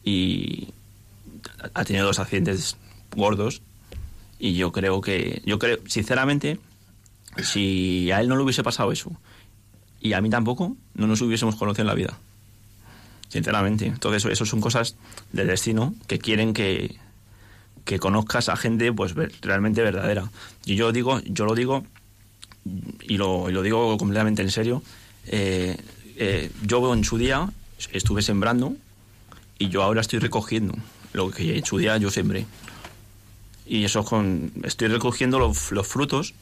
y 0.04 0.70
ha 1.74 1.84
tenido 1.84 2.06
dos 2.06 2.20
accidentes 2.20 2.78
gordos. 3.16 3.62
Y 4.44 4.56
yo 4.56 4.72
creo 4.72 5.02
que, 5.02 5.44
yo 5.46 5.60
creo, 5.60 5.78
sinceramente, 5.86 6.58
si 7.44 8.10
a 8.12 8.22
él 8.22 8.28
no 8.28 8.36
le 8.36 8.42
hubiese 8.42 8.64
pasado 8.64 8.92
eso 8.92 9.12
y 10.00 10.14
a 10.14 10.22
mí 10.22 10.32
tampoco, 10.32 10.76
no 10.96 11.06
nos 11.06 11.22
hubiésemos 11.22 11.56
conocido 11.56 11.84
en 11.84 11.88
la 11.88 11.94
vida. 11.94 12.18
Sinceramente. 13.30 13.86
Entonces, 13.86 14.26
eso 14.26 14.46
son 14.46 14.60
cosas 14.60 14.96
del 15.32 15.46
destino 15.46 15.94
que 16.08 16.18
quieren 16.18 16.54
que, 16.56 16.98
que 17.86 18.00
conozcas 18.00 18.50
a 18.50 18.58
gente 18.58 18.92
pues 18.92 19.14
realmente 19.42 19.84
verdadera. 19.84 20.32
Y 20.66 20.76
yo 20.76 20.92
digo, 20.92 21.22
yo 21.26 21.46
lo 21.46 21.54
digo 21.54 21.86
y 23.02 23.18
lo, 23.18 23.48
y 23.48 23.54
lo 23.54 23.62
digo 23.62 23.96
completamente 24.00 24.42
en 24.42 24.50
serio. 24.50 24.82
eh, 25.28 25.78
eh, 26.18 26.50
yo 26.64 26.94
en 26.96 27.04
su 27.04 27.20
día 27.20 27.48
estuve 27.94 28.24
sembrando 28.24 28.74
y 29.60 29.70
yo 29.70 29.84
ahora 29.84 30.02
estoy 30.02 30.18
recogiendo 30.18 30.74
lo 31.14 31.30
que 31.30 31.60
en 31.60 31.66
su 31.66 31.78
día 31.78 31.98
yo 31.98 32.10
sembré. 32.10 32.48
Y 33.66 33.86
eso 33.86 34.04
con 34.04 34.52
estoy 34.64 34.88
recogiendo 34.88 35.40
los, 35.40 35.58
frutos 35.88 36.34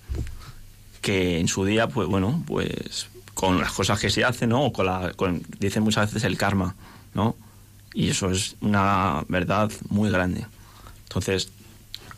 que 1.02 1.40
en 1.40 1.48
su 1.48 1.66
día, 1.66 1.88
pues 1.88 2.08
bueno, 2.08 2.44
pues 2.48 3.08
con 3.34 3.60
las 3.60 3.72
cosas 3.72 4.00
que 4.00 4.10
se 4.10 4.26
hacen, 4.26 4.50
¿no? 4.50 4.66
O 4.66 4.74
dicen 5.60 5.84
muchas 5.84 6.08
veces 6.08 6.24
el 6.24 6.38
karma, 6.38 6.76
¿no? 7.14 7.36
Y 7.94 8.10
eso 8.10 8.32
es 8.32 8.56
una 8.62 9.24
verdad 9.28 9.72
muy 9.90 10.10
grande. 10.10 10.46
Entonces, 11.04 11.50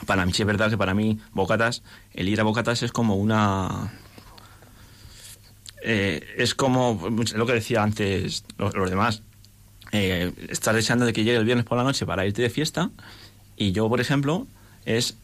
para 0.06 0.26
mí 0.26 0.34
sí 0.34 0.42
es 0.42 0.48
verdad 0.48 0.70
que 0.70 0.78
para 0.78 0.94
mí 0.94 1.20
Bocatas, 1.34 1.84
el 2.14 2.28
ir 2.28 2.40
a 2.42 2.44
Bocatas 2.44 2.84
es 2.84 2.92
como 2.92 3.16
una... 3.16 3.94
eh, 5.84 6.26
es 6.38 6.56
como 6.56 7.10
lo 7.36 7.46
que 7.46 7.54
decía 7.54 7.84
antes 7.84 8.44
los, 8.58 8.74
los 8.74 8.90
demás. 8.90 9.22
Eh, 9.94 10.32
estar 10.48 10.74
deseando 10.74 11.06
de 11.06 11.14
que 11.14 11.24
llegue 11.24 11.38
el 11.38 11.46
viernes 11.46 11.66
por 11.66 11.78
la 11.78 11.84
noche 11.84 12.06
para 12.06 12.26
irte 12.26 12.42
de 12.42 12.50
fiesta 12.50 12.92
y 13.58 13.74
yo, 13.74 13.90
por 13.90 14.00
ejemplo, 14.00 14.48
es 14.86 15.16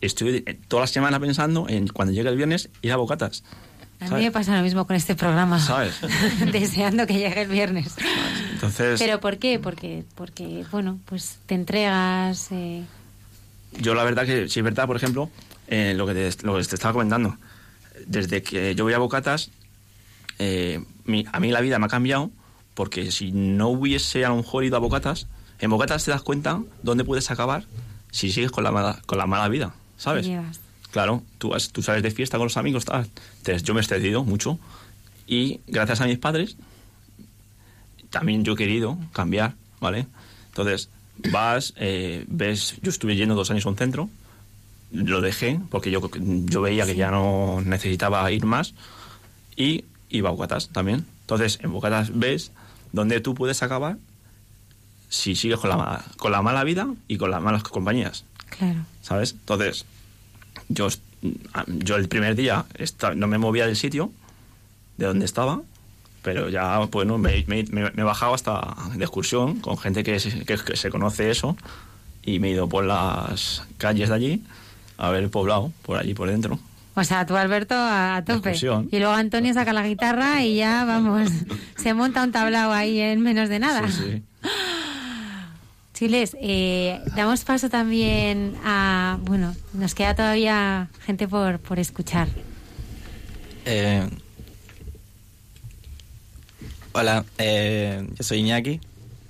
estoy 0.00 0.42
toda 0.68 0.82
la 0.82 0.86
semana 0.86 1.20
pensando 1.20 1.66
en 1.68 1.88
cuando 1.88 2.12
llegue 2.14 2.28
el 2.30 2.36
viernes 2.36 2.68
ir 2.82 2.92
a 2.92 2.96
Bocatas. 2.96 3.42
A 4.00 4.08
mí 4.16 4.22
me 4.24 4.30
pasa 4.30 4.56
lo 4.56 4.62
mismo 4.62 4.86
con 4.86 4.96
este 4.96 5.14
programa. 5.14 5.58
¿Sabes? 5.60 5.94
Deseando 6.52 7.06
que 7.06 7.14
llegue 7.14 7.42
el 7.42 7.48
viernes. 7.48 7.96
Entonces, 8.54 8.98
¿Pero 8.98 9.20
por 9.20 9.36
qué? 9.36 9.58
Porque, 9.58 10.04
porque 10.14 10.64
bueno, 10.72 10.98
pues 11.04 11.38
te 11.44 11.54
entregas... 11.54 12.48
eh, 12.50 12.82
yo 13.78 13.94
la 13.94 14.02
verdad 14.04 14.24
que, 14.24 14.48
si 14.48 14.60
es 14.60 14.64
verdad, 14.64 14.86
por 14.86 14.96
ejemplo, 14.96 15.28
eh, 15.68 15.92
lo, 15.94 16.06
que 16.06 16.14
te, 16.14 16.46
lo 16.46 16.56
que 16.56 16.64
te 16.64 16.74
estaba 16.76 16.92
comentando, 16.94 17.36
desde 18.06 18.42
que 18.42 18.74
yo 18.74 18.84
voy 18.84 18.94
a 18.94 18.98
Bocatas, 18.98 19.50
eh, 20.38 20.82
mi- 21.04 21.26
a 21.30 21.38
mí 21.40 21.50
la 21.50 21.60
vida 21.60 21.78
me 21.78 21.84
ha 21.84 21.88
cambiado, 21.88 22.30
porque 22.74 23.10
si 23.12 23.32
no 23.32 23.68
hubiese 23.68 24.24
a 24.24 24.30
lo 24.30 24.36
mejor 24.36 24.64
ido 24.64 24.76
a 24.76 24.80
Bocatas, 24.80 25.26
en 25.58 25.68
Bocatas 25.70 26.04
te 26.06 26.10
das 26.10 26.22
cuenta 26.22 26.62
dónde 26.82 27.04
puedes 27.04 27.30
acabar 27.30 27.64
si 28.10 28.30
sigues 28.32 28.50
con 28.50 28.64
la 28.64 28.72
mala, 28.72 29.00
con 29.06 29.18
la 29.18 29.26
mala 29.26 29.48
vida, 29.48 29.74
¿sabes? 29.96 30.26
llevas. 30.26 30.60
Claro, 30.90 31.22
tú, 31.38 31.50
vas- 31.50 31.70
tú 31.70 31.82
sales 31.82 32.02
de 32.02 32.10
fiesta 32.10 32.36
con 32.38 32.46
los 32.46 32.56
amigos, 32.56 32.84
tal. 32.84 33.08
Entonces, 33.38 33.62
yo 33.62 33.74
me 33.74 33.80
he 33.80 33.82
excedido 33.82 34.24
mucho 34.24 34.58
y 35.26 35.60
gracias 35.68 36.00
a 36.00 36.06
mis 36.06 36.18
padres 36.18 36.56
también 38.10 38.44
yo 38.44 38.54
he 38.54 38.56
querido 38.56 38.98
cambiar, 39.12 39.54
¿vale? 39.80 40.06
Entonces, 40.48 40.88
vas, 41.30 41.74
eh, 41.76 42.24
ves, 42.28 42.76
yo 42.82 42.90
estuve 42.90 43.14
yendo 43.16 43.34
dos 43.34 43.50
años 43.50 43.66
a 43.66 43.68
un 43.68 43.76
centro, 43.76 44.10
lo 44.90 45.20
dejé 45.20 45.60
porque 45.70 45.90
yo, 45.92 46.00
yo 46.18 46.60
veía 46.62 46.86
que 46.86 46.96
ya 46.96 47.10
no 47.12 47.60
necesitaba 47.64 48.28
ir 48.32 48.44
más 48.44 48.74
y 49.56 49.84
iba 50.08 50.28
a 50.28 50.32
Bocatas 50.32 50.70
también. 50.70 51.06
Entonces, 51.20 51.60
en 51.62 51.70
Bocatas 51.72 52.10
ves 52.18 52.50
donde 52.92 53.20
tú 53.20 53.34
puedes 53.34 53.62
acabar 53.62 53.98
si 55.10 55.34
sigues 55.36 55.58
con 55.58 55.68
la, 55.68 56.02
con 56.16 56.32
la 56.32 56.40
mala 56.40 56.64
vida 56.64 56.88
y 57.08 57.18
con 57.18 57.30
las 57.30 57.42
malas 57.42 57.62
compañías. 57.64 58.24
Claro. 58.56 58.80
¿sabes? 59.02 59.32
Entonces, 59.32 59.84
yo, 60.68 60.86
est- 60.86 61.02
yo 61.66 61.96
el 61.96 62.08
primer 62.08 62.34
día 62.36 62.64
esta- 62.78 63.14
no 63.14 63.26
me 63.26 63.36
movía 63.36 63.66
del 63.66 63.76
sitio, 63.76 64.10
de 64.96 65.06
donde 65.06 65.24
estaba, 65.26 65.60
pero 66.22 66.48
ya, 66.48 66.78
bueno, 66.78 67.18
me, 67.18 67.44
me, 67.46 67.64
me- 67.64 67.90
me 67.90 68.00
he 68.00 68.04
bajado 68.04 68.34
hasta 68.34 68.74
de 68.94 69.04
excursión 69.04 69.60
con 69.60 69.76
gente 69.78 70.02
que 70.02 70.18
se, 70.20 70.44
que, 70.44 70.56
que 70.56 70.76
se 70.76 70.90
conoce 70.90 71.30
eso 71.30 71.56
y 72.22 72.38
me 72.38 72.48
he 72.48 72.52
ido 72.52 72.68
por 72.68 72.84
las 72.84 73.62
calles 73.78 74.08
de 74.10 74.14
allí 74.14 74.44
a 74.98 75.10
ver 75.10 75.22
el 75.24 75.30
poblado, 75.30 75.72
por 75.82 75.96
allí, 75.98 76.12
por 76.14 76.28
dentro. 76.30 76.58
O 76.94 77.04
sea, 77.04 77.24
tú 77.24 77.36
Alberto 77.36 77.74
a, 77.76 78.20
tope. 78.26 78.50
Excursión. 78.50 78.88
Y 78.92 78.98
luego 78.98 79.14
Antonio 79.14 79.54
saca 79.54 79.72
la 79.72 79.86
guitarra 79.86 80.42
y 80.44 80.56
ya, 80.56 80.84
vamos, 80.84 81.30
se 81.76 81.94
monta 81.94 82.22
un 82.22 82.32
tablao 82.32 82.72
ahí 82.72 83.00
en 83.00 83.20
menos 83.22 83.48
de 83.48 83.58
nada. 83.60 83.88
Sí, 83.90 84.02
sí. 84.12 84.22
Chiles, 86.00 86.34
eh, 86.40 86.98
damos 87.14 87.44
paso 87.44 87.68
también 87.68 88.54
a, 88.64 89.18
bueno, 89.20 89.54
nos 89.74 89.94
queda 89.94 90.14
todavía 90.14 90.88
gente 91.04 91.28
por, 91.28 91.58
por 91.58 91.78
escuchar. 91.78 92.26
Eh, 93.66 94.08
hola, 96.92 97.26
eh, 97.36 98.08
yo 98.14 98.24
soy 98.24 98.38
Iñaki 98.38 98.80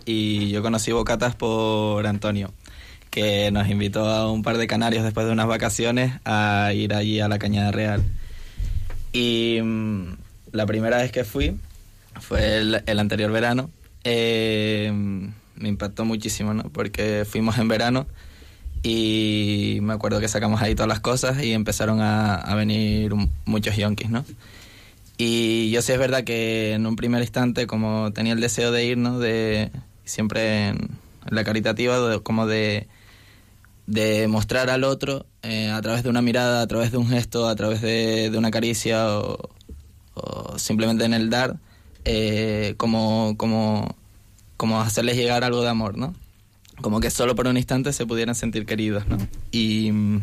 y 0.05 0.51
yo 0.51 0.63
conocí 0.63 0.93
Bocatas 0.93 1.35
por 1.35 2.07
Antonio, 2.07 2.53
que 3.11 3.51
nos 3.51 3.69
invitó 3.69 4.09
a 4.09 4.31
un 4.31 4.45
par 4.45 4.57
de 4.57 4.69
canarios 4.69 5.03
después 5.03 5.27
de 5.27 5.33
unas 5.33 5.49
vacaciones 5.49 6.21
a 6.25 6.71
ir 6.73 6.95
allí 6.95 7.19
a 7.19 7.27
la 7.27 7.41
Cañada 7.41 7.73
Real. 7.73 8.05
Y 9.13 9.59
mm, 9.61 10.13
la 10.53 10.67
primera 10.67 10.99
vez 10.99 11.11
que 11.11 11.25
fui 11.25 11.57
fue 12.21 12.59
el, 12.59 12.81
el 12.87 12.99
anterior 13.01 13.33
verano. 13.33 13.71
eh, 14.05 15.33
me 15.61 15.69
impactó 15.69 16.05
muchísimo, 16.05 16.53
¿no? 16.55 16.65
Porque 16.65 17.25
fuimos 17.25 17.59
en 17.59 17.69
verano 17.69 18.07
y 18.83 19.79
me 19.83 19.93
acuerdo 19.93 20.21
que 20.21 20.29
sacamos 20.29 20.61
ahí 20.63 20.75
todas 20.75 20.89
las 20.89 21.01
cosas 21.01 21.43
y 21.43 21.53
empezaron 21.53 22.01
a, 22.01 22.35
a 22.35 22.55
venir 22.57 23.15
muchos 23.45 23.77
yonkis, 23.77 24.11
¿no? 24.11 24.25
Y 25.17 25.71
yo 25.71 25.83
sí 25.83 25.93
es 25.93 25.99
verdad 25.99 26.25
que 26.25 26.73
en 26.73 26.87
un 26.87 26.97
primer 26.97 27.21
instante, 27.21 27.67
como 27.67 28.13
tenía 28.13 28.33
el 28.33 28.41
deseo 28.41 28.73
de 28.73 28.87
ir, 28.87 28.97
¿no? 28.97 29.19
De, 29.19 29.71
siempre 30.11 30.69
en, 30.69 30.91
la 31.29 31.45
caritativa, 31.45 32.21
como 32.21 32.47
de, 32.47 32.89
de 33.87 34.27
mostrar 34.29 34.71
al 34.71 34.85
otro 34.85 35.27
eh, 35.43 35.71
a 35.71 35.81
través 35.83 36.03
de 36.03 36.09
una 36.09 36.23
mirada, 36.23 36.63
a 36.63 36.67
través 36.67 36.91
de 36.91 36.97
un 36.97 37.09
gesto, 37.09 37.49
a 37.49 37.55
través 37.55 37.83
de, 37.83 38.31
de 38.31 38.39
una 38.39 38.51
caricia 38.51 39.19
o, 39.19 39.51
o 40.15 40.59
simplemente 40.59 41.05
en 41.05 41.15
el 41.15 41.31
dar, 41.31 41.57
eh, 42.05 42.75
como, 42.79 43.35
como, 43.37 43.95
como 44.61 44.79
hacerles 44.83 45.17
llegar 45.17 45.43
algo 45.43 45.63
de 45.63 45.71
amor, 45.71 45.97
¿no? 45.97 46.15
Como 46.83 47.01
que 47.01 47.11
solo 47.11 47.35
por 47.35 47.47
un 47.47 47.57
instante 47.57 47.95
se 47.95 48.05
pudieran 48.05 48.35
sentir 48.35 48.67
queridos, 48.67 49.07
¿no? 49.09 49.17
Y 49.53 49.91
mm, 49.91 50.21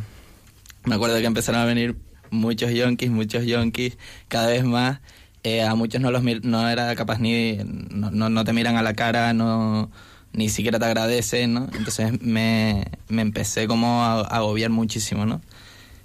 me 0.86 0.94
acuerdo 0.96 1.18
que 1.18 1.26
empezaron 1.26 1.60
a 1.60 1.66
venir 1.66 1.96
muchos 2.30 2.72
yonkis, 2.72 3.10
muchos 3.10 3.46
yonkis, 3.48 3.98
cada 4.28 4.46
vez 4.50 4.64
más. 4.64 5.00
Eh, 5.44 5.64
a 5.64 5.74
muchos 5.74 6.02
no 6.02 6.12
los 6.12 6.22
no 6.24 6.70
era 6.70 6.94
capaz 6.96 7.18
ni 7.20 7.58
no, 7.90 8.12
no, 8.12 8.30
no 8.30 8.44
te 8.44 8.54
miran 8.54 8.76
a 8.78 8.84
la 8.84 8.94
cara, 8.94 9.34
no 9.34 9.90
ni 10.34 10.50
siquiera 10.50 10.78
te 10.78 10.86
agradecen, 10.86 11.56
¿no? 11.56 11.68
Entonces 11.76 12.22
me, 12.22 12.86
me 13.08 13.24
empecé 13.24 13.66
como 13.66 14.04
a, 14.04 14.20
a 14.22 14.38
agobiar 14.38 14.70
muchísimo, 14.70 15.26
¿no? 15.26 15.42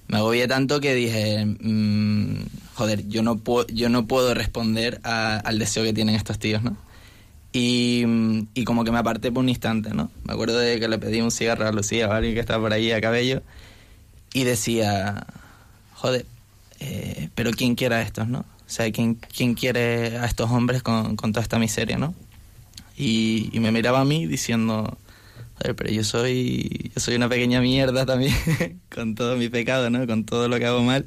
Me 0.08 0.16
agobié 0.16 0.48
tanto 0.48 0.80
que 0.80 0.94
dije, 0.94 1.44
mm, 1.44 2.36
joder, 2.76 3.06
yo 3.08 3.22
no 3.22 3.36
puedo, 3.36 3.66
yo 3.68 3.90
no 3.90 4.06
puedo 4.06 4.32
responder 4.32 5.00
a- 5.04 5.36
al 5.36 5.58
deseo 5.58 5.84
que 5.84 5.92
tienen 5.92 6.14
estos 6.14 6.38
tíos, 6.38 6.62
¿no? 6.62 6.78
Y, 7.52 8.04
mm, 8.06 8.48
y 8.54 8.64
como 8.64 8.84
que 8.84 8.92
me 8.92 8.98
aparté 8.98 9.30
por 9.30 9.42
un 9.42 9.48
instante, 9.48 9.90
¿no? 9.90 10.10
Me 10.24 10.32
acuerdo 10.32 10.58
de 10.58 10.80
que 10.80 10.88
le 10.88 10.98
pedí 10.98 11.20
un 11.20 11.30
cigarro 11.30 11.66
a 11.66 11.72
Lucía 11.72 12.08
o 12.08 12.12
a 12.12 12.16
alguien 12.16 12.34
que 12.34 12.40
estaba 12.40 12.62
por 12.62 12.72
ahí 12.72 12.90
a 12.92 13.00
cabello 13.00 13.42
y 14.32 14.44
decía, 14.44 15.26
joder, 15.94 16.26
eh, 16.80 17.28
pero 17.34 17.50
¿quién 17.50 17.74
quiere 17.74 17.96
a 17.96 18.02
estos, 18.02 18.28
no? 18.28 18.40
O 18.40 18.74
sea, 18.74 18.90
¿quién, 18.90 19.14
quién 19.14 19.54
quiere 19.54 20.16
a 20.18 20.24
estos 20.24 20.50
hombres 20.50 20.82
con, 20.82 21.16
con 21.16 21.32
toda 21.32 21.42
esta 21.42 21.58
miseria, 21.58 21.98
no? 21.98 22.14
Y, 22.96 23.50
y 23.52 23.60
me 23.60 23.70
miraba 23.70 24.00
a 24.00 24.04
mí 24.04 24.26
diciendo, 24.26 24.96
joder, 25.58 25.76
pero 25.76 25.90
yo 25.90 26.04
soy, 26.04 26.90
yo 26.94 27.00
soy 27.00 27.16
una 27.16 27.28
pequeña 27.28 27.60
mierda 27.60 28.06
también, 28.06 28.34
con 28.94 29.14
todo 29.14 29.36
mi 29.36 29.48
pecado, 29.48 29.90
¿no? 29.90 30.06
Con 30.06 30.24
todo 30.24 30.48
lo 30.48 30.58
que 30.58 30.66
hago 30.66 30.82
mal. 30.82 31.06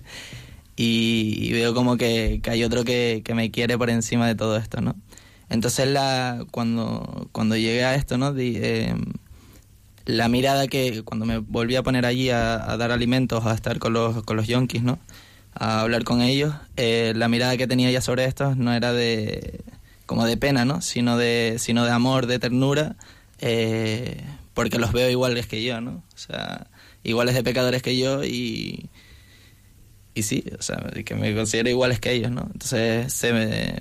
Y, 0.77 1.37
y 1.39 1.53
veo 1.53 1.73
como 1.73 1.97
que, 1.97 2.41
que 2.43 2.49
hay 2.51 2.63
otro 2.63 2.83
que, 2.83 3.21
que 3.23 3.33
me 3.33 3.49
quiere 3.49 3.77
por 3.77 3.89
encima 3.89 4.27
de 4.27 4.35
todo 4.35 4.57
esto, 4.57 4.81
¿no? 4.81 4.95
Entonces 5.55 5.87
la, 5.87 6.45
cuando, 6.51 7.29
cuando 7.31 7.55
llegué 7.55 7.85
a 7.85 7.95
esto, 7.95 8.17
¿no? 8.17 8.33
Eh, 8.37 8.93
la 10.05 10.27
mirada 10.29 10.67
que 10.67 11.03
cuando 11.03 11.25
me 11.25 11.39
volví 11.39 11.75
a 11.75 11.83
poner 11.83 12.05
allí 12.05 12.29
a, 12.29 12.57
dar 12.77 12.91
alimentos, 12.91 13.45
a 13.45 13.53
estar 13.53 13.79
con 13.79 13.93
los, 13.93 14.23
con 14.23 14.37
los 14.37 14.47
yonkis, 14.47 14.83
¿no? 14.83 14.99
A 15.53 15.81
hablar 15.81 16.03
con 16.03 16.21
ellos, 16.21 16.53
eh, 16.75 17.13
la 17.15 17.29
mirada 17.29 17.55
que 17.57 17.67
tenía 17.67 17.89
ya 17.89 18.01
sobre 18.01 18.25
estos 18.25 18.57
no 18.57 18.73
era 18.73 18.91
de 18.93 19.61
como 20.05 20.25
de 20.25 20.37
pena, 20.37 20.65
¿no? 20.65 20.81
Sino 20.81 21.17
de, 21.17 21.55
sino 21.57 21.85
de 21.85 21.91
amor, 21.91 22.27
de 22.27 22.37
ternura, 22.37 22.97
eh, 23.39 24.21
porque 24.53 24.77
los 24.77 24.91
veo 24.91 25.09
iguales 25.09 25.47
que 25.47 25.63
yo, 25.63 25.79
¿no? 25.81 26.03
O 26.13 26.17
sea, 26.17 26.67
iguales 27.03 27.33
de 27.33 27.43
pecadores 27.43 27.81
que 27.81 27.97
yo 27.97 28.25
y, 28.25 28.89
y 30.13 30.23
sí, 30.23 30.43
o 30.59 30.61
sea, 30.61 30.77
que 31.05 31.15
me 31.15 31.33
considero 31.33 31.69
iguales 31.69 31.99
que 32.01 32.11
ellos, 32.11 32.31
¿no? 32.31 32.49
Entonces 32.53 33.11
se 33.13 33.33
me, 33.33 33.79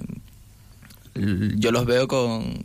yo 1.15 1.73
los 1.73 1.87
veo 1.87 2.09
con 2.09 2.65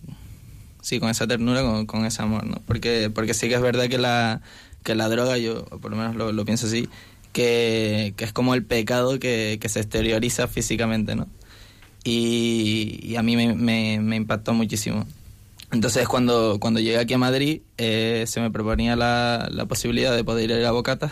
sí 0.82 1.00
con 1.00 1.10
esa 1.10 1.28
ternura 1.28 1.62
con, 1.62 1.86
con 1.86 2.06
ese 2.06 2.22
amor 2.22 2.46
no 2.46 2.62
porque 2.66 3.12
porque 3.14 3.34
sí 3.34 3.48
que 3.50 3.56
es 3.56 3.62
verdad 3.62 3.88
que 3.88 3.98
la 3.98 4.42
que 4.84 4.96
la 4.96 5.10
droga 5.10 5.38
yo 5.38 5.66
por 5.66 5.92
lo 5.92 5.98
menos 5.98 6.16
lo, 6.16 6.46
pienso 6.46 6.68
así 6.68 6.90
que, 7.34 8.14
que 8.18 8.26
es 8.26 8.34
como 8.34 8.56
el 8.56 8.64
pecado 8.66 9.20
que, 9.20 9.60
que 9.62 9.70
se 9.70 9.80
exterioriza 9.80 10.48
físicamente 10.48 11.16
no 11.16 11.28
y, 12.04 13.00
y 13.04 13.16
a 13.18 13.24
mí 13.24 13.36
me, 13.36 13.54
me, 13.54 14.00
me 14.00 14.16
impactó 14.16 14.54
muchísimo. 14.54 15.06
Entonces 15.72 16.08
cuando 16.08 16.58
cuando 16.60 16.80
llegué 16.80 16.98
aquí 16.98 17.14
a 17.14 17.20
Madrid 17.20 17.62
eh, 17.78 18.26
se 18.28 18.42
me 18.42 18.50
proponía 18.50 18.96
la, 18.96 19.48
la 19.52 19.66
posibilidad 19.66 20.16
de 20.16 20.24
poder 20.24 20.50
ir 20.50 20.66
a 20.66 20.72
Bocatas 20.72 21.12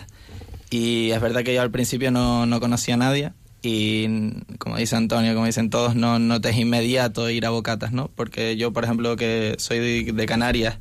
y 0.70 1.10
es 1.12 1.20
verdad 1.20 1.44
que 1.44 1.54
yo 1.54 1.62
al 1.62 1.70
principio 1.70 2.10
no, 2.10 2.44
no 2.46 2.58
conocía 2.58 2.94
a 2.94 2.96
nadie 2.96 3.32
y 3.62 4.42
como 4.58 4.76
dice 4.76 4.96
Antonio, 4.96 5.34
como 5.34 5.46
dicen 5.46 5.70
todos, 5.70 5.96
no, 5.96 6.18
no 6.18 6.40
te 6.40 6.50
es 6.50 6.56
inmediato 6.56 7.28
ir 7.28 7.44
a 7.44 7.50
Bocatas, 7.50 7.92
¿no? 7.92 8.08
Porque 8.14 8.56
yo, 8.56 8.72
por 8.72 8.84
ejemplo, 8.84 9.16
que 9.16 9.56
soy 9.58 10.04
de, 10.04 10.26
Canarias 10.26 10.78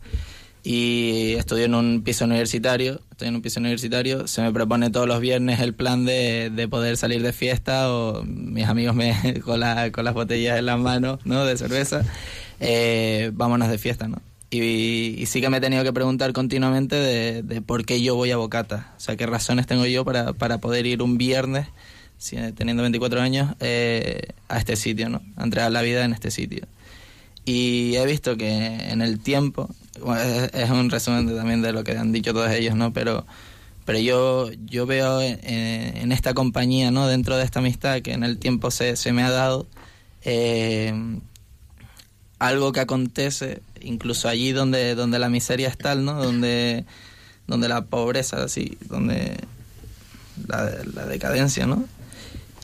y 0.63 1.33
estudio 1.37 1.65
en 1.65 1.73
un 1.73 2.01
piso 2.03 2.25
universitario, 2.25 3.01
estoy 3.11 3.29
en 3.29 3.35
un 3.35 3.41
piso 3.41 3.59
universitario, 3.59 4.27
se 4.27 4.41
me 4.41 4.51
propone 4.51 4.91
todos 4.91 5.07
los 5.07 5.19
viernes 5.21 5.59
el 5.59 5.73
plan 5.73 6.05
de, 6.05 6.51
de 6.53 6.67
poder 6.67 6.97
salir 6.97 7.23
de 7.23 7.33
fiesta 7.33 7.91
o 7.91 8.23
mis 8.23 8.67
amigos 8.67 8.95
me 8.95 9.41
con, 9.45 9.59
la, 9.59 9.91
con 9.91 10.05
las 10.05 10.13
botellas 10.13 10.59
en 10.59 10.67
las 10.67 10.79
manos, 10.79 11.19
¿no? 11.25 11.45
De 11.45 11.57
cerveza, 11.57 12.03
eh, 12.59 13.31
vámonos 13.33 13.69
de 13.69 13.77
fiesta, 13.79 14.07
¿no? 14.07 14.21
Y, 14.49 15.15
y 15.17 15.25
sí 15.25 15.41
que 15.41 15.49
me 15.49 15.57
he 15.57 15.61
tenido 15.61 15.83
que 15.83 15.91
preguntar 15.91 16.31
continuamente 16.31 16.95
de, 16.95 17.43
de 17.43 17.61
por 17.61 17.85
qué 17.85 18.01
yo 18.01 18.15
voy 18.15 18.31
a 18.31 18.37
Bocatas, 18.37 18.85
o 18.97 18.99
sea, 18.99 19.17
qué 19.17 19.25
razones 19.25 19.65
tengo 19.65 19.85
yo 19.87 20.05
para, 20.05 20.33
para 20.33 20.59
poder 20.59 20.85
ir 20.85 21.01
un 21.01 21.17
viernes 21.17 21.67
teniendo 22.55 22.83
24 22.83 23.21
años, 23.21 23.55
eh, 23.59 24.29
a 24.47 24.57
este 24.57 24.75
sitio, 24.75 25.09
¿no? 25.09 25.21
A 25.35 25.43
entregar 25.43 25.71
la 25.71 25.81
vida 25.81 26.03
en 26.03 26.13
este 26.13 26.31
sitio. 26.31 26.65
Y 27.45 27.95
he 27.95 28.05
visto 28.05 28.35
que 28.35 28.89
en 28.89 29.01
el 29.01 29.19
tiempo, 29.19 29.69
bueno, 30.01 30.21
es, 30.21 30.53
es 30.53 30.69
un 30.69 30.89
resumen 30.89 31.33
también 31.35 31.61
de 31.61 31.71
lo 31.71 31.83
que 31.83 31.97
han 31.97 32.11
dicho 32.11 32.33
todos 32.33 32.51
ellos, 32.51 32.75
¿no? 32.75 32.91
Pero, 32.91 33.25
pero 33.85 33.99
yo, 33.99 34.49
yo 34.65 34.85
veo 34.85 35.21
en, 35.21 35.39
en 35.43 36.11
esta 36.11 36.33
compañía, 36.33 36.91
¿no? 36.91 37.07
Dentro 37.07 37.37
de 37.37 37.43
esta 37.43 37.59
amistad 37.59 38.01
que 38.01 38.13
en 38.13 38.23
el 38.23 38.37
tiempo 38.37 38.71
se, 38.71 38.95
se 38.95 39.13
me 39.13 39.23
ha 39.23 39.31
dado, 39.31 39.67
eh, 40.23 40.93
algo 42.39 42.71
que 42.71 42.81
acontece 42.81 43.61
incluso 43.81 44.27
allí 44.27 44.51
donde, 44.51 44.95
donde 44.95 45.19
la 45.19 45.29
miseria 45.29 45.69
es 45.69 45.77
tal, 45.77 46.03
¿no? 46.03 46.21
Donde, 46.21 46.85
donde 47.47 47.67
la 47.67 47.85
pobreza, 47.85 48.43
así, 48.43 48.77
donde 48.89 49.37
la, 50.47 50.69
la 50.93 51.05
decadencia, 51.05 51.65
¿no? 51.65 51.85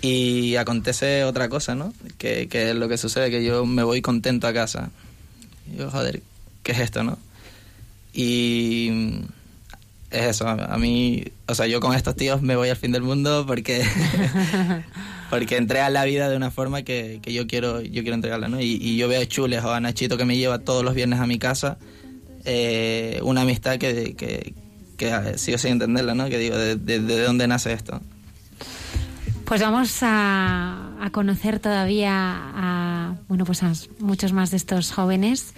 Y 0.03 0.57
acontece 0.57 1.23
otra 1.23 1.47
cosa, 1.47 1.75
¿no? 1.75 1.93
Que, 2.17 2.49
que 2.49 2.71
es 2.71 2.75
lo 2.75 2.89
que 2.89 2.97
sucede, 2.97 3.31
que 3.31 3.41
yo 3.41 3.65
me 3.65 3.83
voy 3.83 4.01
contento 4.01 4.47
a 4.47 4.53
casa. 4.53 4.91
Y 5.65 5.77
digo, 5.77 5.89
joder, 5.91 6.21
¿qué 6.61 6.73
es 6.73 6.79
esto, 6.79 7.05
no? 7.05 7.17
Y 8.11 9.21
es 10.11 10.23
eso, 10.23 10.45
a, 10.45 10.77
mí, 10.77 11.23
o 11.47 11.55
sea, 11.55 11.67
yo 11.67 11.79
con 11.79 11.95
estos 11.95 12.17
tíos 12.17 12.41
me 12.41 12.57
voy 12.57 12.67
al 12.67 12.75
fin 12.75 12.91
del 12.91 13.01
mundo 13.01 13.45
porque 13.47 13.81
porque 15.29 15.55
entregan 15.55 15.93
la 15.93 16.03
vida 16.03 16.27
de 16.27 16.35
una 16.35 16.51
forma 16.51 16.81
que, 16.81 17.19
que 17.21 17.31
yo 17.31 17.47
quiero 17.47 17.79
yo 17.79 18.01
quiero 18.01 18.15
entregarla, 18.15 18.49
¿no? 18.49 18.59
Y, 18.59 18.77
y 18.81 18.97
yo 18.97 19.07
veo 19.07 19.21
a 19.21 19.25
Chules 19.25 19.63
o 19.63 19.71
a 19.71 19.79
Nachito 19.79 20.17
que 20.17 20.25
me 20.25 20.35
lleva 20.35 20.59
todos 20.59 20.83
los 20.83 20.95
viernes 20.95 21.21
a 21.21 21.27
mi 21.27 21.39
casa, 21.39 21.77
eh, 22.43 23.21
una 23.23 23.43
amistad 23.43 23.77
que, 23.77 24.15
que, 24.15 24.53
que 24.97 25.37
sigo 25.37 25.57
sin 25.57 25.71
entenderla, 25.71 26.13
¿no? 26.13 26.27
Que 26.27 26.39
digo, 26.39 26.57
¿de, 26.57 26.75
de, 26.75 26.99
de 26.99 27.21
dónde 27.21 27.47
nace 27.47 27.71
esto? 27.71 28.01
Pues 29.45 29.61
vamos 29.61 29.99
a, 30.01 30.95
a 30.99 31.09
conocer 31.11 31.59
todavía 31.59 32.11
a 32.13 33.15
bueno 33.27 33.45
pues 33.45 33.61
a 33.63 33.71
muchos 33.99 34.33
más 34.33 34.49
de 34.51 34.57
estos 34.57 34.91
jóvenes 34.91 35.53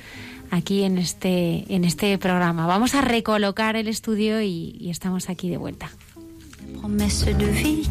aquí 0.52 0.84
en 0.84 0.98
este 0.98 1.66
en 1.74 1.86
este 1.86 2.18
programa. 2.18 2.68
Vamos 2.68 2.94
a 2.96 3.02
recolocar 3.02 3.76
el 3.76 3.88
estudio 3.88 4.42
y, 4.42 4.76
y 4.80 4.90
estamos 4.90 5.30
aquí 5.30 5.50
de 5.50 5.58
vuelta. 5.58 5.90
Promesse 6.80 7.26
de 7.26 7.46
vie, 7.46 7.84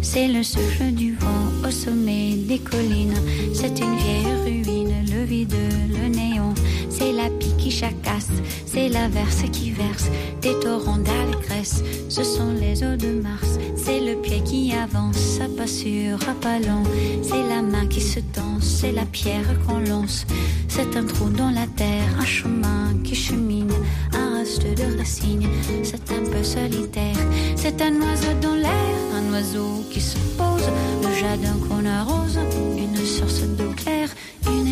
c'est 0.00 0.28
le 0.28 0.42
souffle 0.44 0.92
du 0.92 1.14
vent 1.14 1.66
au 1.66 1.70
sommet 1.70 2.36
des 2.46 2.60
collines. 2.60 3.14
C'est 3.52 3.78
une 3.80 3.96
vieille 3.96 4.34
ruine, 4.44 5.04
le 5.10 5.24
vide, 5.24 5.54
le 5.88 6.08
néon. 6.08 6.54
C'est 6.98 7.12
la 7.12 7.30
pique 7.30 7.56
qui 7.58 7.70
chacasse, 7.70 8.26
c'est 8.66 8.88
l'averse 8.88 9.42
qui 9.52 9.70
verse 9.70 10.06
des 10.42 10.58
torrents 10.58 10.98
d'allégresse. 10.98 11.84
Ce 12.08 12.24
sont 12.24 12.52
les 12.52 12.82
eaux 12.82 12.96
de 12.96 13.20
Mars, 13.22 13.60
c'est 13.76 14.00
le 14.00 14.16
pied 14.20 14.42
qui 14.42 14.72
avance, 14.72 15.38
à 15.40 15.48
pas 15.56 15.68
sûr, 15.68 16.18
à 16.28 16.34
pas 16.34 16.58
long. 16.58 16.82
C'est 17.22 17.46
la 17.48 17.62
main 17.62 17.86
qui 17.86 18.00
se 18.00 18.18
tend, 18.18 18.58
c'est 18.60 18.90
la 18.90 19.04
pierre 19.06 19.46
qu'on 19.64 19.78
lance. 19.78 20.26
C'est 20.66 20.96
un 20.96 21.04
trou 21.04 21.28
dans 21.28 21.50
la 21.50 21.68
terre, 21.68 22.10
un 22.18 22.24
chemin 22.24 22.92
qui 23.04 23.14
chemine, 23.14 23.70
un 24.12 24.38
reste 24.38 24.64
de 24.64 24.98
racines. 24.98 25.48
C'est 25.84 26.10
un 26.10 26.28
peu 26.28 26.42
solitaire, 26.42 27.16
c'est 27.54 27.80
un 27.80 27.94
oiseau 27.94 28.34
dans 28.42 28.56
l'air, 28.56 28.94
un 29.14 29.32
oiseau 29.32 29.84
qui 29.88 30.00
se 30.00 30.18
pose, 30.36 30.68
le 31.04 31.14
jardin 31.14 31.56
qu'on 31.68 31.86
arrose, 31.86 32.40
une 32.76 32.96
source 33.06 33.42
d'eau 33.56 33.67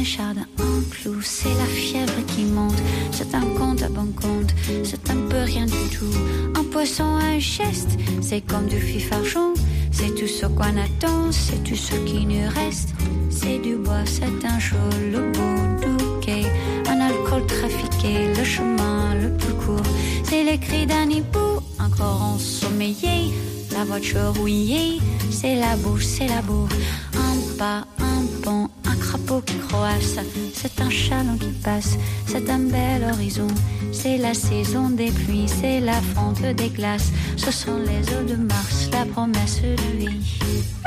claire, 0.06 0.26
une 0.26 0.38
écharde, 0.38 0.38
un 0.58 0.82
clou, 0.90 1.20
c'est 1.22 1.48
la 1.48 1.66
fièvre 1.66 2.26
qui 2.26 2.44
monte, 2.44 2.74
c'est 3.12 3.34
un 3.34 3.46
compte 3.58 3.82
à 3.82 3.88
bon 3.88 4.06
compte, 4.12 4.54
c'est 4.84 5.10
un 5.10 5.28
peu 5.28 5.42
rien 5.44 5.66
du 5.66 5.96
tout, 5.96 6.58
un 6.58 6.64
poisson, 6.64 7.04
un 7.04 7.38
geste, 7.38 7.98
c'est 8.20 8.40
comme 8.40 8.66
du 8.66 8.80
fifarchon, 8.80 9.54
c'est 9.90 10.14
tout 10.14 10.26
ce 10.26 10.46
qu'on 10.46 10.76
attend, 10.76 11.30
c'est 11.32 11.62
tout 11.64 11.76
ce 11.76 11.94
qui 12.04 12.26
nous 12.26 12.48
reste, 12.48 12.90
c'est 13.30 13.58
du 13.58 13.76
bois, 13.76 14.04
c'est 14.04 14.44
un 14.44 14.58
chaud, 14.58 14.76
le 15.12 15.32
bout 15.32 15.56
un 16.88 17.00
alcool 17.00 17.46
trafiqué, 17.46 18.34
le 18.36 18.44
chemin 18.44 19.14
le 19.14 19.30
plus 19.36 19.54
court, 19.54 19.92
c'est 20.24 20.42
les 20.42 20.58
cris 20.58 20.86
d'un 20.86 21.08
hibou, 21.08 21.60
encore 21.78 22.22
ensommeillé, 22.22 23.32
la 23.72 23.84
voiture 23.84 24.34
rouillée, 24.36 25.00
c'est 25.30 25.56
la 25.56 25.76
bouche, 25.76 26.04
c'est 26.04 26.28
la 26.28 26.42
bourre, 26.42 26.68
un 27.14 27.56
pas, 27.58 27.84
un 28.00 28.05
un 28.48 28.96
crapaud 29.00 29.40
qui 29.40 29.58
croasse, 29.58 30.18
c'est 30.54 30.80
un 30.80 30.90
chaland 30.90 31.36
qui 31.38 31.50
passe, 31.64 31.96
c'est 32.26 32.48
un 32.48 32.58
bel 32.58 33.02
horizon, 33.12 33.48
c'est 33.92 34.18
la 34.18 34.34
saison 34.34 34.90
des 34.90 35.10
pluies, 35.10 35.48
c'est 35.48 35.80
la 35.80 36.00
fonte 36.14 36.42
des 36.42 36.68
glaces, 36.68 37.10
ce 37.36 37.50
sont 37.50 37.78
les 37.78 38.02
eaux 38.14 38.24
de 38.24 38.36
Mars, 38.36 38.88
la 38.92 39.04
promesse 39.06 39.62
de 39.62 39.98
vie. 39.98 40.85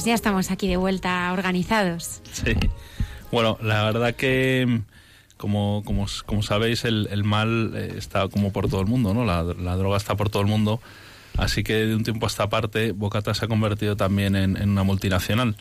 Estamos, 0.00 0.04
ya 0.04 0.14
estamos 0.14 0.50
aquí 0.50 0.68
de 0.68 0.76
vuelta 0.76 1.32
organizados. 1.32 2.20
Sí. 2.32 2.54
Bueno, 3.30 3.58
la 3.62 3.84
verdad 3.84 4.14
que, 4.14 4.80
como, 5.36 5.82
como, 5.84 6.06
como 6.26 6.42
sabéis, 6.42 6.84
el, 6.84 7.08
el 7.10 7.22
mal 7.24 7.72
eh, 7.74 7.94
está 7.96 8.28
como 8.28 8.52
por 8.52 8.68
todo 8.68 8.80
el 8.80 8.86
mundo, 8.86 9.14
¿no? 9.14 9.24
La, 9.24 9.42
la 9.42 9.76
droga 9.76 9.96
está 9.96 10.16
por 10.16 10.30
todo 10.30 10.42
el 10.42 10.48
mundo. 10.48 10.80
Así 11.38 11.62
que 11.62 11.74
de 11.86 11.94
un 11.94 12.02
tiempo 12.02 12.26
a 12.26 12.28
esta 12.28 12.48
parte, 12.48 12.92
Bocata 12.92 13.34
se 13.34 13.44
ha 13.44 13.48
convertido 13.48 13.96
también 13.96 14.34
en, 14.36 14.56
en 14.56 14.70
una 14.70 14.82
multinacional. 14.82 15.56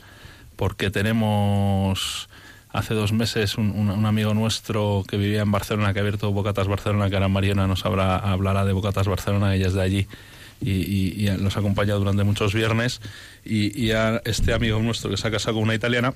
Porque 0.56 0.90
tenemos 0.90 2.28
hace 2.72 2.94
dos 2.94 3.14
meses 3.14 3.58
un, 3.58 3.72
un- 3.72 3.90
un 3.92 4.06
amigo 4.06 4.34
nuestro 4.34 5.04
que 5.08 5.18
vivía 5.18 5.42
en 5.42 5.52
Barcelona, 5.52 5.94
que 5.94 6.00
ha 6.00 6.02
abierto 6.02 6.32
Bocatas 6.32 6.68
Barcelona, 6.68 7.10
que 7.10 7.16
era 7.16 7.28
Mariana, 7.28 7.66
nos 7.68 7.86
habrá, 7.86 8.18
hablará 8.18 8.66
de 8.66 8.74
Bocatas 8.74 9.08
Barcelona, 9.08 9.56
ella 9.56 9.68
es 9.68 9.74
de 9.74 9.82
allí. 9.82 10.08
Y, 10.62 10.72
y- 10.72 11.28
y 11.28 11.32
nos 11.38 11.56
ha 11.56 11.60
acompañado 11.60 12.00
durante 12.00 12.24
muchos 12.24 12.54
viernes. 12.54 13.02
Y, 13.46 13.78
y 13.80 13.92
a 13.92 14.22
este 14.26 14.54
amigo 14.54 14.80
nuestro 14.80 15.10
que 15.10 15.18
se 15.18 15.28
ha 15.28 15.32
casado 15.32 15.56
con 15.56 15.64
una 15.64 15.76
italiana, 15.76 16.14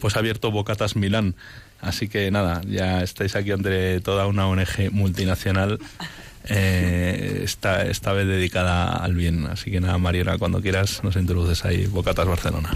pues 0.00 0.16
ha 0.16 0.20
abierto 0.20 0.50
Bocatas 0.50 0.96
Milán. 0.96 1.34
Así 1.80 2.08
que 2.08 2.30
nada, 2.30 2.60
ya 2.68 3.02
estáis 3.02 3.34
aquí 3.36 3.50
entre 3.52 4.00
toda 4.00 4.26
una 4.26 4.46
ONG 4.46 4.90
multinacional, 4.92 5.78
eh, 6.48 7.40
esta, 7.44 7.86
esta 7.86 8.12
vez 8.12 8.26
dedicada 8.26 8.96
al 8.96 9.14
bien. 9.14 9.46
Así 9.46 9.70
que 9.70 9.80
nada, 9.80 9.98
Mariana, 9.98 10.38
cuando 10.38 10.60
quieras 10.60 11.02
nos 11.04 11.16
introduces 11.16 11.64
ahí 11.64 11.86
Bocatas 11.86 12.26
Barcelona. 12.26 12.70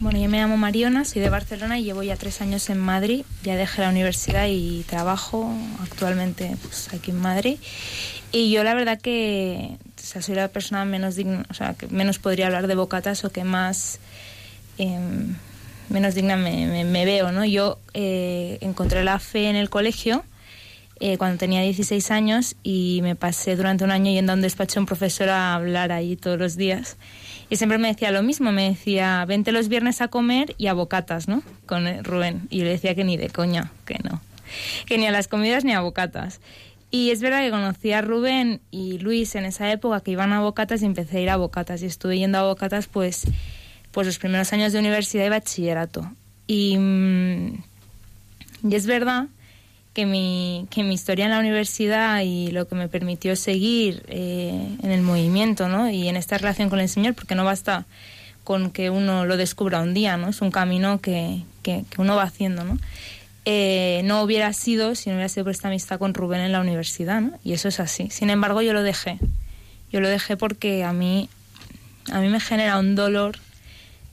Bueno, 0.00 0.18
yo 0.20 0.28
me 0.28 0.38
llamo 0.38 0.56
Mariona, 0.56 1.04
soy 1.04 1.22
de 1.22 1.28
Barcelona 1.30 1.78
y 1.78 1.84
llevo 1.84 2.02
ya 2.02 2.16
tres 2.16 2.40
años 2.40 2.68
en 2.70 2.78
Madrid. 2.78 3.24
Ya 3.44 3.54
dejé 3.56 3.82
la 3.82 3.88
universidad 3.90 4.46
y 4.48 4.82
trabajo 4.88 5.52
actualmente 5.80 6.56
pues, 6.62 6.88
aquí 6.92 7.12
en 7.12 7.18
Madrid. 7.20 7.56
Y 8.32 8.50
yo 8.50 8.64
la 8.64 8.74
verdad 8.74 9.00
que 9.00 9.76
sea, 10.12 10.22
soy 10.22 10.34
la 10.34 10.48
persona 10.48 10.84
menos 10.84 11.16
digna, 11.16 11.44
o 11.50 11.54
sea, 11.54 11.74
que 11.74 11.86
menos 11.88 12.18
podría 12.18 12.46
hablar 12.46 12.66
de 12.66 12.74
bocatas 12.74 13.24
o 13.24 13.30
que 13.32 13.44
más 13.44 13.98
em, 14.78 15.34
menos 15.88 16.14
digna 16.14 16.36
me, 16.36 16.66
me- 16.66 16.84
me 16.84 17.04
veo, 17.04 17.32
¿no? 17.32 17.44
Yo 17.44 17.78
eh, 17.94 18.58
encontré 18.60 19.04
la 19.04 19.18
fe 19.18 19.48
en 19.48 19.56
el 19.56 19.68
colegio 19.70 20.24
eh, 21.00 21.18
cuando 21.18 21.38
tenía 21.38 21.62
16 21.62 22.10
años 22.12 22.54
y 22.62 23.00
me 23.02 23.16
pasé 23.16 23.56
durante 23.56 23.82
un 23.84 23.90
año 23.90 24.10
yendo 24.12 24.32
a 24.32 24.36
un 24.36 24.40
despacho 24.42 24.74
de 24.74 24.80
un 24.80 24.86
profesor 24.86 25.28
a 25.30 25.54
hablar 25.54 25.90
ahí 25.92 26.16
todos 26.16 26.38
los 26.38 26.56
días. 26.56 26.96
Y 27.50 27.56
siempre 27.56 27.76
me 27.78 27.88
decía 27.88 28.10
lo 28.12 28.22
mismo, 28.22 28.52
me 28.52 28.68
decía, 28.70 29.24
vente 29.26 29.52
los 29.52 29.68
viernes 29.68 30.00
a 30.00 30.08
comer 30.08 30.54
y 30.58 30.68
a 30.68 30.72
bocatas, 30.74 31.28
¿no? 31.28 31.42
Con 31.66 31.86
eh, 31.86 32.02
Rubén. 32.02 32.46
Y 32.50 32.58
yo 32.58 32.64
le 32.64 32.70
decía 32.70 32.94
que 32.94 33.04
ni 33.04 33.16
de 33.16 33.28
coña, 33.30 33.72
que 33.84 33.98
no. 34.04 34.20
Que 34.86 34.96
ni 34.96 35.06
a 35.06 35.10
las 35.10 35.28
comidas 35.28 35.64
ni 35.64 35.72
a 35.72 35.80
bocatas. 35.80 36.40
Y 36.94 37.10
es 37.10 37.22
verdad 37.22 37.40
que 37.40 37.50
conocí 37.50 37.92
a 37.92 38.02
Rubén 38.02 38.60
y 38.70 38.98
Luis 38.98 39.34
en 39.34 39.46
esa 39.46 39.72
época 39.72 40.02
que 40.02 40.10
iban 40.10 40.34
a 40.34 40.40
bocatas 40.40 40.82
y 40.82 40.84
empecé 40.84 41.16
a 41.16 41.20
ir 41.22 41.30
a 41.30 41.36
bocatas. 41.36 41.82
Y 41.82 41.86
estuve 41.86 42.18
yendo 42.18 42.36
a 42.36 42.42
bocatas 42.42 42.86
pues, 42.86 43.24
pues 43.92 44.06
los 44.06 44.18
primeros 44.18 44.52
años 44.52 44.74
de 44.74 44.78
universidad 44.78 45.24
y 45.24 45.30
bachillerato. 45.30 46.12
Y, 46.46 46.76
mm, 46.76 47.62
y 48.68 48.74
es 48.74 48.86
verdad 48.86 49.28
que 49.94 50.04
mi, 50.04 50.66
que 50.68 50.84
mi 50.84 50.92
historia 50.92 51.24
en 51.24 51.30
la 51.30 51.38
universidad 51.38 52.20
y 52.20 52.50
lo 52.50 52.68
que 52.68 52.74
me 52.74 52.88
permitió 52.88 53.36
seguir 53.36 54.04
eh, 54.08 54.76
en 54.82 54.90
el 54.90 55.00
movimiento 55.00 55.68
¿no? 55.68 55.88
y 55.88 56.08
en 56.08 56.16
esta 56.16 56.36
relación 56.36 56.68
con 56.68 56.78
el 56.78 56.90
Señor, 56.90 57.14
porque 57.14 57.34
no 57.34 57.46
basta 57.46 57.86
con 58.44 58.70
que 58.70 58.90
uno 58.90 59.24
lo 59.24 59.38
descubra 59.38 59.80
un 59.80 59.94
día, 59.94 60.18
¿no? 60.18 60.28
es 60.28 60.42
un 60.42 60.50
camino 60.50 61.00
que, 61.00 61.42
que, 61.62 61.86
que 61.88 62.02
uno 62.02 62.16
va 62.16 62.24
haciendo. 62.24 62.64
¿no? 62.64 62.78
Eh, 63.44 64.02
no 64.04 64.22
hubiera 64.22 64.52
sido 64.52 64.94
si 64.94 65.10
no 65.10 65.16
hubiera 65.16 65.28
sido 65.28 65.44
por 65.44 65.50
esta 65.50 65.68
amistad 65.68 65.98
con 65.98 66.14
Rubén 66.14 66.40
en 66.40 66.52
la 66.52 66.60
universidad, 66.60 67.20
¿no? 67.20 67.38
y 67.42 67.52
eso 67.52 67.68
es 67.68 67.80
así. 67.80 68.08
Sin 68.10 68.30
embargo, 68.30 68.62
yo 68.62 68.72
lo 68.72 68.82
dejé. 68.82 69.18
Yo 69.90 70.00
lo 70.00 70.08
dejé 70.08 70.36
porque 70.36 70.84
a 70.84 70.92
mí, 70.92 71.28
a 72.10 72.20
mí 72.20 72.28
me 72.28 72.40
genera 72.40 72.78
un 72.78 72.94
dolor 72.94 73.38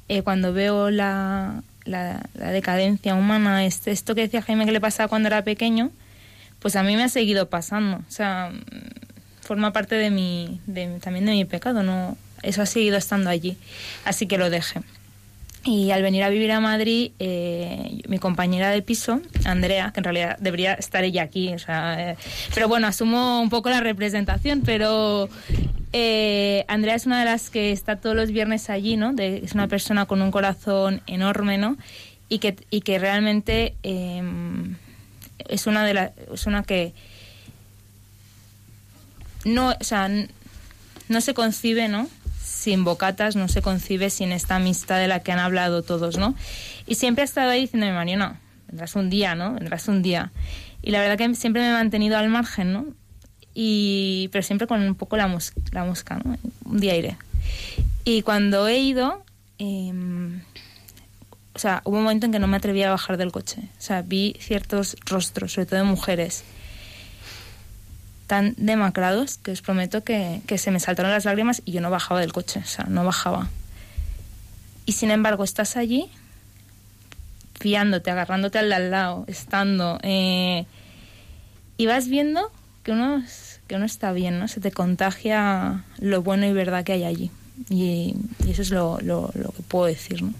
eh, 0.09 0.23
cuando 0.23 0.51
veo 0.51 0.89
la, 0.89 1.61
la, 1.85 2.27
la 2.33 2.51
decadencia 2.51 3.15
humana, 3.15 3.65
este, 3.65 3.91
esto 3.91 4.15
que 4.15 4.21
decía 4.21 4.41
Jaime 4.41 4.65
que 4.65 4.71
le 4.71 4.81
pasaba 4.81 5.07
cuando 5.07 5.27
era 5.27 5.43
pequeño, 5.43 5.91
pues 6.59 6.75
a 6.75 6.83
mí 6.83 6.95
me 6.95 7.03
ha 7.03 7.09
seguido 7.09 7.49
pasando. 7.49 7.97
O 7.97 8.11
sea, 8.11 8.51
forma 9.41 9.71
parte 9.73 9.95
de 9.95 10.09
mi, 10.09 10.59
de, 10.65 10.99
también 10.99 11.25
de 11.25 11.31
mi 11.31 11.45
pecado, 11.45 11.83
no, 11.83 12.17
eso 12.43 12.61
ha 12.61 12.65
seguido 12.65 12.97
estando 12.97 13.29
allí. 13.29 13.57
Así 14.05 14.27
que 14.27 14.37
lo 14.37 14.49
dejé. 14.49 14.81
Y 15.65 15.91
al 15.91 16.01
venir 16.01 16.23
a 16.23 16.29
vivir 16.29 16.51
a 16.51 16.61
Madrid, 16.61 17.11
eh, 17.19 18.01
mi 18.07 18.17
compañera 18.17 18.69
de 18.71 18.81
piso, 18.81 19.21
Andrea, 19.43 19.91
que 19.93 19.99
en 19.99 20.03
realidad 20.05 20.37
debería 20.39 20.73
estar 20.73 21.03
ella 21.03 21.23
aquí, 21.23 21.53
o 21.53 21.59
sea, 21.59 22.11
eh, 22.11 22.17
pero 22.53 22.69
bueno, 22.69 22.87
asumo 22.87 23.41
un 23.41 23.49
poco 23.49 23.69
la 23.69 23.81
representación, 23.81 24.61
pero 24.61 25.29
eh, 25.91 26.65
Andrea 26.67 26.95
es 26.95 27.05
una 27.05 27.19
de 27.19 27.25
las 27.25 27.49
que 27.49 27.71
está 27.71 27.97
todos 27.97 28.15
los 28.15 28.31
viernes 28.31 28.69
allí, 28.69 28.95
¿no? 28.95 29.13
Es 29.17 29.53
una 29.53 29.67
persona 29.67 30.05
con 30.05 30.21
un 30.21 30.31
corazón 30.31 31.01
enorme, 31.07 31.57
¿no? 31.57 31.77
Y 32.29 32.39
que, 32.39 32.55
y 32.69 32.81
que 32.81 32.99
realmente 32.99 33.75
eh, 33.83 34.23
es 35.49 35.67
una 35.67 35.83
de 35.83 35.93
las, 35.93 36.11
es 36.31 36.45
una 36.45 36.63
que 36.63 36.93
no, 39.45 39.73
o 39.79 39.83
sea, 39.83 40.09
no 41.07 41.21
se 41.21 41.33
concibe, 41.33 41.87
¿no? 41.87 42.07
Sin 42.59 42.83
bocatas, 42.83 43.37
no 43.37 43.47
se 43.47 43.61
concibe 43.61 44.09
sin 44.09 44.33
esta 44.33 44.57
amistad 44.57 44.97
de 44.99 45.07
la 45.07 45.21
que 45.21 45.31
han 45.31 45.39
hablado 45.39 45.81
todos, 45.81 46.17
¿no? 46.17 46.35
Y 46.87 46.95
siempre 46.95 47.21
ha 47.21 47.25
estado 47.25 47.51
ahí 47.51 47.61
diciéndome, 47.61 47.93
Mariona, 47.93 48.41
vendrás 48.67 48.97
un 48.97 49.09
día, 49.09 49.33
¿no? 49.33 49.53
Vendrás 49.53 49.87
un 49.87 50.01
día. 50.01 50.33
Y 50.81 50.91
la 50.91 50.99
verdad 50.99 51.17
que 51.17 51.33
siempre 51.35 51.61
me 51.61 51.69
he 51.69 51.71
mantenido 51.71 52.17
al 52.17 52.27
margen, 52.27 52.73
¿no? 52.73 52.85
Y, 53.53 54.27
pero 54.33 54.43
siempre 54.43 54.67
con 54.67 54.81
un 54.81 54.95
poco 54.95 55.15
la, 55.15 55.33
la 55.71 55.85
mosca, 55.85 56.19
¿no? 56.21 56.37
Un 56.65 56.81
día 56.81 56.97
iré. 56.97 57.15
Y 58.03 58.23
cuando 58.23 58.67
he 58.67 58.79
ido, 58.79 59.23
em, 59.57 60.41
o 61.53 61.59
sea, 61.59 61.81
hubo 61.85 61.95
un 61.95 62.03
momento 62.03 62.25
en 62.25 62.33
que 62.33 62.39
no 62.39 62.47
me 62.47 62.57
atrevía 62.57 62.89
a 62.89 62.91
bajar 62.91 63.15
del 63.15 63.31
coche. 63.31 63.61
O 63.77 63.81
sea, 63.81 64.01
vi 64.01 64.35
ciertos 64.41 64.97
rostros, 65.05 65.53
sobre 65.53 65.65
todo 65.65 65.79
de 65.79 65.85
mujeres, 65.85 66.43
tan 68.29 68.53
demacrados 68.57 69.39
que 69.39 69.49
os 69.49 69.63
prometo 69.63 70.03
que, 70.03 70.41
que 70.45 70.59
se 70.59 70.69
me 70.69 70.79
saltaron 70.79 71.11
las 71.11 71.25
lágrimas 71.25 71.63
y 71.65 71.71
yo 71.71 71.81
no 71.81 71.89
bajaba 71.89 72.19
del 72.19 72.31
coche, 72.31 72.61
o 72.63 72.67
sea, 72.67 72.85
no 72.85 73.03
bajaba. 73.03 73.49
Y 74.85 74.91
sin 74.91 75.09
embargo, 75.09 75.43
estás 75.43 75.75
allí, 75.77 76.11
fiándote, 77.59 78.11
agarrándote 78.11 78.59
al 78.59 78.71
al 78.71 78.91
lado, 78.91 79.25
estando, 79.25 79.97
eh, 80.03 80.67
y 81.77 81.87
vas 81.87 82.07
viendo 82.07 82.51
que 82.83 82.91
uno, 82.91 83.23
que 83.65 83.75
uno 83.77 83.85
está 83.85 84.11
bien, 84.11 84.37
¿no? 84.37 84.47
Se 84.47 84.61
te 84.61 84.71
contagia 84.71 85.83
lo 85.97 86.21
bueno 86.21 86.45
y 86.45 86.53
verdad 86.53 86.83
que 86.83 86.93
hay 86.93 87.05
allí. 87.05 87.31
Y, 87.67 88.15
y 88.45 88.51
eso 88.51 88.61
es 88.61 88.69
lo, 88.69 88.99
lo, 89.01 89.31
lo 89.33 89.49
que 89.53 89.63
puedo 89.63 89.87
decir, 89.87 90.21
¿no? 90.21 90.35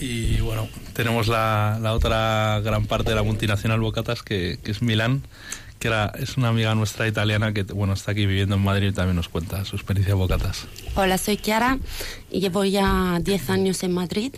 Y 0.00 0.40
bueno, 0.40 0.66
tenemos 0.94 1.28
la, 1.28 1.78
la 1.80 1.92
otra 1.92 2.60
gran 2.64 2.86
parte 2.86 3.10
de 3.10 3.16
la 3.16 3.22
multinacional 3.22 3.80
Bocatas, 3.80 4.22
que, 4.22 4.58
que 4.64 4.70
es 4.70 4.80
Milán, 4.80 5.22
que 5.78 5.90
es 6.18 6.36
una 6.36 6.48
amiga 6.48 6.74
nuestra 6.74 7.06
italiana 7.06 7.52
que 7.52 7.62
bueno 7.64 7.92
está 7.92 8.12
aquí 8.12 8.24
viviendo 8.26 8.54
en 8.56 8.62
Madrid 8.62 8.88
y 8.88 8.92
también 8.92 9.16
nos 9.16 9.28
cuenta 9.28 9.64
su 9.64 9.76
experiencia 9.76 10.14
Bocatas. 10.14 10.66
Hola, 10.94 11.18
soy 11.18 11.36
Chiara 11.36 11.78
y 12.30 12.40
llevo 12.40 12.64
ya 12.64 13.18
10 13.22 13.50
años 13.50 13.82
en 13.82 13.92
Madrid. 13.92 14.34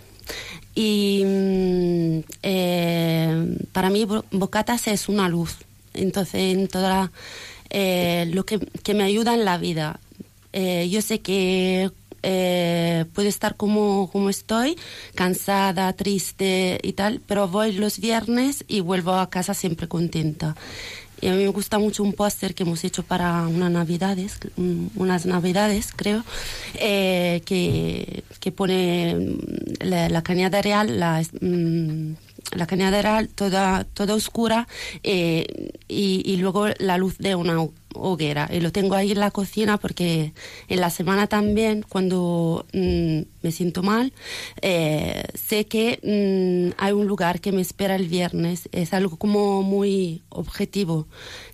Y 0.75 1.23
mm, 1.25 2.19
eh, 2.43 3.57
para 3.71 3.89
mí 3.89 4.05
Bo- 4.05 4.25
Bocatas 4.31 4.87
es 4.87 5.07
una 5.09 5.29
luz. 5.29 5.57
Entonces, 5.93 6.35
en 6.55 6.67
toda 6.67 7.11
eh, 7.69 8.29
lo 8.33 8.45
que, 8.45 8.59
que 8.59 8.93
me 8.93 9.03
ayuda 9.03 9.33
en 9.33 9.45
la 9.45 9.57
vida. 9.57 9.99
Eh, 10.55 10.87
yo 10.91 11.01
sé 11.01 11.19
que 11.19 11.89
eh, 12.23 13.05
puedo 13.13 13.29
estar 13.29 13.55
como, 13.55 14.09
como 14.11 14.29
estoy, 14.29 14.77
cansada, 15.13 15.93
triste 15.93 16.79
y 16.81 16.93
tal, 16.93 17.21
pero 17.25 17.47
voy 17.47 17.73
los 17.73 17.99
viernes 17.99 18.63
y 18.67 18.79
vuelvo 18.79 19.13
a 19.13 19.29
casa 19.29 19.53
siempre 19.53 19.87
contenta. 19.87 20.55
Y 21.23 21.27
a 21.27 21.31
mí 21.35 21.43
me 21.43 21.49
gusta 21.49 21.79
mucho 21.79 22.03
un 22.03 22.11
póster 22.11 22.53
que 22.53 22.63
hemos 22.63 22.83
hecho 22.83 23.03
para 23.03 23.47
unas 23.47 23.71
navidades, 23.71 24.39
unas 24.57 25.25
navidades 25.25 25.93
creo, 25.95 26.25
eh, 26.73 27.41
que, 27.45 28.25
que 28.41 28.51
pone 28.51 29.15
mm, 29.15 29.85
la, 29.85 30.09
la 30.09 30.21
cañada 30.21 30.61
real, 30.61 30.99
la, 30.99 31.23
mm, 31.39 32.13
la 32.55 32.67
cañada 32.67 33.01
real 33.01 33.29
toda, 33.29 33.85
toda 33.85 34.15
oscura 34.15 34.67
eh, 35.03 35.71
y, 35.87 36.23
y 36.25 36.37
luego 36.37 36.67
la 36.79 36.97
luz 36.97 37.17
de 37.19 37.35
una 37.35 37.53
hoguera. 37.93 38.49
Y 38.51 38.59
lo 38.59 38.71
tengo 38.71 38.95
ahí 38.95 39.11
en 39.11 39.19
la 39.19 39.31
cocina 39.31 39.77
porque 39.77 40.33
en 40.67 40.81
la 40.81 40.89
semana 40.89 41.27
también, 41.27 41.83
cuando 41.87 42.65
mm, 42.73 43.19
me 43.41 43.51
siento 43.51 43.83
mal, 43.83 44.13
eh, 44.61 45.23
sé 45.35 45.65
que 45.65 45.99
mm, 46.03 46.75
hay 46.81 46.91
un 46.93 47.07
lugar 47.07 47.39
que 47.41 47.51
me 47.51 47.61
espera 47.61 47.95
el 47.95 48.07
viernes. 48.07 48.69
Es 48.71 48.93
algo 48.93 49.17
como 49.17 49.63
muy 49.63 50.21
objetivo 50.29 51.07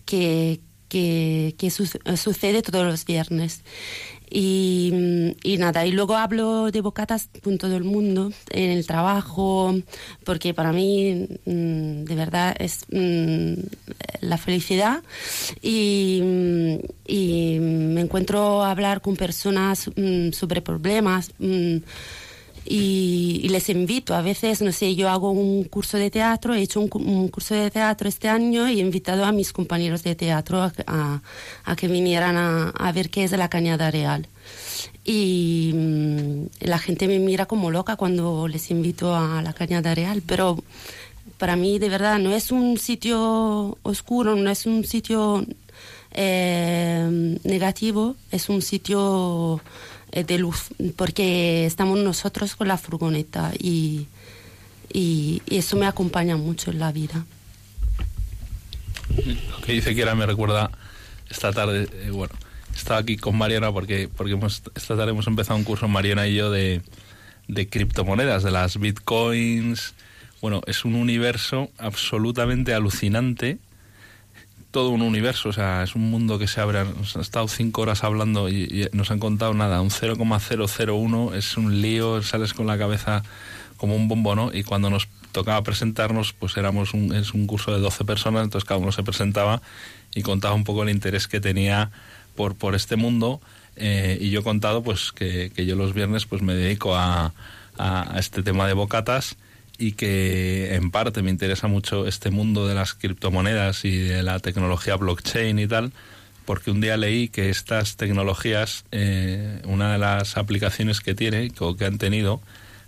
que, 0.06 0.60
que, 0.88 1.56
que 1.58 1.70
su- 1.72 1.86
sucede 2.18 2.62
todos 2.62 2.86
los 2.86 3.06
viernes. 3.06 3.64
Y, 4.30 5.36
y 5.44 5.58
nada, 5.58 5.86
y 5.86 5.92
luego 5.92 6.16
hablo 6.16 6.72
de 6.72 6.82
bocatas 6.82 7.30
con 7.44 7.58
todo 7.58 7.76
el 7.76 7.84
mundo, 7.84 8.32
en 8.52 8.70
el 8.70 8.86
trabajo, 8.86 9.76
porque 10.24 10.54
para 10.54 10.72
mí 10.72 11.28
mm, 11.46 12.04
de 12.04 12.16
verdad 12.16 12.56
es 12.60 12.86
mm, 12.92 13.54
la 14.22 14.38
felicidad. 14.38 15.02
Y, 15.62 16.22
mm, 16.24 16.76
y 17.08 17.58
me 17.60 18.02
encuentro 18.02 18.64
a 18.64 18.72
hablar 18.72 19.02
con 19.02 19.16
personas 19.16 19.90
sobre 20.32 20.62
problemas. 20.62 21.32
Y, 22.70 23.42
y 23.44 23.50
les 23.50 23.68
invito. 23.70 24.14
A 24.16 24.22
veces, 24.22 24.62
no 24.62 24.72
sé, 24.72 24.96
yo 24.96 25.10
hago 25.10 25.32
un 25.32 25.64
curso 25.66 25.98
de 25.98 26.12
teatro, 26.12 26.54
he 26.54 26.62
hecho 26.62 26.80
un, 26.80 26.90
un 26.94 27.28
curso 27.30 27.56
de 27.56 27.72
teatro 27.72 28.08
este 28.08 28.30
año 28.30 28.70
y 28.70 28.80
he 28.80 28.84
invitado 28.84 29.26
a 29.26 29.32
mis 29.32 29.52
compañeros 29.52 30.04
de 30.04 30.16
teatro 30.16 30.62
a, 30.62 30.72
a- 30.88 31.22
a 31.66 31.76
que 31.76 31.88
vinieran 31.88 32.38
a, 32.38 32.70
a 32.70 32.92
ver 32.92 33.10
qué 33.10 33.24
es 33.26 33.32
la 33.32 33.50
cañada 33.50 33.90
real. 33.92 34.28
Y 35.04 35.72
mm, 35.74 36.44
la 36.68 36.78
gente 36.80 37.08
me 37.08 37.20
mira 37.20 37.48
como 37.48 37.72
loca 37.72 37.96
cuando 37.96 38.48
les 38.48 38.70
invito 38.72 39.16
a 39.16 39.42
la 39.42 39.54
cañada 39.54 39.96
real, 39.96 40.22
pero 40.26 40.64
para 41.40 41.56
mí 41.56 41.80
de 41.80 41.90
verdad 41.90 42.20
no 42.20 42.36
es 42.36 42.52
un 42.52 42.78
sitio 42.78 43.78
oscuro, 43.82 44.36
no 44.36 44.50
es 44.52 44.66
un 44.68 44.84
sitio 44.84 45.46
eh, 46.12 47.38
negativo, 47.44 48.16
es 48.32 48.50
un 48.50 48.62
sitio 48.62 49.62
de 50.12 50.38
luz, 50.38 50.70
porque 50.96 51.66
estamos 51.66 52.00
nosotros 52.00 52.56
con 52.56 52.68
la 52.68 52.78
furgoneta 52.78 53.52
y, 53.58 54.08
y, 54.92 55.42
y 55.48 55.58
eso 55.58 55.78
me 55.78 55.86
acompaña 55.86 56.38
mucho 56.38 56.72
en 56.72 56.80
la 56.80 56.92
vida. 56.92 57.26
Lo 59.52 59.62
que 59.62 59.74
dice 59.74 59.94
Kiera 59.96 60.16
me 60.16 60.26
recuerda 60.26 60.72
esta 61.30 61.52
tarde, 61.52 61.88
eh, 61.94 62.12
bueno, 62.12 62.34
estaba 62.76 63.00
aquí 63.00 63.18
con 63.18 63.38
Mariana 63.38 63.72
porque, 63.72 64.08
porque 64.08 64.34
hemos, 64.34 64.64
esta 64.76 64.96
tarde 64.96 65.12
hemos 65.12 65.28
empezado 65.28 65.58
un 65.58 65.64
curso, 65.64 65.88
Mariana 65.88 66.28
y 66.28 66.36
yo, 66.36 66.52
de, 66.52 66.82
de 67.48 67.68
criptomonedas, 67.68 68.44
de 68.44 68.52
las 68.52 68.80
bitcoins. 68.80 69.94
Bueno, 70.42 70.62
es 70.68 70.86
un 70.86 70.96
universo 70.96 71.70
absolutamente 71.78 72.74
alucinante. 72.74 73.58
Todo 74.72 74.90
un 74.90 75.02
universo, 75.02 75.50
o 75.50 75.54
sea, 75.54 75.82
es 75.84 75.96
un 75.96 76.10
mundo 76.12 76.38
que 76.38 76.48
se 76.48 76.62
abre. 76.62 76.84
Nos 76.86 77.16
han 77.16 77.22
estado 77.22 77.48
cinco 77.48 77.82
horas 77.82 78.04
hablando 78.04 78.50
y, 78.50 78.88
nos 78.92 79.10
han 79.10 79.20
contado 79.20 79.54
nada. 79.54 79.82
Un 79.82 79.90
0,001 79.90 81.34
es 81.34 81.58
un 81.58 81.82
lío, 81.82 82.22
sales 82.22 82.54
con 82.54 82.68
la 82.68 82.78
cabeza 82.78 83.24
como 83.78 83.96
un 83.96 84.08
bombo, 84.08 84.36
¿no? 84.36 84.52
Y 84.54 84.64
cuando 84.64 84.90
nos 84.90 85.08
tocaba 85.32 85.64
presentarnos, 85.64 86.34
pues 86.34 86.56
éramos 86.58 86.94
un, 86.94 87.16
es 87.16 87.34
un 87.34 87.48
curso 87.48 87.74
de 87.74 87.80
12 87.80 88.06
personas, 88.06 88.44
entonces 88.44 88.68
cada 88.68 88.80
uno 88.80 88.92
se 88.92 89.04
presentaba 89.04 89.62
y 90.14 90.22
contaba 90.22 90.54
un 90.54 90.64
poco 90.64 90.84
el 90.84 90.90
interés 90.90 91.28
que 91.28 91.40
tenía 91.40 91.92
por, 92.36 92.56
por 92.56 92.76
este 92.76 92.96
mundo. 92.96 93.42
eh, 93.76 94.18
y 94.22 94.30
yo 94.30 94.42
he 94.42 94.44
contado 94.44 94.84
pues 94.84 95.12
que, 95.12 95.52
que 95.56 95.66
yo 95.66 95.76
los 95.76 95.94
viernes 95.94 96.26
pues 96.26 96.42
me 96.42 96.54
dedico 96.54 96.96
a, 96.96 97.34
a 97.78 98.20
este 98.20 98.44
tema 98.44 98.68
de 98.68 98.74
bocatas 98.74 99.38
y 99.80 99.94
que 99.94 100.76
en 100.76 100.92
parte 100.92 101.22
me 101.24 101.32
interesa 101.32 101.68
mucho 101.68 102.06
este 102.06 102.30
mundo 102.30 102.68
de 102.68 102.76
las 102.76 102.94
criptomonedas 102.94 103.86
y 103.86 103.98
de 103.98 104.22
la 104.22 104.40
tecnología 104.40 104.98
blockchain 104.98 105.58
y 105.58 105.68
tal, 105.68 105.94
porque 106.46 106.70
un 106.70 106.82
día 106.82 106.98
leí 106.98 107.30
que 107.30 107.50
estas 107.50 107.96
tecnologías, 107.96 108.84
eh, 108.92 109.62
una 109.64 109.94
de 109.94 109.98
las 109.98 110.36
aplicaciones 110.36 111.00
que 111.00 111.16
tiene 111.16 111.52
o 111.60 111.78
que 111.78 111.86
han 111.86 111.98
tenido 111.98 112.42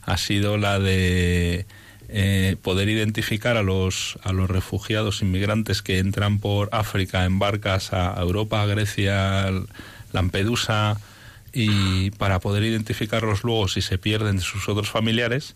ha 0.03 0.17
sido 0.17 0.57
la 0.57 0.79
de 0.79 1.65
eh, 2.09 2.57
poder 2.61 2.89
identificar 2.89 3.55
a 3.55 3.63
los, 3.63 4.19
a 4.23 4.33
los 4.33 4.49
refugiados 4.49 5.21
inmigrantes 5.21 5.81
que 5.81 5.99
entran 5.99 6.39
por 6.39 6.67
África 6.73 7.23
en 7.23 7.39
barcas 7.39 7.93
a 7.93 8.19
Europa, 8.19 8.65
Grecia, 8.65 9.49
Lampedusa, 10.11 10.99
y 11.53 12.11
para 12.11 12.39
poder 12.39 12.63
identificarlos 12.63 13.43
luego 13.43 13.69
si 13.69 13.81
se 13.81 13.97
pierden 13.97 14.37
de 14.37 14.41
sus 14.41 14.67
otros 14.67 14.89
familiares, 14.89 15.55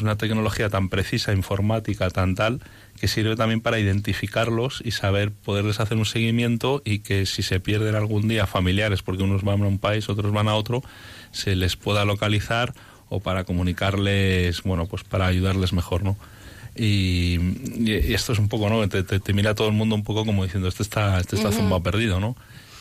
una 0.00 0.16
tecnología 0.16 0.68
tan 0.68 0.88
precisa, 0.88 1.32
informática, 1.32 2.10
tan 2.10 2.34
tal, 2.34 2.60
que 3.00 3.08
sirve 3.08 3.36
también 3.36 3.60
para 3.60 3.78
identificarlos 3.78 4.82
y 4.84 4.90
saber 4.92 5.30
poderles 5.32 5.80
hacer 5.80 5.96
un 5.98 6.04
seguimiento 6.06 6.82
y 6.84 7.00
que 7.00 7.26
si 7.26 7.42
se 7.42 7.60
pierden 7.60 7.94
algún 7.94 8.28
día 8.28 8.46
familiares, 8.46 9.02
porque 9.02 9.22
unos 9.22 9.42
van 9.42 9.62
a 9.62 9.66
un 9.66 9.78
país, 9.78 10.08
otros 10.08 10.32
van 10.32 10.48
a 10.48 10.54
otro, 10.54 10.82
se 11.32 11.54
les 11.56 11.76
pueda 11.76 12.04
localizar 12.04 12.72
o 13.08 13.20
para 13.20 13.44
comunicarles, 13.44 14.62
bueno, 14.62 14.86
pues 14.86 15.04
para 15.04 15.26
ayudarles 15.26 15.72
mejor, 15.72 16.02
¿no? 16.02 16.16
Y, 16.76 17.38
esto 18.12 18.32
es 18.32 18.38
un 18.38 18.48
poco, 18.48 18.68
¿no? 18.68 18.88
Te, 18.88 19.02
te- 19.04 19.20
te 19.20 19.32
mira 19.32 19.54
todo 19.54 19.68
el 19.68 19.74
mundo 19.74 19.94
un 19.94 20.02
poco 20.04 20.24
como 20.24 20.42
diciendo, 20.44 20.68
este 20.68 20.82
está, 20.82 21.20
este 21.20 21.36
está 21.36 21.48
Ujú. 21.48 21.58
zumbado 21.58 21.82
perdido, 21.82 22.18
¿no? 22.20 22.36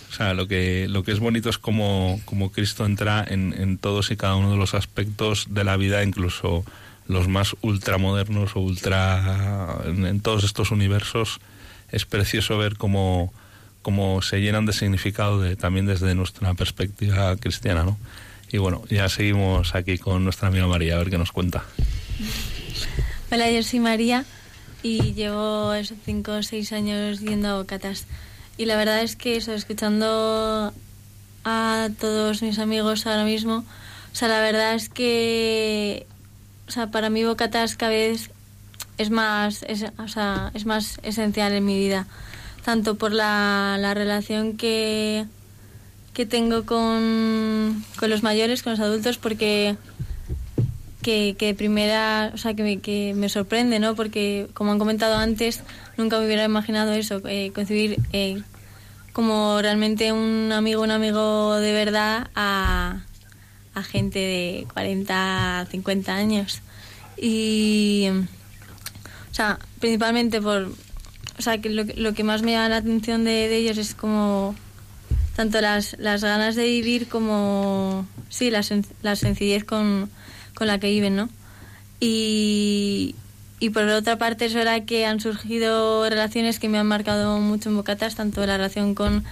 O 0.10 0.16
sea, 0.16 0.34
lo 0.34 0.48
que, 0.48 0.88
lo 0.90 1.04
que 1.04 1.12
es 1.12 1.20
bonito 1.20 1.50
es 1.50 1.58
como, 1.58 2.20
como 2.26 2.52
Cristo 2.52 2.86
entra 2.86 3.26
en, 3.28 3.54
en 3.58 3.78
todos 3.78 4.12
y 4.12 4.16
cada 4.16 4.36
uno 4.36 4.52
de 4.52 4.58
los 4.58 4.74
aspectos 4.76 5.48
de 5.50 5.64
la 5.64 5.76
vida, 5.78 6.04
incluso 6.04 6.64
los 7.14 7.28
más 7.28 7.56
ultramodernos 7.62 8.56
o 8.56 8.60
ultra... 8.60 9.78
En, 9.86 10.06
en 10.06 10.20
todos 10.20 10.44
estos 10.44 10.72
universos 10.72 11.40
es 11.92 12.06
precioso 12.06 12.58
ver 12.58 12.76
cómo, 12.76 13.32
cómo 13.82 14.22
se 14.22 14.42
llenan 14.42 14.66
de 14.66 14.74
significado 14.74 15.40
de, 15.40 15.56
también 15.56 15.86
desde 15.86 16.16
nuestra 16.16 16.54
perspectiva 16.56 17.36
cristiana, 17.38 17.84
¿no? 17.84 17.98
Y 18.52 18.58
bueno, 18.58 18.84
ya 18.90 19.10
seguimos 19.10 19.74
aquí 19.74 19.98
con 19.98 20.24
nuestra 20.24 20.48
amiga 20.48 20.68
María, 20.68 20.96
a 20.96 20.98
ver 21.00 21.10
qué 21.10 21.18
nos 21.18 21.32
cuenta. 21.32 21.64
Hola, 23.32 23.50
yo 23.50 23.64
soy 23.64 23.80
María 23.80 24.26
y 24.84 25.14
llevo 25.14 25.74
esos 25.74 25.98
cinco 26.06 26.34
o 26.34 26.44
seis 26.44 26.72
años 26.72 27.20
yendo 27.20 27.50
a 27.50 27.58
bocatas. 27.58 28.06
Y 28.58 28.66
la 28.66 28.76
verdad 28.76 29.02
es 29.02 29.16
que 29.16 29.38
eso, 29.38 29.54
escuchando 29.54 30.72
a 31.44 31.90
todos 32.00 32.44
mis 32.44 32.60
amigos 32.60 33.08
ahora 33.08 33.24
mismo, 33.24 33.66
o 34.14 34.16
sea, 34.16 34.28
la 34.28 34.40
verdad 34.42 34.76
es 34.76 34.90
que, 34.90 36.06
o 36.68 36.72
sea, 36.72 36.88
para 36.88 37.10
mí 37.10 37.24
bocatas 37.24 37.76
cada 37.76 37.92
vez 37.92 38.32
es 38.98 39.10
más, 39.10 39.64
es, 39.64 39.86
o 39.98 40.08
sea, 40.08 40.52
es 40.54 40.66
más 40.66 41.00
esencial 41.04 41.54
en 41.54 41.66
mi 41.66 41.78
vida, 41.78 42.08
tanto 42.64 42.96
por 42.96 43.12
la, 43.12 43.78
la 43.80 43.94
relación 43.94 44.56
que, 44.58 45.26
que 46.14 46.26
tengo 46.26 46.66
con, 46.66 47.84
con 48.00 48.10
los 48.10 48.24
mayores, 48.24 48.64
con 48.64 48.72
los 48.72 48.80
adultos, 48.80 49.18
porque 49.18 49.76
que, 51.02 51.36
que 51.38 51.48
de 51.48 51.54
primera, 51.54 52.32
o 52.34 52.38
sea, 52.38 52.54
que 52.54 52.64
me, 52.64 52.80
que 52.80 53.14
me 53.16 53.30
sorprende, 53.30 53.80
¿no? 53.80 53.94
Porque, 53.96 54.48
como 54.54 54.72
han 54.72 54.80
comentado 54.80 55.18
antes, 55.18 55.62
nunca 55.98 56.18
me 56.18 56.26
hubiera 56.26 56.46
imaginado 56.46 56.94
eso, 56.94 57.22
eh, 57.28 57.52
concebir 57.54 58.00
eh, 58.14 58.42
como 59.12 59.62
realmente 59.62 60.12
un 60.12 60.52
amigo, 60.52 60.82
un 60.82 60.92
amigo 60.92 61.56
de 61.56 61.74
verdad 61.74 62.28
a, 62.36 63.02
a 63.74 63.84
gente 63.84 64.20
de 64.20 64.68
40, 64.74 65.68
50 65.72 66.16
años. 66.16 66.62
Y, 67.18 68.08
o 69.32 69.34
sea, 69.34 69.60
principalmente 69.80 70.42
por, 70.42 70.72
o 71.38 71.42
sea, 71.42 71.60
que 71.60 71.70
lo, 71.70 71.86
que- 71.86 71.96
lo 71.96 72.14
que 72.14 72.24
más 72.24 72.42
me 72.42 72.52
llama 72.52 72.70
la 72.70 72.78
atención 72.78 73.24
de, 73.24 73.32
de 73.50 73.58
ellos 73.58 73.78
es 73.78 73.96
como 73.96 74.56
tanto 75.36 75.62
las, 75.62 75.96
las 76.00 76.24
ganas 76.24 76.56
de 76.56 76.66
vivir 76.66 77.08
como, 77.08 78.06
sí, 78.30 78.52
la, 78.52 78.60
sen- 78.60 78.86
la 79.02 79.16
sencillez 79.16 79.64
con, 79.64 80.10
con 80.54 80.68
la 80.68 80.80
que 80.80 80.90
viven, 80.92 81.16
¿no? 81.16 81.30
Y, 82.00 83.16
y 83.60 83.70
por 83.70 83.84
otra 83.86 84.18
parte 84.18 84.46
es 84.46 84.54
verdad 84.54 84.84
que 84.86 85.06
han 85.06 85.20
surgido 85.22 86.08
relaciones 86.10 86.60
que 86.60 86.70
me 86.70 86.78
han 86.78 86.88
marcado 86.88 87.40
mucho 87.40 87.70
en 87.70 87.78
Bocatas, 87.78 88.16
tanto 88.16 88.46
la 88.46 88.58
relación 88.58 88.94
con, 88.94 89.24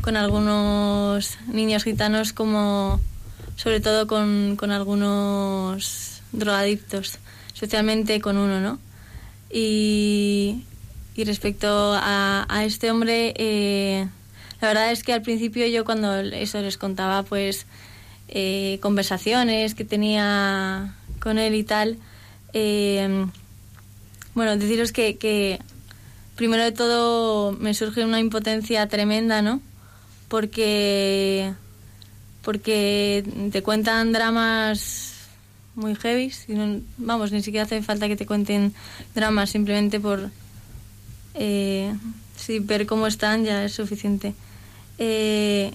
con 0.00 0.16
algunos 0.16 1.36
niños 1.48 1.84
gitanos 1.84 2.32
como 2.32 3.00
sobre 3.60 3.80
todo 3.80 4.06
con, 4.06 4.56
con 4.56 4.70
algunos 4.70 6.22
drogadictos, 6.32 7.18
especialmente 7.52 8.18
con 8.18 8.38
uno, 8.38 8.58
¿no? 8.58 8.78
Y, 9.50 10.62
y 11.14 11.24
respecto 11.24 11.92
a, 11.92 12.46
a 12.48 12.64
este 12.64 12.90
hombre, 12.90 13.34
eh, 13.36 14.08
la 14.62 14.68
verdad 14.68 14.92
es 14.92 15.02
que 15.02 15.12
al 15.12 15.20
principio 15.20 15.66
yo 15.66 15.84
cuando 15.84 16.20
eso 16.20 16.62
les 16.62 16.78
contaba, 16.78 17.22
pues 17.22 17.66
eh, 18.28 18.78
conversaciones 18.80 19.74
que 19.74 19.84
tenía 19.84 20.94
con 21.20 21.38
él 21.38 21.54
y 21.54 21.62
tal, 21.62 21.98
eh, 22.54 23.26
bueno, 24.34 24.56
deciros 24.56 24.90
que, 24.90 25.18
que 25.18 25.58
primero 26.34 26.64
de 26.64 26.72
todo 26.72 27.52
me 27.52 27.74
surge 27.74 28.06
una 28.06 28.20
impotencia 28.20 28.88
tremenda, 28.88 29.42
¿no? 29.42 29.60
Porque 30.28 31.52
porque 32.42 33.24
te 33.52 33.62
cuentan 33.62 34.12
dramas 34.12 35.14
muy 35.74 35.94
heavy, 35.94 36.32
no- 36.48 36.80
vamos, 36.98 37.32
ni 37.32 37.42
siquiera 37.42 37.64
hace 37.64 37.82
falta 37.82 38.08
que 38.08 38.16
te 38.16 38.26
cuenten 38.26 38.74
dramas, 39.14 39.50
simplemente 39.50 40.00
por 40.00 40.30
eh, 41.34 41.94
ver 42.62 42.86
cómo 42.86 43.06
están 43.06 43.44
ya 43.44 43.64
es 43.64 43.72
suficiente. 43.74 44.34
Eh, 44.98 45.72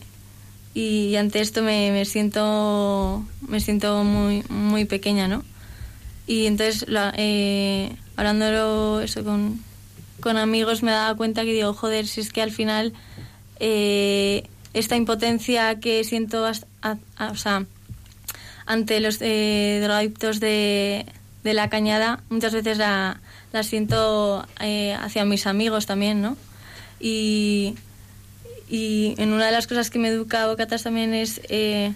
y 0.74 1.16
ante 1.16 1.40
esto 1.40 1.62
me, 1.64 1.92
me 1.92 2.04
siento 2.06 3.26
me 3.48 3.60
siento 3.62 4.04
muy 4.04 4.44
muy 4.50 4.86
pequeña, 4.86 5.28
¿no? 5.28 5.44
Y 6.28 6.48
entonces 6.48 6.86
la- 6.90 7.14
eh, 7.18 7.96
hablándolo 8.18 9.00
eso 9.02 9.24
con, 9.24 9.60
con 10.20 10.38
amigos 10.38 10.84
me 10.84 10.92
daba 10.92 11.16
cuenta 11.16 11.44
que 11.44 11.54
digo, 11.54 11.74
joder, 11.74 12.08
si 12.08 12.22
es 12.22 12.32
que 12.34 12.42
al 12.42 12.52
final 12.52 12.94
eh, 13.60 14.44
esta 14.76 14.98
impotencia 14.98 15.80
que 15.80 16.04
siento 16.04 16.46
ante 18.66 19.00
los 19.00 19.18
eh, 19.22 19.80
drogadictos 19.82 20.40
de, 20.42 21.06
la 21.44 21.70
cañada, 21.70 22.22
muchas 22.30 22.54
veces 22.54 22.78
la, 22.78 23.22
la 23.54 23.64
siento 23.64 24.46
eh, 24.60 24.94
hacia 24.94 25.24
mis 25.24 25.48
amigos 25.48 25.86
también, 25.86 26.22
¿no? 26.22 26.36
Y, 27.00 27.76
y 28.68 29.16
en 29.18 29.32
una 29.32 29.46
de 29.46 29.54
las 29.54 29.66
cosas 29.66 29.90
que 29.90 30.00
me 30.00 30.10
educa 30.10 30.48
Bocatas 30.48 30.84
también 30.84 31.14
es, 31.14 31.40
eh, 31.48 31.94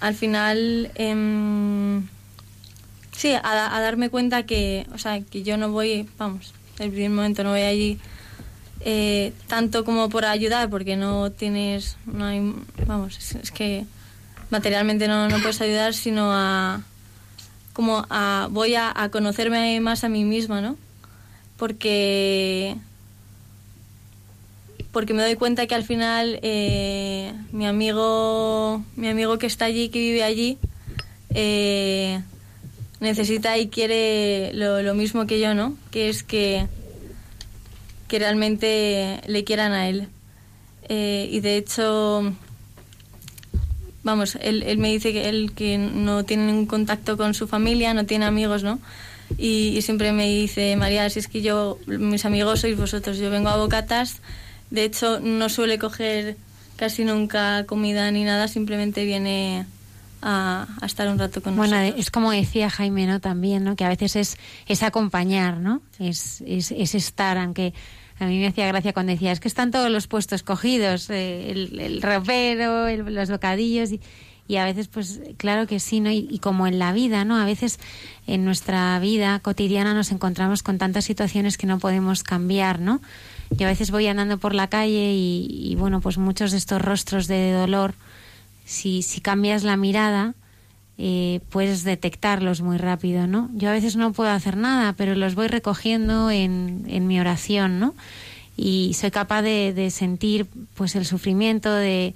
al 0.00 0.14
final, 0.14 0.90
em, 0.96 2.06
sí, 3.12 3.32
a, 3.32 3.76
a 3.76 3.80
darme 3.80 4.10
cuenta 4.10 4.44
que, 4.44 4.86
o 4.92 4.98
sea, 4.98 5.22
que 5.22 5.42
yo 5.42 5.56
no 5.56 5.70
voy, 5.70 6.06
vamos, 6.18 6.52
el 6.80 6.90
primer 6.90 7.10
momento 7.10 7.44
no 7.44 7.50
voy 7.50 7.62
allí 7.62 7.98
eh, 8.80 9.32
tanto 9.46 9.84
como 9.84 10.08
por 10.08 10.24
ayudar, 10.24 10.68
porque 10.70 10.96
no 10.96 11.32
tienes, 11.32 11.96
no 12.06 12.26
hay, 12.26 12.54
vamos, 12.86 13.18
es, 13.34 13.50
que 13.50 13.84
materialmente 14.50 15.08
no, 15.08 15.28
no 15.28 15.38
puedes 15.40 15.60
ayudar, 15.60 15.94
sino 15.94 16.32
a, 16.32 16.82
como 17.72 18.06
a, 18.10 18.48
voy 18.50 18.74
a, 18.74 18.92
a 18.94 19.08
conocerme 19.10 19.80
más 19.80 20.04
a 20.04 20.08
mí 20.08 20.24
misma, 20.24 20.60
¿no? 20.60 20.76
Porque, 21.56 22.76
porque 24.92 25.14
me 25.14 25.22
doy 25.22 25.36
cuenta 25.36 25.66
que 25.66 25.74
al 25.74 25.84
final 25.84 26.38
eh, 26.42 27.32
mi 27.52 27.66
amigo, 27.66 28.84
mi 28.94 29.08
amigo 29.08 29.38
que 29.38 29.46
está 29.46 29.64
allí, 29.64 29.88
que 29.88 29.98
vive 29.98 30.22
allí, 30.22 30.58
eh, 31.30 32.20
necesita 33.00 33.56
y 33.58 33.68
quiere 33.68 34.52
lo, 34.52 34.82
lo 34.82 34.94
mismo 34.94 35.26
que 35.26 35.40
yo, 35.40 35.54
¿no? 35.54 35.76
Que 35.90 36.08
es 36.08 36.22
que 36.22 36.68
que 38.08 38.18
realmente 38.18 39.20
le 39.26 39.44
quieran 39.44 39.72
a 39.72 39.88
él. 39.88 40.08
Eh, 40.88 41.28
y 41.30 41.40
de 41.40 41.56
hecho, 41.56 42.32
vamos, 44.02 44.36
él, 44.40 44.62
él 44.62 44.78
me 44.78 44.90
dice 44.92 45.12
que 45.12 45.28
él 45.28 45.52
que 45.54 45.78
no 45.78 46.24
tiene 46.24 46.46
ningún 46.46 46.66
contacto 46.66 47.16
con 47.16 47.34
su 47.34 47.48
familia, 47.48 47.94
no 47.94 48.06
tiene 48.06 48.24
amigos, 48.24 48.62
¿no? 48.62 48.78
Y, 49.38 49.76
y 49.76 49.82
siempre 49.82 50.12
me 50.12 50.28
dice, 50.28 50.76
María, 50.76 51.10
si 51.10 51.18
es 51.18 51.28
que 51.28 51.42
yo, 51.42 51.78
mis 51.86 52.24
amigos 52.24 52.60
sois 52.60 52.76
vosotros, 52.76 53.18
yo 53.18 53.30
vengo 53.30 53.48
a 53.48 53.56
Bocatas, 53.56 54.20
de 54.70 54.84
hecho 54.84 55.18
no 55.20 55.48
suele 55.48 55.78
coger 55.78 56.36
casi 56.76 57.04
nunca 57.04 57.64
comida 57.66 58.10
ni 58.12 58.22
nada, 58.22 58.46
simplemente 58.46 59.04
viene 59.04 59.66
a, 60.22 60.66
a 60.80 60.86
estar 60.86 61.08
un 61.08 61.18
rato 61.18 61.42
con 61.42 61.56
Bueno, 61.56 61.76
nosotros. 61.78 62.00
es 62.00 62.10
como 62.10 62.30
decía 62.32 62.70
Jaime, 62.70 63.06
¿no? 63.06 63.20
También, 63.20 63.64
¿no? 63.64 63.76
Que 63.76 63.84
a 63.84 63.88
veces 63.88 64.16
es, 64.16 64.36
es 64.66 64.82
acompañar, 64.82 65.58
¿no? 65.58 65.82
Es, 65.98 66.42
es, 66.46 66.72
es 66.72 66.94
estar, 66.94 67.38
aunque 67.38 67.74
a 68.18 68.24
mí 68.26 68.38
me 68.38 68.46
hacía 68.46 68.66
gracia 68.66 68.92
cuando 68.92 69.12
decía, 69.12 69.32
es 69.32 69.40
que 69.40 69.48
están 69.48 69.70
todos 69.70 69.90
los 69.90 70.06
puestos 70.06 70.42
cogidos, 70.42 71.10
eh, 71.10 71.50
el, 71.50 71.78
el 71.78 72.02
ropero, 72.02 72.86
el- 72.86 73.14
los 73.14 73.30
bocadillos, 73.30 73.92
y, 73.92 74.00
y 74.48 74.56
a 74.56 74.64
veces, 74.64 74.88
pues, 74.88 75.20
claro 75.36 75.66
que 75.66 75.80
sí, 75.80 76.00
¿no? 76.00 76.10
Y, 76.10 76.26
y 76.30 76.38
como 76.38 76.66
en 76.66 76.78
la 76.78 76.92
vida, 76.92 77.24
¿no? 77.24 77.36
A 77.36 77.44
veces 77.44 77.78
en 78.26 78.44
nuestra 78.44 78.98
vida 79.00 79.38
cotidiana 79.40 79.92
nos 79.92 80.12
encontramos 80.12 80.62
con 80.62 80.78
tantas 80.78 81.04
situaciones 81.04 81.58
que 81.58 81.66
no 81.66 81.78
podemos 81.78 82.22
cambiar, 82.22 82.80
¿no? 82.80 83.00
Yo 83.50 83.66
a 83.66 83.70
veces 83.70 83.90
voy 83.90 84.06
andando 84.06 84.38
por 84.38 84.54
la 84.54 84.68
calle 84.68 85.12
y, 85.12 85.46
y, 85.50 85.74
bueno, 85.74 86.00
pues 86.00 86.16
muchos 86.16 86.52
de 86.52 86.58
estos 86.58 86.80
rostros 86.80 87.26
de 87.28 87.52
dolor, 87.52 87.94
si, 88.66 89.02
si 89.02 89.20
cambias 89.20 89.62
la 89.62 89.76
mirada, 89.76 90.34
eh, 90.98 91.40
puedes 91.50 91.84
detectarlos 91.84 92.60
muy 92.60 92.78
rápido, 92.78 93.26
¿no? 93.26 93.48
Yo 93.54 93.70
a 93.70 93.72
veces 93.72 93.96
no 93.96 94.12
puedo 94.12 94.30
hacer 94.30 94.56
nada, 94.56 94.92
pero 94.94 95.14
los 95.14 95.34
voy 95.34 95.46
recogiendo 95.46 96.30
en, 96.30 96.84
en 96.88 97.06
mi 97.06 97.20
oración, 97.20 97.78
¿no? 97.78 97.94
Y 98.56 98.94
soy 98.94 99.12
capaz 99.12 99.42
de, 99.42 99.72
de 99.72 99.90
sentir, 99.90 100.46
pues, 100.74 100.96
el 100.96 101.06
sufrimiento 101.06 101.72
de, 101.72 102.14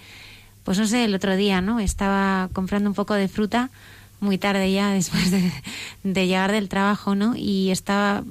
pues 0.65 0.79
no 0.79 0.87
sé, 0.87 1.05
el 1.05 1.15
otro 1.15 1.37
día, 1.37 1.61
¿no? 1.61 1.79
Estaba 1.79 2.51
comprando 2.53 2.91
un 2.91 2.95
poco 2.95 3.15
de 3.15 3.29
fruta 3.29 3.71
muy 4.19 4.37
tarde 4.37 4.73
ya, 4.73 4.91
después 4.93 5.31
de, 5.31 5.53
de 6.03 6.27
llegar 6.27 6.51
del 6.51 6.69
trabajo, 6.69 7.15
¿no? 7.15 7.37
Y 7.37 7.71
estaba 7.71 8.25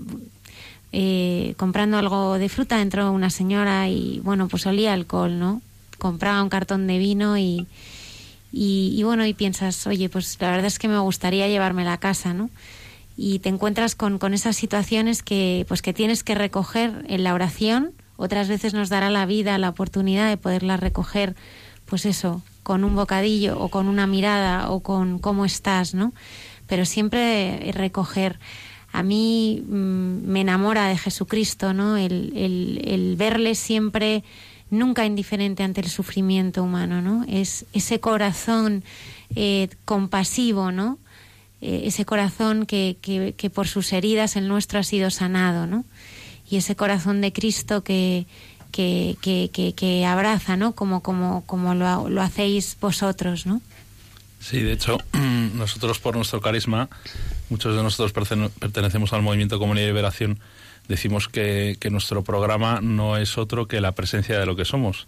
eh, 0.91 1.54
comprando 1.56 1.98
algo 1.98 2.38
de 2.38 2.50
fruta, 2.50 2.82
entró 2.82 3.10
una 3.14 3.30
señora 3.30 3.88
y, 3.88 4.20
bueno, 4.26 4.50
pues 4.50 4.66
olía 4.66 4.91
alcohol, 4.91 5.40
¿no? 5.40 5.62
Compraba 6.00 6.44
un 6.44 6.50
cartón 6.50 6.86
de 6.88 6.98
vino 6.98 7.38
y, 7.38 7.66
y, 8.52 9.02
bueno, 9.04 9.26
y 9.26 9.34
piensas, 9.34 9.86
oye, 9.86 10.10
pues 10.10 10.38
la 10.40 10.50
verdad 10.50 10.66
es 10.66 10.80
que 10.80 10.88
me 10.88 10.98
gustaría 11.00 11.48
llevármela 11.48 11.94
a 11.94 12.00
casa, 12.00 12.34
¿no? 12.34 12.50
Y 13.16 13.40
te 13.40 13.50
encuentras 13.50 13.96
con, 13.96 14.18
con 14.18 14.34
esas 14.34 14.56
situaciones 14.56 15.22
que, 15.22 15.66
pues 15.68 15.82
que 15.82 15.94
tienes 15.94 16.24
que 16.24 16.36
recoger 16.36 17.06
en 17.08 17.24
la 17.24 17.34
oración, 17.34 17.92
otras 18.16 18.48
veces 18.48 18.74
nos 18.74 18.90
dará 18.90 19.10
la 19.10 19.26
vida 19.26 19.58
la 19.58 19.70
oportunidad 19.70 20.30
de 20.30 20.38
poderla 20.38 20.78
recoger, 20.78 21.36
pues 21.86 22.06
eso, 22.06 22.42
con 22.64 22.84
un 22.84 22.96
bocadillo 22.96 23.60
o 23.60 23.70
con 23.70 23.88
una 23.88 24.08
mirada 24.08 24.72
o 24.72 24.80
con 24.80 25.20
cómo 25.20 25.46
estás, 25.46 25.94
¿no? 25.94 26.14
Pero 26.68 26.86
siempre 26.86 27.72
recoger. 27.74 28.40
A 28.92 29.04
mí 29.04 29.64
mm, 29.68 30.26
me 30.26 30.42
enamora 30.42 30.88
de 30.88 30.98
Jesucristo, 30.98 31.74
¿no? 31.74 31.98
El, 31.98 32.34
el 32.36 33.16
verle 33.16 33.54
siempre 33.54 34.24
nunca 34.70 35.06
indiferente 35.06 35.64
ante 35.64 35.82
el 35.82 35.90
sufrimiento 35.90 36.64
humano, 36.64 37.02
¿no? 37.02 37.26
Es 37.28 37.66
ese 37.74 38.00
corazón 38.00 38.84
eh, 39.36 39.70
compasivo, 39.86 40.72
¿no? 40.72 40.98
Eh, 41.62 41.82
ese 41.86 42.06
corazón 42.06 42.66
que, 42.66 42.98
que, 43.02 43.34
que 43.38 43.50
por 43.50 43.68
sus 43.68 43.91
heridas 43.94 44.36
el 44.36 44.48
nuestro 44.48 44.80
ha 44.80 44.84
sido 44.84 45.10
sanado, 45.10 45.68
¿no? 45.68 45.86
Y 46.50 46.58
ese 46.58 46.76
corazón 46.76 47.22
de 47.22 47.32
Cristo 47.34 47.84
que, 47.84 48.26
que, 48.72 49.18
que, 49.76 50.06
abraza, 50.06 50.56
¿no? 50.56 50.74
Como, 50.74 51.02
como, 51.02 51.44
como 51.46 51.76
lo, 51.76 52.10
lo 52.10 52.22
hacéis 52.22 52.78
vosotros, 52.80 53.46
¿no? 53.46 53.62
Sí, 54.40 54.60
de 54.62 54.74
hecho, 54.74 54.98
nosotros 55.54 56.00
por 56.00 56.16
nuestro 56.16 56.40
carisma, 56.41 56.90
muchos 57.50 57.76
de 57.76 57.84
nosotros 57.84 58.14
pertene- 58.14 58.50
pertenecemos 58.50 59.12
al 59.14 59.22
movimiento 59.22 59.60
Comunidad 59.60 59.86
y 59.86 59.90
Liberación, 59.90 60.40
decimos 60.90 61.30
que, 61.30 61.78
que 61.80 61.90
nuestro 61.90 62.24
programa 62.24 62.80
no 62.82 63.16
es 63.16 63.38
otro 63.38 63.68
que 63.68 63.80
la 63.80 63.94
presencia 63.94 64.38
de 64.38 64.45
lo 64.45 64.57
que 64.57 64.66
somos. 64.66 65.07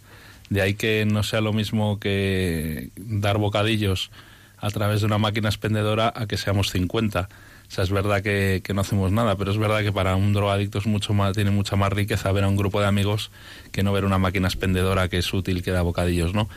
De 0.50 0.62
ahí 0.62 0.76
que 0.76 1.06
no 1.06 1.24
sea 1.24 1.42
lo 1.42 1.52
mismo 1.52 2.00
que 2.00 2.92
dar 2.96 3.38
bocadillos 3.38 4.12
a 4.58 4.70
través 4.70 5.02
de 5.02 5.08
una 5.08 5.18
máquina 5.18 5.50
expendedora 5.50 6.14
a 6.16 6.28
que 6.28 6.38
seamos 6.38 6.70
50. 6.72 7.28
O 7.72 7.74
sea, 7.74 7.84
es 7.84 7.90
verdad 7.90 8.22
que, 8.22 8.62
que 8.64 8.74
no 8.74 8.82
hacemos 8.82 9.12
nada, 9.12 9.36
pero 9.38 9.50
es 9.50 9.58
verdad 9.58 9.82
que 9.82 9.92
para 9.92 10.16
un 10.16 10.34
drogadicto 10.34 10.78
es 10.78 10.86
mucho 10.86 11.14
más, 11.14 11.34
tiene 11.34 11.52
mucha 11.52 11.76
más 11.76 11.92
riqueza 11.92 12.32
ver 12.32 12.44
a 12.44 12.48
un 12.48 12.58
grupo 12.58 12.80
de 12.80 12.86
amigos 12.86 13.32
que 13.72 13.82
no 13.82 13.92
ver 13.92 14.06
una 14.06 14.20
máquina 14.20 14.48
expendedora 14.48 15.10
que 15.10 15.18
es 15.18 15.34
útil, 15.34 15.64
que 15.64 15.72
da 15.72 15.82
bocadillos, 15.82 16.34
¿no? 16.34 16.48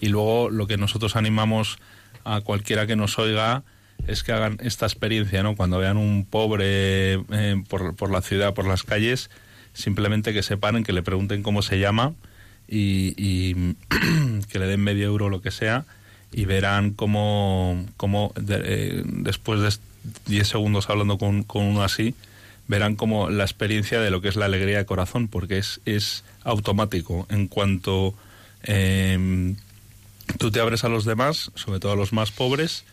Y 0.00 0.08
luego 0.08 0.50
lo 0.50 0.66
que 0.66 0.76
nosotros 0.76 1.14
animamos 1.14 1.78
a 2.24 2.40
cualquiera 2.40 2.86
que 2.86 2.96
nos 2.96 3.18
oiga 3.18 3.62
es 4.06 4.22
que 4.22 4.32
hagan 4.32 4.58
esta 4.62 4.86
experiencia, 4.86 5.42
¿no? 5.42 5.54
Cuando 5.56 5.78
vean 5.78 5.96
un 5.96 6.24
pobre 6.28 7.14
eh, 7.14 7.62
por, 7.68 7.94
por 7.96 8.10
la 8.10 8.22
ciudad, 8.22 8.54
por 8.54 8.66
las 8.66 8.82
calles, 8.82 9.30
simplemente 9.74 10.32
que 10.32 10.42
se 10.42 10.56
paren, 10.56 10.84
que 10.84 10.92
le 10.92 11.02
pregunten 11.02 11.42
cómo 11.42 11.62
se 11.62 11.78
llama 11.78 12.12
y, 12.68 13.14
y 13.16 13.74
que 14.50 14.58
le 14.58 14.66
den 14.66 14.80
medio 14.80 15.06
euro 15.06 15.26
o 15.26 15.30
lo 15.30 15.40
que 15.42 15.50
sea 15.50 15.84
y 16.32 16.44
verán 16.46 16.90
cómo, 16.92 17.84
cómo 17.96 18.32
de- 18.40 18.62
eh, 18.64 19.02
después 19.04 19.60
de 19.60 19.70
10 20.26 20.48
segundos 20.48 20.88
hablando 20.90 21.16
con, 21.18 21.42
con 21.44 21.64
uno 21.64 21.82
así, 21.84 22.14
verán 22.68 22.96
como 22.96 23.28
la 23.30 23.44
experiencia 23.44 24.00
de 24.00 24.10
lo 24.10 24.20
que 24.20 24.28
es 24.28 24.36
la 24.36 24.46
alegría 24.46 24.78
de 24.78 24.86
corazón, 24.86 25.28
porque 25.28 25.58
es, 25.58 25.80
es 25.84 26.24
automático. 26.42 27.26
En 27.30 27.46
cuanto 27.48 28.14
eh, 28.64 29.54
tú 30.38 30.50
te 30.50 30.60
abres 30.60 30.84
a 30.84 30.88
los 30.88 31.04
demás, 31.04 31.50
sobre 31.54 31.80
todo 31.80 31.92
a 31.92 31.96
los 31.96 32.12
más 32.12 32.30
pobres, 32.32 32.84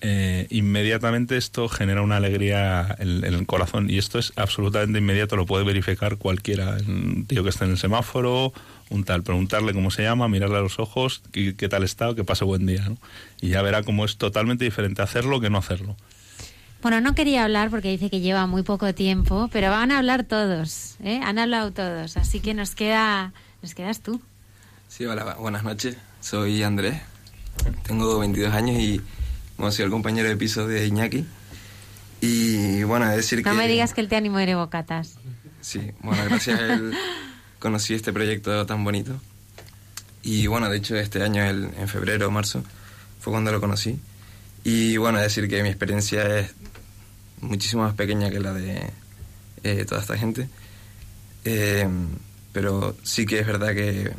eh, 0.00 0.46
inmediatamente 0.50 1.36
esto 1.36 1.68
genera 1.68 2.02
una 2.02 2.16
alegría 2.16 2.96
en, 2.98 3.24
en 3.24 3.34
el 3.34 3.46
corazón 3.46 3.90
y 3.90 3.98
esto 3.98 4.18
es 4.18 4.32
absolutamente 4.36 4.98
inmediato, 4.98 5.36
lo 5.36 5.46
puede 5.46 5.64
verificar 5.64 6.16
cualquiera, 6.16 6.78
un 6.86 7.26
tío 7.26 7.42
que 7.42 7.50
está 7.50 7.66
en 7.66 7.72
el 7.72 7.78
semáforo, 7.78 8.52
un 8.88 9.04
tal, 9.04 9.22
preguntarle 9.22 9.72
cómo 9.72 9.90
se 9.90 10.02
llama, 10.02 10.28
mirarle 10.28 10.58
a 10.58 10.60
los 10.60 10.78
ojos, 10.78 11.22
qué, 11.32 11.54
qué 11.54 11.68
tal 11.68 11.84
está, 11.84 12.14
que 12.14 12.24
pase 12.24 12.44
buen 12.44 12.66
día, 12.66 12.88
¿no? 12.88 12.96
Y 13.40 13.50
ya 13.50 13.62
verá 13.62 13.82
cómo 13.82 14.04
es 14.04 14.16
totalmente 14.16 14.64
diferente 14.64 15.02
hacerlo 15.02 15.40
que 15.40 15.50
no 15.50 15.58
hacerlo. 15.58 15.96
Bueno, 16.82 17.02
no 17.02 17.14
quería 17.14 17.44
hablar 17.44 17.68
porque 17.68 17.90
dice 17.90 18.08
que 18.08 18.20
lleva 18.20 18.46
muy 18.46 18.62
poco 18.62 18.94
tiempo, 18.94 19.48
pero 19.52 19.70
van 19.70 19.92
a 19.92 19.98
hablar 19.98 20.24
todos, 20.24 20.96
¿eh? 21.04 21.20
Han 21.22 21.38
hablado 21.38 21.72
todos, 21.72 22.16
así 22.16 22.40
que 22.40 22.54
nos 22.54 22.74
queda, 22.74 23.32
nos 23.62 23.74
quedas 23.74 24.00
tú. 24.00 24.20
Sí, 24.88 25.04
hola, 25.04 25.36
buenas 25.38 25.62
noches. 25.62 25.96
Soy 26.20 26.62
Andrés. 26.62 27.00
Tengo 27.84 28.18
22 28.18 28.52
años 28.52 28.78
y 28.78 29.00
bueno, 29.60 29.72
soy 29.72 29.84
el 29.84 29.90
compañero 29.90 30.28
de 30.28 30.36
piso 30.36 30.66
de 30.66 30.86
Iñaki. 30.86 31.24
Y 32.22 32.82
bueno, 32.82 33.06
a 33.06 33.10
decir 33.10 33.42
que... 33.42 33.48
No 33.48 33.54
me 33.54 33.68
digas 33.68 33.94
que 33.94 34.00
él 34.00 34.08
te 34.08 34.16
animó 34.16 34.38
a 34.38 34.42
ir 34.42 34.54
bocatas. 34.56 35.14
Sí, 35.60 35.92
bueno, 36.02 36.22
gracias 36.24 36.58
a 36.58 36.74
él 36.74 36.94
conocí 37.58 37.94
este 37.94 38.12
proyecto 38.12 38.64
tan 38.66 38.82
bonito. 38.84 39.20
Y 40.22 40.46
bueno, 40.46 40.68
de 40.68 40.78
hecho 40.78 40.96
este 40.96 41.22
año, 41.22 41.44
el- 41.44 41.70
en 41.78 41.88
febrero 41.88 42.28
o 42.28 42.30
marzo, 42.30 42.62
fue 43.20 43.32
cuando 43.32 43.52
lo 43.52 43.60
conocí. 43.60 43.98
Y 44.64 44.96
bueno, 44.98 45.18
a 45.18 45.22
decir 45.22 45.48
que 45.48 45.62
mi 45.62 45.68
experiencia 45.70 46.38
es 46.40 46.52
muchísimo 47.40 47.82
más 47.82 47.94
pequeña 47.94 48.30
que 48.30 48.40
la 48.40 48.52
de 48.52 48.90
eh, 49.62 49.84
toda 49.86 50.00
esta 50.02 50.16
gente. 50.18 50.48
Eh, 51.44 51.88
pero 52.52 52.96
sí 53.02 53.24
que 53.24 53.38
es 53.40 53.46
verdad 53.46 53.74
que 53.74 54.12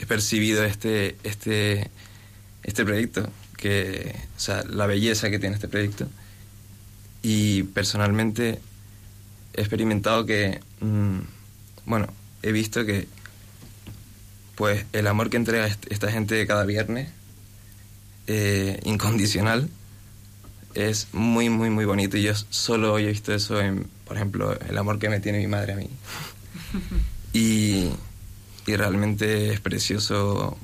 he 0.00 0.06
percibido 0.06 0.64
este, 0.64 1.16
este, 1.24 1.90
este 2.62 2.84
proyecto, 2.84 3.28
que, 3.62 4.12
o 4.36 4.40
sea, 4.40 4.64
la 4.64 4.86
belleza 4.86 5.30
que 5.30 5.38
tiene 5.38 5.54
este 5.54 5.68
proyecto. 5.68 6.08
Y 7.22 7.62
personalmente 7.62 8.58
he 9.54 9.60
experimentado 9.60 10.26
que, 10.26 10.60
mm, 10.80 11.18
bueno, 11.86 12.08
he 12.42 12.50
visto 12.50 12.84
que, 12.84 13.06
pues, 14.56 14.84
el 14.92 15.06
amor 15.06 15.30
que 15.30 15.36
entrega 15.36 15.68
est- 15.68 15.86
esta 15.90 16.10
gente 16.10 16.44
cada 16.48 16.64
viernes, 16.64 17.08
eh, 18.26 18.80
incondicional, 18.84 19.68
es 20.74 21.06
muy, 21.12 21.48
muy, 21.48 21.70
muy 21.70 21.84
bonito. 21.84 22.16
Y 22.16 22.22
yo 22.22 22.32
solo 22.50 22.98
he 22.98 23.06
visto 23.06 23.32
eso 23.32 23.60
en, 23.60 23.86
por 24.06 24.16
ejemplo, 24.16 24.58
el 24.68 24.76
amor 24.76 24.98
que 24.98 25.08
me 25.08 25.20
tiene 25.20 25.38
mi 25.38 25.46
madre 25.46 25.74
a 25.74 25.76
mí. 25.76 25.88
Y, 27.34 27.88
y 28.66 28.76
realmente 28.76 29.54
es 29.54 29.60
precioso 29.60 30.58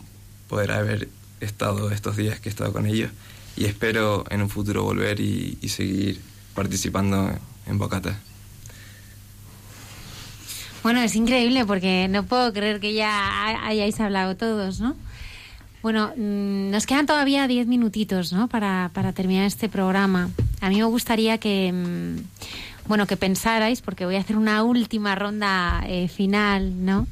poder 0.50 0.72
haber 0.72 1.08
estado 1.40 1.90
estos 1.90 2.16
días 2.16 2.40
que 2.40 2.48
he 2.48 2.52
estado 2.52 2.72
con 2.72 2.86
ellos 2.86 3.10
y 3.56 3.64
espero 3.64 4.24
en 4.30 4.42
un 4.42 4.48
futuro 4.48 4.82
volver 4.84 5.20
y, 5.20 5.56
seguir 5.68 6.20
participando 6.54 7.30
en 7.66 7.78
Bocata. 7.78 8.18
Bueno, 10.82 11.00
es 11.00 11.14
increíble 11.16 11.66
porque 11.66 12.06
no 12.08 12.22
puedo 12.24 12.52
creer 12.52 12.80
que 12.80 12.94
ya 12.94 13.10
ha- 13.10 13.66
hayáis 13.66 13.98
hablado 14.00 14.36
todos, 14.36 14.80
¿no? 14.80 14.96
Bueno, 15.82 16.12
mm, 16.16 16.70
nos 16.70 16.86
quedan 16.86 17.06
todavía 17.06 17.46
diez 17.48 17.66
minutitos, 17.66 18.32
¿no? 18.32 18.48
Para, 18.48 18.90
para 18.94 19.12
terminar 19.12 19.44
este 19.46 19.68
programa. 19.68 20.30
A 20.60 20.68
mí 20.68 20.76
me 20.76 20.84
gustaría 20.84 21.38
que, 21.38 21.72
mm, 21.72 22.88
bueno, 22.88 23.06
que 23.06 23.16
pensarais, 23.16 23.80
porque 23.80 24.04
voy 24.06 24.16
a 24.16 24.20
hacer 24.20 24.36
una 24.36 24.62
última 24.62 25.14
ronda 25.14 25.82
eh, 25.86 26.08
final, 26.08 26.84
¿no? 26.84 27.06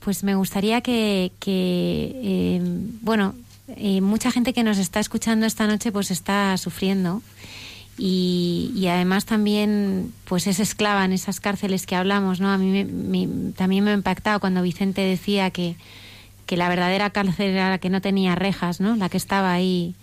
Pues 0.00 0.24
me 0.24 0.34
gustaría 0.34 0.80
que, 0.80 1.30
que 1.40 2.12
eh, 2.22 2.60
bueno, 3.02 3.34
eh, 3.76 4.00
mucha 4.00 4.30
gente 4.30 4.52
que 4.52 4.62
nos 4.64 4.78
está 4.78 4.98
escuchando 5.00 5.46
esta 5.46 5.66
noche 5.66 5.92
pues 5.92 6.10
está 6.10 6.56
sufriendo 6.56 7.22
y, 7.98 8.72
y 8.74 8.86
además 8.86 9.26
también 9.26 10.12
pues 10.24 10.46
es 10.46 10.58
esclava 10.58 11.04
en 11.04 11.12
esas 11.12 11.38
cárceles 11.40 11.84
que 11.86 11.96
hablamos, 11.96 12.40
¿no? 12.40 12.50
A 12.50 12.56
mí 12.56 12.84
me- 12.84 13.52
también 13.52 13.84
me 13.84 13.90
ha 13.90 13.94
impactado 13.94 14.40
cuando 14.40 14.62
Vicente 14.62 15.02
decía 15.02 15.50
que, 15.50 15.76
que 16.46 16.56
la 16.56 16.68
verdadera 16.70 17.10
cárcel 17.10 17.50
era 17.50 17.68
la 17.68 17.78
que 17.78 17.90
no 17.90 18.00
tenía 18.00 18.34
rejas, 18.34 18.80
¿no? 18.80 18.96
La 18.96 19.10
que 19.10 19.18
estaba 19.18 19.52
ahí 19.52 19.94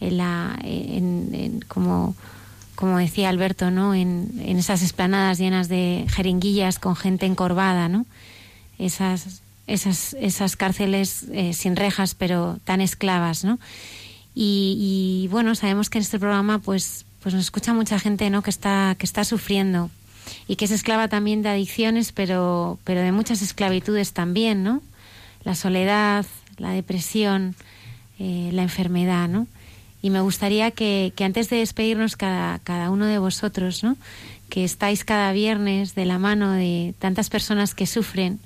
en 0.00 0.16
la, 0.18 0.56
en- 0.62 1.30
en- 1.34 1.60
como, 1.66 2.14
como 2.76 2.98
decía 2.98 3.30
Alberto, 3.30 3.72
¿no? 3.72 3.94
En, 3.94 4.30
en 4.38 4.58
esas 4.58 4.82
esplanadas 4.82 5.38
llenas 5.38 5.68
de 5.68 6.06
jeringuillas 6.08 6.78
con 6.78 6.94
gente 6.94 7.26
encorvada, 7.26 7.88
¿no? 7.88 8.06
Esas, 8.78 9.42
esas, 9.66 10.14
esas 10.14 10.56
cárceles 10.56 11.26
eh, 11.32 11.52
sin 11.52 11.76
rejas 11.76 12.14
pero 12.14 12.58
tan 12.64 12.80
esclavas, 12.80 13.44
¿no? 13.44 13.58
Y, 14.34 15.28
bueno, 15.30 15.54
sabemos 15.54 15.90
que 15.90 15.98
en 15.98 16.02
este 16.02 16.18
programa 16.18 16.58
pues, 16.58 17.06
pues 17.22 17.34
nos 17.34 17.44
escucha 17.44 17.72
mucha 17.72 18.00
gente 18.00 18.28
¿no? 18.30 18.42
que, 18.42 18.50
está, 18.50 18.96
que 18.98 19.06
está 19.06 19.24
sufriendo 19.24 19.90
y 20.48 20.56
que 20.56 20.64
es 20.64 20.72
esclava 20.72 21.06
también 21.08 21.42
de 21.42 21.50
adicciones, 21.50 22.10
pero, 22.10 22.78
pero 22.82 23.00
de 23.00 23.12
muchas 23.12 23.42
esclavitudes 23.42 24.12
también, 24.12 24.64
¿no? 24.64 24.82
La 25.44 25.54
soledad, 25.54 26.26
la 26.56 26.70
depresión, 26.70 27.54
eh, 28.18 28.50
la 28.52 28.62
enfermedad, 28.62 29.28
¿no? 29.28 29.46
Y 30.02 30.10
me 30.10 30.20
gustaría 30.20 30.70
que, 30.70 31.12
que 31.14 31.24
antes 31.24 31.48
de 31.48 31.56
despedirnos 31.56 32.16
cada, 32.16 32.58
cada 32.58 32.90
uno 32.90 33.06
de 33.06 33.18
vosotros, 33.18 33.84
¿no? 33.84 33.96
Que 34.48 34.64
estáis 34.64 35.04
cada 35.04 35.32
viernes 35.32 35.94
de 35.94 36.04
la 36.04 36.18
mano 36.18 36.52
de 36.52 36.94
tantas 36.98 37.30
personas 37.30 37.74
que 37.74 37.86
sufren 37.86 38.40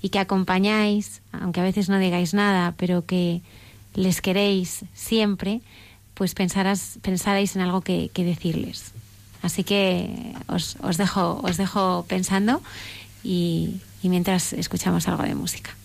y 0.00 0.08
que 0.08 0.18
acompañáis, 0.18 1.22
aunque 1.30 1.60
a 1.60 1.64
veces 1.64 1.88
no 1.88 1.98
digáis 1.98 2.34
nada, 2.34 2.74
pero 2.76 3.06
que 3.06 3.42
les 3.94 4.20
queréis 4.20 4.84
siempre, 4.94 5.60
pues 6.14 6.34
pensarás, 6.34 6.98
pensaréis 7.02 7.56
en 7.56 7.62
algo 7.62 7.82
que, 7.82 8.10
que 8.12 8.24
decirles. 8.24 8.92
Así 9.42 9.64
que 9.64 10.34
os, 10.46 10.76
os, 10.82 10.96
dejo, 10.96 11.40
os 11.42 11.56
dejo 11.56 12.04
pensando 12.08 12.62
y, 13.24 13.80
y 14.02 14.08
mientras 14.08 14.52
escuchamos 14.52 15.08
algo 15.08 15.22
de 15.24 15.34
música. 15.34 15.76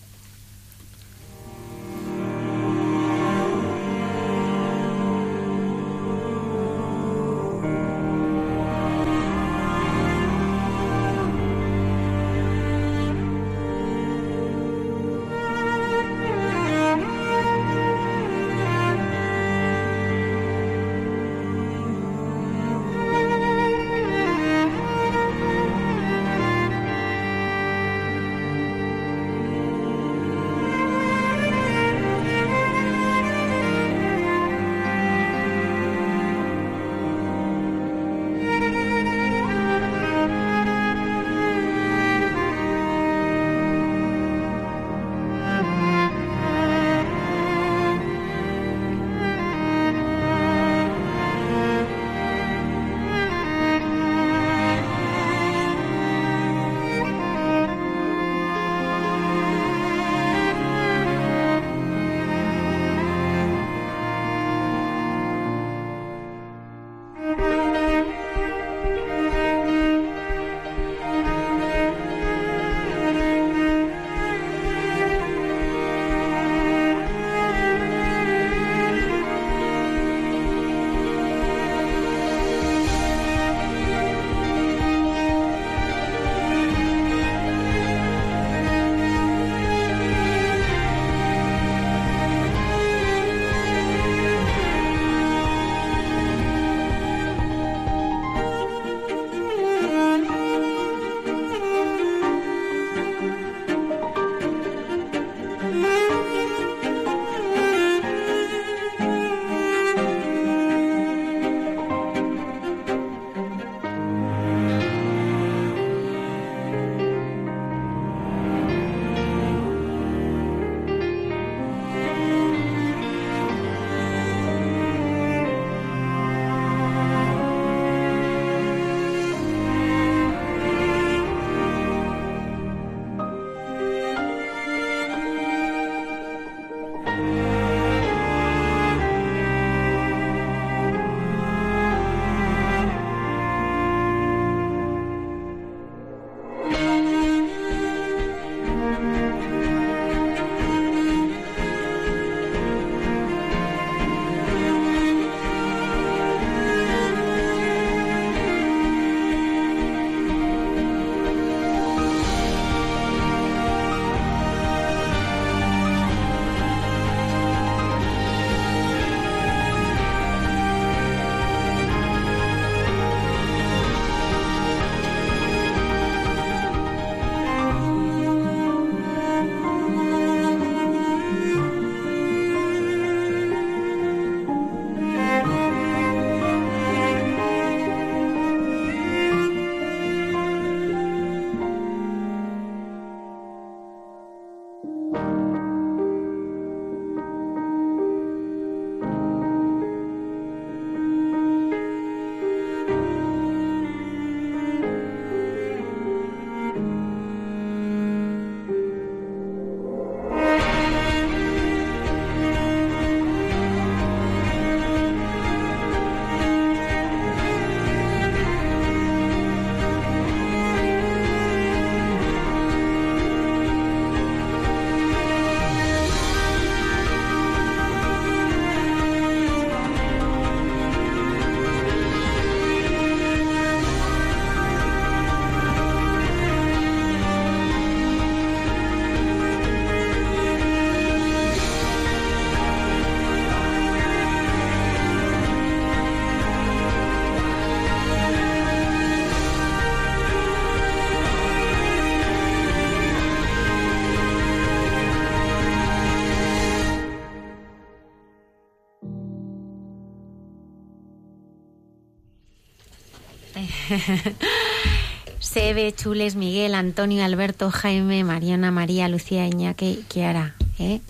Sebe, 265.40 265.92
Chules, 265.92 266.36
Miguel, 266.36 266.74
Antonio, 266.74 267.24
Alberto, 267.24 267.70
Jaime, 267.70 268.24
Mariana, 268.24 268.70
María, 268.70 269.08
Lucía, 269.08 269.46
Iñaki, 269.46 270.04
Kiara. 270.08 270.54
¿eh? 270.78 271.00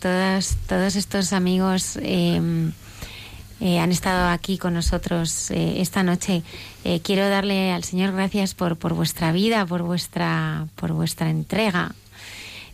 Todos, 0.00 0.56
todos 0.66 0.96
estos 0.96 1.32
amigos 1.32 1.96
eh, 2.02 2.40
eh, 3.64 3.78
han 3.78 3.92
estado 3.92 4.28
aquí 4.28 4.58
con 4.58 4.74
nosotros 4.74 5.52
eh, 5.52 5.80
esta 5.80 6.02
noche. 6.02 6.42
Eh, 6.82 6.98
quiero 7.00 7.28
darle 7.28 7.70
al 7.70 7.84
Señor 7.84 8.12
gracias 8.12 8.54
por, 8.54 8.76
por 8.76 8.92
vuestra 8.92 9.30
vida, 9.30 9.64
por 9.64 9.82
vuestra, 9.82 10.66
por 10.74 10.92
vuestra 10.92 11.30
entrega. 11.30 11.94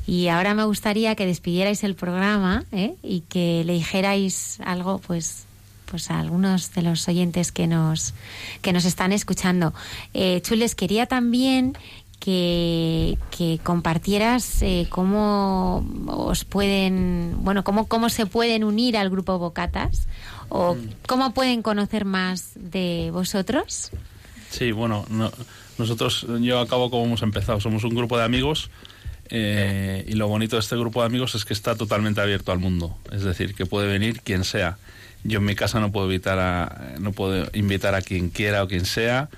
Y 0.06 0.28
ahora 0.28 0.54
me 0.54 0.64
gustaría 0.64 1.14
que 1.14 1.26
despidierais 1.26 1.84
el 1.84 1.94
programa 1.94 2.64
y 3.02 3.20
que 3.28 3.62
le 3.66 3.74
dijerais 3.74 4.58
algo, 4.64 4.98
pues, 5.00 5.44
pues 5.90 6.10
a 6.10 6.18
algunos 6.18 6.72
de 6.74 6.82
los 6.82 7.06
oyentes 7.08 7.52
que 7.52 7.66
nos, 7.66 8.14
que 8.62 8.72
nos 8.72 8.84
están 8.84 9.12
escuchando. 9.12 9.72
Eh, 10.14 10.40
Chules, 10.42 10.74
quería 10.74 11.06
también 11.06 11.76
que, 12.20 13.16
que 13.36 13.60
compartieras 13.62 14.60
eh, 14.62 14.86
cómo 14.90 15.86
os 16.08 16.44
pueden, 16.44 17.34
bueno, 17.38 17.62
cómo, 17.64 17.86
cómo 17.86 18.08
se 18.08 18.26
pueden 18.26 18.64
unir 18.64 18.96
al 18.96 19.08
grupo 19.10 19.38
Bocatas 19.38 20.08
o 20.48 20.76
cómo 21.06 21.32
pueden 21.34 21.62
conocer 21.62 22.04
más 22.04 22.52
de 22.56 23.10
vosotros. 23.12 23.90
Sí, 24.50 24.72
bueno, 24.72 25.04
no- 25.10 25.30
nosotros, 25.78 26.26
yo 26.40 26.58
acabo 26.58 26.90
como 26.90 27.04
hemos 27.04 27.22
empezado, 27.22 27.60
somos 27.60 27.84
un 27.84 27.94
grupo 27.94 28.18
de 28.18 28.24
amigos 28.24 28.68
eh, 29.30 30.04
y 30.08 30.14
lo 30.14 30.26
bonito 30.26 30.56
de 30.56 30.60
este 30.60 30.74
grupo 30.76 31.00
de 31.02 31.06
amigos 31.06 31.34
es 31.36 31.44
que 31.44 31.52
está 31.54 31.76
totalmente 31.76 32.20
abierto 32.20 32.50
al 32.50 32.58
mundo, 32.58 32.96
es 33.12 33.22
decir, 33.22 33.54
que 33.54 33.64
puede 33.66 33.86
venir 33.86 34.22
quien 34.22 34.42
sea. 34.42 34.76
Yo 35.24 35.38
en 35.38 35.44
mi 35.44 35.54
casa 35.54 35.80
no 35.80 35.90
puedo 35.92 36.06
evitar 36.06 36.38
a, 36.38 36.94
no 37.00 37.12
puedo 37.12 37.48
invitar 37.52 37.94
a 37.94 38.02
quien 38.02 38.30
quiera 38.30 38.62
o 38.62 38.68
quien 38.68 38.84
sea 38.86 39.28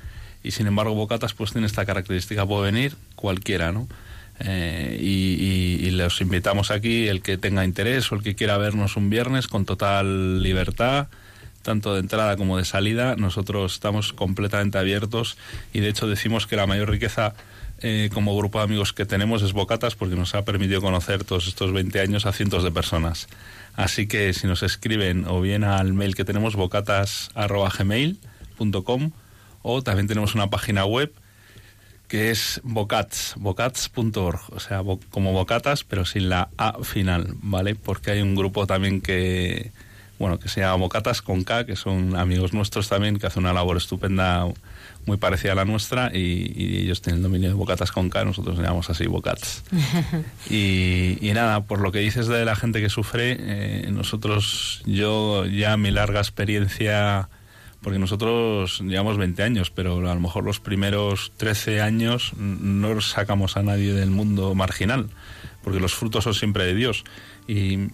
y 0.42 0.52
sin 0.52 0.66
embargo 0.66 0.94
Bocatas 0.94 1.34
pues 1.34 1.52
tiene 1.52 1.66
esta 1.66 1.84
característica, 1.84 2.46
puede 2.46 2.70
venir 2.72 2.96
cualquiera, 3.14 3.72
¿no? 3.72 3.88
Eh, 4.40 4.96
y, 5.00 5.86
y- 5.86 5.90
los 5.90 6.20
invitamos 6.22 6.70
aquí, 6.70 7.08
el 7.08 7.20
que 7.20 7.36
tenga 7.36 7.62
interés 7.64 8.10
o 8.10 8.14
el 8.14 8.22
que 8.22 8.34
quiera 8.34 8.56
vernos 8.56 8.96
un 8.96 9.10
viernes 9.10 9.48
con 9.48 9.66
total 9.66 10.42
libertad, 10.42 11.08
tanto 11.62 11.92
de 11.92 12.00
entrada 12.00 12.36
como 12.36 12.56
de 12.56 12.64
salida. 12.64 13.16
Nosotros 13.16 13.74
estamos 13.74 14.14
completamente 14.14 14.78
abiertos 14.78 15.36
y 15.74 15.80
de 15.80 15.90
hecho 15.90 16.06
decimos 16.06 16.46
que 16.46 16.56
la 16.56 16.66
mayor 16.66 16.88
riqueza 16.88 17.34
eh, 17.82 18.08
como 18.14 18.34
grupo 18.36 18.58
de 18.58 18.64
amigos 18.64 18.94
que 18.94 19.04
tenemos 19.04 19.42
es 19.42 19.52
Bocatas 19.52 19.94
porque 19.94 20.16
nos 20.16 20.34
ha 20.34 20.42
permitido 20.46 20.80
conocer 20.80 21.24
todos 21.24 21.46
estos 21.46 21.72
20 21.74 22.00
años 22.00 22.24
a 22.24 22.32
cientos 22.32 22.64
de 22.64 22.70
personas. 22.70 23.28
Así 23.84 24.06
que 24.06 24.32
si 24.34 24.46
nos 24.46 24.62
escriben 24.62 25.24
o 25.26 25.40
bien 25.40 25.64
al 25.64 25.94
mail 25.94 26.14
que 26.14 26.24
tenemos 26.24 26.54
bocatas.gmail.com 26.56 29.10
o 29.62 29.82
también 29.82 30.06
tenemos 30.06 30.34
una 30.34 30.48
página 30.50 30.84
web 30.84 31.12
que 32.08 32.30
es 32.30 32.60
bocats, 32.64 33.34
bocats.org, 33.36 34.40
o 34.52 34.58
sea, 34.58 34.80
bo- 34.80 34.98
como 35.10 35.32
bocatas, 35.32 35.84
pero 35.84 36.04
sin 36.04 36.28
la 36.28 36.48
A 36.56 36.82
final, 36.82 37.34
¿vale? 37.40 37.76
Porque 37.76 38.10
hay 38.10 38.20
un 38.20 38.34
grupo 38.34 38.66
también 38.66 39.00
que, 39.00 39.70
bueno, 40.18 40.40
que 40.40 40.48
se 40.48 40.60
llama 40.60 40.74
Bocatas 40.74 41.22
con 41.22 41.44
K, 41.44 41.66
que 41.66 41.76
son 41.76 42.16
amigos 42.16 42.52
nuestros 42.52 42.88
también, 42.88 43.20
que 43.20 43.28
hacen 43.28 43.44
una 43.44 43.52
labor 43.52 43.76
estupenda, 43.76 44.44
muy 45.06 45.16
parecida 45.16 45.52
a 45.52 45.54
la 45.54 45.64
nuestra, 45.64 46.10
y, 46.14 46.52
y 46.54 46.78
ellos 46.82 47.02
tienen 47.02 47.18
el 47.18 47.22
dominio 47.22 47.48
de 47.48 47.54
Bocatas 47.54 47.92
con 47.92 48.10
K, 48.10 48.24
nosotros 48.24 48.56
le 48.56 48.62
llamamos 48.62 48.90
así 48.90 49.06
Bocats. 49.06 49.64
Y, 50.50 51.18
y 51.20 51.32
nada, 51.32 51.62
por 51.62 51.80
lo 51.80 51.92
que 51.92 52.00
dices 52.00 52.26
de 52.26 52.44
la 52.44 52.56
gente 52.56 52.80
que 52.80 52.88
sufre, 52.88 53.36
eh, 53.38 53.88
nosotros, 53.92 54.82
yo 54.84 55.46
ya 55.46 55.76
mi 55.76 55.90
larga 55.90 56.20
experiencia, 56.20 57.28
porque 57.82 57.98
nosotros 57.98 58.80
llevamos 58.80 59.16
20 59.16 59.42
años, 59.42 59.70
pero 59.70 59.98
a 59.98 60.14
lo 60.14 60.20
mejor 60.20 60.44
los 60.44 60.60
primeros 60.60 61.32
13 61.36 61.80
años 61.80 62.32
no 62.36 63.00
sacamos 63.00 63.56
a 63.56 63.62
nadie 63.62 63.92
del 63.92 64.10
mundo 64.10 64.54
marginal, 64.54 65.08
porque 65.62 65.80
los 65.80 65.94
frutos 65.94 66.24
son 66.24 66.34
siempre 66.34 66.64
de 66.64 66.74
Dios. 66.74 67.04
Y, 67.46 67.88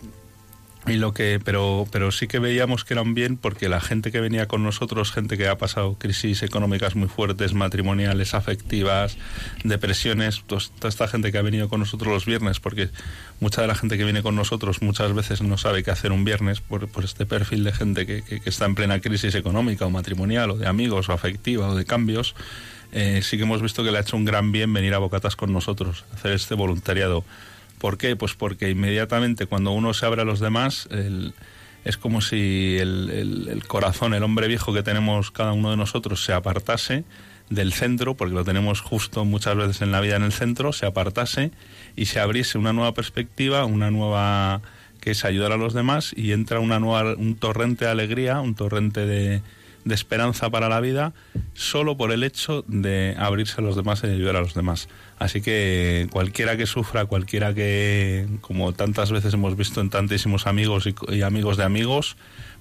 y 0.88 0.94
lo 0.94 1.12
que 1.12 1.40
pero 1.44 1.86
pero 1.90 2.12
sí 2.12 2.28
que 2.28 2.38
veíamos 2.38 2.84
que 2.84 2.94
era 2.94 3.02
un 3.02 3.14
bien 3.14 3.36
porque 3.36 3.68
la 3.68 3.80
gente 3.80 4.12
que 4.12 4.20
venía 4.20 4.46
con 4.46 4.62
nosotros 4.62 5.10
gente 5.10 5.36
que 5.36 5.48
ha 5.48 5.58
pasado 5.58 5.94
crisis 5.98 6.42
económicas 6.44 6.94
muy 6.94 7.08
fuertes 7.08 7.54
matrimoniales 7.54 8.34
afectivas 8.34 9.16
depresiones 9.64 10.42
tos- 10.46 10.70
toda 10.78 10.88
esta 10.88 11.08
gente 11.08 11.32
que 11.32 11.38
ha 11.38 11.42
venido 11.42 11.68
con 11.68 11.80
nosotros 11.80 12.12
los 12.12 12.24
viernes 12.26 12.60
porque 12.60 12.90
mucha 13.40 13.62
de 13.62 13.66
la 13.66 13.74
gente 13.74 13.98
que 13.98 14.04
viene 14.04 14.22
con 14.22 14.36
nosotros 14.36 14.80
muchas 14.82 15.12
veces 15.12 15.42
no 15.42 15.58
sabe 15.58 15.82
qué 15.82 15.90
hacer 15.90 16.12
un 16.12 16.24
viernes 16.24 16.60
por, 16.60 16.88
por 16.88 17.04
este 17.04 17.26
perfil 17.26 17.64
de 17.64 17.72
gente 17.72 18.06
que, 18.06 18.22
que- 18.22 18.40
que 18.40 18.48
está 18.50 18.64
en 18.66 18.74
plena 18.74 19.00
crisis 19.00 19.34
económica 19.34 19.86
o 19.86 19.90
matrimonial 19.90 20.52
o 20.52 20.56
de 20.56 20.66
amigos 20.68 21.08
o 21.08 21.12
afectiva 21.12 21.68
o 21.68 21.74
de 21.74 21.84
cambios 21.84 22.34
eh, 22.92 23.20
sí 23.22 23.36
que 23.36 23.42
hemos 23.42 23.60
visto 23.60 23.82
que 23.82 23.90
le 23.90 23.98
ha 23.98 24.02
hecho 24.02 24.16
un 24.16 24.24
gran 24.24 24.52
bien 24.52 24.72
venir 24.72 24.94
a 24.94 24.98
Bocatas 24.98 25.34
con 25.34 25.52
nosotros 25.52 26.04
hacer 26.14 26.32
este 26.32 26.54
voluntariado 26.54 27.24
¿Por 27.78 27.98
qué? 27.98 28.16
Pues 28.16 28.35
porque 28.35 28.70
inmediatamente 28.70 29.47
cuando 29.47 29.73
uno 29.73 29.93
se 29.94 30.07
abre 30.07 30.23
a 30.23 30.24
los 30.24 30.40
demás, 30.40 30.89
el- 30.90 31.35
es 31.85 31.97
como 31.97 32.20
si 32.20 32.77
el, 32.81 33.62
corazón, 33.69 34.12
el 34.15 34.23
hombre 34.24 34.48
viejo 34.48 34.73
que 34.74 34.82
tenemos 34.82 35.31
cada 35.31 35.53
uno 35.53 35.70
de 35.70 35.77
nosotros 35.77 36.24
se 36.24 36.32
apartase 36.32 37.05
del 37.48 37.73
centro, 37.73 38.15
porque 38.16 38.35
lo 38.35 38.44
tenemos 38.44 38.81
justo 38.81 39.24
muchas 39.24 39.55
veces 39.57 39.82
en 39.82 39.93
la 39.93 40.01
vida 40.01 40.16
en 40.16 40.24
el 40.24 40.32
centro, 40.32 40.73
se 40.73 40.85
apartase 40.85 41.53
y 41.94 42.07
se 42.07 42.19
abriese 42.19 42.59
una 42.59 42.73
nueva 42.73 42.93
perspectiva, 42.93 43.65
una 43.66 43.93
nueva 43.93 44.62
que 45.01 45.12
es 45.12 45.24
ayudar 45.24 45.53
a 45.53 45.57
los 45.57 45.74
demás 45.74 46.12
y 46.16 46.32
entra 46.32 46.59
una 46.59 46.81
nueva, 46.81 47.15
un 47.15 47.36
torrente 47.36 47.85
de 47.85 47.90
alegría, 47.93 48.40
un 48.40 48.57
torrente 48.57 49.07
de, 49.07 49.43
de 49.85 49.94
esperanza 49.94 50.51
para 50.51 50.69
la 50.69 50.81
vida, 50.81 51.12
solo 51.55 51.97
por 51.97 52.11
el 52.11 52.24
hecho 52.24 52.65
de 52.66 53.15
abrirse 53.16 53.61
a 53.61 53.65
los 53.65 53.77
demás 53.77 54.03
y 54.03 54.09
ayudar 54.09 54.35
a 54.35 54.40
los 54.40 54.55
demás. 54.55 54.89
Así 55.18 55.40
que 55.40 56.09
cualquiera 56.10 56.56
que 56.56 56.66
sufra, 56.66 57.06
cualquiera 57.06 57.55
que, 57.55 58.26
como 58.43 58.72
tantas 58.74 59.10
veces 59.10 59.32
hemos 59.32 59.56
visto 59.56 59.80
en 59.80 59.88
tantísimos 59.88 60.47
amigos 60.47 60.86
y, 60.86 60.94
y 61.14 61.22
amigos 61.22 61.56
de 61.56 61.64
amigos, 61.64 62.16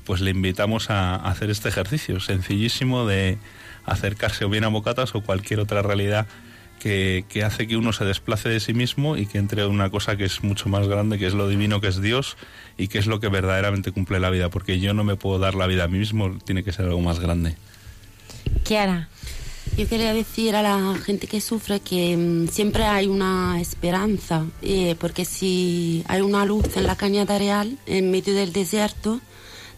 pues 0.06 0.22
le 0.22 0.32
invitamos 0.32 0.90
a, 0.90 1.16
hacer 1.16 1.50
este 1.50 1.68
ejercicio 1.68 2.20
sencillísimo 2.20 3.06
de 3.06 3.38
acercarse 3.86 4.46
o 4.46 4.50
bien 4.50 4.64
a 4.64 4.70
bocatas 4.70 5.16
o 5.16 5.22
cualquier 5.22 5.60
otra 5.60 5.82
realidad 5.82 6.28
que, 6.80 7.26
que 7.28 7.44
hace 7.44 7.68
que 7.68 7.78
uno 7.78 7.92
se 7.94 8.06
desplace 8.06 8.48
de 8.48 8.60
sí 8.60 8.74
mismo 8.74 9.18
y 9.18 9.26
que 9.26 9.38
entre 9.38 9.64
en 9.64 9.70
una 9.70 9.90
cosa 9.90 10.16
que 10.16 10.26
es 10.26 10.44
mucho 10.44 10.70
más 10.70 10.88
grande, 10.88 11.18
que 11.18 11.26
es 11.26 11.34
lo 11.34 11.48
divino, 11.48 11.82
que 11.82 11.88
es 11.88 12.02
Dios 12.02 12.38
y 12.78 12.88
que 12.88 13.00
es 13.00 13.08
lo 13.08 13.20
que 13.20 13.28
verdaderamente 13.28 13.92
cumple 13.92 14.20
la 14.20 14.30
vida, 14.30 14.50
porque 14.50 14.80
yo 14.80 14.94
no 14.94 15.04
me 15.04 15.16
puedo 15.16 15.40
dar 15.40 15.56
la 15.56 15.68
vida 15.68 15.86
a 15.86 15.88
mí 15.88 15.98
mismo, 15.98 16.38
tiene 16.46 16.64
que 16.64 16.72
ser 16.72 16.86
algo 16.86 17.02
más 17.02 17.20
grande. 17.20 17.56
Kiara. 18.64 19.10
Yo 19.78 19.88
quería 19.90 20.14
decir 20.14 20.56
a 20.56 20.62
la 20.62 20.96
gente 21.04 21.28
que 21.28 21.42
sufre 21.42 21.82
que 21.82 22.16
mm, 22.16 22.48
siempre 22.48 22.86
hay 22.86 23.08
una 23.08 23.60
esperanza, 23.60 24.46
eh, 24.62 24.96
porque 25.00 25.26
si 25.26 26.04
hay 26.08 26.22
una 26.22 26.46
luz 26.46 26.78
en 26.78 26.88
la 26.88 26.96
cañada 26.96 27.38
real, 27.38 27.78
en 27.86 28.10
medio 28.10 28.34
del 28.34 28.54
desierto, 28.54 29.20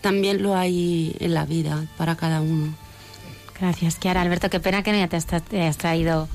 también 0.01 0.43
lo 0.43 0.55
hay 0.55 1.15
en 1.19 1.34
la 1.34 1.45
vida 1.45 1.85
para 1.97 2.15
cada 2.15 2.41
uno. 2.41 2.76
Gracias, 3.59 3.95
Kiara. 3.95 4.22
Alberto, 4.22 4.51
qué 4.51 4.59
pena 4.59 4.84
que 4.84 4.91
no 4.91 4.99
ya 4.99 5.07
te 5.07 5.15
has, 5.15 5.27
tra- 5.27 5.41
te 5.41 5.65
has 5.65 5.77
traído... 5.77 6.27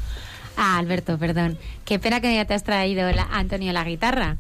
Ah, 0.57 0.77
Alberto, 0.79 1.17
perdón. 1.19 1.57
Qué 1.85 1.99
pena 2.01 2.21
que 2.21 2.29
no 2.29 2.35
ya 2.35 2.45
te 2.45 2.55
has 2.55 2.65
traído 2.65 3.11
la- 3.13 3.29
Antonio 3.31 3.73
la 3.73 3.85
guitarra. 3.85 4.37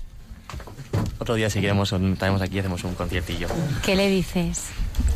Otro 1.20 1.36
día 1.36 1.48
si 1.48 1.60
queremos 1.60 1.94
traemos 2.18 2.43
aquí 2.43 2.56
y 2.56 2.59
hacemos 2.59 2.82
un 2.82 2.94
conciertillo. 2.94 3.47
¿Qué 3.84 3.94
le 3.94 4.09
dices? 4.09 4.64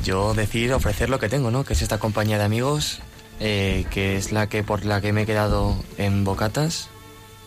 Yo 0.05 0.33
decir, 0.35 0.73
ofrecer 0.73 1.11
lo 1.11 1.19
que 1.19 1.29
tengo, 1.29 1.51
¿no? 1.51 1.65
Que 1.65 1.73
es 1.73 1.83
esta 1.83 1.99
compañía 1.99 2.39
de 2.39 2.45
amigos, 2.45 3.01
eh, 3.39 3.85
que 3.91 4.17
es 4.17 4.33
la 4.33 4.49
que 4.49 4.63
por 4.63 4.85
la 4.87 5.01
que 5.01 5.13
me 5.13 5.23
he 5.23 5.27
quedado 5.27 5.77
en 5.99 6.25
Bocatas 6.25 6.89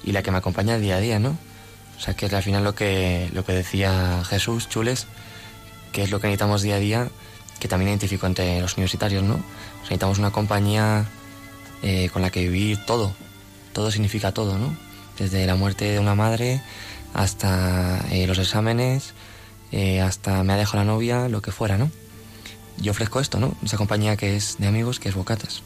y 0.03 0.11
la 0.11 0.21
que 0.21 0.29
me 0.29 0.37
acompaña 0.37 0.77
día 0.77 0.97
a 0.97 0.99
día, 0.99 1.19
¿no? 1.19 1.37
O 1.97 1.99
sea, 1.99 2.13
que 2.13 2.27
es 2.27 2.33
al 2.33 2.43
final 2.43 2.63
lo 2.63 2.75
que, 2.75 3.29
lo 3.33 3.43
que 3.43 3.53
decía 3.53 4.23
Jesús 4.23 4.69
Chules, 4.69 5.07
que 5.91 6.03
es 6.03 6.11
lo 6.11 6.19
que 6.19 6.27
necesitamos 6.27 6.61
día 6.61 6.75
a 6.75 6.79
día, 6.79 7.09
que 7.59 7.67
también 7.67 7.89
identifico 7.89 8.27
entre 8.27 8.61
los 8.61 8.73
universitarios, 8.73 9.23
¿no? 9.23 9.43
Necesitamos 9.81 10.19
una 10.19 10.31
compañía 10.31 11.05
eh, 11.81 12.09
con 12.13 12.21
la 12.21 12.29
que 12.29 12.47
vivir 12.47 12.85
todo. 12.85 13.13
Todo 13.73 13.89
significa 13.89 14.31
todo, 14.31 14.57
¿no? 14.57 14.75
Desde 15.17 15.45
la 15.47 15.55
muerte 15.55 15.85
de 15.85 15.99
una 15.99 16.15
madre 16.15 16.61
hasta 17.13 18.05
eh, 18.11 18.27
los 18.27 18.37
exámenes, 18.37 19.13
hasta 20.03 20.43
me 20.43 20.53
ha 20.53 20.57
dejado 20.57 20.83
la 20.83 20.91
novia, 20.91 21.27
lo 21.29 21.41
que 21.41 21.51
fuera, 21.51 21.77
¿no? 21.77 21.91
Yo 22.77 22.91
ofrezco 22.91 23.19
esto, 23.19 23.39
¿no? 23.39 23.55
Esa 23.63 23.77
compañía 23.77 24.15
que 24.15 24.35
es 24.35 24.57
de 24.59 24.67
amigos, 24.67 24.99
que 24.99 25.09
es 25.09 25.15
Bocatas. 25.15 25.63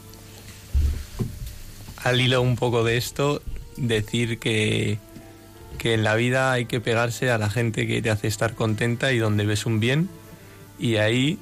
Al 2.04 2.20
hilo 2.20 2.42
un 2.42 2.56
poco 2.56 2.84
de 2.84 2.96
esto, 2.96 3.42
decir 3.76 4.38
que, 4.38 4.98
que 5.78 5.94
en 5.94 6.04
la 6.04 6.14
vida 6.14 6.52
hay 6.52 6.66
que 6.66 6.80
pegarse 6.80 7.30
a 7.30 7.38
la 7.38 7.50
gente 7.50 7.86
que 7.86 8.00
te 8.02 8.10
hace 8.10 8.28
estar 8.28 8.54
contenta 8.54 9.12
y 9.12 9.18
donde 9.18 9.46
ves 9.46 9.66
un 9.66 9.80
bien, 9.80 10.08
y 10.78 10.96
ahí 10.96 11.38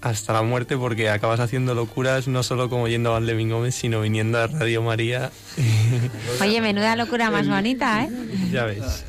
hasta 0.00 0.32
la 0.32 0.42
muerte, 0.42 0.76
porque 0.76 1.10
acabas 1.10 1.40
haciendo 1.40 1.74
locuras 1.74 2.28
no 2.28 2.42
solo 2.42 2.68
como 2.68 2.88
yendo 2.88 3.10
a 3.10 3.12
Valdemín 3.14 3.50
Gómez, 3.50 3.74
sino 3.74 4.00
viniendo 4.00 4.38
a 4.38 4.46
Radio 4.46 4.82
María. 4.82 5.30
Oye, 6.40 6.60
menuda 6.60 6.96
locura 6.96 7.30
más 7.30 7.48
bonita, 7.48 8.04
¿eh? 8.04 8.10
ya 8.52 8.64
ves. 8.64 9.04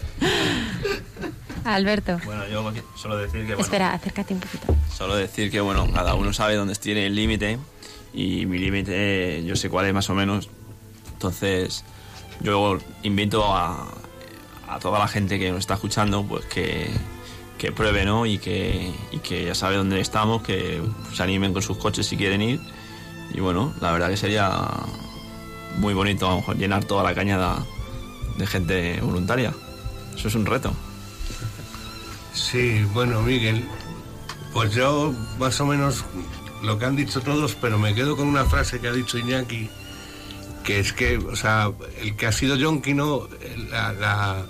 Alberto. 1.66 2.20
Bueno, 2.26 2.48
yo 2.48 2.72
solo 2.96 3.18
decir 3.18 3.41
que 3.41 3.48
bueno, 3.48 3.62
Espera, 3.62 3.94
acércate 3.94 4.34
un 4.34 4.40
poquito. 4.40 4.76
Solo 4.96 5.16
decir 5.16 5.52
que, 5.52 5.62
bueno, 5.62 5.91
cada 5.94 6.16
uno 6.16 6.34
sabe 6.34 6.56
dónde 6.56 6.76
tiene 6.76 7.06
el 7.06 7.16
límite 7.16 7.60
y 8.14 8.46
mi 8.48 8.58
límite 8.58 9.44
yo 9.46 9.56
sé 9.56 9.70
cuál 9.70 9.86
es 9.86 9.94
más 9.94 10.10
o 10.10 10.16
menos. 10.16 10.50
Entonces, 11.20 11.84
yo 12.40 12.78
invito 13.04 13.44
a, 13.54 13.90
toda 14.80 15.00
la 15.00 15.08
gente 15.10 15.38
que 15.38 15.52
nos 15.52 15.60
está 15.60 15.74
escuchando 15.74 16.24
pues 16.24 16.46
que, 16.46 16.90
que 17.58 17.74
pruebe, 17.74 18.06
¿no? 18.06 18.26
Y 18.26 18.38
que, 18.38 18.94
y 19.12 19.18
que 19.18 19.44
ya 19.44 19.54
sabe 19.54 19.76
dónde 19.76 20.00
estamos, 20.00 20.44
que 20.44 20.82
se 21.14 21.22
animen 21.22 21.52
con 21.52 21.62
sus 21.62 21.78
coches 21.78 22.08
si 22.08 22.16
quieren 22.16 22.41
ir. 22.41 22.62
Y 23.34 23.41
bueno, 23.41 23.74
la 23.82 23.91
verdad 23.91 24.08
que 24.08 24.16
sería 24.16 24.66
muy 25.76 25.94
bonito 25.94 26.26
a 26.26 26.30
lo 26.30 26.36
mejor 26.38 26.56
llenar 26.56 26.86
toda 26.86 27.04
la 27.04 27.14
cañada 27.14 27.66
de 28.38 28.48
gente 28.48 29.02
voluntaria. 29.02 29.54
Eso 30.16 30.30
es 30.30 30.36
un 30.36 30.46
reto. 30.46 30.72
Sí, 32.34 32.82
bueno, 32.94 33.22
Miguel, 33.24 33.68
pues 34.54 34.74
yo 34.74 35.14
más 35.38 35.60
o 35.60 35.66
menos 35.66 36.06
lo 36.64 36.80
que 36.80 36.86
han 36.86 36.96
dicho 36.96 37.20
todos, 37.20 37.56
pero 37.60 37.78
me 37.78 37.94
quedo 37.94 38.16
con 38.16 38.26
una 38.26 38.46
frase 38.46 38.80
que 38.80 38.88
ha 38.88 38.94
dicho 38.94 39.18
Iñaki, 39.18 39.70
que 40.64 40.80
es 40.80 40.94
que, 40.94 41.18
o 41.18 41.36
sea, 41.36 41.72
el 42.02 42.15
que 42.15 42.27
ha 42.27 42.31
sido 42.31 42.56
yonki, 42.56 42.94
¿no? 42.94 43.27
La, 43.69 43.94
la- 43.94 44.45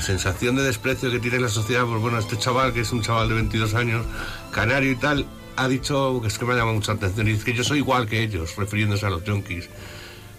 sensación 0.00 0.56
de 0.56 0.62
desprecio 0.62 1.10
que 1.10 1.18
tiene 1.20 1.40
la 1.40 1.48
sociedad, 1.48 1.84
pues 1.86 2.00
bueno, 2.02 2.18
este 2.18 2.36
chaval, 2.38 2.72
que 2.74 2.80
es 2.80 2.92
un 2.92 3.00
chaval 3.02 3.28
de 3.28 3.34
22 3.36 3.74
años, 3.74 4.04
canario 4.50 4.90
y 4.92 4.96
tal, 4.96 5.26
ha 5.56 5.68
dicho, 5.68 6.20
que 6.20 6.28
es 6.28 6.36
que 6.38 6.44
me 6.44 6.52
ha 6.52 6.56
llamado 6.56 6.74
mucha 6.76 6.92
atención, 6.92 7.26
y 7.28 7.32
dice 7.32 7.44
que 7.46 7.54
yo 7.54 7.64
soy 7.64 7.78
igual 7.78 8.06
que 8.06 8.22
ellos, 8.22 8.54
refiriéndose 8.56 9.06
a 9.06 9.10
los 9.10 9.24
yonkis. 9.24 9.68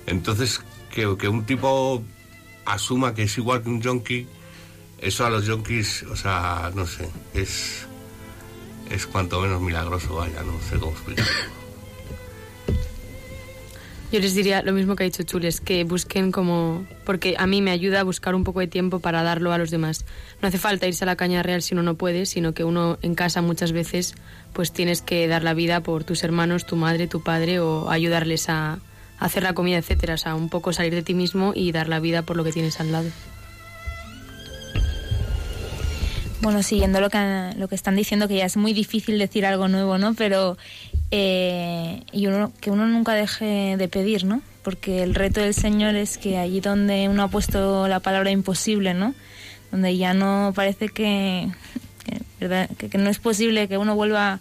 Entonces, 0.05 0.61
que, 0.93 1.17
que 1.17 1.27
un 1.27 1.43
tipo 1.45 2.03
asuma 2.65 3.15
que 3.15 3.23
es 3.23 3.37
igual 3.39 3.63
que 3.63 3.69
un 3.69 3.81
yonki, 3.81 4.27
eso 4.99 5.25
a 5.25 5.29
los 5.31 5.45
yonkis, 5.45 6.03
o 6.03 6.15
sea, 6.15 6.71
no 6.75 6.85
sé, 6.85 7.09
es, 7.33 7.87
es 8.91 9.07
cuanto 9.07 9.41
menos 9.41 9.59
milagroso, 9.61 10.15
vaya, 10.15 10.43
no 10.43 10.53
sé 10.69 10.77
cómo 10.77 10.91
explicarlo. 10.91 11.66
Yo 14.11 14.21
les 14.21 14.35
diría 14.35 14.61
lo 14.61 14.71
mismo 14.71 14.95
que 14.95 15.03
ha 15.03 15.05
dicho 15.05 15.23
Chules, 15.23 15.59
que 15.59 15.83
busquen 15.83 16.31
como... 16.31 16.87
Porque 17.03 17.35
a 17.37 17.45
mí 17.45 17.61
me 17.61 17.71
ayuda 17.71 17.99
a 17.99 18.03
buscar 18.03 18.35
un 18.35 18.45
poco 18.45 18.61
de 18.61 18.67
tiempo 18.67 18.99
para 18.99 19.21
darlo 19.21 19.51
a 19.51 19.57
los 19.57 19.69
demás. 19.69 20.05
No 20.41 20.47
hace 20.47 20.57
falta 20.57 20.87
irse 20.87 21.03
a 21.03 21.07
la 21.07 21.17
caña 21.17 21.43
real 21.43 21.61
si 21.61 21.73
uno 21.73 21.83
no 21.83 21.95
puede, 21.95 22.25
sino 22.25 22.53
que 22.53 22.63
uno 22.63 22.97
en 23.01 23.15
casa 23.15 23.41
muchas 23.41 23.73
veces 23.73 24.15
pues 24.53 24.71
tienes 24.71 25.01
que 25.01 25.27
dar 25.27 25.43
la 25.43 25.53
vida 25.53 25.81
por 25.81 26.05
tus 26.05 26.23
hermanos, 26.23 26.65
tu 26.65 26.77
madre, 26.77 27.07
tu 27.07 27.21
padre 27.21 27.59
o 27.59 27.89
ayudarles 27.89 28.47
a, 28.47 28.79
hacer 29.19 29.43
la 29.43 29.53
comida, 29.53 29.77
etcétera. 29.77 30.13
O 30.13 30.17
sea, 30.17 30.35
un 30.35 30.49
poco 30.49 30.73
salir 30.73 30.93
de 30.93 31.01
ti 31.01 31.13
mismo 31.13 31.51
y 31.55 31.71
dar 31.71 31.89
la 31.89 31.99
vida 31.99 32.21
por 32.21 32.37
lo 32.37 32.43
que 32.43 32.51
tienes 32.51 32.79
al 32.79 32.91
lado. 32.91 33.09
Bueno, 36.41 36.61
siguiendo 36.61 37.01
lo 37.01 37.09
que, 37.09 37.51
lo 37.57 37.67
que 37.67 37.75
están 37.75 37.95
diciendo, 37.95 38.27
que 38.27 38.37
ya 38.37 38.45
es 38.45 38.57
muy 38.57 38.71
difícil 38.71 39.17
decir 39.17 39.45
algo 39.45 39.67
nuevo, 39.67 39.97
¿no? 39.97 40.13
Pero 40.13 40.55
eh, 41.11 42.03
y 42.11 42.27
uno, 42.27 42.51
que 42.59 42.71
uno 42.71 42.85
nunca 42.85 43.13
deje 43.13 43.77
de 43.77 43.87
pedir, 43.87 44.25
¿no? 44.25 44.41
Porque 44.63 45.03
el 45.03 45.15
reto 45.15 45.39
del 45.39 45.53
Señor 45.53 45.95
es 45.95 46.17
que 46.17 46.37
allí 46.37 46.59
donde 46.59 47.07
uno 47.07 47.23
ha 47.23 47.27
puesto 47.29 47.87
la 47.87 47.99
palabra 47.99 48.31
imposible, 48.31 48.93
¿no? 48.93 49.13
Donde 49.71 49.95
ya 49.97 50.13
no 50.13 50.51
parece 50.55 50.89
que, 50.89 51.49
que, 52.03 52.21
¿verdad? 52.39 52.69
que, 52.77 52.89
que 52.89 52.97
no 52.97 53.09
es 53.09 53.19
posible 53.19 53.67
que 53.67 53.77
uno 53.77 53.95
vuelva 53.95 54.39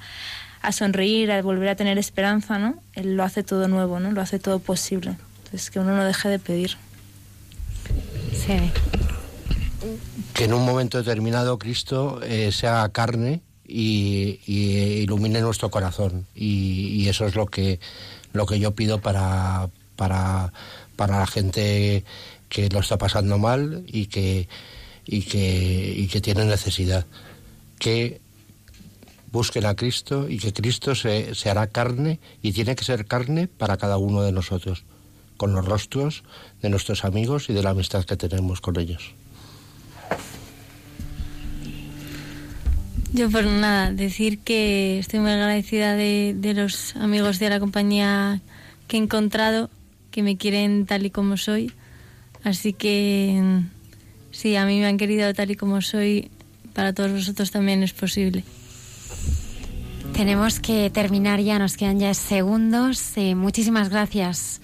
a 0.63 0.73
sonreír, 0.73 1.31
a 1.31 1.41
volver 1.43 1.69
a 1.69 1.77
tener 1.77 1.97
esperanza, 1.99 2.59
¿no? 2.59 2.83
Él 2.95 3.17
lo 3.17 3.23
hace 3.23 3.45
todo 3.45 3.69
nuevo, 3.69 4.01
¿no? 4.01 4.11
Lo 4.11 4.21
hace 4.21 4.41
todo 4.41 4.59
posible. 4.59 5.17
Entonces, 5.45 5.71
que 5.71 5.79
uno 5.79 5.97
no 5.97 6.05
deje 6.05 6.29
de 6.29 6.39
pedir. 6.41 6.77
Sí. 8.33 8.73
que 10.35 10.45
en 10.45 10.53
un 10.53 10.65
momento 10.65 10.99
determinado 10.99 11.59
Cristo 11.59 12.21
eh, 12.23 12.51
se 12.51 12.67
haga 12.67 12.89
carne 12.89 13.43
y, 13.67 14.41
ilumine 15.03 15.41
nuestro 15.41 15.71
corazón 15.71 16.27
y, 16.35 16.89
y 17.03 17.09
eso 17.09 17.27
es 17.27 17.35
lo 17.35 17.47
que 17.47 17.81
lo 18.33 18.47
que 18.47 18.59
yo 18.59 18.75
pido 18.75 19.01
para 19.01 19.69
para 19.97 20.53
para 20.97 21.19
la 21.19 21.27
gente 21.27 22.05
que 22.49 22.69
lo 22.69 22.81
está 22.81 22.99
pasando 22.99 23.39
mal 23.39 23.85
y 23.87 24.07
que 24.07 24.49
y 25.05 25.23
que 25.23 25.95
y 25.97 26.07
que 26.09 26.21
tiene 26.21 26.45
necesidad 26.45 27.07
que 27.79 28.21
busquen 29.33 29.67
a 29.67 29.75
Cristo 29.75 30.29
y 30.29 30.39
que 30.39 30.53
Cristo 30.53 30.95
se, 30.95 31.35
se 31.35 31.51
hará 31.51 31.67
carne 31.67 32.21
y 32.43 32.53
tiene 32.53 32.77
que 32.77 32.85
ser 32.85 33.07
carne 33.07 33.49
para 33.49 33.77
cada 33.77 33.99
uno 33.99 34.23
de 34.23 34.33
nosotros 34.33 34.85
con 35.37 35.53
los 35.53 35.65
rostros 35.65 36.25
de 36.63 36.71
nuestros 36.71 37.05
amigos 37.05 37.51
y 37.51 37.53
de 37.53 37.63
la 37.63 37.71
amistad 37.71 38.05
que 38.05 38.17
tenemos 38.17 38.61
con 38.61 38.79
ellos. 38.79 39.16
Yo 43.17 43.31
por 43.31 43.47
nada, 43.47 43.93
decir 43.93 44.41
que 44.41 44.99
estoy 44.99 45.21
muy 45.21 45.31
agradecida 45.31 45.95
de, 45.95 46.35
de 46.37 46.53
los 46.53 46.95
amigos 46.97 47.39
de 47.39 47.49
la 47.49 47.59
compañía 47.59 48.43
que 48.89 48.99
he 48.99 49.01
encontrado, 49.01 49.71
que 50.11 50.23
me 50.23 50.37
quieren 50.37 50.85
tal 50.85 51.07
y 51.07 51.11
como 51.11 51.39
soy. 51.39 51.73
Así 52.45 52.75
que 52.75 53.63
si 54.33 54.55
a 54.57 54.67
mí 54.67 54.81
me 54.81 54.87
han 54.87 54.99
querido 54.99 55.33
tal 55.33 55.51
y 55.51 55.57
como 55.57 55.81
soy, 55.81 56.31
para 56.75 56.93
todos 56.93 57.11
vosotros 57.11 57.51
también 57.51 57.83
es 57.83 57.95
posible. 57.95 58.45
Tenemos 60.13 60.61
que 60.61 60.91
terminar 60.91 61.41
ya, 61.41 61.59
nos 61.59 61.79
quedan 61.79 61.99
ya 61.99 62.13
segundos. 62.13 63.17
Eh, 63.17 63.35
muchísimas 63.35 63.89
gracias, 63.89 64.61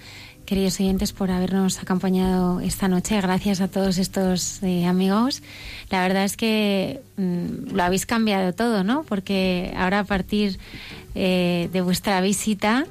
queridos 0.53 0.79
oyentes, 0.81 1.15
por 1.15 1.31
habernos 1.31 1.79
acompañado 1.79 2.61
esta 2.61 2.87
noche. 2.87 3.19
Gracias 3.23 3.63
a 3.63 3.69
todos 3.69 3.97
estos 3.97 4.63
eh, 4.63 4.85
amigos. 4.85 5.43
La 5.89 6.03
verdad 6.03 6.25
es 6.25 6.37
que 6.37 7.01
mm, 7.17 7.75
lo 7.75 7.83
habéis 7.83 8.05
cambiado 8.05 8.53
todo, 8.53 8.85
¿no? 8.85 9.03
Porque 9.05 9.73
ahora 9.75 10.01
a 10.01 10.05
partir 10.05 10.59
eh, 11.15 11.71
de 11.73 11.81
vuestra 11.81 12.21
visita, 12.21 12.85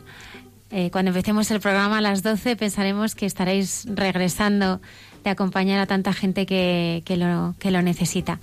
eh, 0.71 0.89
cuando 0.89 1.09
empecemos 1.09 1.51
el 1.51 1.59
programa 1.59 1.99
a 1.99 2.01
las 2.01 2.23
12, 2.23 2.55
pensaremos 2.55 3.13
que 3.13 3.27
estaréis 3.27 3.85
regresando 3.93 4.81
de 5.23 5.29
acompañar 5.29 5.79
a 5.79 5.85
tanta 5.85 6.13
gente 6.13 6.47
que, 6.47 7.03
que 7.05 7.15
lo, 7.15 7.53
que 7.59 7.69
lo 7.69 7.83
necesita. 7.83 8.39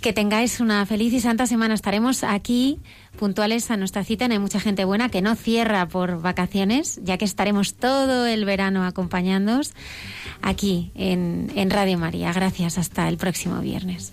Que 0.00 0.14
tengáis 0.14 0.60
una 0.60 0.86
feliz 0.86 1.12
y 1.12 1.20
santa 1.20 1.46
semana. 1.46 1.74
Estaremos 1.74 2.24
aquí 2.24 2.78
puntuales 3.18 3.70
a 3.70 3.76
nuestra 3.76 4.04
cita. 4.04 4.28
No 4.28 4.34
hay 4.34 4.40
mucha 4.40 4.60
gente 4.60 4.84
buena 4.84 5.08
que 5.08 5.22
no 5.22 5.34
cierra 5.36 5.86
por 5.86 6.20
vacaciones, 6.20 7.00
ya 7.02 7.18
que 7.18 7.24
estaremos 7.24 7.74
todo 7.74 8.26
el 8.26 8.44
verano 8.44 8.84
acompañándoos 8.84 9.74
aquí 10.42 10.92
en, 10.94 11.50
en 11.54 11.70
Radio 11.70 11.98
María. 11.98 12.32
Gracias. 12.32 12.78
Hasta 12.78 13.08
el 13.08 13.16
próximo 13.16 13.60
viernes. 13.60 14.12